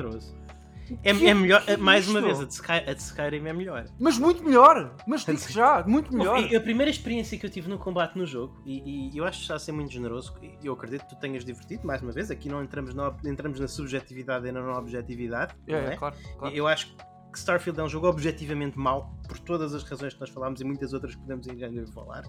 É, 1.03 1.11
é, 1.11 1.33
melhor, 1.33 1.63
é 1.67 1.77
mais 1.77 2.05
uma 2.09 2.19
vez, 2.21 2.41
a 2.41 2.43
de, 2.43 2.53
Sky, 2.53 2.71
a 2.71 2.93
de 2.93 3.01
Skyrim 3.01 3.47
é 3.47 3.53
melhor. 3.53 3.85
Mas 3.97 4.17
muito 4.17 4.43
melhor! 4.43 4.93
Mas 5.07 5.23
digo 5.23 5.39
já, 5.49 5.83
muito 5.87 6.13
melhor. 6.13 6.53
A 6.53 6.59
primeira 6.59 6.91
experiência 6.91 7.37
que 7.37 7.45
eu 7.45 7.49
tive 7.49 7.69
no 7.69 7.77
combate 7.77 8.17
no 8.17 8.25
jogo, 8.25 8.61
e, 8.65 9.09
e 9.13 9.17
eu 9.17 9.23
acho 9.23 9.37
que 9.37 9.43
está 9.43 9.55
a 9.55 9.59
ser 9.59 9.71
muito 9.71 9.91
generoso, 9.91 10.35
e 10.41 10.65
eu 10.65 10.73
acredito 10.73 11.03
que 11.03 11.15
tu 11.15 11.19
tenhas 11.19 11.45
divertido, 11.45 11.87
mais 11.87 12.01
uma 12.01 12.11
vez, 12.11 12.29
aqui 12.29 12.49
não 12.49 12.61
entramos, 12.61 12.93
no, 12.93 13.15
entramos 13.25 13.59
na 13.59 13.69
subjetividade 13.69 14.47
e 14.47 14.51
na 14.51 14.77
objetividade. 14.77 15.55
É, 15.65 15.73
é? 15.73 15.95
Claro, 15.95 16.15
claro. 16.37 16.53
Eu 16.53 16.67
acho 16.67 16.87
que 16.87 17.10
Starfield 17.37 17.79
é 17.79 17.83
um 17.83 17.89
jogo 17.89 18.07
objetivamente 18.07 18.77
mau, 18.77 19.15
por 19.27 19.39
todas 19.39 19.73
as 19.73 19.83
razões 19.83 20.13
que 20.13 20.19
nós 20.19 20.29
falámos 20.29 20.61
e 20.61 20.63
muitas 20.63 20.93
outras 20.93 21.15
que 21.15 21.21
podemos 21.21 21.47
ainda 21.47 21.87
falar. 21.87 22.23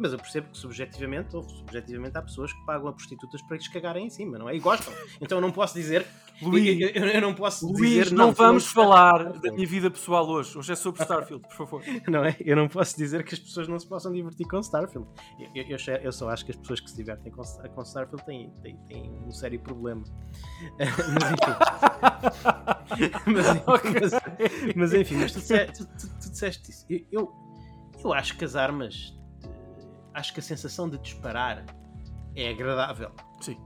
Mas 0.00 0.12
eu 0.14 0.18
percebo 0.18 0.48
que 0.48 0.56
subjetivamente, 0.56 1.36
ou 1.36 1.42
subjetivamente, 1.42 2.16
há 2.16 2.22
pessoas 2.22 2.52
que 2.54 2.64
pagam 2.64 2.88
a 2.88 2.92
prostitutas 2.92 3.42
para 3.42 3.58
lhes 3.58 3.68
cagarem 3.68 4.06
em 4.06 4.10
cima, 4.10 4.38
não 4.38 4.48
é? 4.48 4.56
E 4.56 4.58
gostam. 4.58 4.94
Então 5.20 5.36
eu 5.36 5.42
não 5.42 5.52
posso 5.52 5.74
dizer. 5.74 6.06
Luís, 6.40 6.80
eu, 6.80 6.88
eu, 6.88 7.06
eu 7.06 7.20
não 7.20 7.34
posso 7.34 7.66
Luís, 7.66 8.06
dizer. 8.06 8.10
Não, 8.12 8.28
não 8.28 8.32
vamos 8.32 8.66
falar 8.66 9.24
da 9.38 9.52
minha 9.52 9.66
vida 9.66 9.90
pessoal 9.90 10.26
hoje. 10.26 10.56
Hoje 10.56 10.72
é 10.72 10.74
sobre 10.74 11.02
Starfield, 11.02 11.42
por 11.42 11.54
favor. 11.54 11.82
Não 12.08 12.24
é? 12.24 12.34
Eu 12.40 12.56
não 12.56 12.66
posso 12.66 12.96
dizer 12.96 13.22
que 13.24 13.34
as 13.34 13.40
pessoas 13.40 13.68
não 13.68 13.78
se 13.78 13.86
possam 13.86 14.10
divertir 14.10 14.48
com 14.48 14.58
Starfield. 14.60 15.06
Eu, 15.54 15.64
eu, 15.64 15.76
eu 16.02 16.12
só 16.12 16.30
acho 16.30 16.46
que 16.46 16.50
as 16.50 16.56
pessoas 16.56 16.80
que 16.80 16.88
se 16.90 16.96
divertem 16.96 17.30
com, 17.30 17.42
com 17.42 17.82
Starfield 17.82 18.24
têm, 18.24 18.50
têm, 18.62 18.76
têm 18.88 19.10
um 19.26 19.30
sério 19.30 19.60
problema. 19.60 20.02
Mas 20.78 21.32
enfim. 21.32 22.79
mas, 23.26 23.46
mas, 24.00 24.76
mas, 24.76 24.94
enfim, 24.94 25.16
mas 25.16 25.32
tu, 25.32 25.40
tu, 25.40 25.86
tu, 25.86 26.08
tu 26.08 26.30
disseste 26.30 26.70
isso. 26.70 26.86
Eu, 27.10 27.32
eu 28.02 28.12
acho 28.12 28.36
que 28.36 28.44
as 28.44 28.56
armas 28.56 29.16
acho 30.14 30.32
que 30.32 30.40
a 30.40 30.42
sensação 30.42 30.88
de 30.88 30.98
disparar 30.98 31.64
é 32.34 32.50
agradável. 32.50 33.10
Sim. 33.40 33.56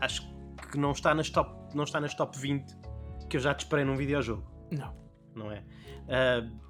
Acho 0.00 0.28
que 0.70 0.78
não 0.78 0.92
está 0.92 1.14
nas 1.14 1.30
top, 1.30 1.74
não 1.74 1.84
está 1.84 2.00
nas 2.00 2.14
top 2.14 2.38
20 2.38 2.76
que 3.28 3.36
eu 3.36 3.40
já 3.40 3.52
disparei 3.52 3.84
num 3.84 3.96
videojogo. 3.96 4.44
Não. 4.70 4.94
Não 5.34 5.50
é? 5.52 5.62
Uh, 6.08 6.60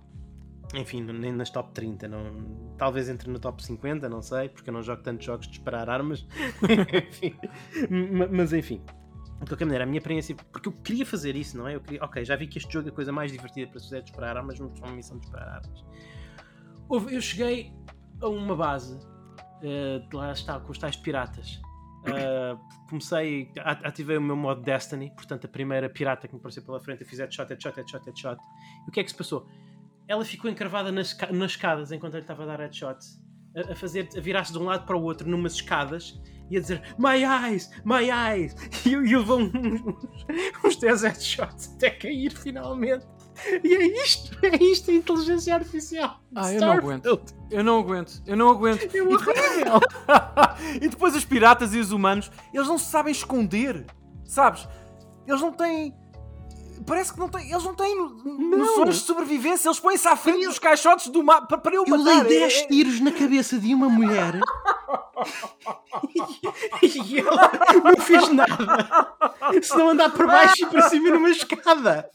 enfim, 0.75 1.03
nem 1.03 1.33
nas 1.33 1.51
top 1.51 1.73
30. 1.73 2.07
Não, 2.07 2.75
talvez 2.77 3.09
entre 3.09 3.31
no 3.31 3.39
top 3.39 3.65
50, 3.65 4.09
não 4.09 4.23
sei, 4.23 4.49
porque 4.49 4.71
eu 4.71 4.75
não 4.75 4.83
jogo 4.83 5.03
tantos 5.03 5.27
jogos 5.27 5.47
de 5.47 5.53
disparar 5.53 5.89
armas. 5.89 6.27
enfim, 7.09 7.37
mas 8.31 8.53
enfim. 8.53 8.83
De 9.41 9.47
qualquer 9.47 9.65
maneira, 9.65 9.85
a 9.85 9.87
minha 9.87 9.99
experiência. 9.99 10.37
Porque 10.53 10.69
eu 10.69 10.73
queria 10.73 11.07
fazer 11.07 11.35
isso, 11.35 11.57
não 11.57 11.67
é? 11.67 11.75
Eu 11.75 11.81
queria, 11.81 12.05
ok, 12.05 12.25
já 12.25 12.37
vi 12.37 12.47
que 12.47 12.59
este 12.59 12.73
jogo 12.73 12.89
é 12.89 12.93
a 12.93 12.95
coisa 12.95 13.11
mais 13.11 13.33
divertida 13.33 13.71
para 13.71 13.81
se 13.81 13.97
é 13.97 14.01
disparar 14.01 14.37
armas, 14.37 14.59
não 14.59 14.71
é 14.83 14.87
uma 14.87 14.93
missão 14.93 15.17
de 15.17 15.23
disparar 15.23 15.49
armas. 15.57 15.85
Eu 17.11 17.21
cheguei 17.21 17.73
a 18.21 18.29
uma 18.29 18.55
base 18.55 18.97
uh, 18.97 20.17
lá 20.17 20.33
está, 20.33 20.61
com 20.61 20.73
os 20.73 20.79
tais 20.79 20.97
piratas. 20.97 21.61
Uh, 22.01 22.59
comecei, 22.89 23.53
ativei 23.57 24.17
o 24.17 24.21
meu 24.21 24.37
modo 24.37 24.63
Destiny, 24.63 25.11
portanto, 25.11 25.45
a 25.45 25.49
primeira 25.49 25.89
pirata 25.89 26.27
que 26.27 26.35
me 26.35 26.41
apareceu 26.41 26.63
pela 26.63 26.81
frente, 26.81 27.03
eu 27.03 27.07
fiz 27.07 27.19
headshot, 27.19 27.49
headshot, 27.49 27.77
headshot, 27.77 28.05
headshot. 28.07 28.41
E 28.87 28.89
o 28.89 28.93
que 28.93 29.01
é 29.01 29.05
que 29.05 29.11
se 29.11 29.17
passou? 29.17 29.47
Ela 30.09 30.25
ficou 30.25 30.51
encravada 30.51 30.91
nas, 30.91 31.17
nas 31.31 31.53
escadas 31.53 31.93
enquanto 31.93 32.15
ele 32.15 32.23
estava 32.23 32.43
a 32.43 32.47
dar 32.47 32.61
headshot, 32.61 32.99
a, 33.57 33.73
a 33.73 33.77
fazer, 33.77 34.09
a 34.17 34.21
virar-se 34.21 34.53
de 34.53 34.59
um 34.59 34.65
lado 34.65 34.87
para 34.87 34.97
o 34.97 35.03
outro 35.03 35.29
numas 35.29 35.55
escadas 35.55 36.21
e 36.51 36.57
a 36.57 36.61
dizer 36.61 36.83
My 36.99 37.23
eyes, 37.23 37.71
my 37.85 38.11
eyes! 38.11 38.55
E, 38.85 38.91
e 38.91 39.17
levou 39.17 39.41
uns, 39.41 39.83
uns 40.65 40.77
10 40.77 41.03
headshots 41.03 41.75
até 41.77 41.91
cair 41.91 42.33
finalmente. 42.33 43.07
E 43.65 43.75
é 43.75 44.03
isto, 44.05 44.37
é 44.45 44.57
isto 44.57 44.91
a 44.91 44.95
inteligência 44.95 45.55
artificial. 45.55 46.21
Ah, 46.35 46.53
eu 46.53 46.61
não 46.61 46.73
aguento. 46.73 47.07
Eu 47.51 47.65
não 47.65 47.79
aguento, 47.79 48.23
eu 48.27 48.37
não 48.37 48.51
aguento. 48.51 48.95
É 48.95 49.03
horrível. 49.03 49.81
e 50.81 50.89
depois 50.89 51.15
os 51.15 51.25
piratas 51.25 51.75
e 51.75 51.79
os 51.79 51.91
humanos, 51.93 52.31
eles 52.53 52.69
não 52.69 52.79
se 52.79 52.91
sabem 52.91 53.13
esconder, 53.13 53.87
sabes? 54.25 54.69
Eles 55.27 55.41
não 55.41 55.53
têm. 55.53 55.95
Parece 56.87 57.13
que 57.13 57.19
não 57.19 57.29
têm. 57.29 57.51
Eles 57.51 57.65
não 57.65 57.75
têm 57.75 57.97
não. 57.97 58.59
noções 58.59 58.97
de 58.97 59.03
sobrevivência, 59.03 59.69
eles 59.69 59.81
põem-se 59.81 60.09
à 60.09 60.17
frente 60.17 60.47
dos 60.47 60.59
caixotes 60.59 61.09
do 61.09 61.23
mar 61.23 61.47
para, 61.47 61.59
para 61.59 61.75
eu 61.75 61.85
matar. 61.87 62.19
Eu 62.19 62.25
dei 62.25 62.41
10 62.41 62.55
é... 62.55 62.67
tiros 62.67 63.01
na 63.01 63.13
cabeça 63.13 63.59
de 63.59 63.75
uma 63.75 63.89
mulher 63.89 64.41
e 66.83 67.19
ela 67.19 67.51
não 67.85 67.97
fez 68.03 68.29
nada. 68.31 69.15
Se 69.63 69.77
não 69.77 69.91
andar 69.91 70.11
por 70.11 70.27
baixo 70.27 70.63
e 70.63 70.67
para 70.67 70.89
cima 70.89 71.11
numa 71.11 71.31
escada 71.31 72.11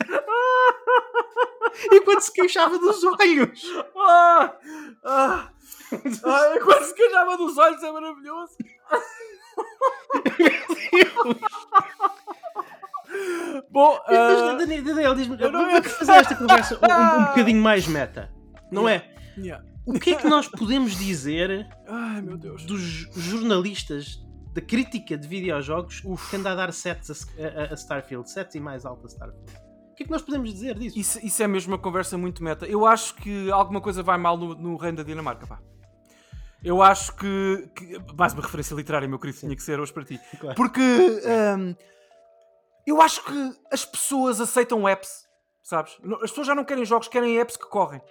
enquanto 1.91 2.22
se 2.22 2.32
queixava 2.32 2.78
dos 2.78 3.03
olhos. 3.03 3.63
Ah, 3.95 4.53
ah, 5.03 5.49
Ai, 6.24 6.59
quase 6.59 6.93
que 6.93 7.05
cajava 7.05 7.38
dos 7.38 7.57
olhos, 7.57 7.84
é 7.84 7.91
maravilhoso. 7.91 8.55
Bom, 13.72 13.97
uh... 14.07 14.57
Daniel, 14.57 14.84
Daniel 14.84 15.16
diz-me, 15.16 15.38
vamos 15.38 15.91
fazer 15.93 16.11
esta 16.13 16.36
conversa 16.36 16.76
um, 16.76 17.22
um, 17.22 17.26
bocadinho 17.30 17.61
mais 17.61 17.88
meta, 17.88 18.32
não 18.72 18.88
yeah. 18.89 19.05
é? 19.05 19.39
Yeah. 19.39 19.66
O 19.86 19.99
que 19.99 20.11
é 20.11 20.16
que 20.16 20.28
nós 20.28 20.47
podemos 20.47 20.95
dizer 20.95 21.68
Ai, 21.88 22.22
dos 22.22 23.07
jornalistas 23.13 24.24
da 24.53 24.61
crítica 24.61 25.18
de 25.18 25.28
videojogos 25.28 26.01
Uf. 26.05 26.30
que 26.30 26.38
anda 26.38 26.51
a 26.51 26.55
dar 26.55 26.74
sets 26.74 27.28
a, 27.38 27.61
a, 27.61 27.74
a 27.74 27.74
Starfield, 27.74 28.30
sets 28.30 28.55
e 28.55 28.59
mais 28.59 28.86
alta 28.86 29.07
Starfield? 29.07 29.66
O 29.91 29.95
que 29.95 30.03
é 30.03 30.05
que 30.05 30.11
nós 30.11 30.22
podemos 30.22 30.51
dizer 30.51 30.78
disso? 30.78 30.99
Isso, 30.99 31.26
isso 31.26 31.43
é 31.43 31.47
mesmo 31.47 31.74
uma 31.74 31.80
conversa 31.80 32.18
muito 32.18 32.43
meta. 32.43 32.66
Eu 32.66 32.86
acho 32.86 33.16
que 33.16 33.49
alguma 33.49 33.80
coisa 33.80 34.03
vai 34.03 34.18
mal 34.18 34.38
no, 34.38 34.53
no 34.53 34.76
reino 34.76 34.97
da 34.97 35.03
Dinamarca, 35.03 35.47
pá. 35.47 35.59
Eu 36.66 36.82
acho 36.82 37.16
que, 37.16 37.70
que. 37.76 37.97
Mais 38.18 38.34
uma 38.34 38.41
referência 38.41 38.74
literária, 38.74 39.07
meu 39.07 39.20
querido, 39.20 39.39
tinha 39.39 39.55
que 39.55 39.61
ser 39.61 39.80
hoje 39.80 39.93
para 39.93 40.03
ti. 40.03 40.20
Claro. 40.39 40.55
Porque. 40.55 40.82
Um, 40.82 41.76
eu 42.86 43.01
acho 43.01 43.23
que 43.23 43.53
as 43.71 43.86
pessoas 43.86 44.39
aceitam 44.39 44.88
apps, 44.88 45.25
sabes? 45.63 45.97
As 46.21 46.29
pessoas 46.29 46.47
já 46.47 46.55
não 46.55 46.63
querem 46.63 46.86
jogos, 46.86 47.07
querem 47.07 47.39
apps 47.39 47.57
que 47.57 47.67
correm. 47.67 48.01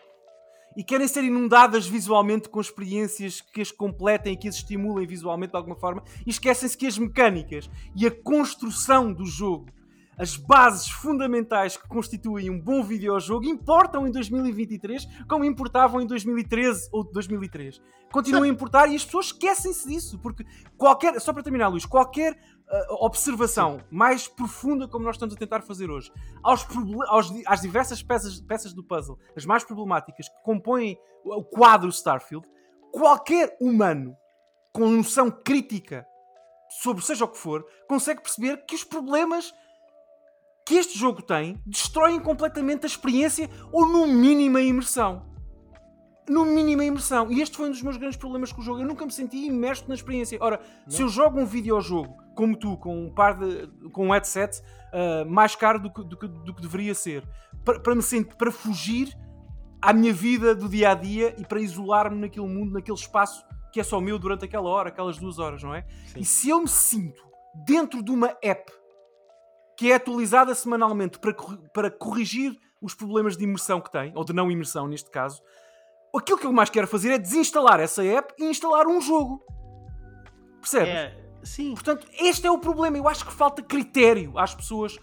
E 0.76 0.82
querem 0.82 1.06
ser 1.06 1.22
inundadas 1.22 1.86
visualmente 1.86 2.48
com 2.48 2.60
experiências 2.60 3.40
que 3.40 3.60
as 3.60 3.70
completem 3.70 4.32
e 4.32 4.36
que 4.36 4.48
as 4.48 4.56
estimulem 4.56 5.06
visualmente 5.06 5.52
de 5.52 5.56
alguma 5.56 5.76
forma. 5.76 6.02
E 6.26 6.30
esquecem-se 6.30 6.76
que 6.76 6.86
as 6.86 6.98
mecânicas 6.98 7.70
e 7.94 8.06
a 8.06 8.10
construção 8.10 9.12
do 9.12 9.24
jogo 9.24 9.70
as 10.16 10.36
bases 10.36 10.88
fundamentais 10.88 11.76
que 11.76 11.88
constituem 11.88 12.50
um 12.50 12.60
bom 12.60 12.82
videojogo 12.82 13.46
importam 13.46 14.06
em 14.06 14.12
2023 14.12 15.06
como 15.28 15.44
importavam 15.44 16.00
em 16.00 16.06
2013 16.06 16.88
ou 16.92 17.04
2003. 17.04 17.80
Continuam 18.12 18.44
a 18.44 18.48
importar 18.48 18.88
e 18.88 18.94
as 18.94 19.04
pessoas 19.04 19.26
esquecem-se 19.26 19.88
disso, 19.88 20.18
porque 20.20 20.44
qualquer, 20.76 21.20
só 21.20 21.32
para 21.32 21.42
terminar, 21.42 21.66
Luís, 21.68 21.84
qualquer 21.84 22.38
uh, 22.68 23.04
observação 23.04 23.80
mais 23.90 24.28
profunda 24.28 24.88
como 24.88 25.04
nós 25.04 25.16
estamos 25.16 25.34
a 25.34 25.38
tentar 25.38 25.62
fazer 25.62 25.90
hoje, 25.90 26.12
aos, 26.42 26.66
aos 27.08 27.32
às 27.46 27.60
diversas 27.60 28.02
peças, 28.02 28.40
peças 28.40 28.72
do 28.72 28.82
puzzle, 28.82 29.18
as 29.36 29.44
mais 29.44 29.64
problemáticas 29.64 30.28
que 30.28 30.42
compõem 30.42 30.98
o 31.24 31.44
quadro 31.44 31.88
Starfield, 31.88 32.46
qualquer 32.92 33.56
humano 33.60 34.16
com 34.72 34.88
noção 34.88 35.30
crítica 35.30 36.06
sobre 36.82 37.04
seja 37.04 37.24
o 37.24 37.28
que 37.28 37.38
for, 37.38 37.64
consegue 37.88 38.22
perceber 38.22 38.64
que 38.66 38.74
os 38.74 38.82
problemas 38.82 39.52
que 40.66 40.76
este 40.76 40.98
jogo 40.98 41.22
tem 41.22 41.60
destroem 41.66 42.18
completamente 42.18 42.84
a 42.84 42.86
experiência 42.86 43.48
ou, 43.70 43.86
no 43.86 44.06
mínimo, 44.06 44.56
a 44.56 44.62
imersão. 44.62 45.33
No 46.28 46.44
mínimo, 46.44 46.80
a 46.82 46.84
imersão. 46.84 47.30
E 47.30 47.40
este 47.40 47.56
foi 47.56 47.66
um 47.66 47.70
dos 47.70 47.82
meus 47.82 47.96
grandes 47.96 48.16
problemas 48.16 48.52
com 48.52 48.60
o 48.60 48.64
jogo. 48.64 48.80
Eu 48.80 48.86
nunca 48.86 49.04
me 49.04 49.12
senti 49.12 49.46
imerso 49.46 49.84
na 49.88 49.94
experiência. 49.94 50.38
Ora, 50.40 50.60
Não. 50.84 50.90
se 50.90 51.02
eu 51.02 51.08
jogo 51.08 51.38
um 51.38 51.46
videojogo 51.46 52.16
como 52.34 52.56
tu, 52.56 52.76
com 52.76 53.06
um 53.06 53.10
par 53.10 53.38
de. 53.38 53.68
com 53.90 54.08
um 54.08 54.12
headset 54.12 54.60
uh, 54.60 55.28
mais 55.30 55.54
caro 55.54 55.78
do 55.78 55.92
que, 55.92 56.02
do 56.02 56.16
que, 56.16 56.26
do 56.26 56.54
que 56.54 56.62
deveria 56.62 56.94
ser, 56.94 57.26
para, 57.64 57.78
para, 57.78 57.94
me 57.94 58.02
sentir, 58.02 58.34
para 58.36 58.50
fugir 58.50 59.16
à 59.80 59.92
minha 59.92 60.12
vida 60.12 60.54
do 60.54 60.68
dia 60.68 60.90
a 60.90 60.94
dia 60.94 61.34
e 61.38 61.44
para 61.44 61.60
isolar-me 61.60 62.18
naquele 62.18 62.46
mundo, 62.46 62.72
naquele 62.72 62.96
espaço 62.96 63.44
que 63.70 63.80
é 63.80 63.82
só 63.82 64.00
meu 64.00 64.18
durante 64.18 64.44
aquela 64.44 64.68
hora, 64.68 64.88
aquelas 64.88 65.18
duas 65.18 65.38
horas, 65.38 65.62
não 65.62 65.74
é? 65.74 65.84
Sim. 66.06 66.20
E 66.20 66.24
se 66.24 66.48
eu 66.48 66.60
me 66.60 66.68
sinto 66.68 67.22
dentro 67.66 68.02
de 68.02 68.10
uma 68.10 68.36
app 68.40 68.72
que 69.76 69.90
é 69.90 69.96
atualizada 69.96 70.54
semanalmente 70.54 71.18
para, 71.18 71.34
para 71.72 71.90
corrigir 71.90 72.56
os 72.80 72.94
problemas 72.94 73.36
de 73.36 73.44
imersão 73.44 73.80
que 73.80 73.90
tem, 73.90 74.12
ou 74.14 74.24
de 74.24 74.32
não 74.32 74.50
imersão 74.50 74.86
neste 74.86 75.10
caso, 75.10 75.42
aquilo 76.18 76.38
que 76.38 76.46
eu 76.46 76.52
mais 76.52 76.70
quero 76.70 76.86
fazer 76.86 77.10
é 77.10 77.18
desinstalar 77.18 77.80
essa 77.80 78.04
app 78.04 78.34
e 78.38 78.44
instalar 78.44 78.86
um 78.86 79.00
jogo. 79.00 79.42
Percebes? 80.60 80.88
É, 80.88 81.30
sim. 81.42 81.74
Portanto, 81.74 82.06
este 82.20 82.46
é 82.46 82.50
o 82.50 82.58
problema. 82.58 82.96
Eu 82.96 83.08
acho 83.08 83.24
que 83.24 83.32
falta 83.32 83.62
critério 83.62 84.38
às 84.38 84.54
pessoas 84.54 84.98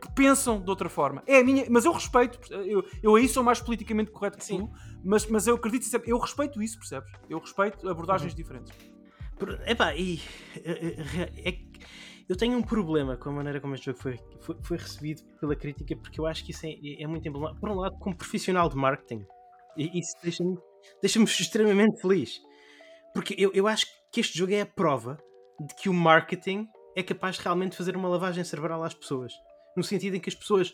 que 0.00 0.12
pensam 0.14 0.60
de 0.60 0.70
outra 0.70 0.88
forma. 0.88 1.22
É 1.26 1.38
a 1.38 1.44
minha, 1.44 1.66
mas 1.68 1.84
eu 1.84 1.92
respeito, 1.92 2.38
eu, 2.52 2.84
eu 3.02 3.14
aí 3.16 3.28
sou 3.28 3.42
mais 3.42 3.60
politicamente 3.60 4.10
correto 4.10 4.38
que 4.38 4.44
sim. 4.44 4.58
tu, 4.58 4.70
mas, 5.04 5.26
mas 5.26 5.46
eu 5.46 5.54
acredito, 5.54 5.86
eu 6.06 6.18
respeito 6.18 6.62
isso, 6.62 6.78
percebes? 6.78 7.10
Eu 7.28 7.38
respeito 7.38 7.88
abordagens 7.88 8.32
uhum. 8.32 8.36
diferentes. 8.36 8.72
Epá, 9.66 9.94
e 9.94 10.20
é, 10.64 10.70
é, 10.70 11.48
é 11.50 11.58
eu 12.28 12.36
tenho 12.36 12.58
um 12.58 12.62
problema 12.62 13.16
com 13.16 13.28
a 13.30 13.32
maneira 13.32 13.60
como 13.60 13.74
este 13.74 13.86
jogo 13.86 13.98
foi, 13.98 14.18
foi, 14.40 14.56
foi 14.62 14.76
recebido 14.76 15.22
pela 15.40 15.54
crítica, 15.54 15.94
porque 15.96 16.18
eu 16.18 16.26
acho 16.26 16.44
que 16.44 16.50
isso 16.50 16.66
é, 16.66 17.02
é 17.02 17.06
muito 17.06 17.26
emblemático. 17.28 17.60
Por 17.60 17.70
um 17.70 17.74
lado, 17.74 17.96
como 17.98 18.16
profissional 18.16 18.68
de 18.68 18.76
marketing, 18.76 19.24
isso 19.76 20.14
deixa-me 20.22 20.56
deixa 21.02 21.22
extremamente 21.22 22.00
feliz. 22.00 22.40
Porque 23.14 23.34
eu, 23.38 23.50
eu 23.52 23.66
acho 23.66 23.86
que 24.12 24.20
este 24.20 24.38
jogo 24.38 24.52
é 24.52 24.60
a 24.60 24.66
prova 24.66 25.18
de 25.60 25.74
que 25.74 25.88
o 25.88 25.94
marketing 25.94 26.66
é 26.96 27.02
capaz 27.02 27.36
de 27.36 27.42
realmente 27.42 27.76
fazer 27.76 27.96
uma 27.96 28.08
lavagem 28.08 28.44
cerebral 28.44 28.82
às 28.82 28.94
pessoas. 28.94 29.32
No 29.76 29.82
sentido 29.82 30.16
em 30.16 30.20
que 30.20 30.28
as 30.28 30.34
pessoas 30.34 30.72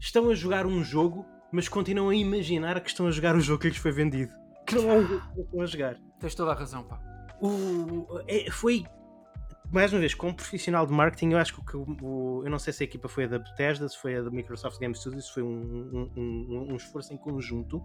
estão 0.00 0.30
a 0.30 0.34
jogar 0.34 0.66
um 0.66 0.82
jogo, 0.82 1.24
mas 1.52 1.68
continuam 1.68 2.08
a 2.08 2.14
imaginar 2.14 2.80
que 2.80 2.88
estão 2.88 3.06
a 3.06 3.10
jogar 3.10 3.36
o 3.36 3.40
jogo 3.40 3.62
que 3.62 3.68
lhes 3.68 3.76
foi 3.76 3.92
vendido. 3.92 4.32
Que 4.66 4.74
não 4.76 4.90
é 4.90 4.98
o 4.98 5.02
jogo 5.06 5.34
que 5.34 5.40
estão 5.40 5.60
a 5.60 5.66
jogar. 5.66 5.96
Tens 6.20 6.34
toda 6.34 6.52
a 6.52 6.54
razão, 6.54 6.84
pá. 6.84 7.00
O, 7.40 8.06
é, 8.26 8.50
foi 8.50 8.84
mais 9.72 9.92
uma 9.92 9.98
vez, 9.98 10.14
como 10.14 10.34
profissional 10.34 10.86
de 10.86 10.92
marketing, 10.92 11.30
eu 11.30 11.38
acho 11.38 11.54
que 11.54 11.76
o, 11.76 11.84
o, 12.00 12.42
eu 12.44 12.50
não 12.50 12.58
sei 12.58 12.72
se 12.72 12.84
a 12.84 12.86
equipa 12.86 13.08
foi 13.08 13.24
a 13.24 13.26
da 13.26 13.38
Bethesda, 13.38 13.88
se 13.88 13.98
foi 13.98 14.16
a 14.16 14.22
da 14.22 14.30
Microsoft 14.30 14.78
Game 14.78 14.94
Studios, 14.94 15.26
se 15.26 15.34
foi 15.34 15.42
um, 15.42 15.48
um, 15.48 16.12
um, 16.16 16.66
um, 16.72 16.76
esforço 16.76 17.12
em 17.12 17.16
conjunto, 17.16 17.82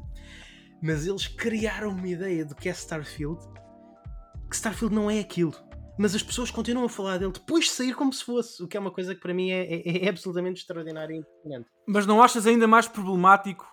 mas 0.82 1.06
eles 1.06 1.28
criaram 1.28 1.90
uma 1.90 2.08
ideia 2.08 2.46
do 2.46 2.56
que 2.56 2.70
é 2.70 2.72
Starfield, 2.72 3.40
que 4.50 4.56
Starfield 4.56 4.94
não 4.94 5.10
é 5.10 5.20
aquilo. 5.20 5.54
Mas 5.98 6.16
as 6.16 6.24
pessoas 6.24 6.50
continuam 6.50 6.86
a 6.86 6.90
falar 6.90 7.18
dele 7.18 7.34
depois 7.34 7.66
de 7.66 7.72
sair 7.72 7.94
como 7.94 8.14
se 8.14 8.24
fosse, 8.24 8.64
o 8.64 8.68
que 8.68 8.78
é 8.78 8.80
uma 8.80 8.92
coisa 8.92 9.14
que 9.14 9.20
para 9.20 9.34
mim 9.34 9.52
é, 9.52 9.66
é, 9.66 10.06
é 10.06 10.10
absolutamente 10.10 10.62
extraordinária 10.62 11.14
e 11.14 11.18
impressionante. 11.18 11.70
Mas 11.86 12.06
não 12.06 12.24
achas 12.24 12.48
ainda 12.48 12.68
mais 12.68 12.88
problemático 12.88 13.68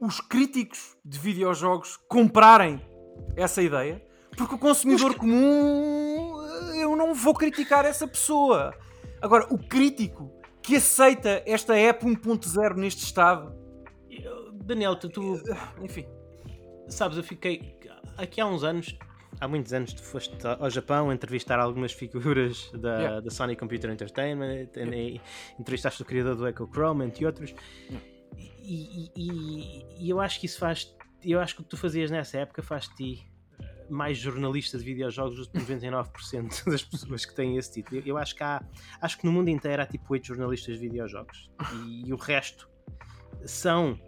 os 0.00 0.20
críticos 0.20 0.96
de 1.04 1.18
videojogos 1.18 1.96
comprarem 2.08 2.84
essa 3.36 3.62
ideia? 3.62 4.04
Porque 4.36 4.56
o 4.56 4.58
consumidor 4.58 5.14
comum 5.14 6.34
eu 6.74 6.96
não 6.96 7.14
vou 7.14 7.32
criticar 7.32 7.84
essa 7.84 8.08
pessoa. 8.08 8.74
Agora, 9.22 9.46
o 9.50 9.56
crítico 9.56 10.30
que 10.64 10.76
aceita 10.76 11.42
esta 11.46 11.76
app 11.76 12.04
1.0 12.04 12.74
neste 12.76 13.04
estado. 13.04 13.54
Daniel, 14.64 14.96
tu, 14.96 15.08
tu, 15.08 15.42
Enfim. 15.82 16.06
Sabes, 16.88 17.16
eu 17.16 17.24
fiquei. 17.24 17.78
Aqui 18.16 18.40
há 18.40 18.46
uns 18.46 18.62
anos, 18.64 18.96
há 19.40 19.48
muitos 19.48 19.72
anos, 19.72 19.92
tu 19.92 20.02
foste 20.02 20.34
ao 20.46 20.70
Japão 20.70 21.12
entrevistar 21.12 21.58
algumas 21.58 21.92
figuras 21.92 22.70
da, 22.72 22.98
yeah. 22.98 23.20
da 23.20 23.30
Sony 23.30 23.56
Computer 23.56 23.90
Entertainment, 23.90 24.68
yeah. 24.76 24.96
e, 24.96 25.20
entrevistaste 25.58 26.02
o 26.02 26.04
criador 26.04 26.36
do 26.36 26.46
Echo 26.46 26.68
Chrome, 26.72 27.04
entre 27.04 27.26
outros. 27.26 27.54
Yeah. 27.88 28.06
E, 28.62 29.10
e, 29.16 29.86
e, 29.98 30.10
eu 30.10 30.20
acho 30.20 30.40
que 30.40 30.46
isso 30.46 30.58
faz. 30.58 30.94
Eu 31.22 31.40
acho 31.40 31.54
que 31.54 31.60
o 31.62 31.64
que 31.64 31.70
tu 31.70 31.76
fazias 31.76 32.10
nessa 32.10 32.38
época 32.38 32.62
faz 32.62 32.88
ti 32.88 33.26
mais 33.88 34.16
jornalista 34.18 34.78
de 34.78 34.84
videojogos 34.84 35.46
do 35.46 35.50
que 35.50 35.58
99% 35.58 36.64
das 36.70 36.82
pessoas 36.82 37.24
que 37.24 37.34
têm 37.34 37.56
esse 37.56 37.72
título. 37.72 38.02
Eu 38.04 38.16
acho 38.16 38.34
que 38.34 38.42
há, 38.42 38.62
acho 39.00 39.18
que 39.18 39.26
no 39.26 39.32
mundo 39.32 39.48
inteiro 39.48 39.82
há 39.82 39.86
tipo 39.86 40.12
8 40.12 40.26
jornalistas 40.26 40.74
de 40.74 40.88
videojogos 40.88 41.50
e, 41.86 42.08
e 42.08 42.12
o 42.12 42.16
resto 42.16 42.68
são, 43.44 43.98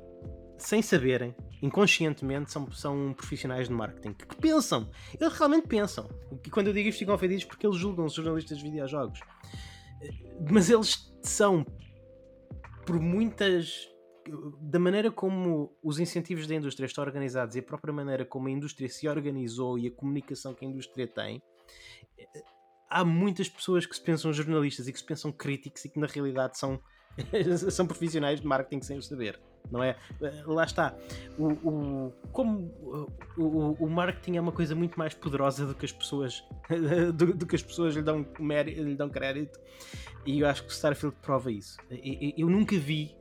sem 0.58 0.82
saberem, 0.82 1.34
inconscientemente, 1.62 2.50
são, 2.50 2.70
são 2.72 3.12
profissionais 3.14 3.68
de 3.68 3.74
marketing 3.74 4.12
que, 4.14 4.36
pensam, 4.36 4.90
eles 5.18 5.32
realmente 5.34 5.66
pensam. 5.66 6.08
E 6.44 6.50
quando 6.50 6.68
eu 6.68 6.72
digo 6.72 6.88
isto, 6.88 6.98
ficam 6.98 7.14
ofendidos 7.14 7.44
porque 7.44 7.66
eles 7.66 7.76
julgam 7.76 8.04
os 8.04 8.14
jornalistas 8.14 8.58
de 8.58 8.64
videojogos. 8.64 9.20
Mas 10.50 10.70
eles 10.70 11.12
são, 11.22 11.64
por 12.84 12.98
muitas 13.00 13.88
da 14.60 14.78
maneira 14.78 15.10
como 15.10 15.76
os 15.82 15.98
incentivos 15.98 16.46
da 16.46 16.54
indústria 16.54 16.86
estão 16.86 17.04
organizados 17.04 17.54
e 17.54 17.60
a 17.60 17.62
própria 17.62 17.92
maneira 17.92 18.24
como 18.24 18.48
a 18.48 18.50
indústria 18.50 18.88
se 18.88 19.08
organizou 19.08 19.78
e 19.78 19.86
a 19.86 19.90
comunicação 19.90 20.52
que 20.52 20.64
a 20.64 20.68
indústria 20.68 21.06
tem, 21.06 21.40
há 22.88 23.04
muitas 23.04 23.48
pessoas 23.48 23.86
que 23.86 23.94
se 23.94 24.02
pensam 24.02 24.32
jornalistas 24.32 24.88
e 24.88 24.92
que 24.92 24.98
se 24.98 25.04
pensam 25.04 25.30
críticos 25.32 25.84
e 25.84 25.88
que 25.88 25.98
na 25.98 26.06
realidade 26.06 26.58
são, 26.58 26.80
são 27.70 27.86
profissionais 27.86 28.40
de 28.40 28.46
marketing 28.46 28.82
sem 28.82 28.98
o 28.98 29.02
saber. 29.02 29.40
Não 29.70 29.82
é? 29.82 29.96
Lá 30.46 30.64
está. 30.64 30.94
O, 31.38 31.46
o, 31.46 32.12
como 32.32 32.70
o, 33.36 33.76
o, 33.80 33.90
marketing 33.90 34.36
é 34.36 34.40
uma 34.40 34.52
coisa 34.52 34.74
muito 34.74 34.98
mais 34.98 35.12
poderosa 35.14 35.66
do 35.66 35.74
que 35.74 35.84
as 35.84 35.92
pessoas 35.92 36.44
do, 37.14 37.34
do 37.34 37.46
que 37.46 37.56
as 37.56 37.62
pessoas 37.62 37.94
lhe 37.94 38.02
dão, 38.02 38.24
lhe 38.38 38.94
dão 38.94 39.08
crédito 39.08 39.58
e 40.26 40.40
eu 40.40 40.48
acho 40.48 40.64
que 40.64 40.68
o 40.68 40.72
Starfield 40.72 41.16
prova 41.22 41.50
isso. 41.52 41.78
Eu, 41.90 42.32
eu 42.36 42.50
nunca 42.50 42.76
vi 42.76 43.14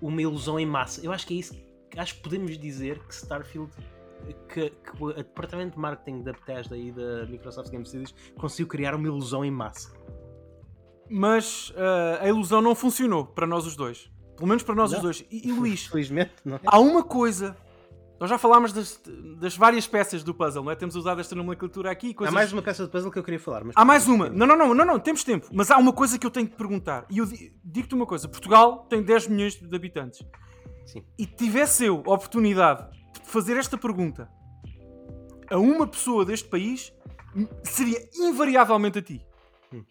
uma 0.00 0.20
ilusão 0.22 0.58
em 0.58 0.66
massa. 0.66 1.04
Eu 1.04 1.12
acho 1.12 1.26
que 1.26 1.34
é 1.34 1.36
isso. 1.38 1.54
Acho 1.96 2.16
que 2.16 2.22
podemos 2.22 2.58
dizer 2.58 2.98
que 3.00 3.14
Starfield. 3.14 3.70
Que, 4.48 4.70
que 4.70 5.04
o 5.04 5.12
departamento 5.12 5.74
de 5.74 5.78
marketing 5.78 6.22
da 6.22 6.32
Bethesda 6.32 6.78
e 6.78 6.90
da 6.90 7.26
Microsoft 7.26 7.70
Game 7.70 7.84
Studios 7.84 8.14
conseguiu 8.38 8.66
criar 8.66 8.94
uma 8.94 9.06
ilusão 9.06 9.44
em 9.44 9.50
massa. 9.50 9.92
Mas 11.10 11.68
uh, 11.70 12.22
a 12.22 12.28
ilusão 12.28 12.62
não 12.62 12.74
funcionou 12.74 13.26
para 13.26 13.46
nós 13.46 13.66
os 13.66 13.76
dois. 13.76 14.10
Pelo 14.36 14.48
menos 14.48 14.62
para 14.62 14.74
nós 14.74 14.90
não. 14.90 14.98
os 14.98 15.02
dois. 15.02 15.24
E, 15.30 15.48
e 15.48 15.52
Luís, 15.52 15.86
Felizmente, 15.88 16.32
não 16.44 16.56
é? 16.56 16.60
há 16.64 16.78
uma 16.78 17.02
coisa 17.02 17.56
Nós 18.18 18.30
já 18.30 18.38
falámos 18.38 18.72
das, 18.72 19.00
das 19.38 19.56
várias 19.56 19.86
peças 19.86 20.22
do 20.22 20.32
puzzle, 20.34 20.64
não 20.64 20.70
é? 20.70 20.76
Temos 20.76 20.96
usado 20.96 21.20
esta 21.20 21.34
nomenclatura 21.34 21.90
aqui. 21.90 22.10
Há 22.10 22.14
Coisas... 22.14 22.34
mais 22.34 22.52
uma 22.52 22.62
peça 22.62 22.84
de 22.84 22.90
puzzle 22.90 23.10
que 23.10 23.18
eu 23.18 23.24
queria 23.24 23.40
falar. 23.40 23.64
Mas 23.64 23.74
Há 23.76 23.84
mais 23.84 24.06
uma. 24.08 24.28
Não, 24.28 24.46
não, 24.46 24.56
não, 24.56 24.74
não, 24.74 24.84
não, 24.84 24.98
temos 24.98 25.22
tempo. 25.24 25.48
Mas 25.52 25.70
há 25.70 25.76
uma 25.78 25.92
coisa 25.92 26.18
que 26.18 26.26
eu 26.26 26.30
tenho 26.30 26.46
que 26.48 26.56
perguntar. 26.56 27.04
E 27.10 27.18
eu 27.18 27.26
di- 27.26 27.52
digo-te 27.64 27.94
uma 27.94 28.06
coisa: 28.06 28.28
Portugal 28.28 28.86
tem 28.88 29.02
10 29.02 29.28
milhões 29.28 29.54
de 29.56 29.76
habitantes. 29.76 30.24
Sim. 30.86 31.04
E 31.18 31.26
tivesse 31.26 31.84
eu 31.84 32.02
a 32.06 32.10
oportunidade 32.14 32.88
de 33.12 33.20
fazer 33.28 33.56
esta 33.56 33.76
pergunta 33.78 34.28
a 35.50 35.58
uma 35.58 35.86
pessoa 35.86 36.24
deste 36.24 36.48
país, 36.48 36.92
seria 37.62 37.98
invariavelmente 38.16 38.98
a 38.98 39.02
ti. 39.02 39.26
Hum. 39.72 39.84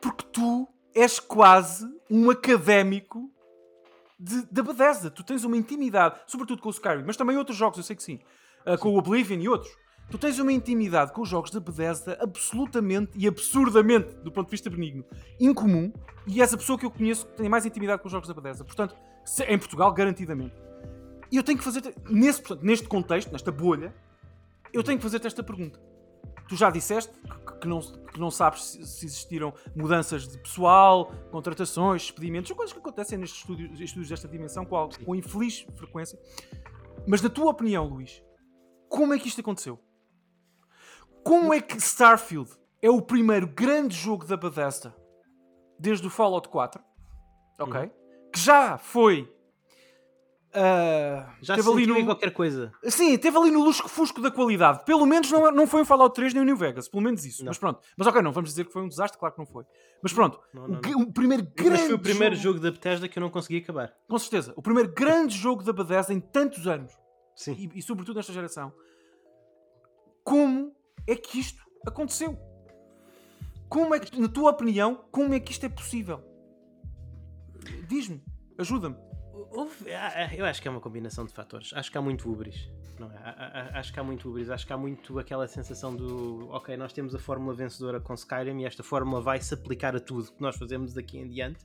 Porque 0.00 0.24
tu 0.32 0.68
és 0.96 1.20
quase 1.20 1.86
um 2.10 2.30
académico 2.30 3.30
da 4.50 4.62
Bethesda. 4.62 5.10
Tu 5.10 5.22
tens 5.22 5.44
uma 5.44 5.56
intimidade, 5.56 6.20
sobretudo 6.26 6.62
com 6.62 6.68
o 6.68 6.72
Skyrim, 6.72 7.04
mas 7.06 7.16
também 7.16 7.36
outros 7.36 7.56
jogos, 7.56 7.76
eu 7.78 7.84
sei 7.84 7.94
que 7.94 8.02
sim. 8.02 8.18
Ah, 8.64 8.76
com 8.78 8.88
o 8.88 8.98
Oblivion 8.98 9.38
e 9.38 9.48
outros. 9.48 9.70
Tu 10.10 10.16
tens 10.18 10.38
uma 10.38 10.52
intimidade 10.52 11.12
com 11.12 11.20
os 11.22 11.28
jogos 11.28 11.50
da 11.50 11.60
Bethesda 11.60 12.16
absolutamente 12.20 13.12
e 13.16 13.26
absurdamente, 13.28 14.14
do 14.22 14.30
ponto 14.32 14.46
de 14.46 14.52
vista 14.52 14.70
benigno, 14.70 15.04
incomum. 15.38 15.92
E 16.26 16.40
és 16.40 16.54
a 16.54 16.56
pessoa 16.56 16.78
que 16.78 16.86
eu 16.86 16.90
conheço 16.90 17.26
que 17.26 17.32
tem 17.36 17.48
mais 17.48 17.66
intimidade 17.66 18.00
com 18.00 18.06
os 18.06 18.12
jogos 18.12 18.28
da 18.28 18.34
Bethesda. 18.34 18.64
Portanto, 18.64 18.96
se- 19.24 19.44
em 19.44 19.58
Portugal, 19.58 19.92
garantidamente. 19.92 20.54
E 21.30 21.36
eu 21.36 21.42
tenho 21.42 21.58
que 21.58 21.64
fazer, 21.64 21.92
nesse, 22.08 22.40
portanto, 22.40 22.64
neste 22.64 22.86
contexto, 22.88 23.32
nesta 23.32 23.50
bolha, 23.50 23.92
eu 24.72 24.82
tenho 24.82 24.96
que 24.96 25.02
fazer-te 25.02 25.26
esta 25.26 25.42
pergunta. 25.42 25.78
Tu 26.48 26.54
já 26.56 26.70
disseste 26.70 27.12
que, 27.20 27.58
que 27.60 27.66
não, 27.68 27.80
que 27.80 28.20
não 28.20 28.30
sabes 28.30 28.62
se, 28.64 28.86
se 28.86 29.06
existiram 29.06 29.52
mudanças 29.74 30.28
de 30.28 30.38
pessoal, 30.38 31.10
contratações, 31.30 32.02
despedimentos, 32.02 32.48
são 32.48 32.56
coisas 32.56 32.72
que 32.72 32.78
acontecem 32.78 33.18
nestes 33.18 33.40
estúdios, 33.40 33.80
estúdios 33.80 34.08
desta 34.10 34.28
dimensão 34.28 34.64
com, 34.64 34.76
al- 34.76 34.90
com 35.04 35.14
infeliz 35.14 35.66
frequência. 35.76 36.18
Mas 37.06 37.20
na 37.20 37.28
tua 37.28 37.50
opinião, 37.50 37.86
Luís, 37.86 38.22
como 38.88 39.12
é 39.12 39.18
que 39.18 39.26
isto 39.28 39.40
aconteceu? 39.40 39.78
Como 41.24 41.52
é 41.52 41.60
que 41.60 41.76
Starfield 41.78 42.50
é 42.80 42.88
o 42.88 43.02
primeiro 43.02 43.48
grande 43.48 43.96
jogo 43.96 44.24
da 44.24 44.36
Bethesda 44.36 44.94
desde 45.78 46.06
o 46.06 46.10
Fallout 46.10 46.48
4? 46.48 46.82
Ok? 47.58 47.80
Uhum. 47.80 47.90
Que 48.32 48.38
já 48.38 48.78
foi. 48.78 49.32
Ah, 50.58 51.34
já 51.42 51.54
teve 51.54 51.68
ali 51.70 51.86
no- 51.86 51.98
em 51.98 52.04
qualquer 52.06 52.30
coisa. 52.32 52.72
Sim, 52.84 53.18
teve 53.18 53.36
ali 53.36 53.50
no 53.50 53.62
lusco-fusco 53.62 54.22
da 54.22 54.30
qualidade. 54.30 54.84
Pelo 54.86 55.04
menos 55.04 55.30
não, 55.30 55.50
não 55.52 55.66
foi 55.66 55.82
um 55.82 55.84
Fallout 55.84 56.14
3 56.14 56.32
nem 56.32 56.42
um 56.42 56.46
New 56.46 56.56
Vegas. 56.56 56.88
Pelo 56.88 57.02
menos 57.02 57.24
isso. 57.26 57.42
Não. 57.44 57.50
Mas 57.50 57.58
pronto. 57.58 57.80
Mas 57.96 58.06
ok, 58.06 58.22
não 58.22 58.32
vamos 58.32 58.50
dizer 58.50 58.64
que 58.64 58.72
foi 58.72 58.82
um 58.82 58.88
desastre, 58.88 59.18
claro 59.18 59.34
que 59.34 59.38
não 59.40 59.46
foi. 59.46 59.64
Mas 60.02 60.12
pronto. 60.12 60.40
Não, 60.54 60.64
o, 60.64 60.68
não, 60.68 60.80
não. 60.80 61.02
o 61.02 61.12
primeiro 61.12 61.42
grande 61.54 61.70
Mas 61.72 61.80
foi 61.82 61.94
o 61.94 61.98
primeiro 61.98 62.34
jogo, 62.34 62.54
jogo 62.58 62.60
da 62.60 62.70
Bethesda 62.70 63.06
que 63.08 63.18
eu 63.18 63.20
não 63.20 63.28
consegui 63.30 63.58
acabar. 63.58 63.92
Com 64.08 64.18
certeza. 64.18 64.54
O 64.56 64.62
primeiro 64.62 64.90
grande 64.92 65.36
jogo 65.36 65.62
da 65.62 65.72
Bethesda 65.72 66.14
em 66.14 66.20
tantos 66.20 66.66
anos. 66.66 66.92
Sim. 67.34 67.52
E, 67.74 67.78
e 67.78 67.82
sobretudo 67.82 68.16
nesta 68.16 68.32
geração. 68.32 68.72
Como 70.24 70.74
é 71.06 71.14
que 71.14 71.38
isto 71.38 71.62
aconteceu? 71.86 72.36
Como 73.68 73.94
é 73.94 74.00
que, 74.00 74.18
na 74.20 74.28
tua 74.28 74.50
opinião, 74.50 75.04
como 75.10 75.34
é 75.34 75.40
que 75.40 75.52
isto 75.52 75.66
é 75.66 75.68
possível? 75.68 76.22
Diz-me. 77.88 78.22
Ajuda-me. 78.58 78.96
Houve- 79.56 79.92
ah, 79.92 80.12
ah, 80.30 80.34
eu 80.34 80.44
acho 80.44 80.60
que 80.60 80.68
é 80.68 80.70
uma 80.70 80.80
combinação 80.80 81.24
de 81.24 81.32
fatores. 81.32 81.72
Acho 81.74 81.90
que 81.90 81.96
há 81.98 82.02
muito 82.02 82.30
ubris. 82.30 82.68
Não 82.98 83.10
é? 83.10 83.16
Ah, 83.16 83.70
Acho 83.74 83.92
que 83.92 83.98
há 84.00 84.04
muito 84.04 84.28
ubris. 84.28 84.50
Acho 84.50 84.66
que 84.66 84.72
há 84.72 84.76
muito 84.76 85.18
aquela 85.18 85.46
sensação 85.48 85.94
do 85.96 86.48
ok, 86.50 86.76
nós 86.76 86.92
temos 86.92 87.14
a 87.14 87.18
fórmula 87.18 87.54
vencedora 87.54 88.00
com 88.00 88.12
Skyrim 88.14 88.60
e 88.60 88.64
esta 88.66 88.82
fórmula 88.82 89.20
vai 89.20 89.40
se 89.40 89.54
aplicar 89.54 89.94
a 89.96 90.00
tudo 90.00 90.30
que 90.32 90.40
nós 90.42 90.56
fazemos 90.56 90.92
daqui 90.94 91.18
em 91.18 91.28
diante. 91.28 91.64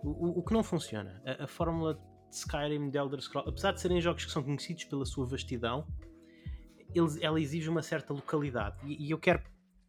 O, 0.00 0.38
o- 0.38 0.42
que 0.42 0.52
não 0.52 0.62
funciona. 0.62 1.20
A, 1.26 1.44
a 1.44 1.46
fórmula 1.48 1.94
de 1.94 2.36
Skyrim, 2.36 2.90
de 2.90 2.98
Elder 2.98 3.20
Scrolls, 3.20 3.50
apesar 3.50 3.72
de 3.72 3.80
serem 3.80 4.00
jogos 4.00 4.24
que 4.24 4.30
são 4.30 4.42
conhecidos 4.42 4.84
pela 4.84 5.04
sua 5.04 5.26
vastidão, 5.26 5.86
ela 7.20 7.40
exige 7.40 7.68
uma 7.68 7.82
certa 7.82 8.12
localidade. 8.12 8.76
E, 8.84 9.06
e 9.06 9.10
eu 9.10 9.18
quero 9.18 9.42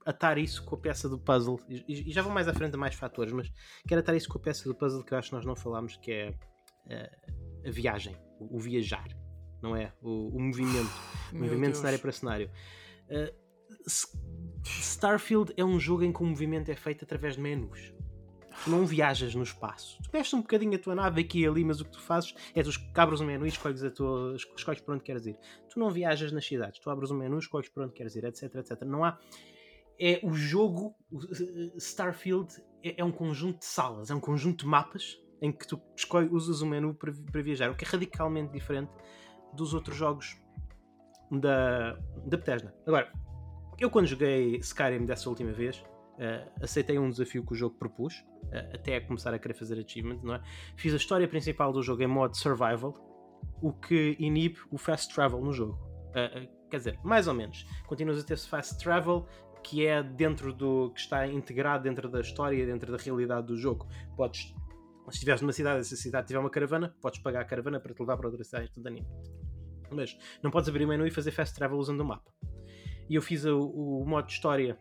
atar 0.06 0.38
isso 0.38 0.64
com 0.66 0.76
a 0.76 0.78
peça 0.80 1.08
do 1.08 1.20
puzzle. 1.20 1.60
E, 1.70 2.10
e 2.10 2.12
já 2.12 2.22
vou 2.22 2.32
mais 2.34 2.48
à 2.48 2.54
frente 2.54 2.74
a 2.74 2.78
mais 2.78 2.96
fatores, 2.96 3.32
mas 3.34 3.52
quero 3.88 4.02
atar 4.02 4.16
isso 4.16 4.28
com 4.30 4.38
a 4.38 4.42
peça 4.42 4.68
do 4.68 4.74
puzzle 4.76 5.04
que 5.04 5.14
eu 5.14 5.18
acho 5.18 5.30
que 5.30 5.36
nós 5.36 5.46
não 5.46 5.56
falámos, 5.56 5.96
que 5.98 6.12
é 6.12 6.34
eh, 6.90 7.12
a 7.66 7.72
viagem, 7.72 8.16
o, 8.40 8.58
o 8.58 8.60
viajar, 8.60 9.08
não 9.62 9.76
é? 9.76 9.94
O, 10.02 10.36
o 10.36 10.42
movimento, 10.42 10.90
o 11.32 11.38
movimento 11.38 11.72
Deus. 11.72 11.78
cenário 11.78 12.00
para 12.00 12.12
cenário. 12.12 12.52
S- 13.86 14.08
Starfield 14.64 15.54
é 15.56 15.64
um 15.64 15.80
jogo 15.80 16.04
em 16.04 16.12
que 16.12 16.22
o 16.22 16.26
movimento 16.26 16.70
é 16.70 16.76
feito 16.76 17.04
através 17.06 17.36
de 17.36 17.42
menus. 17.42 17.94
Tu 18.64 18.70
não 18.70 18.86
viajas 18.86 19.34
no 19.36 19.44
espaço. 19.44 19.98
Tu 20.04 20.10
mexes 20.12 20.34
um 20.34 20.42
bocadinho 20.42 20.76
a 20.76 20.80
tua 20.80 20.94
nave 20.94 21.22
aqui 21.22 21.42
e 21.42 21.48
ali, 21.48 21.64
mas 21.64 21.80
o 21.80 21.86
que 21.86 21.92
tu 21.92 22.02
fazes 22.02 22.34
é 22.54 22.62
tu 22.62 22.70
abres 22.96 23.22
um 23.22 23.26
menu 23.26 23.46
e 23.46 23.50
escolhes, 23.50 23.82
a 23.84 23.90
tua, 23.90 24.36
escolhes 24.36 24.82
para 24.82 24.96
onde 24.96 25.04
queres 25.04 25.26
ir. 25.26 25.38
Tu 25.70 25.80
não 25.80 25.90
viajas 25.90 26.32
nas 26.34 26.46
cidades. 26.46 26.78
Tu 26.80 26.90
abres 26.90 27.10
um 27.10 27.18
menu, 27.18 27.40
escolhes 27.40 27.70
para 27.70 27.86
onde 27.86 27.94
queres 27.94 28.16
ir, 28.16 28.26
etc, 28.26 28.54
etc. 28.56 28.82
Não 28.82 29.06
há... 29.06 29.18
É 30.02 30.20
o 30.24 30.34
jogo, 30.34 30.96
Starfield 31.78 32.54
é, 32.84 33.02
é 33.02 33.04
um 33.04 33.12
conjunto 33.12 33.60
de 33.60 33.66
salas, 33.66 34.10
é 34.10 34.16
um 34.16 34.20
conjunto 34.20 34.64
de 34.64 34.66
mapas 34.66 35.18
em 35.42 35.52
que 35.52 35.68
tu 35.68 35.82
escolhes, 35.96 36.32
usas 36.32 36.62
o 36.62 36.66
menu 36.66 36.94
para, 36.94 37.14
para 37.32 37.42
viajar, 37.42 37.70
o 37.70 37.76
que 37.76 37.86
é 37.86 37.88
radicalmente 37.88 38.52
diferente 38.52 38.92
dos 39.54 39.74
outros 39.74 39.96
jogos 39.96 40.38
da, 41.32 41.94
da 42.26 42.38
Bethesda. 42.38 42.74
Agora, 42.86 43.12
eu 43.80 43.90
quando 43.90 44.08
joguei 44.08 44.58
Skyrim 44.58 45.06
dessa 45.06 45.30
última 45.30 45.52
vez, 45.52 45.84
eh, 46.18 46.46
aceitei 46.62 47.00
um 47.00 47.10
desafio 47.10 47.46
que 47.46 47.54
o 47.54 47.56
jogo 47.56 47.76
propus, 47.78 48.26
eh, 48.52 48.72
até 48.74 48.98
a 48.98 49.02
começar 49.02 49.34
a 49.34 49.40
querer 49.40 49.54
fazer 49.54 49.80
achievement, 49.80 50.20
não 50.22 50.36
é? 50.36 50.42
Fiz 50.76 50.94
a 50.94 50.98
história 50.98 51.28
principal 51.28 51.72
do 51.72 51.82
jogo 51.82 52.04
em 52.04 52.08
modo 52.08 52.36
survival, 52.36 52.94
o 53.62 53.72
que 53.72 54.18
inibe 54.20 54.60
o 54.70 54.78
fast 54.78 55.14
travel 55.14 55.40
no 55.40 55.54
jogo. 55.54 55.80
Eh, 56.14 56.50
quer 56.70 56.78
dizer, 56.78 57.00
mais 57.04 57.28
ou 57.28 57.34
menos. 57.34 57.66
Continuas 57.88 58.20
a 58.20 58.24
ter 58.24 58.38
fast 58.38 58.78
travel, 58.84 59.26
que 59.64 59.86
é 59.86 60.04
dentro 60.04 60.54
do. 60.54 60.92
que 60.92 61.00
está 61.00 61.26
integrado 61.26 61.84
dentro 61.84 62.10
da 62.10 62.20
história, 62.20 62.66
dentro 62.66 62.92
da 62.92 62.98
realidade 62.98 63.48
do 63.48 63.56
jogo. 63.56 63.88
Podes. 64.18 64.54
Se 65.10 65.16
estiveres 65.16 65.42
numa 65.42 65.54
cidade 65.54 65.82
e 65.82 65.86
se 65.86 65.94
a 65.94 65.98
cidade 65.98 66.28
tiver 66.28 66.40
uma 66.40 66.50
caravana, 66.50 66.96
podes 67.02 67.20
pagar 67.20 67.42
a 67.42 67.46
caravana 67.46 67.80
para 67.80 67.94
te 67.94 68.00
levar 68.00 68.18
para 68.18 68.28
outra 68.28 68.44
cidade 68.44 68.66
instantaneamente. 68.66 69.10
Mas 69.92 70.18
não 70.44 70.52
podes 70.52 70.70
abrir 70.70 70.86
o 70.86 70.88
menu 70.88 71.06
e 71.06 71.12
fazer 71.12 71.32
fast 71.32 71.56
travel 71.56 71.78
usando 71.78 72.02
o 72.02 72.06
mapa. 72.06 72.32
E 73.10 73.16
eu 73.16 73.22
fiz 73.22 73.44
o, 73.46 73.60
o 73.60 74.06
modo 74.06 74.28
de 74.28 74.34
história 74.34 74.78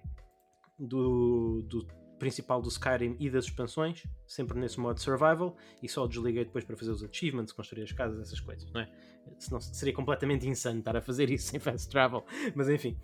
do, 0.78 1.62
do 1.62 1.86
principal 2.18 2.60
do 2.60 2.68
Skyrim 2.68 3.16
e 3.18 3.30
das 3.30 3.46
expansões, 3.46 4.02
sempre 4.26 4.58
nesse 4.58 4.78
modo 4.78 5.00
survival, 5.00 5.56
e 5.82 5.88
só 5.88 6.06
desliguei 6.06 6.44
depois 6.44 6.64
para 6.64 6.76
fazer 6.76 6.90
os 6.90 7.02
achievements, 7.02 7.52
construir 7.52 7.84
as 7.84 7.92
casas, 7.92 8.20
essas 8.20 8.40
coisas, 8.40 8.70
não 8.72 8.82
é? 8.82 8.90
Senão 9.38 9.60
seria 9.60 9.94
completamente 9.94 10.46
insano 10.46 10.80
estar 10.80 10.96
a 10.96 11.00
fazer 11.00 11.30
isso 11.30 11.48
sem 11.50 11.60
fast 11.60 11.88
travel, 11.88 12.24
mas 12.54 12.68
enfim. 12.68 12.98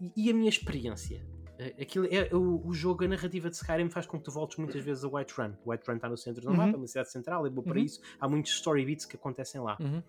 E, 0.00 0.12
e 0.16 0.30
a 0.30 0.34
minha 0.34 0.48
experiência? 0.48 1.26
Ah, 1.58 1.82
aquilo 1.82 2.06
é, 2.10 2.28
o, 2.34 2.66
o 2.66 2.72
jogo, 2.74 3.04
a 3.04 3.08
narrativa 3.08 3.48
de 3.48 3.56
Skyrim 3.56 3.88
faz 3.88 4.06
com 4.06 4.18
que 4.18 4.24
tu 4.24 4.30
voltes 4.32 4.58
muitas 4.58 4.82
vezes 4.84 5.04
a 5.04 5.08
Whiterun. 5.08 5.54
Whiterun 5.64 5.96
está 5.96 6.08
no 6.08 6.16
centro 6.16 6.42
do 6.42 6.50
Uhum. 6.50 6.56
mapa, 6.56 6.72
é 6.72 6.76
uma 6.76 6.86
cidade 6.86 7.10
central, 7.12 7.46
é 7.46 7.50
boa 7.50 7.64
para 7.64 7.78
Uhum. 7.78 7.84
isso. 7.84 8.00
Há 8.18 8.28
muitos 8.28 8.52
story 8.52 8.84
beats 8.84 9.04
que 9.06 9.16
acontecem 9.16 9.60
lá. 9.60 9.76
Uhum. 9.80 10.02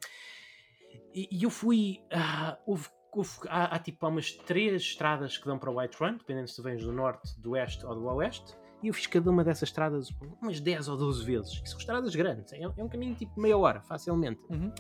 E, 1.14 1.28
e 1.32 1.44
eu 1.44 1.50
fui. 1.50 2.00
ah, 2.12 2.58
houve, 2.66 2.88
houve- 3.12 3.40
há, 3.48 3.76
há 3.76 3.80
tipo 3.80 4.06
há 4.06 4.10
umas 4.10 4.32
três 4.32 4.82
estradas 4.82 5.38
que 5.38 5.46
dão 5.46 5.58
para 5.60 5.72
White 5.72 5.98
Run, 6.00 6.18
dependendo 6.18 6.48
se 6.48 6.56
tu 6.56 6.64
vens 6.64 6.84
do 6.84 6.92
norte, 6.92 7.40
do 7.40 7.52
oeste 7.52 7.86
ou 7.86 7.96
do 7.96 8.06
oeste. 8.06 8.56
E 8.84 8.88
eu 8.88 8.94
fiz 8.94 9.08
cada 9.08 9.30
uma 9.32 9.44
dessas 9.44 9.70
estradas 9.70 10.10
umas 10.42 10.60
10 10.60 10.88
ou 10.90 10.98
12 10.98 11.24
vezes. 11.24 11.62
E 11.64 11.70
são 11.70 11.80
estradas 11.80 12.16
grandes, 12.16 12.52
é, 12.54 12.62
é 12.62 12.68
um 12.84 12.90
caminho 12.90 13.16
tipo 13.16 13.40
meia 13.40 13.58
hora, 13.58 13.82
facilmente. 13.82 14.40
Uhum. 14.50 14.72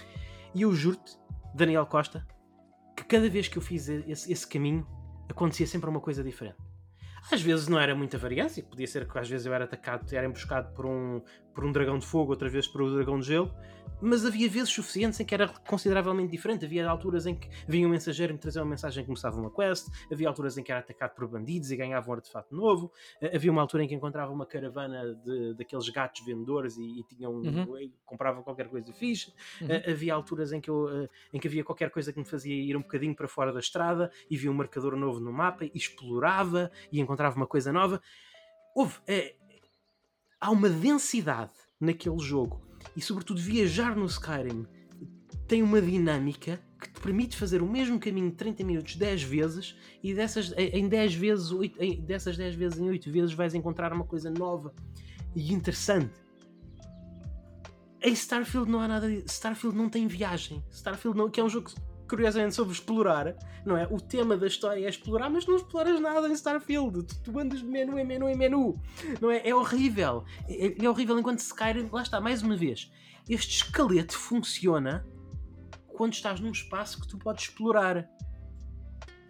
E 0.53 0.61
eu 0.61 0.73
juro-te, 0.73 1.17
Daniel 1.55 1.85
Costa, 1.85 2.25
que 2.95 3.03
cada 3.03 3.29
vez 3.29 3.47
que 3.47 3.57
eu 3.57 3.61
fiz 3.61 3.87
esse, 3.89 4.31
esse 4.31 4.47
caminho, 4.47 4.85
acontecia 5.29 5.67
sempre 5.67 5.89
uma 5.89 5.99
coisa 5.99 6.23
diferente. 6.23 6.57
Às 7.31 7.41
vezes 7.41 7.67
não 7.67 7.79
era 7.79 7.95
muita 7.95 8.17
variância, 8.17 8.61
podia 8.63 8.85
ser 8.85 9.07
que 9.07 9.17
às 9.17 9.27
vezes 9.27 9.47
eu 9.47 9.53
era 9.53 9.63
atacado, 9.65 10.05
era 10.13 10.27
emboscado 10.27 10.73
por 10.73 10.85
um, 10.85 11.21
por 11.55 11.65
um 11.65 11.71
dragão 11.71 11.97
de 11.97 12.05
fogo, 12.05 12.31
outras 12.31 12.51
vezes 12.51 12.67
por 12.69 12.81
um 12.83 12.93
dragão 12.93 13.17
de 13.19 13.25
gelo, 13.27 13.51
mas 14.01 14.25
havia 14.25 14.49
vezes 14.49 14.69
suficientes 14.69 15.17
em 15.21 15.25
que 15.25 15.33
era 15.33 15.47
consideravelmente 15.47 16.29
diferente. 16.29 16.65
Havia 16.65 16.87
alturas 16.87 17.25
em 17.25 17.33
que 17.33 17.47
vinha 17.65 17.87
um 17.87 17.89
mensageiro 17.89 18.33
me 18.33 18.39
trazer 18.39 18.59
uma 18.59 18.65
mensagem 18.69 19.01
que 19.03 19.07
começava 19.07 19.39
uma 19.39 19.49
quest, 19.49 19.87
havia 20.11 20.27
alturas 20.27 20.57
em 20.57 20.63
que 20.63 20.71
era 20.71 20.81
atacado 20.81 21.15
por 21.15 21.25
bandidos 21.29 21.71
e 21.71 21.77
ganhava 21.77 22.09
um 22.09 22.13
artefato 22.13 22.53
novo, 22.53 22.91
eh, 23.21 23.35
havia 23.35 23.49
uma 23.51 23.61
altura 23.61 23.83
em 23.85 23.87
que 23.87 23.95
encontrava 23.95 24.33
uma 24.33 24.45
caravana 24.45 25.15
de, 25.23 25.53
daqueles 25.53 25.87
gatos 25.89 26.25
vendedores 26.25 26.77
e, 26.77 26.99
e 26.99 27.03
tinham, 27.03 27.31
Uhum. 27.35 27.77
e 27.79 27.91
comprava 28.05 28.43
qualquer 28.43 28.67
coisa 28.67 28.91
fixe. 28.91 29.33
Uhum. 29.61 29.67
Eh, 29.69 29.91
havia 29.91 30.13
alturas 30.13 30.51
em 30.51 30.59
que, 30.59 30.69
eu, 30.69 30.89
eh, 31.03 31.09
em 31.33 31.39
que 31.39 31.47
havia 31.47 31.63
qualquer 31.63 31.89
coisa 31.89 32.11
que 32.11 32.19
me 32.19 32.25
fazia 32.25 32.53
ir 32.53 32.75
um 32.75 32.81
bocadinho 32.81 33.15
para 33.15 33.29
fora 33.29 33.53
da 33.53 33.59
estrada 33.59 34.11
e 34.29 34.35
via 34.35 34.51
um 34.51 34.53
marcador 34.53 34.95
novo 34.97 35.21
no 35.21 35.31
mapa 35.31 35.63
e 35.63 35.71
explorava 35.73 36.69
e 36.91 36.99
encontrava 36.99 37.37
uma 37.37 37.47
coisa 37.47 37.71
nova. 37.71 38.01
Houve. 38.75 38.99
eh, 39.07 39.35
há 40.39 40.51
uma 40.51 40.69
densidade 40.69 41.51
naquele 41.79 42.19
jogo 42.19 42.61
e, 42.95 43.01
sobretudo, 43.01 43.39
viajar 43.41 43.95
no 43.95 44.05
Skyrim 44.05 44.65
tem 45.47 45.61
uma 45.61 45.81
dinâmica 45.81 46.59
que 46.79 46.91
te 46.91 46.99
permite 46.99 47.37
fazer 47.37 47.61
o 47.61 47.69
mesmo 47.69 47.99
caminho 47.99 48.29
de 48.29 48.35
30 48.35 48.63
minutos 48.63 48.95
10 48.95 49.23
vezes 49.23 49.75
e 50.03 50.13
dessas, 50.13 50.51
em 50.57 50.79
em 50.81 50.87
10 50.89 51.13
vezes, 51.15 51.51
oito- 51.51 51.81
em- 51.81 52.01
dessas 52.01 52.35
10 52.37 52.55
vezes 52.55 52.79
em 52.79 52.89
8 52.89 53.11
vezes 53.11 53.33
vais 53.33 53.53
encontrar 53.53 53.93
uma 53.93 54.05
coisa 54.05 54.29
nova 54.29 54.73
e 55.35 55.53
interessante. 55.53 56.13
Em 58.01 58.13
Starfield 58.13 58.69
não 58.69 58.79
há 58.79 58.87
nada. 58.87 59.09
Starfield 59.25 59.75
não 59.75 59.89
tem 59.89 60.05
viagem. 60.07 60.63
Starfield 60.69 61.17
não, 61.17 61.29
que 61.29 61.39
é 61.39 61.43
um 61.43 61.49
jogo 61.49 61.71
curiosamente 62.07 62.55
sobre 62.55 62.73
explorar, 62.73 63.35
não 63.65 63.77
é? 63.77 63.87
O 63.89 63.99
tema 63.99 64.37
da 64.37 64.47
história 64.47 64.85
é 64.85 64.89
explorar, 64.89 65.29
mas 65.29 65.45
não 65.45 65.55
exploras 65.55 65.99
nada 65.99 66.27
em 66.27 66.33
Starfield. 66.33 67.03
Tu, 67.03 67.15
tu 67.23 67.39
andas 67.39 67.59
de 67.59 67.65
menu 67.65 67.97
em 67.97 68.05
menu 68.05 68.29
em 68.29 68.35
menu, 68.35 68.73
não 69.19 69.31
é? 69.31 69.47
É 69.47 69.55
horrível. 69.55 70.23
É, 70.47 70.83
é 70.83 70.89
horrível 70.89 71.17
enquanto 71.19 71.39
Skyrim. 71.39 71.89
Lá 71.91 72.01
está, 72.01 72.21
mais 72.21 72.41
uma 72.41 72.55
vez. 72.55 72.91
Este 73.27 73.63
esqueleto 73.63 74.17
funciona 74.17 75.05
quando 75.87 76.13
estás 76.13 76.39
num 76.39 76.51
espaço 76.51 77.01
que 77.01 77.07
tu 77.07 77.17
podes 77.17 77.45
explorar. 77.45 78.07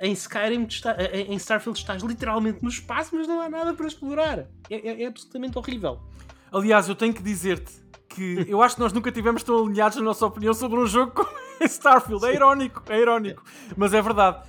Em 0.02 0.12
Skyrim, 0.12 0.66
está, 0.66 0.98
em 1.14 1.36
Starfield, 1.38 1.80
estás 1.80 2.04
literalmente 2.04 2.62
no 2.62 2.68
espaço, 2.68 3.16
mas 3.16 3.28
não 3.28 3.40
há 3.40 3.50
nada 3.50 3.74
para 3.74 3.88
explorar. 3.88 4.40
É, 4.70 4.76
é, 4.76 5.04
é 5.04 5.08
absolutamente 5.08 5.58
horrível. 5.58 6.02
Aliás, 6.52 6.90
eu 6.90 6.96
tenho 6.96 7.14
que 7.14 7.24
dizer-te 7.24 7.86
que 8.10 8.46
eu 8.48 8.62
acho 8.62 8.76
que 8.76 8.82
nós 8.82 8.92
nunca 8.94 9.12
tivemos 9.12 9.44
tão 9.44 9.66
alinhados 9.66 9.98
na 9.98 10.04
nossa 10.04 10.26
opinião 10.26 10.54
sobre 10.54 10.80
um 10.80 10.86
jogo 10.86 11.12
como 11.12 11.45
Starfield. 11.68 12.26
É 12.26 12.34
irónico, 12.34 12.84
é 12.88 13.00
irónico. 13.00 13.44
Mas 13.76 13.94
é 13.94 14.02
verdade. 14.02 14.48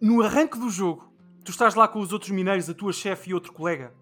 No 0.00 0.22
arranque 0.22 0.58
do 0.58 0.68
jogo, 0.68 1.12
tu 1.44 1.50
estás 1.50 1.74
lá 1.74 1.88
com 1.88 2.00
os 2.00 2.12
outros 2.12 2.30
mineiros, 2.30 2.68
a 2.68 2.74
tua 2.74 2.92
chefe 2.92 3.30
e 3.30 3.34
outro 3.34 3.52
colega, 3.52 3.92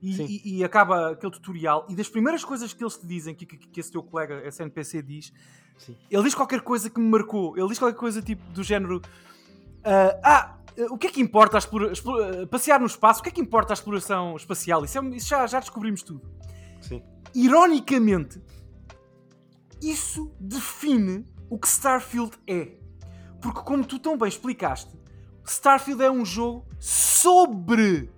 e, 0.00 0.22
e, 0.22 0.58
e, 0.58 0.64
acaba 0.64 1.10
aquele 1.10 1.32
tutorial, 1.32 1.84
e 1.88 1.96
das 1.96 2.08
primeiras 2.08 2.44
coisas 2.44 2.72
que 2.72 2.84
eles 2.84 2.96
te 2.96 3.06
dizem, 3.06 3.34
que, 3.34 3.44
que, 3.44 3.56
que 3.56 3.80
esse 3.80 3.90
teu 3.90 4.02
colega, 4.02 4.40
esse 4.46 4.62
NPC, 4.62 5.02
diz, 5.02 5.32
Sim. 5.76 5.96
ele 6.08 6.22
diz 6.22 6.34
qualquer 6.34 6.60
coisa 6.60 6.88
que 6.88 7.00
me 7.00 7.08
marcou. 7.08 7.56
Ele 7.56 7.68
diz 7.68 7.78
qualquer 7.78 7.98
coisa 7.98 8.22
tipo 8.22 8.42
do 8.52 8.62
género: 8.62 8.98
uh, 8.98 10.20
Ah, 10.22 10.58
o 10.90 10.96
que 10.96 11.08
é 11.08 11.10
que 11.10 11.20
importa 11.20 11.56
a 11.56 11.58
explora, 11.58 11.92
explora, 11.92 12.46
passear 12.46 12.78
no 12.78 12.86
espaço? 12.86 13.20
O 13.20 13.22
que 13.22 13.30
é 13.30 13.32
que 13.32 13.40
importa 13.40 13.72
a 13.72 13.74
exploração 13.74 14.36
espacial? 14.36 14.84
Isso, 14.84 14.98
é, 14.98 15.04
isso 15.16 15.28
já, 15.28 15.46
já 15.46 15.58
descobrimos 15.58 16.02
tudo. 16.02 16.22
Sim. 16.80 17.02
Ironicamente, 17.34 18.40
isso 19.82 20.32
define 20.38 21.26
o 21.50 21.58
que 21.58 21.66
Starfield 21.66 22.32
é. 22.46 22.72
Porque, 23.40 23.60
como 23.62 23.84
tu 23.84 23.98
tão 23.98 24.16
bem 24.16 24.28
explicaste, 24.28 24.90
Starfield 25.44 26.02
é 26.02 26.10
um 26.10 26.24
jogo 26.24 26.66
sobre 26.78 28.10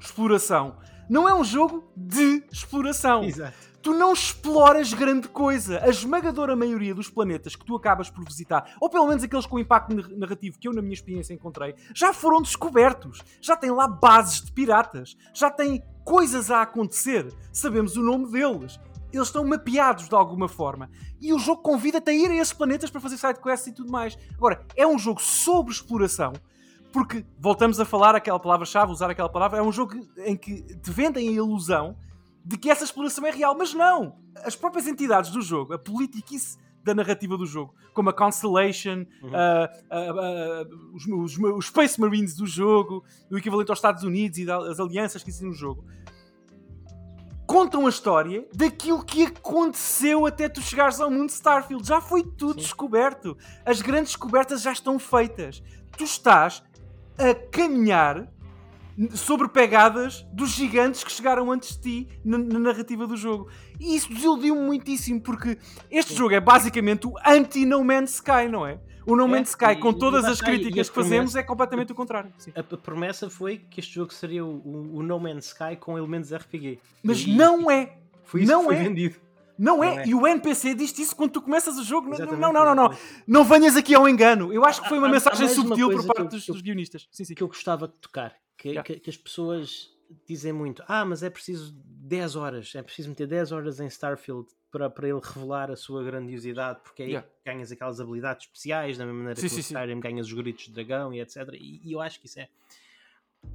exploração. 0.00 0.76
Não 1.08 1.28
é 1.28 1.34
um 1.34 1.44
jogo 1.44 1.84
de 1.96 2.42
exploração. 2.50 3.24
Exato. 3.24 3.56
Tu 3.80 3.94
não 3.94 4.12
exploras 4.12 4.92
grande 4.92 5.28
coisa. 5.28 5.80
A 5.80 5.88
esmagadora 5.88 6.56
maioria 6.56 6.92
dos 6.92 7.08
planetas 7.08 7.54
que 7.54 7.64
tu 7.64 7.76
acabas 7.76 8.10
por 8.10 8.24
visitar, 8.24 8.74
ou 8.80 8.90
pelo 8.90 9.06
menos 9.06 9.22
aqueles 9.22 9.46
com 9.46 9.60
impacto 9.60 9.94
narrativo 10.18 10.58
que 10.58 10.66
eu, 10.66 10.72
na 10.72 10.82
minha 10.82 10.94
experiência, 10.94 11.32
encontrei, 11.32 11.76
já 11.94 12.12
foram 12.12 12.42
descobertos. 12.42 13.22
Já 13.40 13.56
tem 13.56 13.70
lá 13.70 13.86
bases 13.86 14.44
de 14.44 14.50
piratas. 14.50 15.16
Já 15.32 15.50
tem 15.50 15.84
coisas 16.04 16.50
a 16.50 16.62
acontecer. 16.62 17.32
Sabemos 17.52 17.96
o 17.96 18.02
nome 18.02 18.30
deles 18.32 18.80
eles 19.16 19.28
estão 19.28 19.44
mapeados 19.44 20.08
de 20.08 20.14
alguma 20.14 20.48
forma. 20.48 20.90
E 21.20 21.32
o 21.32 21.38
jogo 21.38 21.62
convida-te 21.62 22.10
a 22.10 22.14
ir 22.14 22.30
a 22.30 22.36
esses 22.36 22.52
planetas 22.52 22.90
para 22.90 23.00
fazer 23.00 23.16
sidequests 23.16 23.68
e 23.68 23.72
tudo 23.72 23.90
mais. 23.90 24.18
Agora, 24.34 24.64
é 24.76 24.86
um 24.86 24.98
jogo 24.98 25.20
sobre 25.20 25.72
exploração, 25.72 26.32
porque 26.92 27.24
voltamos 27.38 27.78
a 27.80 27.84
falar 27.84 28.14
aquela 28.14 28.38
palavra-chave, 28.38 28.92
usar 28.92 29.10
aquela 29.10 29.28
palavra, 29.28 29.58
é 29.58 29.62
um 29.62 29.72
jogo 29.72 29.94
em 30.18 30.36
que 30.36 30.62
te 30.62 30.90
vendem 30.90 31.28
a 31.28 31.32
ilusão 31.32 31.96
de 32.44 32.56
que 32.56 32.70
essa 32.70 32.84
exploração 32.84 33.26
é 33.26 33.30
real, 33.30 33.56
mas 33.56 33.74
não! 33.74 34.16
As 34.44 34.54
próprias 34.54 34.86
entidades 34.86 35.30
do 35.30 35.42
jogo, 35.42 35.74
a 35.74 35.78
politiquice 35.78 36.58
da 36.86 36.94
narrativa 36.94 37.36
do 37.36 37.44
jogo, 37.44 37.74
como 37.92 38.10
a 38.10 38.12
Constellation, 38.12 39.04
uhum. 39.20 39.30
uh, 39.30 39.66
uh, 39.90 40.62
uh, 40.62 40.94
os, 40.94 41.06
os, 41.06 41.38
os, 41.38 41.66
Space 41.66 42.00
Marines 42.00 42.36
do 42.36 42.46
jogo, 42.46 43.04
o 43.28 43.36
equivalente 43.36 43.70
aos 43.70 43.78
Estados 43.78 44.04
Unidos 44.04 44.38
e 44.38 44.46
das 44.46 44.78
alianças 44.78 45.24
que 45.24 45.30
existem 45.30 45.48
no 45.48 45.54
jogo, 45.54 45.84
contam 47.46 47.86
a 47.86 47.88
história 47.88 48.46
daquilo 48.52 49.04
que 49.04 49.24
aconteceu 49.24 50.26
até 50.26 50.48
tu 50.48 50.60
chegares 50.60 51.00
ao 51.00 51.10
mundo 51.10 51.28
de 51.28 51.34
Starfield. 51.34 51.86
Já 51.86 52.00
foi 52.00 52.22
tudo 52.22 52.54
Sim. 52.54 52.66
descoberto. 52.66 53.36
As 53.64 53.80
grandes 53.80 54.12
descobertas 54.12 54.62
já 54.62 54.72
estão 54.72 54.98
feitas. 54.98 55.62
Tu 55.96 56.04
estás 56.04 56.62
a 57.18 57.34
caminhar 57.50 58.28
sobre 59.14 59.48
pegadas 59.48 60.26
dos 60.32 60.50
gigantes 60.50 61.04
que 61.04 61.12
chegaram 61.12 61.52
antes 61.52 61.76
de 61.76 61.82
ti 61.82 62.20
na, 62.24 62.38
na 62.38 62.58
narrativa 62.58 63.06
do 63.06 63.16
jogo. 63.16 63.48
E 63.78 63.94
isso 63.94 64.08
desiludiu-me 64.12 64.60
muitíssimo, 64.62 65.20
porque 65.20 65.58
este 65.90 66.12
Sim. 66.12 66.18
jogo 66.18 66.34
é 66.34 66.40
basicamente 66.40 67.06
o 67.06 67.14
anti-No 67.24 67.84
Man's 67.84 68.14
Sky, 68.14 68.48
não 68.50 68.66
é? 68.66 68.80
O 69.06 69.14
No 69.14 69.28
Man's 69.28 69.48
é, 69.48 69.66
Sky, 69.68 69.80
com 69.80 69.92
todas 69.92 70.24
as 70.24 70.40
críticas 70.40 70.88
que 70.88 70.94
fazemos, 70.94 71.36
é 71.36 71.42
completamente 71.42 71.92
o 71.92 71.94
contrário. 71.94 72.32
A, 72.54 72.62
promessa 72.76 73.30
foi 73.30 73.58
que 73.58 73.78
este 73.78 73.94
jogo 73.94 74.12
seria 74.12 74.44
o, 74.44 75.02
No 75.02 75.20
Man's 75.20 75.46
Sky 75.46 75.76
com 75.78 75.96
elementos 75.96 76.34
RPG. 76.34 76.80
Mas 77.02 77.24
não 77.24 77.70
é! 77.70 77.96
Foi 78.24 78.42
isso 78.42 78.50
não 78.50 78.62
que 78.62 78.66
foi 78.66 78.76
é. 78.76 78.82
vendido. 78.82 79.16
Não, 79.58 79.78
não 79.78 79.84
é. 79.84 80.02
é. 80.02 80.08
e 80.08 80.14
o 80.14 80.26
NPC 80.26 80.74
diz 80.74 80.98
isso 80.98 81.16
quando 81.16 81.30
tu 81.30 81.40
começas 81.40 81.78
o 81.78 81.84
jogo. 81.84 82.12
Exatamente, 82.12 82.40
não, 82.40 82.52
não, 82.52 82.64
não, 82.64 82.74
não, 82.74 82.90
não. 83.26 83.44
Venhas 83.44 83.76
aqui 83.76 83.94
ao 83.94 84.08
engano. 84.08 84.52
Eu 84.52 84.64
acho 84.64 84.82
que 84.82 84.88
foi 84.88 84.98
uma 84.98 85.06
há, 85.06 85.10
mensagem 85.10 85.46
há 85.46 85.48
subtil 85.48 85.88
por 85.88 86.04
parte 86.04 86.30
dos, 86.30 86.44
dos, 86.44 86.60
guionistas. 86.60 87.08
Sim, 87.10 87.24
sim. 87.24 87.34
Que 87.34 87.42
eu 87.42 87.48
gostava 87.48 87.88
de 87.88 87.94
tocar. 87.94 88.34
Que, 88.58 88.68
yeah. 88.68 88.82
que, 88.82 89.00
que, 89.00 89.08
as 89.08 89.16
pessoas 89.16 89.90
dizem 90.26 90.52
muito: 90.52 90.82
ah, 90.86 91.04
mas 91.04 91.22
é 91.22 91.30
preciso 91.30 91.74
10 91.84 92.36
horas, 92.36 92.74
é 92.74 92.82
preciso 92.82 93.08
meter 93.08 93.26
10 93.26 93.52
horas 93.52 93.80
em 93.80 93.86
Starfield 93.86 94.48
para, 94.70 94.90
para 94.90 95.08
ele 95.08 95.20
revelar 95.22 95.70
a 95.70 95.76
sua 95.76 96.04
grandiosidade, 96.04 96.80
porque 96.82 97.02
aí 97.02 97.08
yeah. 97.10 97.28
ganhas 97.44 97.72
aquelas 97.72 98.00
habilidades 98.00 98.46
especiais, 98.46 98.98
da 98.98 99.04
mesma 99.04 99.18
maneira 99.18 99.40
sim, 99.40 99.48
que 99.48 99.62
sim, 99.62 99.74
o 99.74 99.78
Skyrim 99.78 100.00
ganhas 100.00 100.26
os 100.26 100.32
gritos 100.32 100.66
de 100.66 100.72
dragão 100.72 101.12
e 101.12 101.20
etc. 101.20 101.48
E, 101.54 101.80
e 101.82 101.92
eu 101.92 102.00
acho 102.00 102.20
que 102.20 102.26
isso 102.26 102.40
é. 102.40 102.48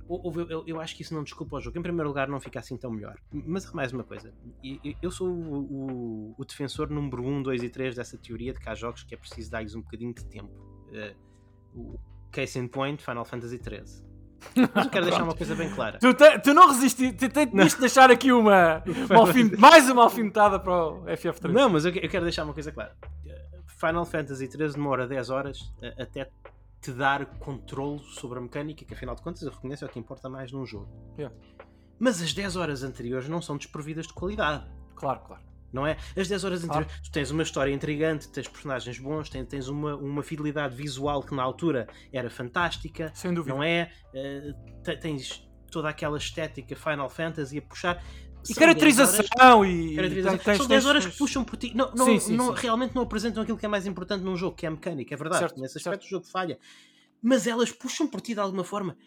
Eu, 0.09 0.47
eu, 0.49 0.63
eu, 0.67 0.81
acho 0.81 0.95
que 0.95 1.01
isso 1.01 1.13
não 1.13 1.23
desculpa 1.23 1.57
o 1.57 1.61
jogo. 1.61 1.77
Em 1.77 1.81
primeiro 1.81 2.07
lugar, 2.07 2.27
não 2.27 2.39
fica 2.39 2.59
assim 2.59 2.77
tão 2.77 2.91
melhor. 2.91 3.19
Mas 3.31 3.67
há 3.67 3.73
mais 3.73 3.91
uma 3.91 4.03
coisa. 4.03 4.33
Eu 5.01 5.11
sou 5.11 5.27
o, 5.27 5.59
o, 5.59 6.35
o, 6.37 6.45
defensor 6.45 6.89
número 6.89 7.23
1, 7.23 7.43
2 7.43 7.63
e 7.63 7.69
3 7.69 7.95
dessa 7.95 8.17
teoria 8.17 8.53
de 8.53 8.59
que 8.59 8.69
há 8.69 8.75
jogos 8.75 9.03
que 9.03 9.13
é 9.13 9.17
preciso 9.17 9.51
dar-lhes 9.51 9.75
um 9.75 9.81
bocadinho 9.81 10.13
de 10.13 10.25
tempo. 10.25 10.53
Uh, 10.87 11.15
o 11.73 11.99
case 12.31 12.57
in 12.57 12.67
point, 12.67 13.03
Final 13.03 13.25
Fantasy 13.25 13.57
XIII. 13.57 14.10
Mas 14.73 14.85
eu 14.85 14.91
quero 14.91 15.05
deixar 15.05 15.23
uma 15.23 15.35
coisa 15.35 15.55
bem 15.55 15.69
clara. 15.69 15.99
Tu, 15.99 16.13
te, 16.13 16.39
tu 16.39 16.53
não 16.53 16.67
resististe, 16.67 17.29
tens 17.29 17.73
de 17.73 17.79
deixar 17.79 18.11
aqui 18.11 18.31
uma, 18.31 18.83
uma 19.09 19.59
mais 19.59 19.89
uma 19.89 20.03
alfinetada 20.03 20.59
para 20.59 20.73
o 20.73 21.03
FF3. 21.05 21.51
Não, 21.51 21.69
mas 21.69 21.85
eu, 21.85 21.93
eu, 21.93 22.09
quero 22.09 22.23
deixar 22.23 22.43
uma 22.43 22.53
coisa 22.53 22.71
clara. 22.71 22.95
Final 23.67 24.05
Fantasy 24.05 24.47
XIII 24.47 24.73
demora 24.73 25.07
10 25.07 25.29
horas 25.29 25.73
até 25.97 26.29
te 26.81 26.91
dar 26.91 27.25
controle 27.39 27.99
sobre 27.99 28.39
a 28.39 28.41
mecânica, 28.41 28.85
que 28.85 28.93
afinal 28.93 29.15
de 29.15 29.21
contas 29.21 29.41
eu 29.43 29.51
reconheço 29.51 29.85
é 29.85 29.87
o 29.87 29.89
que 29.89 29.99
importa 29.99 30.29
mais 30.29 30.51
num 30.51 30.65
jogo. 30.65 30.87
Yeah. 31.17 31.35
Mas 31.99 32.21
as 32.21 32.33
10 32.33 32.55
horas 32.55 32.83
anteriores 32.83 33.29
não 33.29 33.41
são 33.41 33.57
desprovidas 33.57 34.07
de 34.07 34.13
qualidade. 34.13 34.65
Claro, 34.95 35.21
claro 35.21 35.50
não 35.71 35.85
é? 35.85 35.97
As 36.15 36.27
10 36.27 36.43
horas 36.43 36.63
anteriores, 36.63 36.91
tu 37.03 37.11
tens 37.11 37.31
uma 37.31 37.43
história 37.43 37.71
intrigante, 37.73 38.27
tens 38.29 38.47
personagens 38.47 38.99
bons, 38.99 39.29
tens, 39.29 39.47
tens 39.47 39.67
uma, 39.67 39.95
uma 39.95 40.23
fidelidade 40.23 40.75
visual 40.75 41.23
que 41.23 41.33
na 41.33 41.43
altura 41.43 41.87
era 42.11 42.29
fantástica, 42.29 43.11
Sem 43.13 43.33
dúvida. 43.33 43.55
não 43.55 43.63
é? 43.63 43.91
Uh, 44.13 44.99
tens 44.99 45.47
toda 45.71 45.89
aquela 45.89 46.17
estética 46.17 46.75
Final 46.75 47.09
Fantasy 47.09 47.57
a 47.57 47.61
puxar. 47.61 48.03
E 48.49 48.55
caracterização 48.55 49.23
horas, 49.39 49.71
e. 49.71 49.95
Caracterização. 49.95 50.37
Tens, 50.39 50.57
São 50.57 50.67
10 50.67 50.85
horas 50.85 51.05
que 51.05 51.17
puxam 51.17 51.43
por 51.43 51.57
ti. 51.57 51.73
Não, 51.75 51.91
não, 51.93 52.05
sim, 52.05 52.19
sim, 52.19 52.35
não 52.35 52.55
sim. 52.55 52.61
Realmente 52.61 52.95
não 52.95 53.03
apresentam 53.03 53.43
aquilo 53.43 53.57
que 53.57 53.65
é 53.65 53.69
mais 53.69 53.85
importante 53.85 54.23
num 54.23 54.35
jogo, 54.35 54.55
que 54.55 54.65
é 54.65 54.69
a 54.69 54.71
mecânica, 54.71 55.13
é 55.13 55.17
verdade. 55.17 55.39
Certo, 55.39 55.61
Nesse 55.61 55.77
aspecto 55.77 56.01
certo. 56.01 56.05
o 56.05 56.09
jogo 56.09 56.25
falha. 56.25 56.59
Mas 57.21 57.45
elas 57.45 57.71
puxam 57.71 58.07
por 58.07 58.19
ti 58.19 58.33
de 58.33 58.39
alguma 58.39 58.63
forma. 58.63 58.97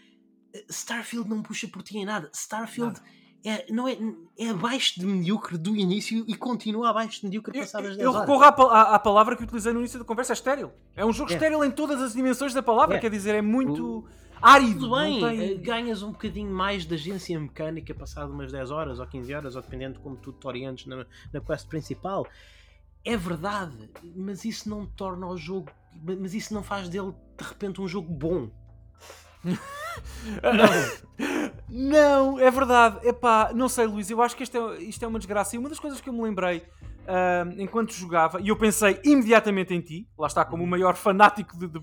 Eh, 0.52 0.64
Starfield 0.70 1.28
não 1.28 1.42
puxa 1.42 1.66
por 1.66 1.82
ti 1.82 1.98
em 1.98 2.04
nada. 2.04 2.30
Starfield. 2.32 2.94
Nada 2.94 3.23
é, 3.44 3.70
não 3.70 3.86
é, 3.86 3.98
é 4.38 4.48
abaixo 4.48 4.98
de 4.98 5.04
medíocre 5.04 5.58
do 5.58 5.76
início 5.76 6.24
e 6.26 6.34
continua 6.34 6.88
abaixo 6.88 7.20
de 7.20 7.26
medíocre 7.26 7.58
passadas 7.58 7.94
10 7.94 7.98
Eu, 7.98 8.12
eu 8.12 8.20
recorro 8.20 8.42
à, 8.42 8.48
à, 8.48 8.94
à, 8.94 8.98
palavra 8.98 9.36
que 9.36 9.42
utilizei 9.42 9.70
no 9.70 9.80
início 9.80 9.98
da 9.98 10.04
conversa, 10.04 10.32
é 10.32 10.34
estéril. 10.34 10.72
É 10.96 11.04
um 11.04 11.12
jogo 11.12 11.30
é. 11.30 11.34
estéril 11.34 11.62
em 11.62 11.70
todas 11.70 12.00
as 12.00 12.14
dimensões 12.14 12.54
da 12.54 12.62
palavra, 12.62 12.96
é. 12.96 12.98
quer 12.98 13.10
dizer, 13.10 13.34
é 13.34 13.42
muito 13.42 13.98
o... 13.98 14.08
árido. 14.40 14.80
Tudo 14.80 14.96
bem, 14.96 15.20
tem... 15.20 15.52
Eh, 15.52 15.54
ganhas 15.56 16.02
um 16.02 16.12
bocadinho 16.12 16.50
mais 16.50 16.86
de 16.86 16.94
agência 16.94 17.38
mecânica 17.38 17.94
passado 17.94 18.32
umas 18.32 18.50
10 18.50 18.70
horas 18.70 18.98
ou 18.98 19.06
15 19.06 19.34
horas, 19.34 19.56
ou 19.56 19.62
dependendo 19.62 19.94
de 19.94 20.00
como 20.00 20.16
tu 20.16 20.32
te 20.32 20.46
orientes 20.46 20.86
na, 20.86 21.04
na 21.30 21.40
quest 21.42 21.68
principal. 21.68 22.26
É 23.04 23.14
verdade, 23.14 23.90
mas 24.16 24.46
isso 24.46 24.70
não 24.70 24.86
torna 24.86 25.26
o 25.26 25.36
jogo. 25.36 25.70
Mas 26.02 26.32
isso 26.32 26.54
não 26.54 26.62
faz 26.62 26.88
dele 26.88 27.12
de 27.36 27.44
repente 27.44 27.78
um 27.78 27.86
jogo 27.86 28.10
bom. 28.10 28.50
Não. 29.44 29.58
não, 31.68 32.40
é 32.40 32.50
verdade. 32.50 33.06
Epá, 33.06 33.52
não 33.54 33.68
sei, 33.68 33.86
Luís, 33.86 34.10
eu 34.10 34.22
acho 34.22 34.36
que 34.36 34.42
isto 34.42 34.56
é, 34.56 34.82
isto 34.82 35.04
é 35.04 35.08
uma 35.08 35.18
desgraça. 35.18 35.54
E 35.54 35.58
uma 35.58 35.68
das 35.68 35.78
coisas 35.78 36.00
que 36.00 36.08
eu 36.08 36.12
me 36.12 36.22
lembrei 36.22 36.58
uh, 37.04 37.60
enquanto 37.60 37.92
jogava, 37.92 38.40
e 38.40 38.48
eu 38.48 38.56
pensei 38.56 39.00
imediatamente 39.04 39.74
em 39.74 39.80
ti, 39.80 40.08
lá 40.18 40.26
está, 40.26 40.44
como 40.44 40.64
o 40.64 40.66
maior 40.66 40.94
fanático 40.94 41.56
de, 41.58 41.68
de 41.68 41.78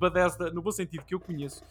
no 0.54 0.62
bom 0.62 0.72
sentido 0.72 1.04
que 1.06 1.14
eu 1.14 1.20
conheço, 1.20 1.64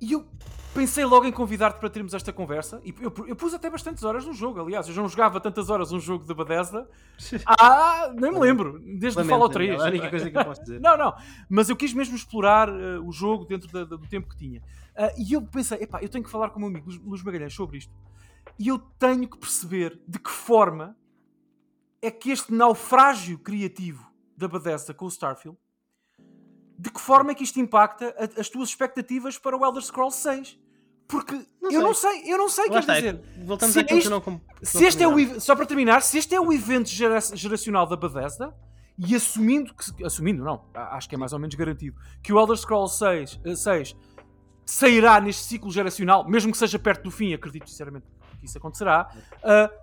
e 0.00 0.12
eu 0.12 0.26
pensei 0.74 1.04
logo 1.04 1.26
em 1.26 1.32
convidar-te 1.32 1.78
para 1.78 1.90
termos 1.90 2.14
esta 2.14 2.32
conversa. 2.32 2.80
E 2.84 2.94
eu, 3.00 3.12
eu, 3.26 3.36
pus 3.36 3.54
até 3.54 3.68
bastantes 3.68 4.02
horas 4.04 4.24
no 4.24 4.32
jogo, 4.32 4.60
aliás. 4.60 4.88
Eu 4.88 4.94
já 4.94 5.02
não 5.02 5.08
jogava 5.08 5.40
tantas 5.40 5.70
horas 5.70 5.92
um 5.92 6.00
jogo 6.00 6.24
de 6.24 6.34
Bethesda. 6.34 6.88
Ah, 7.46 8.12
nem 8.14 8.32
me 8.32 8.38
lembro. 8.38 8.80
Desde 8.98 9.20
o 9.20 9.24
Fallout 9.24 9.52
3. 9.52 9.80
É 9.80 9.84
a 9.84 9.86
única 9.86 10.10
coisa 10.10 10.30
que 10.30 10.36
eu 10.36 10.44
posso 10.44 10.62
dizer. 10.62 10.80
não, 10.80 10.96
não. 10.96 11.14
Mas 11.48 11.68
eu 11.68 11.76
quis 11.76 11.92
mesmo 11.92 12.16
explorar 12.16 12.68
uh, 12.68 13.06
o 13.06 13.12
jogo 13.12 13.44
dentro 13.44 13.70
da, 13.70 13.84
da, 13.84 13.96
do 13.96 14.08
tempo 14.08 14.28
que 14.28 14.36
tinha. 14.36 14.60
Uh, 14.60 15.12
e 15.18 15.32
eu 15.32 15.42
pensei, 15.42 15.78
epá, 15.82 16.02
eu 16.02 16.08
tenho 16.08 16.24
que 16.24 16.30
falar 16.30 16.50
com 16.50 16.56
o 16.56 16.60
meu 16.60 16.68
amigo 16.68 16.90
Luís 17.04 17.22
Magalhães 17.22 17.54
sobre 17.54 17.78
isto. 17.78 17.92
E 18.58 18.68
eu 18.68 18.78
tenho 18.78 19.28
que 19.28 19.38
perceber 19.38 20.00
de 20.06 20.18
que 20.18 20.30
forma 20.30 20.96
é 22.00 22.10
que 22.10 22.30
este 22.30 22.52
naufrágio 22.52 23.38
criativo 23.38 24.10
da 24.36 24.48
Bethesda 24.48 24.92
com 24.92 25.04
o 25.04 25.08
Starfield, 25.08 25.56
de 26.82 26.90
que 26.90 27.00
forma 27.00 27.30
é 27.30 27.34
que 27.34 27.44
isto 27.44 27.60
impacta 27.60 28.14
a- 28.18 28.40
as 28.40 28.48
tuas 28.48 28.68
expectativas 28.70 29.38
para 29.38 29.56
o 29.56 29.64
Elder 29.64 29.82
Scrolls 29.82 30.16
6? 30.18 30.58
Porque 31.06 31.34
Não 31.60 31.70
eu 31.70 31.80
não 31.82 31.94
sei, 31.94 32.22
eu 32.32 32.38
não 32.38 32.48
sei, 32.48 32.68
quer 32.68 32.78
está, 32.80 32.92
é 32.94 33.00
dizer, 33.00 33.20
que 33.20 33.44
voltamos 33.44 33.72
se 33.74 33.78
àquilo 33.80 34.00
que 34.00 34.08
não, 34.08 34.20
com- 34.20 34.38
que 34.38 34.66
se 34.66 34.80
não 34.80 34.88
este 34.88 35.02
é 35.02 35.08
o, 35.08 35.40
só 35.40 35.54
para 35.54 35.66
terminar, 35.66 36.02
se 36.02 36.18
este 36.18 36.34
é 36.34 36.40
o 36.40 36.52
evento 36.52 36.88
gera- 36.88 37.20
geracional 37.34 37.86
da 37.86 37.96
Bethesda, 37.96 38.52
e 38.98 39.14
assumindo 39.14 39.74
que, 39.74 40.04
assumindo 40.04 40.42
não, 40.42 40.64
acho 40.74 41.08
que 41.08 41.14
é 41.14 41.18
mais 41.18 41.32
ou 41.32 41.38
menos 41.38 41.54
garantido, 41.54 41.96
que 42.22 42.32
o 42.32 42.40
Elder 42.40 42.56
Scrolls 42.56 42.96
6, 42.98 43.40
eh, 43.44 43.54
6 43.54 43.94
sairá 44.64 45.20
neste 45.20 45.44
ciclo 45.44 45.70
geracional, 45.70 46.26
mesmo 46.28 46.50
que 46.50 46.58
seja 46.58 46.78
perto 46.78 47.04
do 47.04 47.10
fim, 47.10 47.32
acredito 47.34 47.68
sinceramente 47.68 48.06
que 48.40 48.46
isso 48.46 48.56
acontecerá, 48.58 49.08
o 49.10 49.12
que- 49.12 49.18
o- 49.46 49.81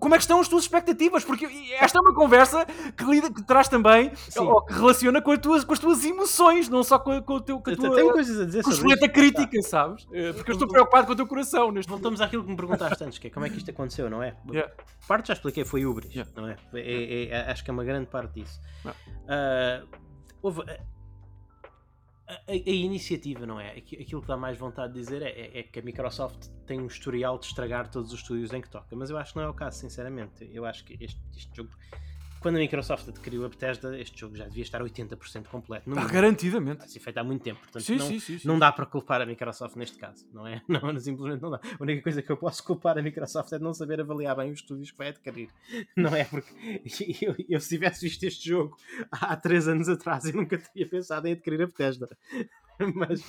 como 0.00 0.14
é 0.14 0.18
que 0.18 0.22
estão 0.24 0.40
as 0.40 0.48
tuas 0.48 0.64
expectativas? 0.64 1.24
Porque 1.24 1.46
esta 1.80 1.98
é 1.98 2.00
uma 2.00 2.14
conversa 2.14 2.64
que, 2.96 3.04
lida, 3.04 3.32
que 3.32 3.42
traz 3.42 3.68
também, 3.68 4.12
Sim. 4.14 4.40
ou 4.40 4.64
que 4.64 4.72
relaciona 4.72 5.20
com, 5.20 5.32
as 5.32 5.38
tuas- 5.38 5.64
com 5.64 5.72
as 5.72 5.78
tuas 5.78 6.04
emoções, 6.04 6.68
não 6.68 6.82
só 6.82 6.98
com, 6.98 7.10
a- 7.12 7.22
com 7.22 7.34
o 7.34 7.40
teu, 7.40 7.60
com 7.60 7.70
a 7.70 7.76
tua 7.76 7.94
Tenho 7.94 8.12
coisas 8.12 8.40
a 8.40 8.44
dizer 8.44 8.62
com 8.62 8.70
sobre 8.72 8.94
isto. 8.94 9.08
crítica, 9.12 9.62
sabes? 9.62 10.06
Eh, 10.12 10.32
Porque 10.32 10.50
eu 10.50 10.54
estou 10.54 10.68
preocupado 10.68 11.06
com 11.06 11.12
o 11.12 11.16
teu 11.16 11.26
coração 11.26 11.70
neste 11.72 11.88
momento. 11.88 12.02
Voltamos 12.04 12.20
àquilo 12.20 12.44
que 12.44 12.50
me 12.50 12.56
perguntaste 12.56 13.02
antes, 13.04 13.18
que 13.18 13.26
é 13.26 13.30
como 13.30 13.46
é 13.46 13.50
que 13.50 13.56
isto 13.58 13.70
aconteceu, 13.70 14.08
não 14.10 14.22
é? 14.22 14.36
Yeah. 14.50 14.72
Parte 15.08 15.28
já 15.28 15.34
expliquei, 15.34 15.64
foi 15.64 15.84
Ubris, 15.86 16.10
Yeah. 16.14 16.30
não 16.36 16.48
é? 16.48 16.56
É- 16.74 16.80
é- 16.80 17.28
é- 17.30 17.50
acho 17.50 17.64
que 17.64 17.70
é 17.70 17.72
uma 17.72 17.84
grande 17.84 18.06
parte 18.06 18.40
disso. 18.40 18.60
Yeah. 18.84 19.00
Ah, 19.28 19.82
houve 20.42 20.62
a, 22.26 22.52
a- 22.52 22.54
iniciativa, 22.70 23.44
não 23.46 23.60
é? 23.60 23.72
Aqui- 23.76 24.00
Aquilo 24.00 24.20
que 24.22 24.28
dá 24.28 24.36
mais 24.36 24.56
vontade 24.58 24.92
de 24.94 25.00
dizer 25.00 25.22
é, 25.22 25.28
é- 25.30 25.58
é 25.60 25.62
que 25.62 25.78
a 25.78 25.82
Microsoft 25.82 26.48
tem 26.66 26.80
um 26.80 26.86
historial 26.86 27.38
de 27.38 27.46
estragar 27.46 27.90
todos 27.90 28.12
os 28.12 28.20
estúdios 28.20 28.52
em 28.52 28.60
que 28.60 28.68
toca, 28.70 28.94
mas 28.96 29.10
eu 29.10 29.18
acho 29.18 29.32
que 29.32 29.38
não 29.38 29.44
é 29.46 29.48
o 29.48 29.54
caso, 29.54 29.78
sinceramente. 29.78 30.48
Eu 30.52 30.64
acho 30.64 30.84
que 30.84 30.94
este, 31.02 31.20
este 31.36 31.54
jogo, 31.56 31.70
quando 32.44 32.56
a 32.56 32.58
Microsoft 32.58 33.08
adquiriu 33.08 33.46
a 33.46 33.48
Bethesda, 33.48 33.98
este 33.98 34.20
jogo 34.20 34.36
já 34.36 34.44
devia 34.44 34.62
estar 34.62 34.82
80% 34.82 35.46
completo. 35.46 35.88
No 35.88 35.98
Ah, 35.98 36.04
garantidamente. 36.04 36.90
Ser 36.90 37.00
feito 37.00 37.16
há 37.16 37.24
muito 37.24 37.42
tempo, 37.42 37.58
portanto 37.58 37.82
Sim, 37.82 37.96
não, 37.96 38.06
sim, 38.06 38.20
sim, 38.20 38.38
não 38.44 38.58
dá 38.58 38.70
para 38.70 38.84
culpar 38.84 39.22
a 39.22 39.24
Microsoft 39.24 39.76
neste 39.76 39.96
caso, 39.96 40.28
não 40.30 40.46
é? 40.46 40.60
Não, 40.68 41.00
simplesmente 41.00 41.40
não 41.40 41.50
dá. 41.50 41.56
A 41.56 41.82
única 41.82 42.02
coisa 42.02 42.20
que 42.20 42.30
eu 42.30 42.36
posso 42.36 42.62
culpar 42.62 42.98
a 42.98 43.02
Microsoft 43.02 43.50
é 43.50 43.56
de 43.56 43.64
não 43.64 43.72
saber 43.72 43.98
avaliar 43.98 44.36
bem 44.36 44.52
os 44.52 44.60
estúdios 44.60 44.90
que 44.90 44.98
vai 44.98 45.08
adquirir, 45.08 45.48
não 45.96 46.14
é? 46.14 46.24
Porque 46.24 46.52
eu, 47.24 47.34
eu 47.48 47.60
se 47.60 47.70
tivesse 47.70 48.02
visto 48.04 48.22
este 48.24 48.46
jogo 48.50 48.76
há 49.10 49.34
3 49.34 49.68
anos 49.68 49.88
atrás, 49.88 50.26
eu 50.26 50.34
nunca 50.34 50.58
teria 50.58 50.86
pensado 50.86 51.26
em 51.26 51.32
adquirir 51.32 51.62
a 51.62 51.66
Bethesda. 51.66 52.10
Mas, 52.94 53.22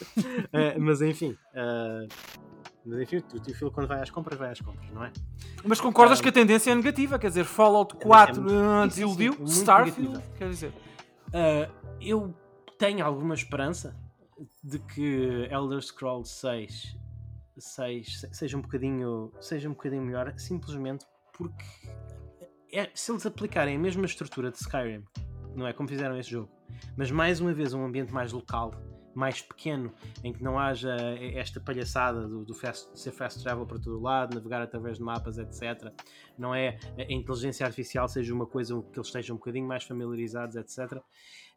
eh, 0.52 0.78
mas 0.78 1.02
enfim, 1.02 1.38
eh, 1.54 2.08
mas 2.86 3.00
enfim, 3.02 3.18
o 3.18 3.22
teu 3.40 3.56
filho 3.56 3.72
quando 3.72 3.88
vai 3.88 4.02
às 4.02 4.10
compras, 4.10 4.38
vai 4.38 4.52
às 4.52 4.62
compras, 4.62 4.90
não 4.92 5.04
é? 5.04 5.12
Mas 5.64 5.82
concordas 5.82 6.20
Ah, 6.20 6.24
que 6.24 6.30
a 6.30 6.32
tendência 6.32 6.72
é 6.72 6.76
negativa? 6.76 7.18
Quer 7.18 7.28
dizer, 7.30 7.44
Fallout 7.46 7.96
é 7.96 8.00
4 8.00 8.42
muito- 8.42 8.56
ah, 8.56 8.84
sim, 8.84 8.90
sim, 8.90 8.96
desiludiu, 9.02 9.32
sim, 9.34 9.38
muito 9.40 9.52
Starfield, 9.52 10.02
negativa. 10.10 10.34
quer 10.38 10.50
dizer. 10.50 10.74
Uh, 11.30 11.96
eu 12.00 12.34
tenho 12.78 13.06
alguma 13.06 13.34
esperança 13.34 13.96
de 14.64 14.80
que 14.80 15.48
Elder 15.50 15.82
Scrolls 15.82 16.30
6, 16.40 16.96
6 17.58 18.20
se- 18.22 18.30
seja 18.34 18.58
um 18.58 18.62
bocadinho 18.62 19.32
seja 19.40 19.68
um 19.70 19.74
bocadinho 19.74 20.04
melhor 20.04 20.34
simplesmente 20.38 21.06
porque 21.38 21.66
é- 22.72 22.90
se 22.94 23.12
eles 23.12 23.26
aplicarem 23.26 23.76
a 23.78 23.80
mesma 23.80 24.06
estrutura 24.06 24.52
de 24.52 24.58
Skyrim 24.58 25.04
não 25.56 25.66
é 25.66 25.72
como 25.74 25.88
fizeram 25.88 26.18
esse 26.18 26.30
jogo 26.32 26.50
mas 26.98 27.10
mais 27.12 27.40
uma 27.40 27.54
vez 27.54 27.74
um 27.74 27.86
ambiente 27.86 28.14
mais 28.14 28.34
local 28.34 28.72
mais 29.16 29.42
pequeno, 29.42 29.94
em 30.24 30.34
que 30.34 30.44
não 30.44 30.60
haja 30.60 30.96
esta 31.34 31.60
palhaçada 31.60 32.28
do, 32.28 32.44
do 32.44 32.54
fast, 32.54 32.98
ser 33.00 33.12
fast 33.12 33.42
travel 33.42 33.66
para 33.66 33.80
todo 33.80 34.00
lado, 34.00 34.36
navegar 34.36 34.62
através 34.62 34.98
de 34.98 35.04
mapas, 35.04 35.38
etc. 35.38 35.92
Não 36.38 36.54
é 36.54 36.78
a 36.98 37.12
inteligência 37.12 37.66
artificial 37.66 38.08
seja 38.08 38.34
uma 38.34 38.46
coisa 38.46 38.80
que 38.82 39.00
eles 39.00 39.08
estejam 39.08 39.36
um 39.36 39.40
bocadinho 39.40 39.68
mais 39.68 39.84
familiarizados, 39.84 40.56
etc. 40.56 41.02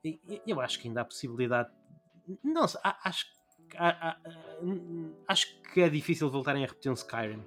E, 0.05 0.21
eu 0.47 0.61
acho 0.61 0.79
que 0.81 0.89
ainda 0.89 1.01
há 1.01 1.05
possibilidade. 1.05 1.71
Não 2.43 2.65
acho, 3.05 3.27
acho 5.27 5.63
que 5.73 5.81
é 5.81 5.89
difícil 5.89 6.31
voltarem 6.31 6.65
a 6.65 6.67
repetir 6.67 6.91
um 6.91 6.95
Skyrim. 6.95 7.43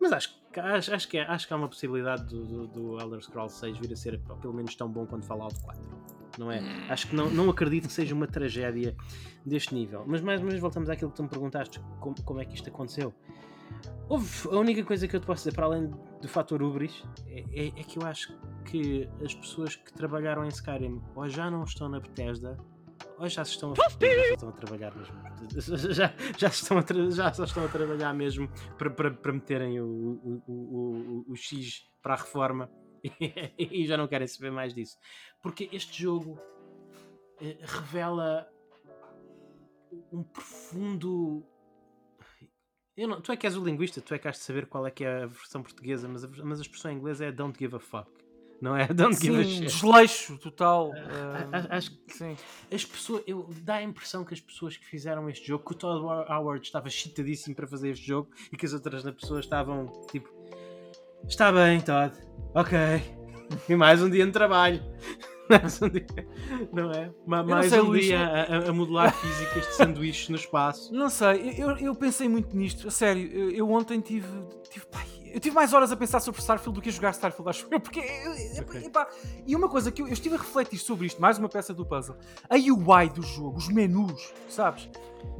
Mas 0.00 0.12
acho, 0.12 0.40
acho, 0.56 0.94
acho, 0.94 1.08
que, 1.08 1.18
é, 1.18 1.22
acho 1.22 1.46
que 1.46 1.52
há 1.52 1.56
uma 1.56 1.68
possibilidade 1.68 2.24
do, 2.24 2.44
do, 2.44 2.66
do 2.68 3.00
Elder 3.00 3.22
Scrolls 3.22 3.58
6 3.58 3.78
vir 3.78 3.92
a 3.92 3.96
ser 3.96 4.18
pelo 4.40 4.54
menos 4.54 4.74
tão 4.74 4.88
bom 4.88 5.06
quanto 5.06 5.26
Fallout 5.26 5.60
4 5.60 6.19
não 6.38 6.50
é? 6.50 6.60
Acho 6.88 7.08
que 7.08 7.14
não, 7.14 7.30
não 7.30 7.50
acredito 7.50 7.86
que 7.88 7.92
seja 7.92 8.14
uma 8.14 8.26
tragédia 8.26 8.94
deste 9.44 9.74
nível. 9.74 10.04
Mas 10.06 10.20
mais 10.20 10.40
uma 10.40 10.50
vez 10.50 10.60
voltamos 10.60 10.88
àquilo 10.88 11.10
que 11.10 11.16
tu 11.16 11.22
me 11.22 11.28
perguntaste, 11.28 11.80
como, 12.00 12.14
como 12.22 12.40
é 12.40 12.44
que 12.44 12.54
isto 12.54 12.68
aconteceu. 12.68 13.14
Houve, 14.08 14.48
a 14.48 14.58
única 14.58 14.82
coisa 14.84 15.06
que 15.06 15.14
eu 15.14 15.20
te 15.20 15.26
posso 15.26 15.44
dizer, 15.44 15.54
para 15.54 15.66
além 15.66 15.88
do 16.20 16.28
fator 16.28 16.62
Ubris, 16.62 17.04
é, 17.28 17.44
é, 17.52 17.66
é, 17.68 17.84
que 17.84 17.98
eu 17.98 18.06
acho 18.06 18.36
que 18.64 19.08
as 19.24 19.34
pessoas 19.34 19.76
que 19.76 19.92
trabalharam 19.92 20.44
em 20.44 20.48
Skyrim 20.48 21.00
ou 21.14 21.28
já 21.28 21.50
não 21.50 21.62
estão 21.62 21.88
na 21.88 22.00
Bethesda 22.00 22.58
ou 23.18 23.28
já 23.28 23.44
se 23.44 23.52
estão 23.52 23.72
a, 23.72 23.74
já 23.74 24.34
estão 24.34 24.48
a 24.48 24.52
trabalhar 24.52 24.94
mesmo. 24.96 25.14
Já, 25.94 26.12
já, 26.36 26.48
estão 26.48 26.78
a 26.78 27.10
já 27.10 27.32
só 27.32 27.44
estão 27.44 27.64
a 27.64 27.68
trabalhar 27.68 28.12
mesmo 28.12 28.48
para, 28.76 28.90
para, 28.90 29.10
para 29.10 29.32
meterem 29.32 29.80
o, 29.80 29.86
o, 29.86 30.42
o, 30.46 30.52
o, 30.52 31.32
o 31.32 31.36
X 31.36 31.84
para 32.02 32.14
a 32.14 32.16
reforma 32.16 32.70
e 33.58 33.86
já 33.86 33.96
não 33.96 34.08
querem 34.08 34.26
saber 34.26 34.50
mais 34.50 34.74
disso. 34.74 34.96
Porque 35.42 35.68
este 35.72 36.02
jogo 36.02 36.38
eh, 37.40 37.56
revela 37.62 38.48
um 40.12 40.22
profundo. 40.22 41.44
Não, 42.96 43.20
tu 43.20 43.32
é 43.32 43.36
que 43.36 43.46
és 43.46 43.56
o 43.56 43.64
linguista, 43.64 44.00
tu 44.00 44.12
é 44.12 44.18
que 44.18 44.28
has 44.28 44.36
de 44.36 44.42
saber 44.42 44.66
qual 44.66 44.86
é 44.86 44.90
que 44.90 45.04
é 45.04 45.22
a 45.22 45.26
versão 45.26 45.62
portuguesa, 45.62 46.06
mas 46.06 46.24
a, 46.24 46.28
mas 46.44 46.58
a 46.58 46.62
expressão 46.62 46.90
em 46.90 46.96
inglês 46.96 47.20
é 47.20 47.32
don't 47.32 47.58
give 47.58 47.74
a 47.74 47.80
fuck. 47.80 48.10
Não 48.60 48.76
é? 48.76 48.86
Don't 48.92 49.14
Sim, 49.14 49.22
give 49.22 49.40
a 49.40 49.44
shit. 49.44 49.64
desleixo 49.64 50.36
total. 50.36 50.90
Uh, 50.90 51.66
acho 51.70 51.96
que 52.04 52.12
sim. 52.12 52.36
as 52.70 52.84
pessoas, 52.84 53.22
eu, 53.26 53.48
dá 53.62 53.76
a 53.76 53.82
impressão 53.82 54.22
que 54.22 54.34
as 54.34 54.40
pessoas 54.40 54.76
que 54.76 54.84
fizeram 54.84 55.30
este 55.30 55.48
jogo, 55.48 55.64
que 55.64 55.72
o 55.72 55.74
Todd 55.74 56.04
Howard 56.30 56.62
estava 56.62 56.90
chitadíssimo 56.90 57.56
para 57.56 57.66
fazer 57.66 57.88
este 57.88 58.06
jogo 58.06 58.28
e 58.52 58.58
que 58.58 58.66
as 58.66 58.74
outras 58.74 59.02
pessoas 59.14 59.46
estavam 59.46 59.86
tipo, 60.10 60.28
está 61.26 61.52
bem, 61.52 61.80
Todd, 61.80 62.14
ok, 62.54 62.76
e 63.68 63.76
mais 63.76 64.02
um 64.02 64.10
dia 64.10 64.26
de 64.26 64.32
trabalho. 64.32 64.82
mais 65.50 65.82
um 65.82 65.88
dia, 65.88 66.06
não 66.72 66.92
é? 66.92 67.10
Ma 67.26 67.42
mais 67.42 67.70
sei, 67.70 67.80
um 67.80 67.84
Luís, 67.84 68.04
dia 68.04 68.20
a, 68.20 68.68
a, 68.68 68.72
modelar 68.72 69.12
físicas 69.12 69.66
de 69.66 69.74
sanduíches 69.74 70.28
no 70.28 70.36
espaço. 70.36 70.94
Não 70.94 71.08
sei, 71.08 71.54
eu, 71.58 71.76
eu 71.78 71.94
pensei 71.94 72.28
muito 72.28 72.56
nisto, 72.56 72.86
a 72.86 72.90
sério. 72.90 73.28
Eu, 73.32 73.50
eu 73.50 73.70
ontem 73.70 74.00
tive, 74.00 74.28
tive 74.70 74.86
pai, 74.86 75.06
eu 75.32 75.40
tive 75.40 75.54
mais 75.54 75.72
horas 75.72 75.92
a 75.92 75.96
pensar 75.96 76.20
sobre 76.20 76.40
Starfield 76.40 76.74
do 76.74 76.82
que 76.82 76.88
a 76.88 76.92
jogar 76.92 77.10
Starfield, 77.10 77.48
acho 77.48 77.66
eu. 77.70 77.80
Porque, 77.80 78.00
okay. 78.00 78.86
epá, 78.86 79.08
e 79.46 79.54
uma 79.54 79.68
coisa 79.68 79.90
que 79.90 80.02
eu, 80.02 80.06
eu, 80.06 80.12
estive 80.12 80.34
a 80.34 80.38
refletir 80.38 80.78
sobre 80.78 81.06
isto, 81.06 81.20
mais 81.20 81.38
uma 81.38 81.48
peça 81.48 81.72
do 81.72 81.84
puzzle, 81.84 82.16
a 82.48 82.54
UI 82.54 83.08
do 83.10 83.22
jogo, 83.22 83.58
os 83.58 83.68
menus, 83.68 84.32
sabes? 84.48 84.88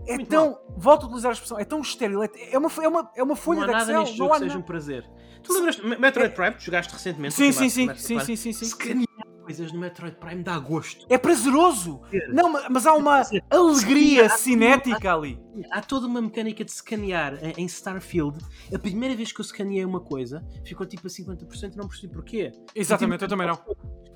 É 0.07 0.15
muito 0.15 0.29
tão, 0.29 0.51
mal. 0.51 0.65
volto 0.77 1.03
a 1.05 1.07
utilizar 1.07 1.31
a 1.31 1.33
expressão, 1.35 1.59
é 1.59 1.65
tão 1.65 1.81
estéril, 1.81 2.23
é, 2.23 2.31
é, 2.51 2.59
uma, 2.59 2.71
é, 2.83 2.89
uma, 2.89 3.11
é 3.17 3.23
uma 3.23 3.37
folha 3.37 3.61
não 3.61 3.67
de 3.67 3.75
há 3.75 3.79
Excel. 3.79 3.95
nada 3.95 4.01
neste 4.01 4.19
não 4.19 4.27
jogo 4.27 4.35
há 4.35 4.39
que 4.39 4.45
seja 4.45 4.59
um 4.59 4.63
prazer. 4.63 5.11
Tu 5.43 5.53
lembras 5.55 5.99
Metroid 5.99 6.35
Prime, 6.35 6.55
jogaste 6.59 6.93
recentemente? 6.93 7.35
Sim, 7.35 7.53
sim, 7.53 7.69
sim, 7.69 7.95
sim, 7.95 8.21
sim, 8.21 8.37
sim, 8.37 8.53
sim. 8.53 9.05
Coisas 9.43 9.73
no 9.73 9.81
Metroid 9.81 10.17
Prime 10.17 10.43
dá 10.43 10.59
gosto. 10.59 11.07
É 11.09 11.19
prazeroso. 11.19 12.03
Não, 12.29 12.53
mas 12.71 12.87
há 12.87 12.93
uma 12.93 13.23
alegria 13.51 14.29
cinética 14.29 15.15
ali. 15.15 15.41
Há 15.71 15.81
toda 15.81 16.07
uma 16.07 16.21
mecânica 16.21 16.65
de 16.65 16.71
escanear 16.71 17.39
em 17.57 17.65
Starfield. 17.67 18.39
A 18.73 18.79
primeira 18.79 19.15
vez 19.15 19.33
que 19.33 19.41
eu 19.41 19.45
escaneei 19.45 19.85
uma 19.85 20.01
coisa, 20.01 20.45
ficou 20.65 20.87
tipo 20.87 21.07
a 21.07 21.11
50% 21.11 21.73
e 21.73 21.77
não 21.77 21.89
percebi 21.89 22.13
porquê. 22.13 22.53
Exatamente, 22.75 23.23
eu 23.23 23.29
também 23.29 23.47
não. 23.47 23.59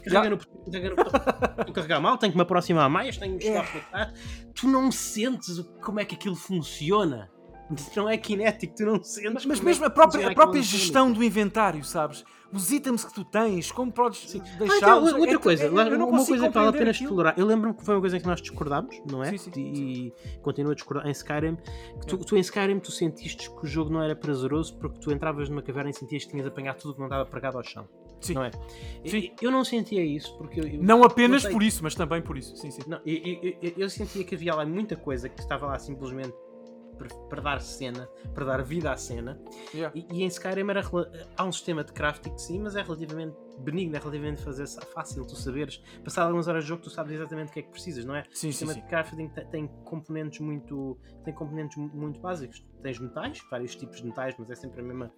Carrega 0.05 0.31
no, 0.31 0.39
carrega 0.39 0.91
no 0.91 0.97
botão. 0.97 1.65
carregar 1.75 2.01
mal, 2.01 2.19
tenho 2.19 2.33
que 2.33 2.39
me 2.39 2.43
aproximar 2.43 2.89
mais, 2.91 3.17
tenho 3.17 3.39
que 3.39 3.47
estar 3.47 3.65
é. 3.95 4.13
Tu 4.55 4.69
não 4.69 4.93
sentes 4.93 5.59
como 5.83 5.99
é 5.99 6.05
que 6.05 6.15
aquilo 6.15 6.37
funciona. 6.37 7.31
Não 7.97 8.09
é 8.09 8.19
kinético, 8.19 8.75
tu 8.77 8.85
não 8.85 9.03
sentes. 9.03 9.33
Mas, 9.33 9.47
mas 9.47 9.61
mesmo 9.61 9.87
a 9.87 9.91
própria, 9.91 10.29
a 10.29 10.35
própria 10.35 10.63
gestão 10.63 11.11
do 11.11 11.25
inventário, 11.25 11.83
sabes? 11.83 12.23
Os 12.53 12.71
itens 12.71 13.05
que 13.05 13.13
tu 13.13 13.25
tens, 13.25 13.73
como 13.73 13.91
podes 13.91 14.33
deixar. 14.33 14.75
Ah, 14.75 14.77
então, 14.77 15.05
outra 15.21 15.35
é, 15.35 15.39
coisa, 15.39 15.65
é, 15.65 15.69
uma 15.69 16.25
coisa 16.25 16.49
que 16.49 16.55
vale 16.55 16.69
a 16.69 16.73
pena 16.73 16.91
aquilo. 16.91 17.11
explorar. 17.11 17.39
Eu 17.39 17.47
lembro-me 17.47 17.75
que 17.75 17.85
foi 17.85 17.95
uma 17.95 18.01
coisa 18.01 18.21
que 18.21 18.27
nós 18.27 18.41
discordámos, 18.41 19.01
não 19.11 19.23
é? 19.23 19.37
Sim, 19.37 19.39
sim. 19.39 19.51
E, 19.57 20.13
continuo 20.41 20.73
a 20.73 20.75
discordar 20.75 21.07
em 21.07 21.11
Skyrim. 21.11 21.57
Que 22.01 22.07
tu, 22.07 22.19
tu, 22.19 22.37
em 22.37 22.41
Skyrim 22.41 22.79
tu 22.79 22.93
sentiste 22.93 23.51
que 23.51 23.65
o 23.65 23.67
jogo 23.67 23.91
não 23.91 24.03
era 24.03 24.15
prazeroso 24.15 24.77
porque 24.79 25.01
tu 25.01 25.11
entravas 25.11 25.49
numa 25.49 25.63
caverna 25.63 25.91
e 25.91 25.95
sentias 25.95 26.25
que 26.25 26.31
tinhas 26.31 26.47
apanhado 26.47 26.79
tudo 26.79 26.95
que 26.95 27.01
não 27.01 27.07
estava 27.07 27.27
pregado 27.27 27.57
ao 27.57 27.65
chão. 27.65 27.89
Sim. 28.21 28.35
Não 28.35 28.45
é? 28.45 28.51
Sim. 29.05 29.33
Eu 29.43 29.51
não 29.51 29.65
sentia 29.65 30.05
isso 30.05 30.37
porque 30.39 30.61
eu, 30.61 30.67
eu, 30.67 30.83
não 30.83 31.05
apenas 31.05 31.45
por 31.45 31.63
isso, 31.63 31.83
mas 31.83 31.95
também 31.95 32.23
por 32.23 32.39
isso. 32.39 32.57
Sim, 32.57 32.71
sim. 32.71 32.83
Não, 32.87 33.01
eu, 33.05 33.57
eu, 33.61 33.73
eu 33.77 33.91
sentia 33.91 34.25
que 34.25 34.35
havia 34.35 34.55
lá 34.55 34.65
muita 34.65 34.97
coisa 34.97 35.29
que 35.29 35.41
estava 35.41 35.67
lá 35.67 35.79
simplesmente 35.79 36.35
para, 37.29 37.41
dar 37.41 37.61
cena, 37.61 38.09
para 38.35 38.45
dar 38.45 38.63
vida 38.63 38.91
à 38.93 38.97
cena. 38.97 39.41
Yeah. 39.75 39.97
E, 39.97 40.07
e 40.11 40.23
em 40.23 40.27
Skyrim 40.27 40.69
era, 40.71 40.83
há 41.37 41.45
um 41.45 41.53
sistema 41.53 41.83
de 41.85 41.93
crafting, 41.93 42.37
sim, 42.39 42.61
mas 42.61 42.77
é 42.77 42.83
relativamente 42.83 43.37
benigno, 43.61 43.95
é 43.97 43.99
relativamente 43.99 44.43
fazer 44.43 44.67
fácil 44.93 45.25
tu 45.27 45.37
saberes. 45.37 45.83
Passar 46.03 46.25
algumas 46.25 46.49
horas 46.49 46.65
de 46.65 46.69
jogo, 46.69 46.83
tu 46.83 46.91
sabes 46.91 47.13
exatamente 47.15 47.51
o 47.51 47.53
que 47.53 47.61
é 47.61 47.63
que 47.63 47.71
precisas, 47.71 48.05
não 48.05 48.15
é? 48.17 48.25
Sim, 48.33 48.49
O 48.49 48.53
sistema 48.53 48.73
sim. 48.73 48.81
de 48.81 48.87
crafting 48.89 49.29
te- 49.29 49.45
tem 49.47 49.67
componentes 49.85 50.41
muito 50.41 50.99
tem 51.25 51.33
componentes 51.33 51.77
mu- 51.77 51.89
muito 51.95 52.21
básicos 52.21 52.65
tens 52.83 52.99
metais 52.99 53.41
vários 53.51 53.75
tipos 53.75 53.97
de 53.99 54.07
metais 54.07 54.35
mas 54.39 54.51
é 54.51 54.55
sempre 54.55 54.81
a 54.81 54.85
mesma 54.85 55.11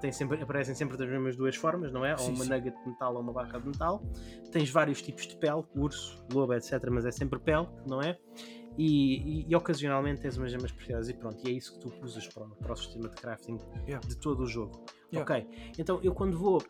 tem- 0.00 0.10
sempre 0.12 0.42
aparecem 0.42 0.74
sempre 0.74 0.96
das 0.96 1.06
mesmas 1.08 1.36
duas 1.36 1.54
formas 1.54 1.92
não 1.92 2.02
é 2.04 2.16
Sim, 2.16 2.24
ou 2.30 2.34
uma 2.36 2.44
sim. 2.44 2.50
nugget 2.50 2.74
de 2.82 2.88
metal 2.88 3.14
ou 3.14 3.20
uma 3.20 3.32
barra 3.32 3.58
de 3.58 3.66
metal 3.68 4.02
tens 4.50 4.70
vários 4.70 5.02
tipos 5.02 5.26
de 5.26 5.36
pele 5.36 5.62
urso 5.74 6.24
lobo 6.32 6.54
etc 6.54 6.82
mas 6.90 7.04
é 7.04 7.10
sempre 7.10 7.38
pele 7.38 7.68
não 7.86 8.00
é 8.00 8.18
e, 8.78 9.42
e- 9.42 9.46
e 9.48 9.54
ocasionalmente 9.56 10.20
tens 10.20 10.36
umas 10.36 10.50
gemas 10.50 10.70
preciosas 10.72 11.08
e 11.08 11.14
pronto 11.14 11.36
e 11.46 11.50
é 11.50 11.52
isso 11.52 11.74
que 11.74 11.80
tu 11.80 11.92
usas 12.04 12.26
para, 12.28 12.44
o- 12.44 12.50
para 12.50 12.72
o 12.72 12.76
sistema 12.76 13.08
de 13.08 13.16
crafting 13.16 13.58
Yeah. 13.86 14.06
de 14.06 14.16
todo 14.16 14.44
o 14.44 14.46
jogo 14.46 14.84
Yeah. 15.12 15.22
ok 15.22 15.72
então 15.78 16.00
eu 16.02 16.14
quando 16.14 16.38
vou 16.38 16.62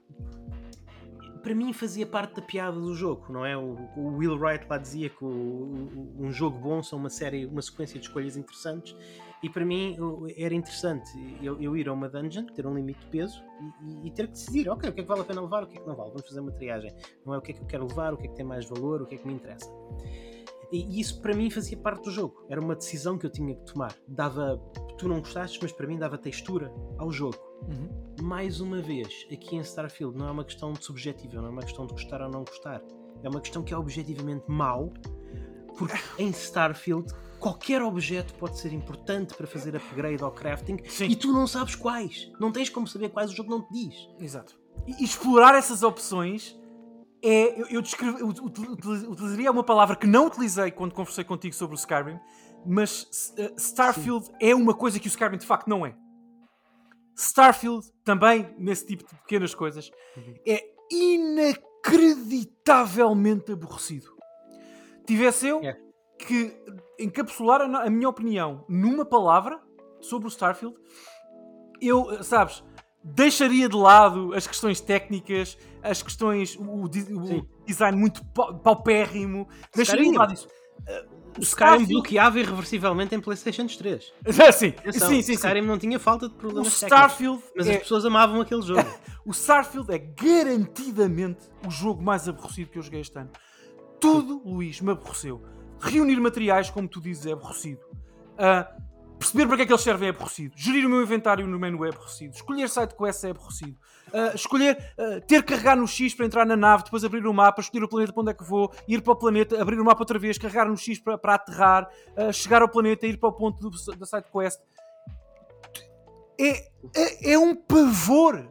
para 1.43 1.55
mim 1.55 1.73
fazia 1.73 2.07
parte 2.07 2.35
da 2.37 2.43
piada 2.43 2.79
do 2.79 2.95
jogo, 2.95 3.33
não 3.33 3.47
é? 3.47 3.57
O, 3.57 3.75
o 3.97 4.17
Will 4.19 4.37
Wright 4.37 4.67
lá 4.69 4.77
dizia 4.77 5.09
que 5.09 5.25
o- 5.25 5.29
o- 5.29 6.15
um 6.19 6.31
jogo 6.31 6.59
bom 6.59 6.83
são 6.83 6.99
uma 6.99 7.09
série, 7.09 7.47
uma 7.47 7.63
sequência 7.63 7.99
de 7.99 8.07
escolhas 8.07 8.37
interessantes 8.37 8.95
e 9.43 9.49
para 9.49 9.65
mim 9.65 9.97
era 10.37 10.55
interessante 10.55 11.11
eu, 11.43 11.59
eu 11.63 11.75
ir 11.75 11.89
a 11.89 11.95
uma 11.95 12.11
dungeon, 12.11 12.45
ter 12.45 12.67
um 12.67 12.75
limite 12.75 13.01
de 13.01 13.07
peso 13.07 13.43
e, 13.83 13.91
e- 13.91 14.07
e 14.09 14.11
ter 14.11 14.27
que 14.27 14.33
decidir, 14.33 14.69
ok, 14.69 14.91
o 14.91 14.93
que 14.93 15.01
é 15.01 15.03
que 15.03 15.09
vale 15.09 15.23
a 15.23 15.25
pena 15.25 15.41
levar, 15.41 15.63
o 15.63 15.67
que 15.67 15.79
é 15.79 15.81
que 15.81 15.87
não 15.89 15.95
vale, 15.97 16.11
vamos 16.11 16.29
fazer 16.29 16.41
uma 16.41 16.53
triagem, 16.53 16.93
não 17.25 17.33
é 17.33 17.39
o 17.39 17.41
que 17.41 17.53
é 17.53 17.55
que 17.55 17.63
eu 17.63 17.67
quero 17.67 17.87
levar, 17.87 18.13
o 18.13 18.19
que 18.19 18.27
é 18.27 18.29
que 18.29 18.37
tem 18.37 18.45
mais 18.45 18.67
valor, 18.69 19.01
o 19.01 19.07
que 19.07 19.15
é 19.15 19.19
que 19.19 19.27
me 19.27 19.33
interessa. 19.33 19.71
E 20.73 21.01
isso 21.01 21.21
para 21.21 21.35
mim 21.35 21.51
fazia 21.51 21.77
parte 21.77 22.05
do 22.05 22.11
jogo, 22.11 22.47
era 22.49 22.61
uma 22.61 22.77
decisão 22.77 23.19
que 23.19 23.27
eu 23.27 23.31
tinha 23.31 23.55
que 23.55 23.65
tomar, 23.73 23.95
dava, 24.07 24.57
tu 24.97 25.09
não 25.09 25.19
gostaste, 25.19 25.59
mas 25.61 25.73
para 25.73 25.87
mim 25.87 25.99
dava 25.99 26.17
textura 26.17 26.73
ao 26.99 27.11
jogo 27.11 27.51
Uhum. 27.69 27.89
mais 28.23 28.61
uma 28.61 28.81
vez, 28.81 29.27
aqui 29.31 29.57
em 29.57 29.61
Starfield 29.61 30.17
não 30.17 30.29
é 30.29 30.31
uma 30.31 30.45
questão 30.45 30.73
de 30.73 30.85
subjetiva, 30.85 31.37
não 31.37 31.49
é 31.49 31.51
uma 31.51 31.63
questão 31.63 31.87
de 31.87 31.93
gostar 31.93 32.23
ou 32.23 32.31
não 32.31 32.43
gostar. 32.45 32.83
É 33.23 33.29
uma 33.29 33.41
questão 33.41 33.63
que 33.63 33.75
é 33.75 33.77
objetivamente 33.77 34.45
mau, 34.49 34.93
porque 35.77 35.99
em 36.19 36.31
Starfield 36.31 37.13
qualquer 37.39 37.83
objeto 37.83 38.35
pode 38.35 38.59
ser 38.59 38.73
importante 38.73 39.35
para 39.35 39.47
fazer 39.47 39.75
upgrade 39.77 40.23
ao 40.23 40.31
crafting 40.31 40.79
Sim. 40.87 41.07
e 41.07 41.17
tu 41.17 41.33
não 41.33 41.47
sabes 41.47 41.75
quais. 41.75 42.31
Não 42.39 42.53
tens 42.53 42.69
como 42.69 42.87
saber 42.87 43.11
quais 43.11 43.31
o 43.31 43.35
jogo 43.35 43.51
não 43.51 43.63
te 43.63 43.73
diz. 43.73 44.09
Exato. 44.19 44.59
E 44.87 45.05
explorar 45.05 45.55
essas 45.55 45.83
opções 45.83 46.59
é. 47.23 47.61
Eu, 47.61 47.67
eu, 47.69 47.81
utilizaria 49.11 49.51
uma 49.51 49.65
palavra 49.65 49.97
que 49.97 50.07
não 50.07 50.27
utilizei 50.27 50.71
quando 50.71 50.95
conversei 50.95 51.25
contigo 51.25 51.55
sobre 51.55 51.75
o 51.77 51.79
Skyrim, 51.79 52.19
mas 52.67 53.33
eh, 53.37 53.53
Starfield 53.57 54.31
é 54.41 54.55
uma 54.55 54.75
coisa 54.75 54.99
que 54.99 55.07
o 55.07 55.09
Skyrim 55.09 55.37
de 55.39 55.47
facto 55.47 55.69
não 55.69 55.85
é. 55.87 55.95
Starfield, 57.17 57.87
também 58.05 58.55
nesse 58.59 58.87
tipo 58.87 59.05
de 59.07 59.15
pequenas 59.21 59.55
coisas, 59.55 59.91
é 60.47 60.65
inacreditavelmente 60.91 63.53
aborrecido. 63.53 64.11
Tivesse 65.07 65.47
eu 65.49 65.61
É. 65.63 65.77
que 66.19 66.57
encapsular 66.99 67.61
a, 67.61 67.83
a 67.85 67.91
minha 67.91 68.09
opinião 68.09 68.65
numa 68.69 69.05
palavra 69.05 69.61
sobre 70.01 70.27
o 70.29 70.31
Starfield, 70.31 70.75
eu, 71.81 72.11
eh, 72.13 72.23
sabes, 72.23 72.63
deixaria 73.03 73.69
de 73.69 73.77
lado 73.77 74.33
as 74.35 74.47
questões 74.47 74.81
técnicas, 74.81 75.57
as 75.83 76.03
questões, 76.03 76.57
o, 76.57 76.63
o 76.63 76.85
o 76.85 76.93
Sim. 77.27 77.47
design 77.67 77.99
muito 77.99 78.25
pau- 78.27 78.59
paupérrimo, 78.59 79.49
deixaria 79.75 80.11
de 80.11 80.17
lado 80.17 80.35
isso. 80.35 80.49
O 81.39 81.43
Skyrim 81.43 81.87
bloqueava 81.87 82.41
irreversivelmente 82.41 83.15
em 83.15 83.21
PlayStation 83.21 83.67
3. 83.67 84.13
sim, 84.53 84.69
Atenção, 84.69 85.09
sim, 85.09 85.15
sim, 85.17 85.23
sim. 85.23 85.33
Skyrim 85.35 85.61
não 85.63 85.79
tinha 85.79 85.99
falta 85.99 86.29
de 86.29 86.35
O 86.35 86.37
problemas 86.39 86.81
técnicos. 86.81 86.83
Starfield, 86.99 87.43
Mas 87.57 87.69
é, 87.69 87.75
as 87.75 87.79
pessoas 87.83 88.05
amavam 88.05 88.41
aquele 88.41 88.63
jogo. 88.63 88.85
o 89.25 89.31
Starfield 89.31 89.93
é 89.93 89.99
garantidamente 89.99 91.49
o 91.67 91.71
jogo 91.71 92.03
mais 92.03 92.29
aborrecido 92.29 92.71
que 92.71 92.79
eu 92.79 92.83
joguei 92.83 93.01
este 93.01 93.17
ano. 93.19 93.31
Tudo, 94.01 94.43
Luís, 94.45 94.81
me 94.81 94.91
aborreceu. 94.93 95.43
Reunir 95.81 96.19
materiais, 96.21 96.69
como 96.71 96.89
tu 96.89 97.01
dizes, 97.01 97.27
é 97.27 97.33
aborrecido. 97.33 97.81
Ah, 98.37 98.71
perceber 99.21 99.47
para 99.47 99.57
que 99.59 99.63
é 99.63 99.67
que 99.67 99.73
eles 99.73 99.83
servem 99.83 100.09
é 100.09 100.11
aborrecido. 100.11 100.55
Gerir 100.57 100.87
o 100.87 100.89
meu 100.89 101.03
inventário 101.03 101.47
no 101.47 101.59
menu 101.59 101.85
é 101.85 101.91
aborrecido. 101.91 102.35
Escolher 102.35 102.69
site 102.71 102.95
quests 102.97 103.25
é 103.25 103.31
aborrecido. 103.31 103.77
Ah, 104.13 104.33
escolher 104.35 104.93
ah, 104.99 105.21
ter 105.21 105.43
que 105.43 105.53
carregar 105.53 105.77
no 105.77 105.87
X 105.87 106.15
para 106.15 106.25
entrar 106.25 106.47
na 106.47 106.57
nave, 106.57 106.85
depois 106.85 107.05
abrir 107.05 107.27
o 107.27 107.35
mapa, 107.35 107.61
escolher 107.61 107.85
o 107.85 107.89
planeta 107.89 108.13
para 108.13 108.23
onde 108.23 108.31
é 108.31 108.35
que 108.35 108.43
vou, 108.43 108.73
ir 108.89 109.03
para 109.03 109.13
o 109.13 109.17
planeta, 109.17 109.61
abrir 109.61 109.79
o 109.79 109.85
mapa 109.85 110.01
outra 110.01 110.19
vez, 110.19 110.39
carregar 110.39 110.67
no 110.67 110.77
X 110.77 110.99
para, 110.99 111.19
para 111.19 111.35
aterrar, 111.35 111.89
ah, 112.17 112.33
chegar 112.33 112.63
ao 112.63 112.69
planeta, 112.69 113.07
ir 113.07 113.19
para 113.19 113.29
o 113.29 113.33
ponto 113.33 113.61
do, 113.61 113.71
da 113.97 114.07
side 114.07 114.27
quest. 114.33 114.59
É, 116.41 116.71
é, 116.97 117.33
é 117.33 117.39
um 117.39 117.55
pavor. 117.55 118.49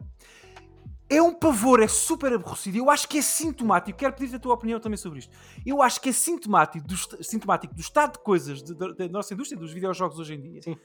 É 1.12 1.20
um 1.20 1.34
pavor, 1.34 1.80
é 1.82 1.88
super 1.88 2.32
aborrecido. 2.32 2.78
Eu 2.78 2.88
acho 2.88 3.08
que 3.08 3.18
é 3.18 3.22
sintomático. 3.22 3.98
Quero 3.98 4.14
pedir 4.14 4.36
a 4.36 4.38
tua 4.38 4.54
opinião 4.54 4.78
também 4.78 4.96
sobre 4.96 5.18
isto. 5.18 5.36
Eu 5.66 5.82
acho 5.82 6.00
que 6.00 6.10
é 6.10 6.12
sintomático 6.12 6.86
do, 6.86 6.96
sintomático 7.24 7.74
do 7.74 7.80
estado 7.80 8.12
de 8.12 8.18
coisas 8.20 8.62
de- 8.62 8.74
da 8.74 9.08
nossa 9.08 9.34
indústria 9.34 9.58
dos 9.58 9.72
videojogos 9.72 10.20
hoje 10.20 10.34
em 10.34 10.40
dia. 10.40 10.62
Sim. 10.62 10.76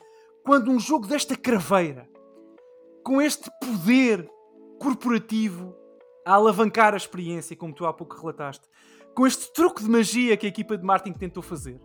Quando 0.43 0.71
um 0.71 0.79
jogo 0.79 1.05
desta 1.05 1.35
craveira, 1.35 2.09
com 3.03 3.21
este 3.21 3.51
poder 3.61 4.27
corporativo 4.79 5.75
a 6.25 6.33
alavancar 6.33 6.95
a 6.95 6.97
experiência, 6.97 7.55
como 7.55 7.71
tu 7.73 7.85
há 7.85 7.93
pouco 7.93 8.15
relataste, 8.19 8.67
com 9.13 9.27
este 9.27 9.53
truque 9.53 9.83
de 9.83 9.89
magia 9.89 10.35
que 10.35 10.47
a 10.47 10.49
equipa 10.49 10.75
de 10.75 10.83
marketing 10.83 11.17
tentou 11.17 11.43
fazer, 11.43 11.79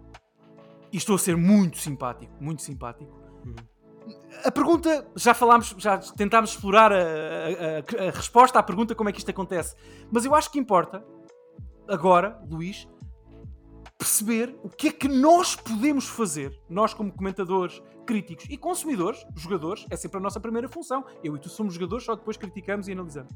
e 0.91 0.97
estou 0.97 1.14
a 1.14 1.18
ser 1.18 1.36
muito 1.36 1.76
simpático, 1.78 2.32
muito 2.43 2.62
simpático. 2.62 3.12
Uhum. 3.45 3.55
A 4.44 4.51
pergunta, 4.51 5.07
já 5.16 5.34
falámos, 5.34 5.74
já 5.78 5.98
tentámos 5.98 6.51
explorar 6.51 6.92
a, 6.92 6.96
a- 6.96 8.09
a- 8.09 8.11
resposta 8.11 8.59
à 8.59 8.62
pergunta 8.62 8.94
como 8.94 9.09
é 9.09 9.12
que 9.12 9.18
isto 9.18 9.30
acontece, 9.30 9.74
mas 10.11 10.24
eu 10.24 10.34
acho 10.34 10.51
que 10.51 10.59
importa, 10.59 11.05
agora, 11.88 12.40
Luís, 12.48 12.88
perceber 13.98 14.57
o 14.62 14.68
que 14.70 14.88
é 14.88 14.92
que 14.92 15.09
nós 15.09 15.55
podemos 15.55 16.07
fazer, 16.09 16.59
nós 16.68 16.94
como 16.94 17.12
comentadores, 17.12 17.82
críticos 18.07 18.46
e 18.48 18.57
consumidores, 18.57 19.24
jogadores, 19.36 19.84
é 19.90 19.96
sempre 19.96 20.16
a 20.18 20.20
nossa 20.20 20.40
primeira 20.40 20.68
função. 20.68 21.05
Eu 21.22 21.36
e 21.36 21.38
tu 21.38 21.48
somos 21.51 21.74
jogadores, 21.74 22.05
só 22.07 22.14
depois 22.16 22.36
criticamos 22.36 22.88
e 22.88 22.92
analisamos. 22.92 23.32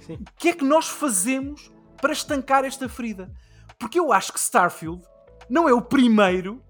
Sim. 0.00 0.14
O 0.14 0.24
que 0.36 0.50
é 0.50 0.52
que 0.52 0.64
nós 0.64 0.86
fazemos 0.88 1.72
para 2.00 2.12
estancar 2.12 2.64
esta 2.64 2.88
ferida? 2.88 3.32
Porque 3.78 3.98
eu 3.98 4.12
acho 4.12 4.32
que 4.32 4.38
Starfield 4.38 5.02
não 5.48 5.68
é 5.68 5.72
o 5.72 5.80
primeiro 5.80 6.62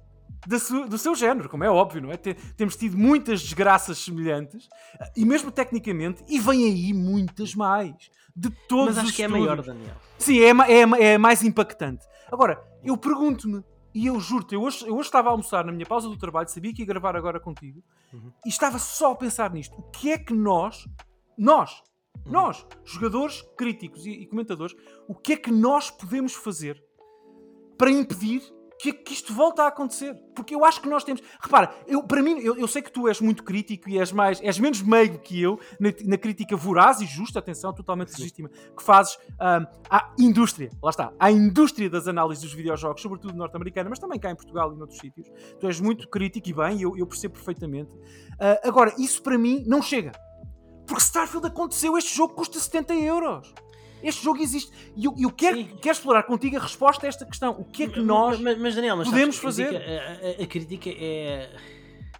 su- 0.59 0.88
do 0.88 0.99
seu 0.99 1.14
género, 1.14 1.49
como 1.49 1.64
é 1.64 1.70
óbvio, 1.70 2.03
não 2.03 2.11
é? 2.11 2.16
Te- 2.16 2.34
temos 2.57 2.76
tido 2.76 2.97
muitas 2.99 3.40
desgraças 3.43 3.99
semelhantes, 3.99 4.68
e 5.16 5.24
mesmo 5.24 5.51
tecnicamente, 5.51 6.22
e 6.28 6.38
vem 6.40 6.64
aí 6.64 6.93
muitas 6.93 7.55
mais. 7.55 7.95
De 8.34 8.49
todos 8.66 8.86
Mas 8.97 8.99
acho 8.99 9.09
os 9.09 9.16
que 9.16 9.22
é 9.22 9.28
maior, 9.28 9.61
Daniel. 9.62 9.95
Sim, 10.18 10.40
é, 10.40 10.51
é, 10.51 11.12
é 11.12 11.18
mais 11.18 11.43
impactante. 11.43 12.05
Agora, 12.30 12.62
eu 12.82 12.97
pergunto-me, 12.97 13.62
e 13.95 14.07
eu 14.07 14.18
juro-te, 14.18 14.55
eu 14.55 14.62
hoje, 14.62 14.86
eu 14.86 14.95
hoje 14.95 15.09
estava 15.09 15.28
a 15.28 15.32
almoçar 15.32 15.64
na 15.66 15.70
minha 15.72 15.84
pausa 15.84 16.09
do 16.09 16.16
trabalho, 16.16 16.49
sabia 16.49 16.72
que 16.72 16.80
ia 16.80 16.86
gravar 16.86 17.14
agora 17.14 17.38
contigo, 17.38 17.82
Uhum. 18.12 18.32
e 18.47 18.49
estava 18.49 18.78
só 18.78 19.12
a 19.12 19.14
pensar 19.14 19.53
nisto. 19.53 19.74
O 19.78 19.82
que 19.90 20.11
é 20.12 20.16
que 20.18 20.32
nós, 20.32 20.88
nós, 21.36 21.82
Uhum. 22.24 22.32
nós, 22.32 22.66
jogadores, 22.84 23.43
críticos 23.57 24.07
e, 24.07 24.11
e 24.12 24.26
comentadores, 24.26 24.74
o 25.07 25.14
que 25.14 25.34
é 25.34 25.36
que 25.36 25.51
nós 25.53 25.90
podemos 25.90 26.32
fazer 26.34 26.82
para 27.76 27.90
impedir 27.90 28.43
que, 28.83 28.93
que 28.93 29.12
isto 29.12 29.33
volte 29.33 29.61
a 29.61 29.68
acontecer? 29.68 30.12
Porque 30.35 30.53
eu 30.53 30.64
acho 30.64 30.80
que 30.80 30.89
nós 30.89 31.05
temos. 31.05 31.22
Repara, 31.41 31.72
eu, 31.87 32.03
para 32.03 32.20
mim, 32.20 32.41
eu, 32.41 32.57
eu 32.57 32.66
sei 32.66 32.83
que 32.83 32.91
tu 32.91 33.07
és 33.07 33.20
muito 33.20 33.45
crítico 33.45 33.89
e 33.89 33.97
és, 33.97 34.11
mais, 34.11 34.43
és 34.43 34.59
menos 34.59 34.83
meigo 34.83 35.20
que 35.20 35.41
eu 35.41 35.61
na, 35.78 35.91
na 36.05 36.18
crítica 36.18 36.57
voraz 36.57 37.01
e 37.01 37.07
justa, 37.07 37.39
atenção, 37.39 37.72
totalmente 37.72 38.11
legítima, 38.18 38.49
que 38.49 38.83
fazes 38.83 39.16
ahm, 39.39 39.66
à 39.89 40.12
indústria, 40.18 40.68
lá 40.83 40.91
está, 40.91 41.12
à 41.16 41.30
indústria 41.30 41.89
das 41.89 42.09
análises 42.09 42.43
dos 42.43 42.55
videojogos, 42.55 43.01
sobretudo 43.01 43.37
norte-americana, 43.37 43.89
mas 43.89 44.01
também 44.01 44.18
cá 44.18 44.33
em 44.33 44.35
Portugal 44.35 44.72
e 44.72 44.76
noutros 44.76 44.99
sítios. 44.99 45.30
Tu 45.61 45.66
és 45.68 45.78
muito 45.78 46.09
crítico 46.09 46.49
e 46.49 46.53
bem, 46.53 46.83
eu, 46.83 46.97
eu 46.97 47.07
percebo 47.07 47.35
perfeitamente. 47.35 47.97
Ah, 48.41 48.59
agora, 48.64 48.93
isso 48.99 49.22
para 49.22 49.39
mim 49.39 49.62
não 49.64 49.80
chega. 49.80 50.11
Porque 50.89 51.05
Starfield 51.05 51.47
aconteceu, 51.47 51.97
este 51.97 52.16
jogo 52.16 52.35
custa 52.35 52.59
70 52.59 52.95
euros. 52.95 53.55
Este 54.03 54.22
jogo 54.24 54.40
existe. 54.42 54.72
E 54.96 55.05
eu, 55.05 55.14
eu 55.18 55.30
quero, 55.30 55.57
Sim. 55.59 55.76
quero 55.80 55.94
explorar 55.96 56.22
contigo 56.24 56.57
a 56.57 56.61
resposta 56.61 57.07
a 57.07 57.09
esta 57.09 57.24
questão. 57.24 57.53
O 57.53 57.64
que 57.64 57.84
é 57.84 57.88
que 57.88 58.00
nós. 58.00 58.40
Mas, 58.40 58.59
mas, 58.59 58.74
Daniel, 58.74 58.96
mas 58.96 59.09
podemos 59.09 59.36
sabes, 59.36 59.61
a 59.61 59.64
fazer? 59.64 59.68
crítica- 59.80 60.03
A, 60.03 60.42
a- 60.42 60.44
a 60.44 60.46
crítica 60.46 60.90
é. 60.90 61.50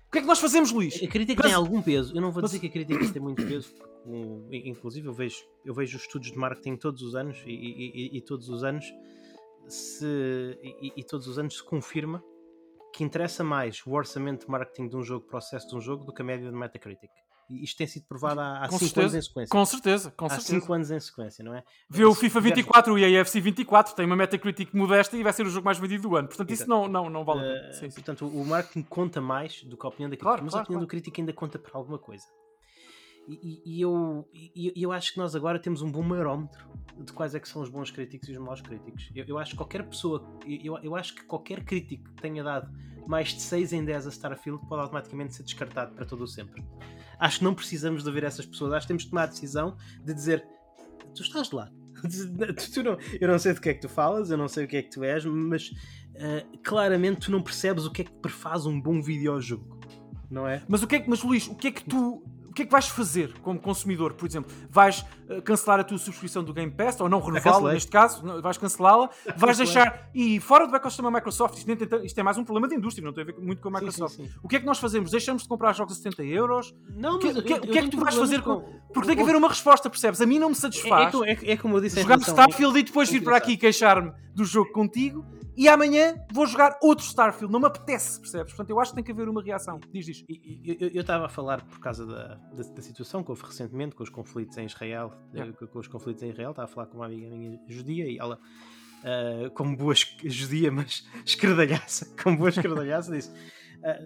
O 0.09 0.13
que 0.13 0.19
é 0.19 0.21
que 0.21 0.27
nós 0.27 0.39
fazemos, 0.39 0.71
Luís? 0.71 1.03
A 1.03 1.07
crítica 1.09 1.43
Mas- 1.43 1.53
tem 1.53 1.57
algum 1.57 1.81
peso. 1.81 2.15
Eu 2.15 2.21
não 2.21 2.31
vou 2.31 2.43
mas- 2.43 2.51
dizer 2.51 2.61
que 2.61 2.67
a 2.67 2.71
crítica 2.71 3.13
tem 3.13 3.23
muito 3.23 3.43
peso, 3.47 3.73
porque, 3.75 4.69
inclusive 4.69 5.07
eu 5.09 5.13
vejo, 5.15 5.43
eu 5.65 5.73
vejo 5.73 5.97
os 5.97 6.03
estudos 6.03 6.31
de 6.31 6.37
marketing 6.37 6.77
todos 6.77 7.01
os 7.03 7.15
anos 7.15 7.39
e, 7.47 7.51
e- 7.51 7.93
e- 8.15 8.17
e 8.19 8.21
todos 8.21 8.49
os 8.51 8.63
anos 8.63 8.85
se 9.69 10.59
e, 10.97 11.03
todos 11.05 11.27
os 11.27 11.39
anos 11.39 11.57
se 11.57 11.63
confirma 11.65 12.23
que 12.95 13.03
interessa 13.03 13.43
mais 13.43 13.81
o 13.87 13.93
orçamento 13.93 14.45
de 14.45 14.51
marketing 14.53 14.89
de 14.89 14.97
um 14.97 15.03
jogo 15.03 15.27
o 15.33 15.41
sucesso 15.41 15.69
de 15.69 15.77
um 15.77 15.81
jogo 15.81 16.05
do 16.05 16.13
que 16.13 16.21
a 16.21 16.25
média 16.25 16.51
de 16.51 16.55
Metacritic. 16.57 17.11
Isto 17.51 17.79
tem 17.79 17.87
sido 17.87 18.07
provado 18.07 18.41
há 18.41 18.67
5 18.71 18.95
Com 18.95 19.01
anos 19.01 19.15
em 19.15 19.21
sequência. 19.23 19.51
Com 19.51 19.65
certeza, 19.65 20.11
com 20.11 20.25
há 20.27 20.31
certeza. 20.31 20.61
5 20.61 20.73
anos 20.73 20.91
em 20.91 21.01
sequência, 21.01 21.45
não 21.45 21.55
é? 21.55 21.63
Vê 21.89 22.05
o 22.05 22.15
FIFA 22.15 22.39
tiveres- 22.41 22.57
24 22.65 22.99
e 22.99 23.17
a 23.17 23.21
AFC 23.21 23.41
24, 23.41 23.95
tem 23.95 24.07
uma 24.07 24.17
Metacritic 24.17 24.73
modesta 24.75 25.17
e 25.17 25.23
vai 25.23 25.33
ser 25.33 25.47
o 25.47 25.51
jogo 25.51 25.65
mais 25.65 25.79
vendido 25.79 26.09
do 26.09 26.17
ano. 26.17 26.29
Portanto, 26.29 26.51
isso 26.51 26.69
não, 26.69 26.89
não, 26.89 27.11
não 27.11 27.25
vale 27.25 27.41
a 27.41 27.43
pena. 27.43 27.71
Uh, 27.71 27.73
Sim, 27.75 27.81
sim. 27.91 27.95
Portanto, 27.95 28.27
o 28.27 28.45
marketing 28.47 28.83
conta 28.83 29.21
mais 29.21 29.63
do 29.65 29.77
que 29.77 29.85
a 29.85 29.89
opinião 29.89 30.09
da 30.09 30.17
crítica, 30.17 30.25
Claro, 30.31 30.43
mas 30.45 30.53
claro, 30.53 30.63
a 30.63 30.65
opinião 30.65 30.79
claro. 30.81 30.87
do 30.87 30.91
crítico 30.91 31.21
ainda 31.21 31.33
conta 31.33 31.59
para 31.59 31.73
alguma 31.79 31.99
coisa. 31.99 32.25
E, 33.29 33.63
e- 33.65 33.81
eu, 33.81 34.29
e 34.35 34.73
eu 34.83 34.91
acho 34.91 35.13
que 35.13 35.19
nós 35.19 35.37
agora 35.37 35.59
temos 35.59 35.81
um 35.81 35.91
bom 35.91 36.03
barómetro 36.07 36.67
de 36.99 37.13
quais 37.13 37.35
é 37.35 37.41
que 37.41 37.49
são 37.49 37.63
os 37.63 37.69
bons 37.69 37.91
críticos 37.91 38.29
e 38.29 38.33
os 38.33 38.39
maus 38.39 38.61
críticos. 38.61 39.11
Eu, 39.15 39.25
eu 39.27 39.39
acho 39.39 39.53
que 39.53 39.57
qualquer 39.59 39.85
pessoa, 39.85 40.27
eu, 40.45 40.77
eu 40.83 40.97
acho 40.97 41.15
que 41.15 41.23
qualquer 41.25 41.63
crítico 41.65 42.03
que 42.15 42.21
tenha 42.23 42.43
dado 42.43 42.69
mais 43.07 43.29
de 43.29 43.41
6 43.41 43.73
em 43.75 43.85
10 43.85 44.07
a 44.07 44.11
Starfield 44.11 44.67
pode 44.69 44.83
automaticamente 44.83 45.35
ser 45.37 45.45
descartado 45.45 45.95
para 45.95 46.05
todo 46.05 46.23
o 46.23 46.27
sempre. 46.27 46.65
Acho 47.25 47.39
que 47.39 47.45
não 47.45 47.55
precisamos 47.55 48.03
de 48.03 48.09
ouvir 48.09 48.25
essas 48.25 48.45
pessoas, 48.45 48.73
acho 48.73 48.85
que 48.85 48.89
temos 48.89 49.05
de 49.05 49.11
tomar 49.11 49.23
a 49.23 49.27
decisão 49.27 49.77
de 50.05 50.13
dizer 50.13 50.45
tu 51.15 51.23
estás 51.23 51.49
de 51.49 51.55
lado. 51.55 51.73
Tu- 52.75 52.83
não- 52.83 52.99
eu 53.21 53.29
não 53.29 53.39
sei 53.39 53.53
do 53.55 53.61
que 53.61 53.69
é 53.69 53.75
que 53.75 53.81
tu 53.81 53.89
falas, 53.89 54.31
eu 54.31 54.37
não 54.37 54.49
sei 54.49 54.65
o 54.65 54.69
que 54.69 54.77
é 54.77 54.83
que 54.83 54.91
tu 54.91 55.05
és, 55.05 55.25
mas 55.25 55.69
uh, 55.71 56.59
claramente 56.65 57.21
tu 57.21 57.31
não 57.31 57.41
percebes 57.41 57.85
o 57.87 57.93
que 57.93 58.03
é 58.03 58.05
que 58.05 58.13
prefaz 58.15 58.67
um 58.67 58.81
bom 58.81 59.01
videojogo, 59.01 59.79
não 60.29 60.49
é? 60.49 60.65
Mas 60.69 60.83
o 60.83 60.87
que 60.89 60.97
é 60.97 60.99
que, 61.01 61.09
mas 61.09 61.23
Luís, 61.23 61.47
o 61.47 61.55
que 61.55 61.69
é 61.69 61.71
que 61.71 61.85
tu. 61.85 62.25
O 62.53 62.55
que 62.55 62.63
é 62.63 62.65
que 62.67 62.71
vais 62.71 62.87
fazer 62.87 63.33
como 63.41 63.59
consumidor, 63.59 64.13
por 64.13 64.29
exemplo? 64.29 64.53
Vais 64.69 65.03
eh, 65.27 65.41
cancelar 65.41 65.81
a 65.81 65.85
tua 65.85 65.97
subscrição 65.97 66.45
do 66.45 66.53
Game 66.53 66.71
Pass 66.71 67.01
ou 67.01 67.09
não 67.09 67.19
renová-la, 67.19 67.53
cancelei. 67.55 67.73
neste 67.73 67.91
caso? 67.91 68.43
Vais 68.43 68.59
cancelá-la, 68.59 69.09
vais 69.35 69.57
cancelei. 69.59 69.85
deixar. 69.85 70.11
E 70.15 70.39
fora 70.39 70.67
do 70.67 70.77
ecossistema 70.77 71.11
Microsoft, 71.11 71.57
isto, 71.57 71.75
tem- 71.87 72.05
isto 72.05 72.19
é 72.19 72.23
mais 72.23 72.37
um 72.37 72.45
problema 72.45 72.69
da 72.69 72.75
indústria, 72.75 73.03
não 73.03 73.11
tem 73.15 73.23
a 73.23 73.27
ver 73.29 73.37
muito 73.39 73.63
com 73.63 73.69
a 73.71 73.73
Microsoft. 73.81 74.17
Sim, 74.17 74.25
sim, 74.27 74.29
sim. 74.29 74.39
O 74.43 74.49
que 74.49 74.57
é 74.57 74.61
que 74.61 74.67
nós 74.67 74.79
fazemos? 74.79 75.11
Deixamos 75.11 75.45
de 75.45 75.49
comprar 75.49 75.73
jogos 75.73 75.95
a 75.95 75.97
70 75.97 76.25
euros? 76.25 76.75
Não, 76.95 77.19
que, 77.19 77.29
mas 77.29 77.37
o 77.39 77.43
que- 77.43 77.53
eu- 77.55 77.57
o 77.57 77.61
que 77.63 77.79
é 77.79 77.83
que 77.85 77.89
tu 77.89 77.97
vais 77.99 78.15
fazer 78.15 78.43
com. 78.43 78.61
Porque 78.93 79.07
tem 79.09 79.17
que 79.17 79.23
haver 79.23 79.35
uma 79.35 79.49
resposta, 79.49 79.89
percebes? 79.89 80.21
A 80.21 80.27
mim 80.27 80.39
não 80.39 80.49
me 80.51 80.53
É, 80.55 80.59
satisfaz. 80.59 81.15
é, 81.15 81.31
é- 81.33 81.51
é 81.53 81.57
como 81.57 81.79
eu 81.79 81.81
disse 81.81 82.03
jogar 82.03 82.19
Starfield 82.19 82.79
e 82.79 82.83
depois 82.83 83.09
vir 83.09 83.25
para 83.25 83.39
aqui 83.39 83.57
queixar-me 83.57 84.13
do 84.35 84.45
jogo 84.45 84.71
contigo 84.73 85.25
e 85.57 85.69
amanhã 85.69 86.15
vou 86.33 86.47
jogar 86.47 86.79
outro 86.83 87.05
Starfield. 87.05 87.53
Não 87.53 87.61
me 87.61 87.67
apetece, 87.67 88.21
percebes? 88.21 88.53
Portanto, 88.53 88.71
eu 88.71 88.81
acho 88.81 88.93
que 88.93 88.97
tem 88.97 89.05
que 89.05 89.13
haver 89.13 89.29
uma 89.29 89.43
reação. 89.43 89.79
Diz 89.93 90.09
isto. 90.09 90.27
Eu 90.65 91.01
estava 91.01 91.27
a 91.27 91.29
falar 91.29 91.63
por 91.65 91.79
causa 91.79 92.07
da, 92.07 92.35
da, 92.35 92.63
da 92.63 92.83
situação 92.83 93.23
que 93.23 93.31
houve 93.31 93.45
recentemente 93.45 93.95
com 93.95 94.03
os 94.03 94.11
conflitos 94.11 94.57
em 94.57 94.67
Israel, 94.67 95.13
eh, 95.35 95.53
com, 95.53 95.67
com 95.67 95.79
os 95.79 95.89
conflitos 95.89 96.23
em 96.23 96.31
Israel, 96.31 96.51
estava 96.51 96.71
a 96.71 96.73
falar 96.73 96.87
com 96.87 96.99
uma 96.99 97.07
amiga 97.07 97.29
minha 97.29 97.61
judia 97.69 98.07
e 98.11 98.19
ela, 98.19 98.39
ah, 99.05 99.51
como 99.55 99.77
boa 99.77 99.95
judia, 100.25 100.71
mas 100.71 101.07
escredalhaça, 101.27 102.15
como 102.23 102.37
boa 102.37 102.51
escredalhaça, 102.51 103.13
disse: 103.13 103.33
ah, 103.85 103.99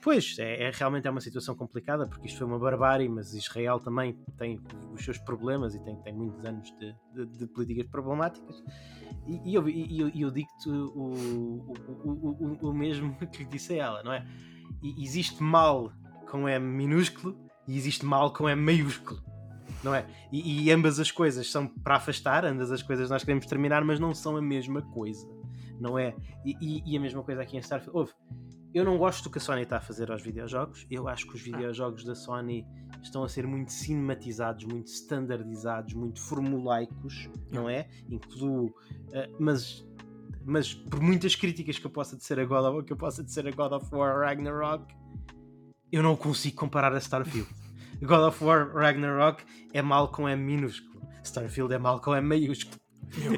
Pois, 0.00 0.36
é, 0.38 0.68
é- 0.68 0.70
realmente 0.72 1.08
é 1.08 1.10
uma 1.10 1.20
situação 1.20 1.56
complicada 1.56 2.06
porque 2.06 2.26
isto 2.28 2.38
foi 2.38 2.46
uma 2.46 2.58
barbárie, 2.58 3.08
mas 3.08 3.34
Israel 3.34 3.80
também 3.80 4.12
tem 4.36 4.60
os 4.94 5.04
seus 5.04 5.18
problemas 5.18 5.74
e 5.74 5.80
tem, 5.82 5.96
tem 6.02 6.12
muitos 6.14 6.44
anos 6.44 6.72
de, 6.78 6.94
de- 7.12 7.38
de 7.38 7.46
políticas 7.48 7.84
problemáticas. 7.90 8.62
E, 9.26 9.50
e 9.50 9.54
eu, 9.54 9.68
eu, 9.68 10.08
eu 10.14 10.30
digo-te 10.30 10.68
o, 10.70 10.86
o, 10.94 11.72
o- 12.62 12.68
o 12.68 12.72
mesmo 12.72 13.16
que 13.32 13.38
lhe 13.42 13.48
disse 13.48 13.72
a 13.74 13.84
ela, 13.84 14.02
não 14.04 14.12
é? 14.12 14.24
E 14.82 15.02
existe 15.02 15.42
mal 15.42 15.92
com 16.30 16.48
M 16.48 16.64
minúsculo 16.64 17.36
e 17.66 17.76
existe 17.76 18.04
mal 18.06 18.32
com 18.32 18.48
M 18.48 18.62
maiúsculo, 18.62 19.20
não 19.82 19.92
é? 19.92 20.06
E, 20.30 20.62
e 20.64 20.70
ambas 20.70 21.00
as 21.00 21.10
coisas 21.10 21.50
são 21.50 21.66
para 21.66 21.96
afastar, 21.96 22.44
ambas 22.44 22.70
as 22.70 22.82
coisas 22.84 23.10
nós 23.10 23.24
queremos 23.24 23.46
terminar, 23.46 23.84
mas 23.84 23.98
não 23.98 24.14
são 24.14 24.36
a 24.36 24.42
mesma 24.42 24.80
coisa, 24.92 25.26
não 25.80 25.98
é? 25.98 26.14
E, 26.44 26.54
e- 26.60 26.82
e 26.92 26.96
a 26.96 27.00
mesma 27.00 27.24
coisa 27.24 27.42
aqui 27.42 27.56
em 27.56 27.60
Starfield. 27.60 27.98
Houve. 27.98 28.12
Eu 28.78 28.84
não 28.84 28.96
gosto 28.96 29.24
do 29.24 29.30
que 29.30 29.38
a 29.38 29.40
Sony 29.40 29.62
está 29.62 29.78
a 29.78 29.80
fazer 29.80 30.08
aos 30.08 30.22
videojogos. 30.22 30.86
Eu 30.88 31.08
acho 31.08 31.26
que 31.26 31.34
os 31.34 31.42
videojogos 31.42 32.04
da 32.04 32.14
Sony 32.14 32.64
estão 33.02 33.24
a 33.24 33.28
ser 33.28 33.44
muito 33.44 33.72
cinematizados, 33.72 34.64
muito 34.64 34.86
standardizados, 34.86 35.94
muito 35.94 36.20
formulaicos, 36.20 37.28
não 37.50 37.68
é? 37.68 37.88
Incluo, 38.08 38.72
eh, 39.12 39.28
mas 39.40 39.84
mas 40.44 40.72
por 40.72 41.00
muitas 41.00 41.34
críticas 41.34 41.76
que 41.76 41.86
eu 41.86 41.90
possa 41.90 42.16
dizer 42.16 42.38
a 42.38 42.44
God 42.44 42.64
of, 42.66 42.86
que 42.86 42.92
eu 42.92 42.96
possa 42.96 43.24
dizer 43.24 43.48
a 43.48 43.50
God 43.50 43.72
of 43.72 43.92
War 43.92 44.20
Ragnarok, 44.20 44.94
eu 45.90 46.00
não 46.00 46.14
consigo 46.14 46.54
comparar 46.54 46.92
a 46.92 46.98
Starfield. 46.98 47.48
God 48.00 48.28
of 48.28 48.44
War 48.44 48.72
Ragnarok 48.72 49.42
é 49.72 49.82
mal 49.82 50.06
com 50.12 50.28
M 50.28 50.40
minúsculo. 50.40 51.02
Starfield 51.24 51.74
é 51.74 51.78
mal 51.78 52.00
com 52.00 52.14
M 52.14 52.28
maiúsculo. 52.28 52.78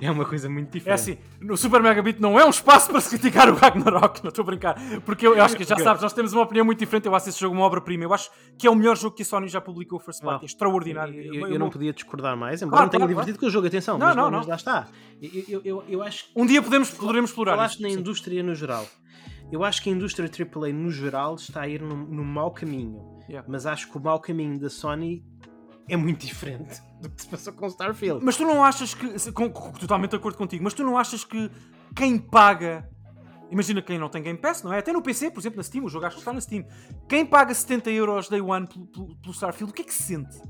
É 0.03 0.11
uma 0.11 0.25
coisa 0.25 0.49
muito 0.49 0.68
É 0.68 0.79
diferente. 0.79 0.95
assim, 1.01 1.18
no 1.41 1.57
Super 1.57 1.83
Megabit 1.83 2.21
não 2.21 2.39
é 2.39 2.45
um 2.45 2.51
espaço 2.51 2.91
para 2.91 3.01
se 3.01 3.11
criticar 3.11 3.49
o 3.49 3.55
Ragnarok, 3.55 4.23
não 4.23 4.29
estou 4.29 4.43
a 4.43 4.47
brincar. 4.47 4.75
Porque 5.05 5.27
eu, 5.27 5.35
eu 5.37 5.45
acho 5.45 5.57
que 5.57 5.64
já 5.64 5.77
sabes, 5.79 6.03
nós 6.03 6.12
temos 6.12 6.33
uma 6.33 6.43
opinião 6.43 6.64
muito 6.64 6.79
diferente. 6.79 7.07
Eu 7.07 7.14
acho 7.14 7.29
esse 7.29 7.39
jogo 7.41 7.55
uma 7.55 7.64
obra-prima. 7.64 8.05
Eu 8.05 8.12
acho 8.12 8.31
que 8.59 8.66
é 8.66 8.71
o 8.71 8.75
melhor 8.75 8.97
jogo 8.97 9.14
que 9.16 9.23
a 9.23 9.25
Sony 9.25 9.49
já 9.49 9.61
publicou 9.61 9.99
First 10.01 10.23
Party. 10.23 10.45
É 10.45 10.47
extraordinário. 10.47 11.14
Eu, 11.21 11.35
Eu- 11.35 11.47
eu 11.49 11.59
não 11.59 11.71
podia 11.71 11.93
discordar 11.93 12.37
mais, 12.37 12.61
embora 12.62 12.77
Claro, 12.79 12.85
não 12.87 12.91
tenha 12.91 13.01
claro, 13.01 13.09
divertido 13.12 13.39
com 13.39 13.47
o 13.47 13.51
jogo, 13.51 13.66
atenção, 13.66 13.99
Não, 13.99 14.07
mas, 14.09 14.16
não, 14.16 14.31
mas 14.31 14.41
não. 14.43 14.49
lá 14.49 14.55
está. 14.57 14.89
Eu, 15.23 15.85
eu, 15.89 16.03
acho 16.03 16.27
Um 16.35 16.47
dia 16.47 16.61
podemos, 16.62 16.91
poderemos 16.91 17.31
explorar 17.31 17.53
falaste 17.53 17.75
isto. 17.75 17.83
na 17.83 17.91
Sim. 17.91 17.99
indústria 17.99 18.43
no 18.43 18.55
geral. 18.55 18.87
Eu 19.53 19.64
acho 19.64 19.83
que 19.83 19.91
a 19.91 19.93
indústria 19.93 20.29
AAA 20.31 20.73
no 20.73 20.91
geral 20.91 21.35
está 21.35 21.62
a 21.62 21.68
ir 21.68 21.83
num, 21.83 21.97
num 22.07 22.25
mau 22.25 22.51
caminho, 22.53 23.09
Yeah. 23.29 23.47
mas 23.49 23.64
acho 23.64 23.89
que 23.91 23.97
o 23.97 24.01
mau 24.01 24.18
caminho 24.18 24.59
da 24.59 24.68
Sony 24.68 25.23
é 25.89 25.97
muito 25.97 26.24
diferente 26.26 26.81
do 27.01 27.09
que 27.11 27.22
se 27.22 27.28
passou 27.28 27.53
com 27.53 27.66
Starfield. 27.66 28.24
Mas 28.24 28.37
tu 28.37 28.45
não 28.45 28.62
achas 28.64 28.95
que. 28.95 29.33
com- 29.33 29.51
com- 29.51 29.72
totalmente 29.72 30.11
de 30.11 30.16
acordo 30.16 30.37
contigo, 30.39 30.62
mas 30.64 30.74
tu 30.74 30.83
não 30.85 30.97
achas 30.99 31.24
que 31.24 31.51
quem 31.95 32.18
paga. 32.18 32.89
Imagina 33.51 33.83
quem 33.83 33.99
não 33.99 34.09
tem 34.09 34.22
Game 34.22 34.39
Pass, 34.39 34.62
não 34.62 34.72
é? 34.72 34.78
Até 34.78 34.93
no 34.93 35.03
PC, 35.03 35.31
por 35.33 35.41
exemplo, 35.41 35.57
na 35.57 35.62
Steam, 35.64 35.85
o 35.85 35.89
jogo 35.89 36.07
acho 36.07 36.14
que 36.16 36.20
está 36.20 36.33
na 36.33 36.41
Steam. 36.41 36.64
Quem 37.09 37.26
paga 37.26 37.53
70 37.53 37.91
euros 37.91 38.28
day 38.28 38.41
one 38.41 38.64
pelo, 38.68 38.87
pelo- 38.87 39.16
pelo 39.16 39.35
Starfield, 39.35 39.72
o 39.72 39.74
que 39.74 39.83
é 39.83 39.85
que 39.85 39.93
se 39.95 40.05
sente? 40.05 40.41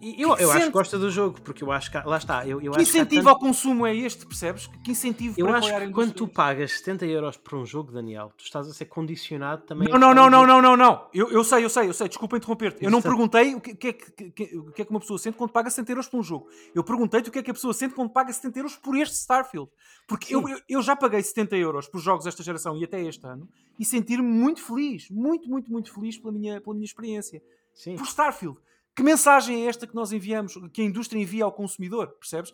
E 0.00 0.22
eu, 0.22 0.36
eu 0.36 0.50
acho 0.52 0.66
que 0.66 0.70
gosta 0.72 0.98
do 0.98 1.10
jogo, 1.10 1.40
porque 1.40 1.64
eu 1.64 1.72
acho 1.72 1.90
que 1.90 1.98
lá 1.98 2.16
está. 2.18 2.46
Eu, 2.46 2.60
eu 2.60 2.70
Que 2.72 2.80
acho 2.80 2.92
que 2.92 2.98
há 2.98 3.02
incentivo 3.02 3.22
tanto- 3.24 3.28
ao 3.34 3.38
consumo 3.38 3.86
é 3.86 3.96
este, 3.96 4.24
percebes? 4.24 4.66
Que 4.84 4.92
incentivo 4.92 5.34
Eu 5.36 5.46
para 5.46 5.58
acho 5.58 5.74
que 5.74 5.90
quando 5.90 6.12
tu 6.14 6.28
pagas 6.28 6.72
70 6.78 7.04
euros 7.06 7.36
por 7.36 7.58
um 7.58 7.66
jogo, 7.66 7.90
Daniel, 7.90 8.32
tu 8.36 8.44
estás 8.44 8.68
a 8.68 8.72
ser 8.72 8.84
condicionado 8.84 9.62
também. 9.66 9.88
Não, 9.88 9.98
não, 9.98 10.14
não, 10.14 10.30
não, 10.30 10.46
não, 10.46 10.62
não, 10.62 10.76
não. 10.76 11.08
Eu, 11.12 11.30
eu 11.32 11.42
sei, 11.42 11.64
eu 11.64 11.68
sei, 11.70 11.88
eu 11.88 11.92
sei. 11.94 12.06
Desculpa 12.08 12.36
interromper-te. 12.36 12.84
Eu 12.84 12.90
não 12.90 13.02
perguntei 13.02 13.54
o 13.54 13.60
que, 13.60 13.74
que 13.74 13.88
é 13.88 13.92
que, 13.92 14.30
que- 14.30 14.56
o 14.58 14.70
que 14.72 14.82
é 14.82 14.84
que 14.84 14.90
uma 14.90 15.00
pessoa 15.00 15.18
sente 15.18 15.36
quando 15.36 15.50
paga 15.50 15.68
70 15.68 15.90
euros 15.92 16.06
por 16.08 16.20
um 16.20 16.22
jogo. 16.22 16.48
Eu 16.74 16.84
perguntei-te 16.84 17.28
o 17.28 17.32
que 17.32 17.38
é 17.40 17.42
que 17.42 17.50
a 17.50 17.54
pessoa 17.54 17.74
sente 17.74 17.94
quando 17.94 18.10
paga 18.10 18.32
70 18.32 18.58
euros 18.58 18.76
por 18.76 18.96
este 18.96 19.16
Starfield. 19.16 19.68
Porque 20.06 20.34
eu, 20.34 20.48
eu, 20.48 20.60
eu 20.68 20.80
já 20.82 20.94
paguei 20.94 21.20
70 21.22 21.56
euros 21.56 21.88
por 21.88 22.00
jogos 22.00 22.24
desta 22.24 22.42
geração 22.42 22.76
e 22.76 22.84
até 22.84 23.02
este 23.02 23.26
ano 23.26 23.48
e 23.78 23.84
sentir-me 23.84 24.28
muito 24.28 24.62
feliz. 24.62 25.10
Muito, 25.10 25.48
muito, 25.50 25.70
muito 25.72 25.92
feliz 25.92 26.16
pela 26.16 26.32
minha, 26.32 26.60
pela 26.60 26.74
minha 26.74 26.84
experiência. 26.86 27.42
Sim. 27.74 27.96
Por 27.96 28.06
Starfield. 28.06 28.58
Que 28.98 29.02
mensagem 29.04 29.64
é 29.64 29.68
esta 29.68 29.86
que 29.86 29.94
nós 29.94 30.10
enviamos, 30.10 30.58
que 30.72 30.82
a 30.82 30.84
indústria 30.84 31.22
envia 31.22 31.44
ao 31.44 31.52
consumidor? 31.52 32.08
Percebes? 32.18 32.52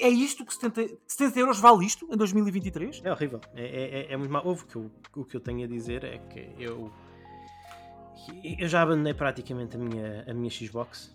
É 0.00 0.08
isto 0.08 0.42
que 0.42 0.54
70, 0.54 0.96
70 1.06 1.38
euros 1.38 1.60
vale 1.60 1.84
isto 1.84 2.08
em 2.10 2.16
2023? 2.16 3.02
É 3.04 3.12
horrível. 3.12 3.38
É, 3.54 3.62
é, 3.62 4.00
é- 4.08 4.12
é 4.14 4.16
muito 4.16 4.30
mal. 4.32 4.40
Houve 4.42 4.64
que 4.64 4.76
eu- 4.76 4.90
o 5.14 5.22
que 5.22 5.36
eu 5.36 5.40
tenho 5.40 5.62
a 5.64 5.66
dizer 5.68 6.02
é 6.02 6.16
que 6.16 6.48
eu. 6.58 6.90
Eu 8.58 8.68
já 8.68 8.80
abandonei 8.80 9.12
praticamente 9.12 9.76
a 9.76 9.78
minha, 9.78 10.24
a 10.26 10.32
minha 10.32 10.48
Xbox. 10.48 11.14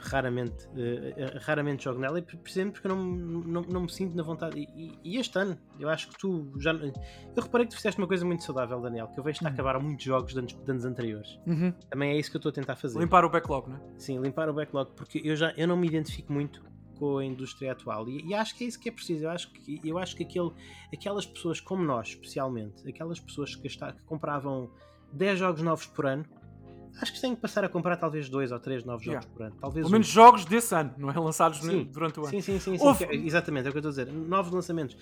Raramente, 0.00 0.68
eh, 0.76 1.14
eh, 1.16 1.38
raramente 1.40 1.84
jogo 1.84 1.98
nela, 1.98 2.18
e 2.18 2.22
precisamente 2.22 2.74
porque 2.74 2.88
eu 2.88 2.94
não, 2.96 3.04
não, 3.06 3.62
não 3.62 3.80
me 3.82 3.90
sinto 3.90 4.14
na 4.14 4.22
vontade. 4.22 4.58
E, 4.58 4.98
e- 5.02 5.16
este 5.18 5.38
ano, 5.38 5.58
eu 5.78 5.88
acho 5.88 6.08
que 6.08 6.18
tu 6.18 6.52
já. 6.60 6.72
Eu 6.72 7.42
reparei 7.42 7.66
que 7.66 7.72
tu 7.72 7.76
fizeste 7.76 7.98
uma 8.00 8.06
coisa 8.06 8.24
muito 8.24 8.44
saudável, 8.44 8.80
Daniel, 8.80 9.08
que 9.08 9.18
eu 9.18 9.24
vejo-te 9.24 9.46
a 9.46 9.50
Hum. 9.50 9.52
acabar 9.54 9.78
muitos 9.80 10.04
jogos 10.04 10.32
de 10.32 10.38
anos, 10.38 10.52
de 10.52 10.70
anos 10.70 10.84
anteriores. 10.84 11.38
Também 11.90 12.10
é 12.10 12.18
isso 12.18 12.30
que 12.30 12.36
eu 12.36 12.38
estou 12.38 12.50
a 12.50 12.52
tentar 12.52 12.76
fazer. 12.76 12.98
Limpar 12.98 13.24
o 13.24 13.30
backlog, 13.30 13.70
não 13.70 13.76
é? 13.76 13.80
Sim, 13.98 14.20
limpar 14.20 14.48
o 14.50 14.52
backlog, 14.52 14.90
porque 14.94 15.20
eu 15.24 15.34
já 15.36 15.52
eu 15.56 15.66
não 15.66 15.76
me 15.76 15.86
identifico 15.86 16.32
muito 16.32 16.62
com 16.98 17.18
a 17.18 17.24
indústria 17.24 17.72
atual 17.72 18.08
e, 18.08 18.24
e 18.28 18.34
acho 18.34 18.54
que 18.56 18.64
é 18.64 18.66
isso 18.68 18.78
que 18.78 18.88
é 18.88 18.92
preciso. 18.92 19.24
Eu 19.24 19.30
acho 19.30 19.50
que, 19.52 19.80
eu 19.82 19.98
acho 19.98 20.14
que 20.14 20.22
aquele, 20.22 20.50
aquelas 20.92 21.24
pessoas 21.26 21.60
como 21.60 21.82
nós, 21.82 22.08
especialmente, 22.08 22.86
aquelas 22.88 23.18
pessoas 23.18 23.54
que, 23.56 23.62
gasta- 23.62 23.92
que 23.94 24.02
compravam 24.04 24.70
10 25.12 25.38
jogos 25.38 25.60
novos 25.62 25.86
por 25.86 26.06
ano, 26.06 26.24
acho 27.00 27.12
que 27.12 27.20
têm 27.20 27.34
que 27.34 27.40
passar 27.40 27.64
a 27.64 27.68
comprar 27.68 27.96
talvez 27.96 28.28
dois 28.28 28.50
ou 28.52 28.58
três 28.60 28.84
novos 28.84 29.04
jogos 29.04 29.24
Yeah. 29.24 29.34
por 29.36 29.42
ano. 29.46 29.56
Talvez 29.60 29.82
Pelo 29.84 29.88
um. 29.88 29.92
menos 29.92 30.06
jogos 30.06 30.44
desse 30.44 30.74
ano, 30.74 30.94
não 30.98 31.10
é? 31.10 31.18
Lançados 31.18 31.58
Sim. 31.58 31.84
durante 31.84 32.18
o 32.18 32.22
ano. 32.22 32.30
Sim, 32.30 32.40
sim, 32.40 32.58
sim, 32.58 32.76
sim, 32.78 32.84
Houve- 32.86 33.06
que- 33.06 33.14
exatamente, 33.16 33.66
é 33.66 33.68
o 33.68 33.72
que 33.72 33.78
eu 33.78 33.88
estou 33.88 34.02
a 34.02 34.04
dizer. 34.04 34.12
Novos 34.12 34.52
lançamentos. 34.52 34.96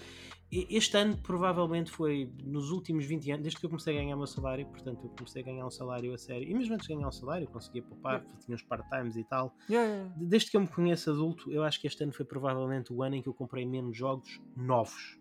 Este 0.54 0.98
ano 0.98 1.16
provavelmente 1.16 1.90
foi 1.90 2.30
nos 2.44 2.70
últimos 2.70 3.06
20 3.06 3.30
anos, 3.30 3.42
desde 3.42 3.58
que 3.58 3.64
eu 3.64 3.70
comecei 3.70 3.96
a 3.96 4.02
ganhar 4.02 4.14
o 4.14 4.18
meu 4.18 4.26
salário, 4.26 4.66
portanto 4.66 5.00
eu 5.04 5.08
comecei 5.16 5.40
a 5.40 5.44
ganhar 5.46 5.64
um 5.66 5.70
salário 5.70 6.12
a 6.12 6.18
sério, 6.18 6.46
e 6.46 6.52
mesmo 6.52 6.74
antes 6.74 6.86
de 6.86 6.94
ganhar 6.94 7.08
um 7.08 7.10
salário, 7.12 7.44
eu 7.46 7.50
conseguia 7.50 7.82
poupar, 7.82 8.22
tinha 8.44 8.54
uns 8.54 8.62
part-times 8.62 9.16
e 9.16 9.24
tal. 9.24 9.56
Yeah, 9.70 9.88
yeah, 9.88 10.10
yeah. 10.10 10.14
Desde 10.28 10.50
que 10.50 10.56
eu 10.58 10.60
me 10.60 10.66
conheço 10.68 11.10
adulto, 11.10 11.50
eu 11.50 11.62
acho 11.64 11.80
que 11.80 11.86
este 11.86 12.02
ano 12.04 12.12
foi 12.12 12.26
provavelmente 12.26 12.92
o 12.92 13.02
ano 13.02 13.14
em 13.16 13.22
que 13.22 13.28
eu 13.30 13.32
comprei 13.34 13.64
menos 13.64 13.96
jogos 13.96 14.42
novos. 14.54 15.18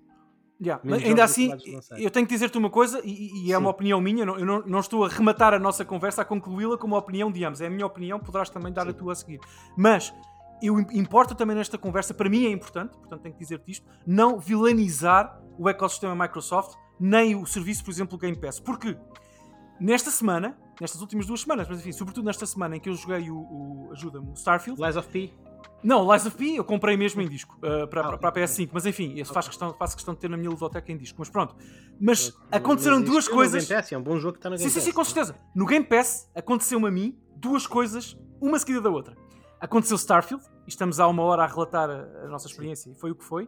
Yeah, 0.63 0.79
mas 0.85 1.03
ainda 1.03 1.23
assim, 1.23 1.51
eu 1.97 2.11
tenho 2.11 2.27
que 2.27 2.33
dizer-te 2.33 2.55
uma 2.55 2.69
coisa, 2.69 3.01
e, 3.03 3.47
e 3.47 3.51
é 3.51 3.57
uma 3.57 3.71
opinião 3.71 3.99
minha, 3.99 4.23
não- 4.23 4.37
eu 4.37 4.45
não, 4.45 4.61
não 4.61 4.79
estou 4.79 5.03
a 5.03 5.09
rematar 5.09 5.55
a 5.55 5.59
nossa 5.59 5.83
conversa, 5.83 6.21
a 6.21 6.25
concluí-la 6.25 6.77
como 6.77 6.93
uma 6.93 6.99
opinião 6.99 7.31
de 7.31 7.43
ambos. 7.43 7.61
É 7.61 7.65
a 7.65 7.69
minha 7.69 7.85
opinião, 7.85 8.19
poderás 8.19 8.47
também 8.49 8.71
dar 8.71 8.87
a 8.87 8.91
Sim. 8.91 8.97
tua 8.97 9.13
a 9.13 9.15
seguir. 9.15 9.39
Mas 9.75 10.13
eu 10.61 10.79
importa 10.79 11.33
também 11.33 11.55
nesta 11.55 11.79
conversa, 11.79 12.13
para 12.13 12.29
mim 12.29 12.45
é 12.45 12.51
importante, 12.51 12.95
portanto 12.95 13.21
tenho 13.23 13.33
que 13.33 13.39
dizer-te 13.39 13.71
isto, 13.71 13.87
não 14.05 14.39
vilanizar 14.39 15.41
o 15.57 15.67
ecossistema 15.67 16.13
Microsoft, 16.15 16.75
nem 16.99 17.35
o 17.35 17.43
serviço, 17.47 17.83
por 17.83 17.89
exemplo, 17.89 18.15
Game 18.19 18.37
Pass. 18.37 18.59
Porque 18.59 18.95
nesta 19.79 20.11
semana, 20.11 20.55
nestas 20.79 21.01
últimas 21.01 21.25
duas 21.25 21.41
semanas, 21.41 21.67
mas 21.67 21.79
enfim, 21.79 21.91
sobretudo 21.91 22.25
nesta 22.25 22.45
semana 22.45 22.77
em 22.77 22.79
que 22.79 22.87
eu 22.87 22.93
joguei 22.93 23.31
o, 23.31 23.37
o 23.37 23.89
ajuda-me, 23.93 24.29
o 24.29 24.33
Starfield. 24.33 24.79
Lies 24.79 24.95
of 24.95 25.09
P? 25.09 25.33
Não, 25.83 26.11
Lies 26.11 26.25
of 26.25 26.37
P 26.37 26.55
eu 26.57 26.63
comprei 26.63 26.95
mesmo 26.95 27.21
em 27.21 27.27
disco 27.27 27.55
uh, 27.57 27.87
para, 27.87 28.01
Ah, 28.01 28.17
para 28.17 28.29
a 28.29 28.31
ok. 28.31 28.43
PS5, 28.43 28.69
mas 28.71 28.85
enfim, 28.85 29.17
esse 29.19 29.33
faz 29.33 29.47
questão, 29.47 29.73
faço 29.73 29.95
questão 29.95 30.13
de 30.13 30.19
ter 30.19 30.29
na 30.29 30.37
minha 30.37 30.49
ludoteca 30.49 30.91
em 30.91 30.97
disco, 30.97 31.15
mas 31.19 31.29
pronto. 31.29 31.55
Mas 31.99 32.33
Mas 32.33 32.33
aconteceram 32.51 32.99
isto 32.99 33.09
duas 33.11 33.25
é 33.25 33.29
no 33.29 33.35
coisas. 33.35 33.67
Game 33.67 33.81
Pass, 33.81 33.91
é 33.91 33.97
um 33.97 34.03
bom 34.03 34.17
jogo 34.17 34.33
que 34.33 34.39
está 34.39 34.49
no 34.49 34.57
Sim, 34.57 34.63
Game 34.63 34.71
sim, 34.71 34.77
Pass. 34.79 34.85
sim, 34.85 34.91
com 34.91 35.03
certeza. 35.03 35.35
No 35.55 35.65
Game 35.65 35.85
Pass 35.85 36.29
aconteceu-me 36.35 36.87
a 36.87 36.91
mim 36.91 37.17
duas 37.35 37.65
coisas, 37.65 38.15
uma 38.39 38.59
seguida 38.59 38.81
da 38.81 38.89
outra. 38.89 39.15
Aconteceu 39.59 39.95
Starfield, 39.97 40.43
e 40.65 40.69
estamos 40.69 40.99
há 40.99 41.07
uma 41.07 41.23
hora 41.23 41.43
a 41.43 41.47
relatar 41.47 41.89
a, 41.89 42.25
a 42.25 42.27
nossa 42.27 42.47
experiência, 42.47 42.89
e 42.91 42.95
foi 42.95 43.11
o 43.11 43.15
que 43.15 43.23
foi. 43.23 43.47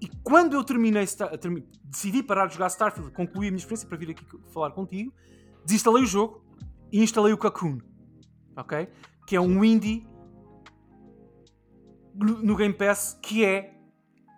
E 0.00 0.08
quando 0.22 0.54
eu 0.54 0.64
terminei, 0.64 1.06
termi- 1.40 1.66
decidi 1.84 2.22
parar 2.22 2.46
de 2.46 2.54
jogar 2.54 2.66
Starfield, 2.68 3.10
concluí 3.12 3.48
a 3.48 3.50
minha 3.50 3.58
experiência 3.58 3.88
para 3.88 3.96
vir 3.96 4.10
aqui 4.10 4.24
falar 4.52 4.70
contigo, 4.72 5.12
desinstalei 5.64 6.02
o 6.02 6.06
jogo 6.06 6.44
e 6.92 7.02
instalei 7.02 7.32
o 7.32 7.38
Cocoon, 7.38 7.78
ok? 8.56 8.88
Que 9.26 9.36
é 9.36 9.40
um 9.40 9.64
indie 9.64 10.06
no 12.14 12.54
Game 12.56 12.74
Pass 12.74 13.18
que 13.20 13.44
é 13.44 13.74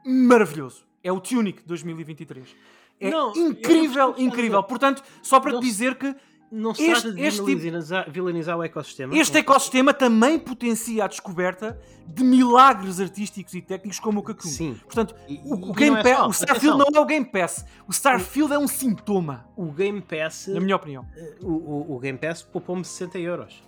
maravilhoso. 0.05 0.85
É 1.03 1.13
o 1.13 1.21
Tunic 1.21 1.63
2023. 1.67 2.57
É 2.99 3.11
Não, 3.11 3.33
incrível, 3.37 4.09
não 4.13 4.19
incrível. 4.19 4.63
Portanto, 4.63 5.03
só 5.23 5.39
para 5.39 5.53
Não 5.53 5.61
te 5.61 5.67
dizer 5.67 5.97
que 5.97 6.15
Não 6.51 6.73
se 6.73 6.81
Este- 6.85 7.03
trata 7.03 7.13
de 7.17 7.23
este 7.23 7.45
tipo- 7.45 7.61
vilanizar, 7.61 8.09
vilanizar 8.11 8.57
o 8.57 8.63
ecossistema. 8.63 9.19
este 9.19 9.37
ecossistema 9.39 9.93
também 9.93 10.39
potencia 10.39 11.05
a 11.05 11.09
descoberta 11.09 11.77
de 12.07 12.23
milagres 12.23 13.01
artísticos 13.01 13.53
e 13.55 13.61
técnicos 13.61 13.99
como 13.99 14.21
o 14.21 14.23
Cocoon. 14.23 14.49
Sim. 14.49 14.75
Portanto, 14.85 15.13
E- 15.29 15.41
o, 15.45 15.71
o 15.71 15.73
Game 15.73 15.97
é 15.97 16.03
Pass, 16.05 16.27
o 16.29 16.31
Starfield 16.31 16.81
atenção. 16.81 16.91
não 16.93 17.01
é 17.01 17.03
o 17.03 17.05
Game 17.05 17.27
Pass. 17.27 17.67
O 17.89 17.91
Starfield 17.91 18.53
é 18.53 18.59
um 18.61 18.69
sintoma, 18.69 19.45
O 19.57 19.73
Game 19.73 20.01
Pass, 20.01 20.47
na 20.47 20.61
minha 20.61 20.77
opinião. 20.77 21.05
o, 21.43 21.51
o, 21.51 21.97
o 21.97 21.99
Game 21.99 22.17
Pass 22.17 22.43
poupou-me 22.45 22.85
60 22.85 23.19
euros. 23.19 23.61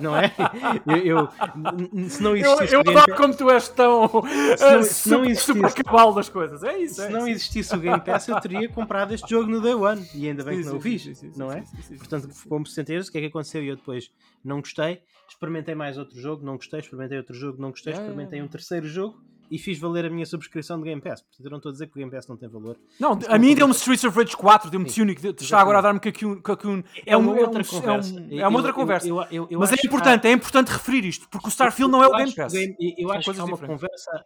Não 0.00 0.16
é? 0.16 0.32
Eu, 0.86 0.96
eu- 1.06 1.28
se 2.08 2.22
não 2.22 2.36
Eu, 2.36 2.46
existisse 2.46 2.74
eu 2.74 2.82
Game 2.84 2.98
adoro 2.98 3.16
como 3.16 3.34
tu 3.34 3.50
és 3.50 3.68
tão 3.68 4.00
não- 4.02 4.22
se 4.82 5.08
não 5.08 5.18
super, 5.18 5.30
existisse- 5.30 5.52
super 5.52 5.84
cabal 5.84 6.12
das 6.14 6.28
coisas. 6.28 6.62
É 6.62 6.78
isso. 6.78 7.00
é 7.02 7.06
se 7.06 7.12
não 7.12 7.20
isso. 7.20 7.28
existisse 7.30 7.74
o 7.74 7.78
Game 7.78 8.00
Pass, 8.00 8.28
eu 8.28 8.40
teria 8.40 8.68
comprado 8.68 9.12
este 9.14 9.28
jogo 9.30 9.50
no 9.50 9.60
Day 9.60 9.74
One. 9.74 10.06
E 10.14 10.28
ainda 10.28 10.44
bem 10.44 10.56
Sim, 10.58 10.62
que 10.62 10.68
não 10.68 10.76
o 10.76 10.80
fiz, 10.80 11.02
sim, 11.18 11.32
não 11.36 11.52
é? 11.52 11.64
sim, 11.82 11.96
Portanto, 11.96 12.28
60 12.66 12.92
euros. 12.92 13.08
O 13.08 13.12
que 13.12 13.18
é 13.18 13.20
que 13.22 13.26
aconteceu? 13.28 13.62
E 13.62 13.68
eu 13.68 13.76
depois 13.76 14.10
não 14.44 14.60
gostei, 14.60 15.00
experimentei 15.28 15.74
mais 15.74 15.98
outro 15.98 16.18
jogo, 16.20 16.44
não 16.44 16.56
gostei, 16.56 16.80
experimentei 16.80 17.18
outro 17.18 17.34
jogo, 17.34 17.60
não 17.60 17.70
gostei, 17.70 17.92
É, 17.92 17.96
é, 17.96 18.00
experimentei 18.00 18.40
é. 18.40 18.42
um 18.42 18.48
terceiro 18.48 18.86
jogo 18.86 19.18
e 19.50 19.58
fiz 19.58 19.78
valer 19.78 20.04
a 20.06 20.10
minha 20.10 20.26
subscrição 20.26 20.78
de 20.78 20.84
Game 20.84 21.00
Pass. 21.00 21.22
Portanto, 21.22 21.44
eu 21.44 21.50
não 21.50 21.56
estou 21.58 21.70
a 21.70 21.72
dizer 21.72 21.86
que 21.86 21.92
o 21.92 21.98
Game 21.98 22.10
Pass 22.10 22.26
não 22.28 22.36
tem 22.36 22.48
valor. 22.48 22.76
Não, 22.98 23.18
a 23.28 23.38
mim 23.38 23.54
deu-me 23.54 23.72
Streets 23.74 24.04
of 24.04 24.18
Rage 24.18 24.36
4, 24.36 24.70
deu-me. 24.70 24.86
Tunic, 24.90 25.26
está 25.26 25.60
agora 25.60 25.78
a 25.78 25.80
dar-me 25.82 26.00
Cocoon. 26.00 26.40
Cocoon. 26.42 26.82
É, 27.04 27.16
uma 27.16 27.32
uma 27.32 27.40
outra 27.42 27.60
é 27.60 27.64
um- 27.64 27.68
conversa. 27.68 28.10
É, 28.18 28.20
um- 28.20 28.40
é 28.40 28.48
uma 28.48 28.56
outra 28.58 28.70
eu- 28.70 28.74
conversa. 28.74 29.08
eu- 29.08 29.22
eu- 29.30 29.48
eu 29.50 29.58
Mas 29.60 29.72
é 29.72 29.76
que 29.76 29.86
há- 29.86 29.88
importante, 29.88 30.26
é 30.26 30.32
importante 30.32 30.68
referir 30.68 31.04
isto, 31.04 31.28
porque 31.28 31.46
o 31.46 31.50
Starfield 31.50 31.90
não 31.92 32.02
é 32.02 32.06
o 32.08 32.16
Game 32.16 32.32
Pass. 32.34 32.54
Eu 32.54 33.12
acho 33.12 33.32
que 33.32 33.40
há 33.40 33.44
uma 33.44 33.52
diferentes. 33.54 33.66
conversa. 33.66 34.24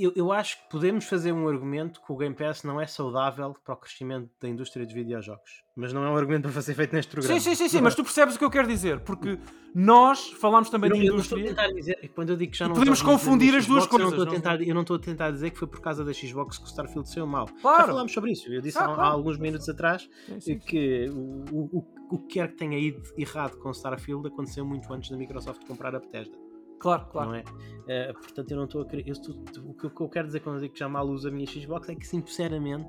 Eu, 0.00 0.12
eu 0.14 0.32
acho 0.32 0.56
que 0.62 0.70
podemos 0.70 1.04
fazer 1.06 1.32
um 1.32 1.48
argumento 1.48 2.00
que 2.00 2.12
o 2.12 2.16
Game 2.16 2.34
Pass 2.34 2.62
não 2.62 2.80
é 2.80 2.86
saudável 2.86 3.54
para 3.64 3.74
o 3.74 3.76
crescimento 3.76 4.30
da 4.40 4.48
indústria 4.48 4.84
dos 4.84 4.94
videojogos. 4.94 5.64
Mas 5.74 5.92
não 5.92 6.04
é 6.04 6.10
um 6.10 6.16
argumento 6.16 6.48
para 6.48 6.62
ser 6.62 6.74
feito 6.74 6.94
neste 6.94 7.10
programa. 7.12 7.38
Sim, 7.40 7.50
sim, 7.50 7.54
sim, 7.54 7.68
sim, 7.68 7.80
mas 7.80 7.94
tu 7.94 8.02
percebes 8.02 8.34
o 8.34 8.38
que 8.38 8.44
eu 8.44 8.50
quero 8.50 8.66
dizer, 8.68 9.00
porque 9.00 9.38
nós 9.74 10.30
falámos 10.32 10.70
também 10.70 10.90
Eu 10.90 10.96
não, 10.96 11.00
de 11.02 11.06
eu 11.08 11.12
não 11.14 11.20
estou 11.20 11.38
a 11.38 11.40
indústria. 11.40 11.64
tentar 11.66 11.74
dizer, 11.78 12.10
quando 12.14 12.30
eu 12.30 12.36
digo 12.36 12.52
que 12.52 12.58
já 12.58 12.66
não 12.68 12.74
podemos 12.74 13.00
confundir 13.02 13.54
as 13.54 13.66
duas 13.66 13.84
Xbox, 13.84 13.92
eu 13.92 13.98
não 13.98 14.10
coisas, 14.10 14.26
estou 14.34 14.50
a 14.50 14.54
tentar- 14.56 14.68
Eu 14.68 14.74
não 14.74 14.80
estou 14.82 14.96
a 14.96 14.98
tentar 15.00 15.30
dizer 15.30 15.50
que 15.50 15.58
foi 15.58 15.68
por 15.68 15.80
causa 15.80 16.04
da 16.04 16.12
Xbox 16.12 16.58
que 16.58 16.64
o 16.64 16.66
Starfield 16.66 17.08
saiu 17.08 17.26
mal. 17.26 17.46
Claro. 17.60 17.78
Já 17.80 17.86
falámos 17.86 18.12
sobre 18.12 18.32
isso. 18.32 18.52
Eu 18.52 18.60
disse 18.60 18.78
Ah, 18.78 18.82
há, 18.86 18.92
há 18.92 18.94
claro. 18.94 19.12
alguns 19.14 19.38
minutos 19.38 19.68
atrás 19.68 20.08
Sim, 20.26 20.40
sim, 20.40 20.58
que 20.58 21.08
o, 21.10 21.44
o, 21.52 21.78
o- 21.78 21.86
o 22.10 22.18
que 22.20 22.34
quer 22.34 22.48
que 22.48 22.56
tenha 22.56 22.78
ido 22.78 23.02
errado 23.16 23.56
com 23.58 23.68
o 23.68 23.72
Starfield 23.72 24.26
aconteceu 24.28 24.64
muito 24.64 24.92
antes 24.92 25.10
da 25.10 25.16
Microsoft 25.16 25.64
comprar 25.66 25.94
a 25.94 26.00
Bethesda. 26.00 26.34
Claro, 26.78 27.06
claro. 27.06 27.30
não 27.30 27.36
é? 27.36 27.44
Eh, 27.88 28.12
portanto, 28.12 28.50
eu 28.50 28.56
não 28.56 28.64
estou 28.64 28.82
a 28.82 28.86
querer. 28.86 29.08
eu 29.08 29.14
o, 29.14 29.74
que, 29.74 29.86
o 29.86 29.90
que 29.90 30.00
eu 30.02 30.08
quero 30.08 30.26
dizer 30.26 30.40
quando 30.40 30.56
eu 30.56 30.60
digo 30.62 30.74
que 30.74 30.78
já 30.80 30.88
mal 30.88 31.06
uso 31.08 31.26
a 31.28 31.30
minha 31.30 31.46
Xbox 31.46 31.88
é 31.88 31.94
que, 31.94 32.06
sinceramente, 32.06 32.88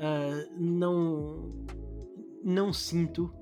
ah, 0.00 0.46
não, 0.58 1.52
não 2.44 2.72
sinto. 2.72 3.32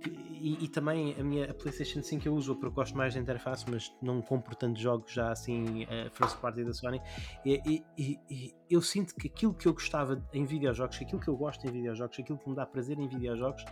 que- 0.00 0.28
E, 0.40 0.64
e 0.64 0.68
também 0.68 1.14
a 1.18 1.24
minha 1.24 1.50
a 1.50 1.54
PlayStation 1.54 2.00
5 2.00 2.26
eu 2.28 2.32
uso 2.34 2.54
porque 2.54 2.66
eu 2.68 2.72
gosto 2.72 2.96
mais 2.96 3.12
da 3.14 3.20
interface, 3.20 3.64
mas 3.68 3.92
não 4.00 4.22
compro 4.22 4.54
tantos 4.54 4.80
jogos 4.80 5.12
já 5.12 5.32
assim, 5.32 5.84
eh, 5.90 6.08
first 6.12 6.38
party 6.38 6.64
da 6.64 6.72
Sony. 6.72 7.00
E, 7.44 7.82
e- 7.98 8.18
e- 8.30 8.54
eu 8.70 8.80
sinto 8.80 9.14
que 9.16 9.26
aquilo 9.26 9.52
que 9.52 9.66
eu 9.66 9.72
gostava 9.74 10.24
em 10.32 10.44
videojogos, 10.44 10.96
aquilo 11.02 11.20
que 11.20 11.28
eu 11.28 11.36
gosto 11.36 11.66
em 11.66 11.72
videojogos, 11.72 12.18
aquilo 12.20 12.38
que 12.38 12.48
me 12.48 12.54
dá 12.54 12.64
prazer 12.64 12.98
em 13.00 13.08
videojogos, 13.08 13.64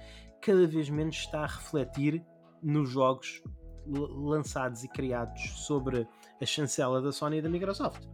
cada 0.42 0.66
vez 0.66 0.90
menos 0.90 1.14
está 1.16 1.42
a 1.44 1.46
refletir 1.46 2.20
nos 2.60 2.90
jogos 2.90 3.42
lançados 3.88 4.84
e 4.84 4.88
criados 4.88 5.40
sobre 5.66 6.06
a 6.40 6.46
chancela 6.46 7.00
da 7.00 7.12
Sony 7.12 7.38
e 7.38 7.42
da 7.42 7.48
Microsoft. 7.48 8.04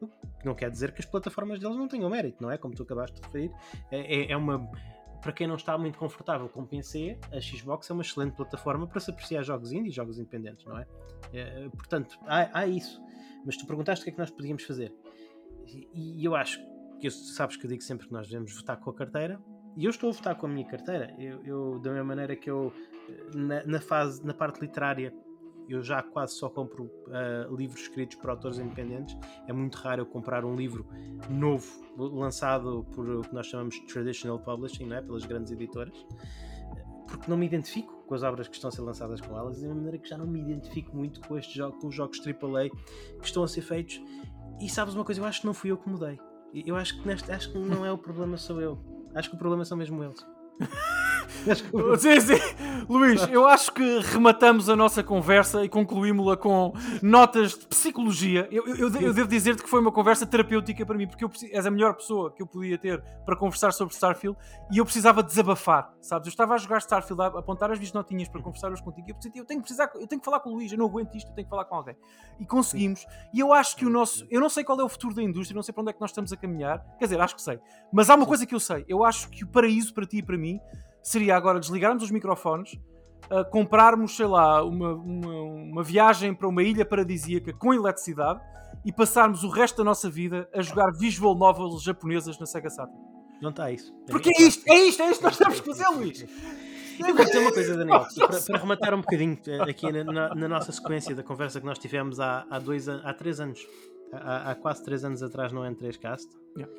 O 0.00 0.06
que 0.38 0.44
Não 0.46 0.54
quer 0.54 0.70
dizer 0.70 0.92
que 0.92 1.00
as 1.00 1.06
plataformas 1.06 1.58
deles 1.58 1.76
não 1.76 1.88
tenham 1.88 2.10
mérito, 2.10 2.42
não 2.42 2.50
é? 2.50 2.58
Como 2.58 2.74
tu 2.74 2.82
acabaste 2.82 3.20
de 3.20 3.26
referir. 3.26 3.50
É, 3.90 4.22
é- 4.22 4.32
é 4.32 4.36
uma. 4.36 4.68
Para 5.22 5.32
quem 5.32 5.46
não 5.46 5.54
está 5.54 5.78
muito 5.78 5.98
confortável 5.98 6.46
com 6.50 6.66
PC, 6.66 7.18
a 7.32 7.40
Xbox 7.40 7.88
é 7.88 7.94
uma 7.94 8.02
excelente 8.02 8.34
plataforma 8.36 8.86
para 8.86 9.00
se 9.00 9.10
apreciar 9.10 9.42
jogos 9.42 9.72
indie 9.72 9.88
e 9.88 9.92
jogos 9.92 10.18
independentes, 10.18 10.66
não 10.66 10.78
é? 10.78 10.86
É, 11.32 11.68
portanto, 11.70 12.18
há, 12.26 12.58
há 12.60 12.66
isso. 12.66 13.00
Mas 13.46 13.56
tu 13.56 13.66
perguntaste 13.66 14.02
o 14.02 14.04
que 14.04 14.10
é 14.10 14.12
que 14.12 14.18
nós 14.18 14.30
podíamos 14.30 14.64
fazer. 14.64 14.94
E, 15.66 16.20
e 16.20 16.24
eu 16.24 16.34
acho 16.34 16.60
que 17.00 17.10
sabes 17.10 17.56
que 17.56 17.64
eu 17.64 17.70
digo 17.70 17.82
sempre 17.82 18.06
que 18.06 18.12
nós 18.12 18.28
devemos 18.28 18.54
votar 18.54 18.76
com 18.78 18.90
a 18.90 18.94
carteira. 18.94 19.40
E 19.76 19.84
eu 19.84 19.90
estou 19.90 20.10
a 20.10 20.12
votar 20.12 20.36
com 20.36 20.46
a 20.46 20.48
minha 20.48 20.66
carteira. 20.66 21.14
Eu, 21.18 21.44
eu, 21.44 21.78
da 21.80 21.90
mesma 21.90 22.04
maneira 22.04 22.36
que 22.36 22.48
eu 22.50 22.72
na, 23.34 23.64
na 23.64 23.80
fase, 23.80 24.24
na 24.24 24.32
parte 24.32 24.60
literária, 24.60 25.12
eu 25.68 25.82
já 25.82 26.02
quase 26.02 26.34
só 26.34 26.48
compro 26.48 26.90
ah, 27.10 27.46
livros 27.50 27.82
escritos 27.82 28.16
por 28.16 28.30
autores 28.30 28.58
independentes. 28.58 29.16
É 29.46 29.52
muito 29.52 29.76
raro 29.76 30.02
eu 30.02 30.06
comprar 30.06 30.44
um 30.44 30.54
livro 30.54 30.86
novo, 31.28 31.66
lançado 31.96 32.84
por 32.94 33.08
o 33.08 33.22
que 33.22 33.34
nós 33.34 33.46
chamamos 33.46 33.74
de 33.74 33.86
traditional 33.86 34.38
publishing, 34.38 34.86
não 34.86 34.96
é? 34.96 35.02
pelas 35.02 35.24
grandes 35.24 35.52
editoras, 35.52 35.94
porque 37.06 37.30
não 37.30 37.36
me 37.36 37.46
identifico 37.46 38.04
com 38.06 38.14
as 38.14 38.22
obras 38.22 38.48
que 38.48 38.54
estão 38.54 38.68
a 38.68 38.72
ser 38.72 38.82
lançadas 38.82 39.20
com 39.20 39.36
elas, 39.36 39.58
de 39.58 39.66
maneira 39.66 39.98
que 39.98 40.08
já 40.08 40.18
não 40.18 40.26
me 40.26 40.40
identifico 40.40 40.94
muito 40.94 41.20
com, 41.26 41.38
estes 41.38 41.54
jogos, 41.54 41.80
com 41.80 41.88
os 41.88 41.94
jogos 41.94 42.20
AAA 42.20 42.68
que 43.18 43.26
estão 43.26 43.42
a 43.42 43.48
ser 43.48 43.62
feitos. 43.62 44.00
E 44.60 44.68
sabes 44.68 44.94
uma 44.94 45.04
coisa, 45.04 45.20
eu 45.20 45.24
acho 45.24 45.40
que 45.40 45.46
não 45.46 45.54
fui 45.54 45.70
eu 45.70 45.78
que 45.78 45.88
mudei. 45.88 46.18
Eu 46.54 46.76
acho 46.76 47.00
que, 47.00 47.08
neste, 47.08 47.32
acho 47.32 47.50
que 47.50 47.58
não 47.58 47.84
é 47.84 47.90
o 47.90 47.98
problema, 47.98 48.36
sou 48.36 48.60
eu. 48.60 48.78
Acho 49.14 49.30
que 49.30 49.36
o 49.36 49.38
problema 49.38 49.64
são 49.64 49.76
mesmo 49.76 50.02
eles. 50.02 50.26
Sim, 51.98 52.20
sim. 52.20 52.34
Luís, 52.88 53.22
eu 53.28 53.46
acho 53.46 53.72
que 53.72 53.98
rematamos 54.00 54.68
a 54.68 54.76
nossa 54.76 55.02
conversa 55.02 55.64
e 55.64 55.68
concluímos-la 55.68 56.36
com 56.36 56.72
notas 57.02 57.52
de 57.58 57.66
psicologia. 57.66 58.46
Eu, 58.50 58.66
eu- 58.66 58.76
eu 58.76 58.90
de- 58.90 59.04
eu 59.04 59.14
devo 59.14 59.28
dizer-te 59.28 59.62
que 59.62 59.68
foi 59.68 59.80
uma 59.80 59.92
conversa 59.92 60.26
terapêutica 60.26 60.84
para 60.84 60.96
mim, 60.96 61.06
porque 61.06 61.24
eu 61.24 61.30
és 61.52 61.66
a 61.66 61.70
melhor 61.70 61.94
pessoa 61.94 62.30
que 62.32 62.42
eu 62.42 62.46
podia 62.46 62.76
ter 62.78 63.02
para 63.24 63.36
conversar 63.36 63.72
sobre 63.72 63.94
Starfield 63.94 64.36
e 64.70 64.78
eu 64.78 64.84
precisava 64.84 65.22
desabafar, 65.22 65.92
sabes? 66.00 66.26
Eu 66.26 66.30
estava 66.30 66.54
a 66.54 66.58
jogar 66.58 66.78
Starfield, 66.78 67.22
a 67.22 67.26
apontar 67.26 67.70
as 67.70 67.78
minhas 67.78 67.92
notinhas 67.92 68.28
para 68.28 68.42
conversar 68.42 68.70
hoje 68.70 68.82
contigo 68.82 69.08
e 69.08 69.10
eu, 69.12 69.16
eu 69.34 69.44
tenho 69.44 69.60
que 69.60 69.66
precisar, 69.66 69.90
eu 69.94 70.06
tenho 70.06 70.20
que 70.20 70.24
falar 70.24 70.40
com 70.40 70.50
o 70.50 70.54
Luís, 70.54 70.70
eu 70.72 70.78
não 70.78 70.86
aguento 70.86 71.14
isto, 71.16 71.28
eu 71.30 71.34
tenho 71.34 71.46
que 71.46 71.50
falar 71.50 71.64
com 71.64 71.74
alguém. 71.76 71.96
E 72.38 72.44
conseguimos. 72.46 73.06
E 73.32 73.40
eu 73.40 73.52
acho 73.52 73.76
que 73.76 73.86
o 73.86 73.90
nosso, 73.90 74.26
eu 74.30 74.40
não 74.40 74.48
sei 74.48 74.62
qual 74.64 74.78
é 74.80 74.84
o 74.84 74.88
futuro 74.88 75.14
da 75.14 75.22
indústria, 75.22 75.54
não 75.56 75.62
sei 75.62 75.72
para 75.72 75.82
onde 75.82 75.90
é 75.90 75.92
que 75.94 76.00
nós 76.00 76.10
estamos 76.10 76.32
a 76.32 76.36
caminhar. 76.36 76.84
Quer 76.98 77.04
dizer, 77.06 77.20
acho 77.20 77.34
que 77.34 77.42
sei. 77.42 77.58
Mas 77.92 78.10
há 78.10 78.14
uma 78.14 78.26
coisa 78.26 78.44
que 78.46 78.54
eu 78.54 78.60
sei. 78.60 78.84
Eu 78.88 79.04
acho 79.04 79.28
que 79.30 79.44
o 79.44 79.46
paraíso 79.48 79.94
para 79.94 80.06
ti 80.06 80.18
e 80.18 80.22
para 80.22 80.36
mim 80.36 80.60
seria 81.04 81.36
agora 81.36 81.60
desligarmos 81.60 82.02
os 82.02 82.10
microfones, 82.10 82.72
uh, 83.30 83.48
comprarmos, 83.50 84.16
sei 84.16 84.26
lá, 84.26 84.64
uma, 84.64 84.94
uma, 84.94 85.42
uma 85.42 85.82
viagem 85.84 86.34
para 86.34 86.48
uma 86.48 86.62
ilha 86.64 86.84
paradisíaca 86.84 87.52
com 87.52 87.72
eletricidade 87.72 88.40
e 88.84 88.92
passarmos 88.92 89.44
o 89.44 89.48
resto 89.48 89.76
da 89.78 89.84
nossa 89.84 90.10
vida 90.10 90.48
a 90.52 90.60
jogar 90.62 90.90
visual 90.92 91.36
novels 91.36 91.82
japonesas 91.82 92.38
na 92.38 92.46
Sega 92.46 92.68
Saturn. 92.70 92.98
Não 93.40 93.50
está 93.50 93.70
isso. 93.70 93.94
Porque 94.10 94.30
é 94.36 94.42
isto, 94.42 94.62
é 94.66 94.74
isto, 94.86 95.02
é 95.02 95.10
isto 95.10 95.18
que 95.18 95.24
nós 95.24 95.36
temos 95.36 95.60
que 95.60 95.66
fazer, 95.66 95.86
Luís. 95.88 96.26
Eu 96.98 97.14
vou 97.14 97.24
dizer 97.24 97.38
uma 97.40 97.52
coisa, 97.52 97.76
Daniel, 97.78 98.06
para, 98.16 98.40
para 98.40 98.58
rematar 98.58 98.94
um 98.94 99.00
bocadinho 99.00 99.36
eh, 99.46 99.62
aqui 99.70 99.90
na, 99.92 100.04
na- 100.04 100.34
na 100.34 100.48
nossa 100.48 100.70
sequência 100.72 101.14
da 101.14 101.22
conversa 101.22 101.60
que 101.60 101.66
nós 101.66 101.78
tivemos 101.78 102.20
há, 102.20 102.46
há, 102.48 102.58
dois, 102.58 102.88
há 102.88 103.12
três 103.12 103.40
anos, 103.40 103.66
há, 104.12 104.52
há 104.52 104.54
quase 104.54 104.84
três 104.84 105.04
anos 105.04 105.22
atrás 105.22 105.52
no 105.52 105.60
N3Cast. 105.62 106.28
Yeah. 106.56 106.72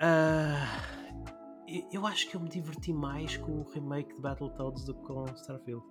Ah, 0.00 0.66
eu- 1.92 2.06
acho 2.06 2.28
que 2.28 2.36
eu 2.36 2.40
me 2.40 2.48
diverti 2.48 2.92
mais 2.92 3.36
com 3.36 3.52
o 3.60 3.62
remake 3.72 4.14
de 4.14 4.20
Battletoads 4.20 4.84
do 4.84 4.94
que 4.94 5.02
com 5.02 5.24
Starfield. 5.36 5.82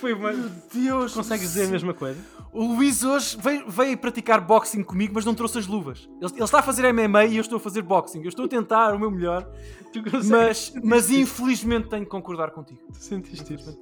Foi 0.00 0.12
uma... 0.12 0.32
Deus, 0.72 1.14
Consegues 1.14 1.42
dizer 1.48 1.66
a 1.66 1.70
mesma 1.70 1.92
coisa? 1.94 2.20
O 2.52 2.74
Luís 2.74 3.02
hoje 3.02 3.36
veio, 3.40 3.68
veio 3.70 3.96
praticar 3.98 4.40
boxing 4.40 4.82
comigo, 4.82 5.12
mas 5.14 5.24
não 5.24 5.34
trouxe 5.34 5.58
as 5.58 5.66
luvas. 5.66 6.08
Ele, 6.20 6.32
ele 6.34 6.44
está 6.44 6.58
a 6.60 6.62
fazer 6.62 6.92
MMA 6.92 7.24
e 7.26 7.36
eu 7.36 7.40
estou 7.40 7.56
a 7.56 7.60
fazer 7.60 7.82
boxing. 7.82 8.22
Eu 8.22 8.28
estou 8.28 8.44
a 8.44 8.48
tentar 8.48 8.94
o 8.94 8.98
meu 8.98 9.10
melhor, 9.10 9.48
mas, 10.28 10.72
mas 10.82 11.10
infelizmente 11.10 11.88
tenho 11.88 12.04
que 12.04 12.10
concordar 12.10 12.50
contigo. 12.50 12.80
Tu 12.92 12.98
sentiste 12.98 13.54
isso? 13.54 13.78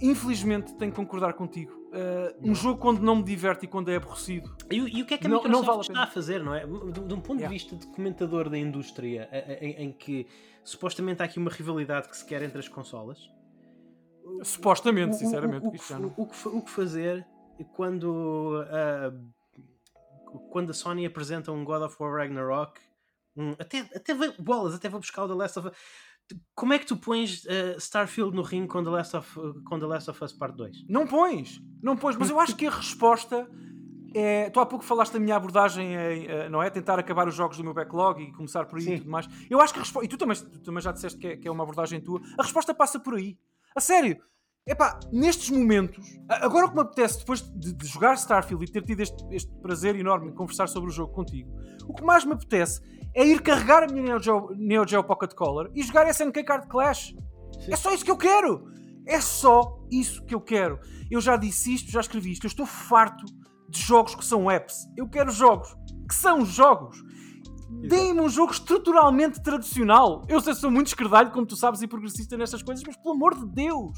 Infelizmente 0.00 0.74
tenho 0.74 0.90
que 0.92 0.96
concordar 0.96 1.34
contigo. 1.34 1.72
Um 2.42 2.54
jogo 2.54 2.80
quando 2.80 3.00
não 3.00 3.16
me 3.16 3.22
diverte 3.24 3.64
e 3.64 3.68
quando 3.68 3.90
é 3.90 3.96
aborrecido. 3.96 4.54
E, 4.70 4.76
e 4.76 5.02
o 5.02 5.06
que 5.06 5.14
é 5.14 5.18
que 5.18 5.26
a 5.26 5.30
Não- 5.30 5.36
Microsoft 5.38 5.52
não 5.52 5.62
vale 5.66 5.78
a 5.78 5.80
está 5.82 5.92
pena. 5.94 6.04
a 6.04 6.06
fazer, 6.06 6.42
não 6.42 6.54
é? 6.54 6.66
De, 6.66 7.00
de 7.00 7.14
um 7.14 7.20
ponto 7.20 7.38
Yeah. 7.40 7.48
de 7.48 7.54
vista 7.54 7.76
de 7.76 7.86
comentador 7.94 8.48
da 8.48 8.58
indústria, 8.58 9.28
a- 9.32 9.36
a- 9.36 9.64
em, 9.64 9.70
em 9.86 9.92
que 9.92 10.26
supostamente 10.64 11.22
há 11.22 11.24
aqui 11.24 11.38
uma 11.38 11.50
rivalidade 11.50 12.08
que 12.08 12.16
se 12.16 12.24
quer 12.24 12.42
entre 12.42 12.58
as 12.58 12.68
consolas. 12.68 13.18
Supostamente, 14.42 15.14
O- 15.14 15.18
sinceramente. 15.18 15.66
o, 15.66 15.68
o, 15.70 15.98
não- 16.00 16.14
o 16.16 16.26
que, 16.26 16.48
o 16.48 16.62
que 16.62 16.70
fazer 16.70 17.26
quando, 17.74 18.64
ah, 18.68 19.12
quando 20.50 20.70
a 20.70 20.74
Sony 20.74 21.06
apresenta 21.06 21.52
um 21.52 21.64
God 21.64 21.82
of 21.82 21.96
War 22.00 22.12
Ragnarok, 22.14 22.80
um- 23.36 23.52
até, 23.58 23.80
até 23.94 24.14
bolas, 24.38 24.74
até 24.74 24.88
vou 24.88 25.00
buscar 25.00 25.24
o 25.24 25.28
The 25.28 25.34
Last 25.34 25.58
of 25.58 25.68
Us. 25.68 25.74
Como 26.54 26.72
é 26.72 26.78
que 26.78 26.86
tu 26.86 26.96
pões 26.96 27.46
ah, 27.46 27.76
Starfield 27.78 28.34
no 28.34 28.42
ringue 28.42 28.68
com 28.68 28.82
The, 28.82 28.90
Last 28.90 29.16
of, 29.16 29.38
com 29.64 29.78
The 29.78 29.86
Last 29.86 30.10
of 30.10 30.24
Us 30.24 30.32
Part 30.32 30.56
2? 30.56 30.86
Não 30.88 31.06
pões, 31.06 31.60
não 31.82 31.96
pões, 31.96 32.16
mas 32.16 32.30
eu 32.30 32.40
acho 32.40 32.56
que 32.56 32.66
a 32.66 32.70
resposta 32.70 33.48
é. 34.14 34.50
Tu 34.50 34.58
há 34.58 34.66
pouco 34.66 34.84
falaste 34.84 35.12
da 35.12 35.20
minha 35.20 35.36
abordagem, 35.36 35.94
em, 35.94 36.26
eh, 36.26 36.48
não 36.48 36.62
é? 36.62 36.70
Tentar 36.70 36.98
acabar 36.98 37.28
os 37.28 37.34
jogos 37.34 37.56
do 37.58 37.64
meu 37.64 37.74
backlog 37.74 38.22
e 38.22 38.32
começar 38.32 38.64
por 38.64 38.78
aí 38.78 38.84
Sim. 38.84 38.94
e 38.94 38.98
tudo 38.98 39.10
mais. 39.10 39.28
Eu 39.50 39.60
acho 39.60 39.72
que 39.72 39.78
a 39.78 39.82
resposta. 39.82 40.04
E 40.06 40.08
tu 40.08 40.16
também, 40.16 40.36
tu 40.36 40.60
também 40.60 40.82
já 40.82 40.92
disseste 40.92 41.18
que 41.18 41.26
é, 41.26 41.36
que 41.36 41.46
é 41.46 41.50
uma 41.50 41.62
abordagem 41.62 42.00
tua. 42.00 42.20
A 42.38 42.42
resposta 42.42 42.74
passa 42.74 42.98
por 42.98 43.14
aí. 43.14 43.38
A 43.74 43.80
sério. 43.80 44.16
Epá, 44.68 44.98
nestes 45.12 45.50
momentos, 45.50 46.04
agora 46.28 46.66
o 46.66 46.70
que 46.70 46.74
me 46.74 46.80
apetece, 46.80 47.20
depois 47.20 47.40
de, 47.40 47.72
de 47.72 47.86
jogar 47.86 48.14
Starfield 48.14 48.64
e 48.64 48.68
ter 48.68 48.82
tido 48.82 49.00
este, 49.00 49.24
este 49.30 49.54
prazer 49.60 49.94
enorme 49.94 50.30
de 50.30 50.34
conversar 50.34 50.66
sobre 50.66 50.90
o 50.90 50.92
jogo 50.92 51.12
contigo, 51.12 51.56
o 51.86 51.94
que 51.94 52.02
mais 52.02 52.24
me 52.24 52.32
apetece 52.32 52.80
é 53.16 53.26
ir 53.26 53.40
carregar 53.40 53.82
a 53.82 53.86
minha 53.86 54.02
Neo 54.02 54.22
Geo, 54.22 54.50
Neo 54.54 54.86
Geo 54.86 55.02
Pocket 55.02 55.32
Color 55.32 55.70
e 55.74 55.82
jogar 55.82 56.06
SNK 56.06 56.44
Card 56.44 56.68
Clash. 56.68 57.16
É 57.66 57.74
só 57.74 57.92
isso 57.94 58.04
que 58.04 58.10
eu 58.10 58.18
quero! 58.18 58.70
É 59.06 59.20
só 59.20 59.78
isso 59.90 60.22
que 60.26 60.34
eu 60.34 60.40
quero. 60.40 60.78
Eu 61.10 61.20
já 61.20 61.36
disse 61.36 61.72
isto, 61.72 61.90
já 61.90 62.00
escrevi 62.00 62.32
isto. 62.32 62.44
Eu 62.44 62.48
estou 62.48 62.66
farto 62.66 63.24
de 63.70 63.80
jogos 63.80 64.14
que 64.14 64.24
são 64.24 64.50
apps. 64.50 64.86
Eu 64.96 65.08
quero 65.08 65.30
jogos 65.30 65.74
que 66.06 66.14
são 66.14 66.44
jogos. 66.44 67.02
Deem-me 67.88 68.20
um 68.20 68.28
jogo 68.28 68.52
estruturalmente 68.52 69.42
tradicional. 69.42 70.22
Eu 70.28 70.40
sei, 70.40 70.54
sou 70.54 70.70
muito 70.70 70.88
esquerdalho, 70.88 71.30
como 71.30 71.46
tu 71.46 71.56
sabes, 71.56 71.80
e 71.80 71.86
progressista 71.86 72.36
nestas 72.36 72.62
coisas, 72.62 72.84
mas 72.86 72.96
pelo 72.96 73.14
amor 73.14 73.34
de 73.34 73.46
Deus, 73.46 73.92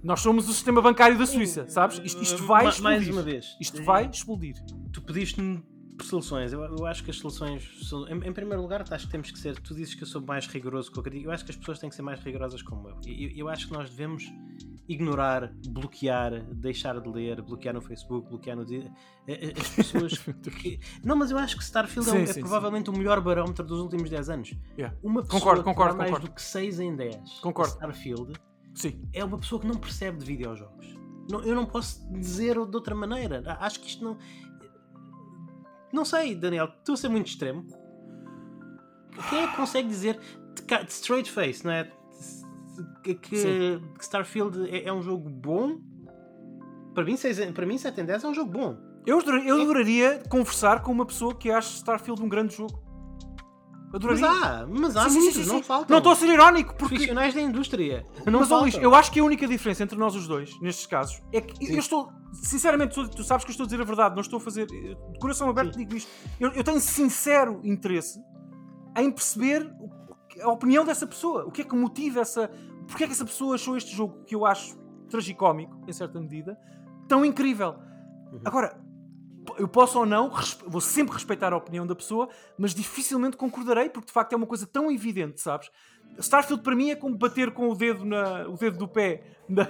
Nós 0.03 0.21
somos 0.21 0.49
o 0.49 0.53
sistema 0.53 0.81
bancário 0.81 1.19
da 1.19 1.27
Suíça, 1.27 1.67
sabes? 1.69 2.01
Isto, 2.05 2.23
isto 2.23 2.47
vai 2.47 2.69
explodir. 2.69 2.99
Mais 2.99 3.09
uma 3.09 3.23
vez. 3.23 3.57
Isto 3.61 3.83
vai 3.83 4.09
explodir. 4.09 4.55
Tu 4.93 5.03
pediste-me 5.03 5.63
por 5.99 6.07
soluções. 6.07 6.53
Eu, 6.53 6.63
eu 6.63 6.87
acho 6.87 7.03
que 7.05 7.11
as 7.11 7.17
soluções. 7.19 7.87
são- 7.89 8.09
Em, 8.09 8.15
em 8.29 8.33
primeiro 8.33 8.63
lugar, 8.63 8.85
acho 8.91 9.07
que 9.07 9.11
temos 9.13 9.31
que 9.31 9.39
ser. 9.39 9.59
Tu 9.61 9.75
dizes 9.75 9.95
que 9.95 10.03
eu 10.03 10.07
sou 10.07 10.23
mais 10.23 10.47
rigoroso 10.47 10.91
que 10.91 10.97
eu 10.99 11.01
acredito. 11.01 11.25
Eu 11.27 11.31
acho 11.33 11.45
que 11.45 11.51
as 11.51 11.57
pessoas 11.57 11.79
têm 11.79 11.91
que 11.91 11.97
ser 11.97 12.03
mais 12.03 12.21
rigorosas 12.21 12.63
como 12.63 12.89
eu. 12.89 12.97
E 13.07 13.25
Eu, 13.25 13.31
eu 13.47 13.49
acho 13.49 13.67
que 13.67 13.73
nós 13.73 13.91
devemos 13.91 14.25
ignorar, 14.89 15.53
bloquear, 15.69 16.45
deixar 16.55 16.99
de 17.01 17.09
ler, 17.09 17.43
bloquear 17.43 17.75
no 17.75 17.81
Facebook, 17.83 18.29
bloquear 18.31 18.57
no. 18.57 18.63
eh, 18.73 18.91
eh, 19.27 19.53
As 19.61 19.69
pessoas. 19.71 20.13
que- 20.63 20.81
Não, 21.05 21.15
mas 21.17 21.31
eu 21.31 21.39
acho 21.39 21.57
que 21.57 21.63
Starfield 21.63 22.09
é, 22.09 22.13
Sim, 22.13 22.23
é 22.23 22.27
sim, 22.27 22.41
provavelmente 22.41 22.89
o 22.89 22.93
melhor 22.93 23.21
barómetro 23.21 23.67
dos 23.67 23.81
últimos 23.81 24.09
10 24.09 24.31
anos. 24.31 24.55
Yeah. 24.79 24.97
Uma 25.03 25.23
pessoa 25.23 25.41
Concordo, 25.41 25.65
concordo, 25.65 25.97
mais 25.99 26.11
concordo. 26.11 26.29
do 26.31 26.35
que 26.35 26.41
6 26.43 26.81
em 26.81 26.97
10 26.97 27.41
Concordo. 27.41 27.73
Starfield 27.75 28.33
Sim. 28.75 29.03
é 29.13 29.25
uma 29.25 29.37
pessoa 29.39 29.61
que 29.61 29.67
não 29.67 29.75
percebe 29.77 30.19
de 30.19 30.25
videojogos. 30.25 30.87
Não- 31.31 31.43
eu 31.45 31.55
não 31.55 31.67
posso 31.67 32.11
dizer 32.11 32.55
de 32.55 32.75
outra 32.77 32.95
maneira. 32.95 33.43
A- 33.47 33.67
Acho 33.67 33.81
que 33.81 33.89
isto 33.89 34.03
não. 34.03 34.17
Não 35.93 36.05
sei, 36.05 36.35
Daniel, 36.35 36.67
estou 36.79 36.95
a 36.95 36.97
ser 36.97 37.09
muito 37.09 37.27
extremo. 37.29 37.67
Quem 39.31 39.41
é 39.45 39.47
que 39.49 39.57
consegue 39.57 39.89
dizer 39.89 40.19
de 40.85 40.93
straight 40.93 41.31
face, 41.31 41.65
não 41.65 41.73
é? 41.73 41.91
Que, 43.03 43.15
que- 43.15 43.81
Starfield 44.01 44.69
é, 44.71 44.85
é 44.89 44.93
um 44.93 45.03
jogo 45.03 45.29
bom? 45.29 45.79
Para 46.95 47.05
mim, 47.05 47.17
6, 47.17 47.39
em- 47.41 47.53
para 47.53 47.67
mim 47.67 47.79
7 47.79 48.01
em 48.01 48.05
10 48.05 48.23
é 48.25 48.29
um 48.29 48.35
jogo 48.35 48.51
bom. 48.53 48.77
Eu, 49.07 49.21
eu 49.21 49.63
adoraria 49.63 50.23
conversar 50.29 50.83
com 50.83 50.93
uma 50.93 51.07
pessoa 51.07 51.35
que 51.35 51.51
acha 51.51 51.75
Starfield 51.77 52.23
um 52.23 52.29
grande 52.29 52.55
jogo. 52.55 52.79
Mas 53.93 54.23
há, 54.23 54.67
mas 54.67 54.97
há 54.97 55.09
Sim, 55.09 55.19
muitos, 55.19 55.35
sim, 55.37 55.45
sim, 55.45 55.49
não 55.49 55.63
faltam. 55.63 55.87
Não 55.89 55.99
estou 55.99 56.13
a 56.13 56.17
ser 56.17 56.29
irónico, 56.29 56.75
porque 56.75 56.95
Profissionais 56.95 57.35
da 57.35 57.41
indústria. 57.41 58.07
Não 58.27 58.41
Mas, 58.41 58.51
Luís, 58.51 58.75
eu 58.77 58.95
acho 58.95 59.11
que 59.11 59.21
a 59.21 59.25
única 59.25 59.47
diferença 59.47 59.83
entre 59.83 59.99
nós 59.99 60.15
os 60.15 60.29
dois, 60.29 60.51
nestes 60.61 60.87
casos, 60.87 61.23
é 61.33 61.41
que 61.41 61.73
eu 61.73 61.79
estou, 61.79 62.13
sinceramente, 62.33 62.95
tu, 62.95 63.09
tu 63.09 63.25
sabes 63.25 63.45
que 63.45 63.51
eu 63.51 63.53
estou 63.53 63.65
a 63.65 63.67
dizer 63.67 63.81
a 63.81 63.85
verdade, 63.85 64.15
não 64.15 64.21
estou 64.21 64.37
a 64.37 64.41
fazer, 64.41 64.67
eh, 64.71 64.95
de 65.13 65.19
coração 65.19 65.49
aberto 65.49 65.77
digo 65.77 65.97
isto. 65.97 66.11
Eu, 66.39 66.53
eu 66.53 66.63
tenho 66.63 66.81
sincero 66.81 67.61
interesse 67.65 68.21
em 68.97 69.11
perceber 69.11 69.71
a 70.43 70.51
opinião 70.51 70.85
dessa 70.85 71.07
pessoa, 71.07 71.47
o 71.47 71.51
que 71.51 71.63
é 71.63 71.65
que 71.65 71.75
motiva 71.75 72.21
essa, 72.21 72.51
porque 72.87 73.05
é 73.05 73.07
que 73.07 73.13
essa 73.13 73.25
pessoa 73.25 73.55
achou 73.55 73.77
este 73.77 73.95
jogo, 73.95 74.25
que 74.25 74.35
eu 74.35 74.45
acho 74.45 74.79
tragicómico, 75.09 75.83
em 75.89 75.93
certa 75.93 76.21
medida, 76.21 76.59
tão 77.09 77.25
incrível. 77.25 77.77
Uhum. 78.33 78.41
Agora, 78.45 78.79
eu 79.59 79.69
posso 79.69 79.99
ou 79.99 80.07
não, 80.07 80.31
vou 80.67 80.81
sempre 80.81 81.15
respeitar 81.15 81.53
a 81.53 81.57
opinião 81.57 81.87
da 81.87 81.95
pessoa, 81.95 82.29
mas 82.59 82.75
dificilmente 82.75 83.37
concordarei, 83.37 83.89
porque 83.89 84.07
de 84.07 84.13
facto 84.13 84.33
é 84.33 84.37
uma 84.37 84.47
coisa 84.47 84.67
tão 84.67 84.91
evidente, 84.91 85.41
sabes? 85.41 85.71
Starfield 86.19 86.63
para 86.63 86.75
mim 86.75 86.91
é 86.91 86.97
como 86.97 87.17
bater 87.17 87.53
com 87.53 87.69
o 87.69 87.75
dedo, 87.75 88.05
na, 88.05 88.49
o 88.49 88.57
dedo 88.57 88.79
do 88.79 88.89
pé 88.89 89.23
na, 89.49 89.69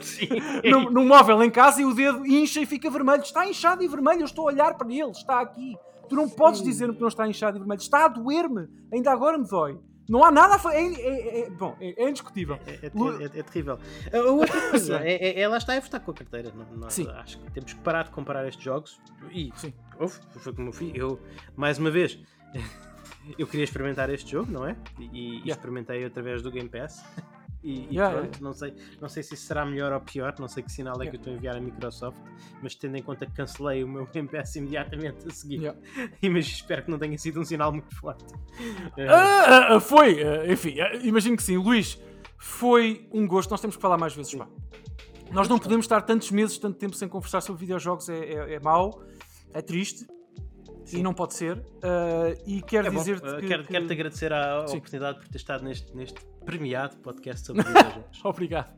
no, 0.65 0.91
no 0.91 1.05
móvel 1.05 1.43
em 1.43 1.51
casa 1.51 1.83
e 1.83 1.85
o 1.85 1.93
dedo 1.93 2.27
incha 2.27 2.61
e 2.61 2.67
fica 2.67 2.91
vermelho. 2.91 3.23
Está 3.23 3.47
inchado 3.47 3.83
e 3.83 3.89
vermelho, 3.89 4.21
eu 4.21 4.25
estou 4.25 4.49
a 4.49 4.53
olhar 4.53 4.75
para 4.75 4.91
ele, 4.91 5.11
está 5.11 5.41
aqui. 5.41 5.77
Tu 6.09 6.17
não 6.17 6.29
podes 6.29 6.63
dizer-me 6.63 6.95
que 6.95 7.01
não 7.01 7.09
está 7.09 7.29
inchado 7.29 7.59
e 7.59 7.61
vermelho. 7.61 7.81
Está 7.81 8.07
a 8.07 8.09
doer-me, 8.09 8.67
ainda 8.93 9.13
agora 9.13 9.37
me 9.37 9.47
dói. 9.47 9.79
Não 10.09 10.25
há 10.25 10.31
nada 10.31 10.55
a 10.55 10.59
fazer. 10.59 10.77
É, 10.79 10.81
é- 11.01 11.41
é- 11.47 11.51
bom, 11.51 11.77
é, 11.81 12.03
é 12.05 12.09
indiscutível. 12.09 12.59
É, 12.67 12.87
é- 12.87 12.87
é- 12.87 13.39
é 13.41 13.43
terrível. 13.43 13.79
A 14.13 14.19
outra 14.31 14.61
coisa, 14.71 15.01
é, 15.01 15.15
é, 15.15 15.41
ela 15.41 15.57
está 15.59 15.75
a 15.77 15.81
votar 15.81 16.01
com 16.01 16.11
a 16.11 16.15
carteira. 16.15 16.53
Nós 16.77 16.95
Sim. 16.95 17.09
acho 17.11 17.39
que 17.39 17.51
temos 17.51 17.73
que 17.75 17.81
parar 17.81 18.05
de 18.05 18.11
comparar 18.11 18.47
estes 18.49 18.65
jogos. 18.65 18.99
E 19.31 19.51
Sim. 19.57 19.73
foi 20.39 20.53
como 20.55 20.69
eu 20.69 20.73
fiz. 20.73 20.93
Eu, 20.95 21.21
mais 21.57 21.79
uma 21.79 21.91
vez, 21.91 22.19
eu 23.39 23.47
queria 23.47 23.65
experimentar 23.65 24.09
este 24.11 24.31
jogo, 24.33 24.51
não 24.51 24.67
é? 24.67 24.77
E, 24.99 25.05
e 25.05 25.29
Yeah. 25.41 25.51
experimentei 25.53 26.05
através 26.05 26.41
do 26.43 26.51
Game 26.51 26.69
Pass. 26.69 27.05
E, 27.63 27.87
e 27.91 27.95
Yeah, 27.97 28.19
pronto, 28.19 28.43
Não, 28.43 28.53
sei, 28.53 28.75
não 29.01 29.09
sei 29.09 29.23
se 29.23 29.35
isso 29.35 29.47
será 29.47 29.65
melhor 29.67 29.93
ou 29.93 30.01
pior, 30.01 30.35
não 30.39 30.47
sei 30.49 30.63
que 30.63 30.71
sinal 30.71 30.95
é 31.03 31.07
que 31.07 31.17
Yeah. 31.17 31.17
eu 31.17 31.19
estou 31.21 31.33
a 31.33 31.37
enviar 31.37 31.57
a 31.57 31.61
Microsoft, 31.61 32.19
mas 32.63 32.75
tendo 32.75 32.97
em 32.97 33.03
conta 33.03 33.27
que 33.27 33.33
cancelei 33.33 33.83
o 33.83 33.89
meu 33.89 34.07
Pass 34.31 34.55
imediatamente 34.57 35.27
a 35.27 35.31
seguir, 35.31 35.75
mas 36.31 36.47
espero 36.47 36.85
que 36.85 36.91
não 36.91 36.99
tenha 36.99 37.19
sido 37.19 37.41
um 37.41 37.45
sinal 37.45 37.73
muito 37.73 37.95
forte. 37.97 38.25
Eh, 38.97 39.09
Ah, 39.09 39.15
ah, 39.47 39.77
ah, 39.77 39.81
foi, 39.81 40.23
ah, 40.23 40.51
enfim, 40.53 40.81
ah, 40.81 40.95
imagino 41.03 41.37
que 41.37 41.43
sim. 41.43 41.57
Luís, 41.57 42.01
foi 42.39 43.09
um 43.13 43.27
gosto. 43.27 43.51
Nós 43.51 43.61
temos 43.61 43.77
que 43.77 43.83
falar 43.83 43.99
mais 43.99 44.15
vezes. 44.15 44.35
pá. 44.35 44.49
Nós 45.33 45.49
não 45.49 45.59
podemos 45.59 45.85
estar 45.85 46.01
tantos 46.03 46.31
meses, 46.31 46.57
tanto 46.59 46.79
tempo 46.79 46.95
sem 46.97 47.09
conversar 47.09 47.41
sobre 47.41 47.61
videojogos. 47.61 48.09
É, 48.09 48.19
é, 48.19 48.55
é 48.55 48.61
mau, 48.61 49.03
é 49.53 49.61
triste 49.61 50.07
e 50.93 51.03
não 51.03 51.13
pode 51.15 51.35
ser. 51.35 51.63
Ah, 51.83 52.35
e 52.47 52.63
quero 52.63 52.89
É 52.89 52.91
dizer-te 52.91 53.27
Uh, 53.29 53.37
que. 53.41 53.47
quero, 53.47 53.63
que- 53.65 53.69
quero-te 53.71 53.93
agradecer 53.93 54.33
a, 54.33 54.67
Sim. 54.67 54.79
oportunidade 54.79 55.19
por 55.21 55.29
ter 55.29 55.37
estado 55.37 55.65
neste, 55.65 55.95
neste 55.97 56.21
premiado 56.45 56.97
podcast 56.99 57.47
sobre 57.47 57.63
videojogos. 57.67 58.25
Obrigado. 58.25 58.73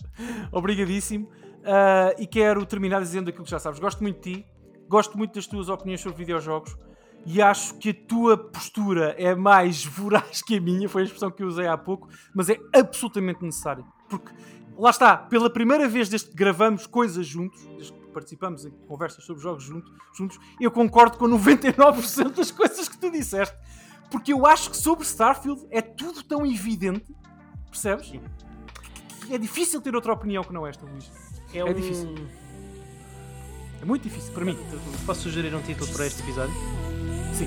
Obrigadíssimo. 0.52 1.30
Ah, 1.64 2.14
e 2.18 2.26
quero 2.26 2.64
terminar 2.66 3.00
dizendo 3.00 3.28
aquilo 3.30 3.44
que 3.44 3.50
já 3.50 3.58
sabes. 3.58 3.78
Gosto 3.78 4.02
muito 4.02 4.16
de 4.22 4.34
ti, 4.34 4.46
gosto 4.88 5.16
muito 5.18 5.34
das 5.34 5.46
tuas 5.46 5.68
opiniões 5.68 6.00
sobre 6.00 6.18
videojogos 6.18 6.76
e 7.26 7.40
acho 7.42 7.74
que 7.78 7.90
a 7.90 7.94
tua 7.94 8.36
postura 8.38 9.14
é 9.18 9.34
mais 9.34 9.84
voraz 9.86 10.40
que 10.42 10.56
a 10.56 10.60
minha, 10.60 10.88
foi 10.88 11.02
a 11.02 11.04
expressão 11.04 11.30
que 11.30 11.42
eu 11.42 11.46
usei 11.48 11.66
há 11.66 11.76
pouco, 11.76 12.08
mas 12.34 12.48
é 12.48 12.58
absolutamente 12.74 13.42
necessária. 13.44 13.84
Porque 14.08 14.32
lá 14.76 14.88
está, 14.90 15.16
pela 15.16 15.50
primeira 15.50 15.86
vez 15.86 16.08
desde 16.08 16.30
que 16.30 16.34
gravamos 16.34 16.86
coisas 16.86 17.26
juntos, 17.26 17.62
desde 17.76 17.92
participamos 18.10 18.64
em 18.66 18.70
conversas 18.86 19.24
sobre 19.24 19.42
jogos 19.42 19.62
junto- 19.64 19.92
juntos, 20.16 20.38
eu 20.60 20.70
concordo 20.70 21.16
com 21.18 21.26
99% 21.26 22.34
das 22.36 22.50
coisas 22.50 22.88
que 22.88 22.98
tu 22.98 23.10
disseste. 23.10 23.56
Porque 24.10 24.32
eu 24.32 24.44
acho 24.46 24.70
que 24.70 24.76
sobre 24.76 25.04
Starfield 25.04 25.64
é 25.70 25.80
tudo 25.80 26.22
tão 26.24 26.44
evidente, 26.44 27.14
percebes? 27.70 28.08
Sim. 28.08 28.20
É 29.30 29.38
difícil 29.38 29.80
ter 29.80 29.94
outra 29.94 30.12
opinião 30.12 30.42
que 30.42 30.52
não 30.52 30.66
esta, 30.66 30.84
Luís. 30.84 31.10
É, 31.54 31.58
É 31.58 31.64
um- 31.64 31.72
difícil. 31.72 32.14
É 33.80 33.84
muito 33.84 34.02
difícil 34.02 34.32
para 34.32 34.44
mim. 34.44 34.58
Posso 35.06 35.22
sugerir 35.22 35.54
um 35.54 35.62
título 35.62 35.90
para 35.92 36.06
este 36.06 36.20
episódio? 36.22 36.54
Sim. 37.32 37.46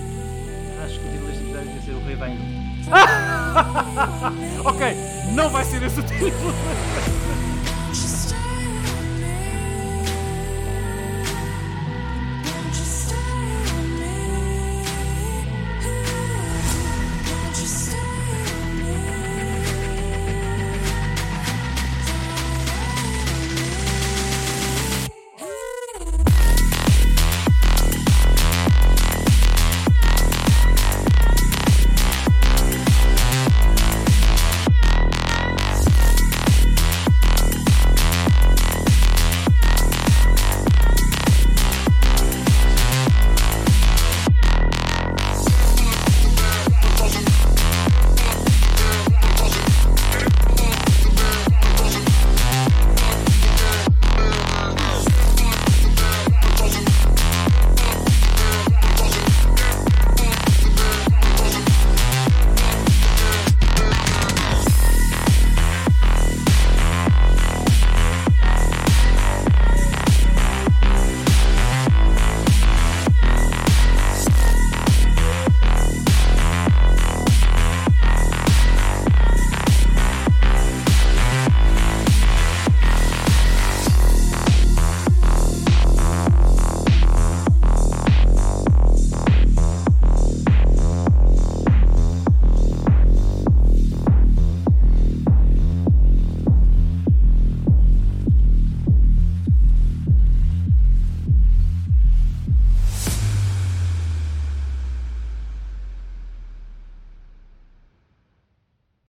Acho 0.84 1.00
que 1.00 1.06
o 1.06 1.12
título 1.12 1.28
deste 1.28 1.44
episódio 1.44 1.72
vai 1.72 1.82
ser 1.82 1.92
O 1.92 2.00
Rei 2.06 2.16
Vai. 2.16 2.38
Ok, 4.66 4.96
não 5.36 5.50
vai 5.50 5.64
ser 5.64 5.84
esse 5.84 6.00
o 6.00 6.04
título. 6.04 6.32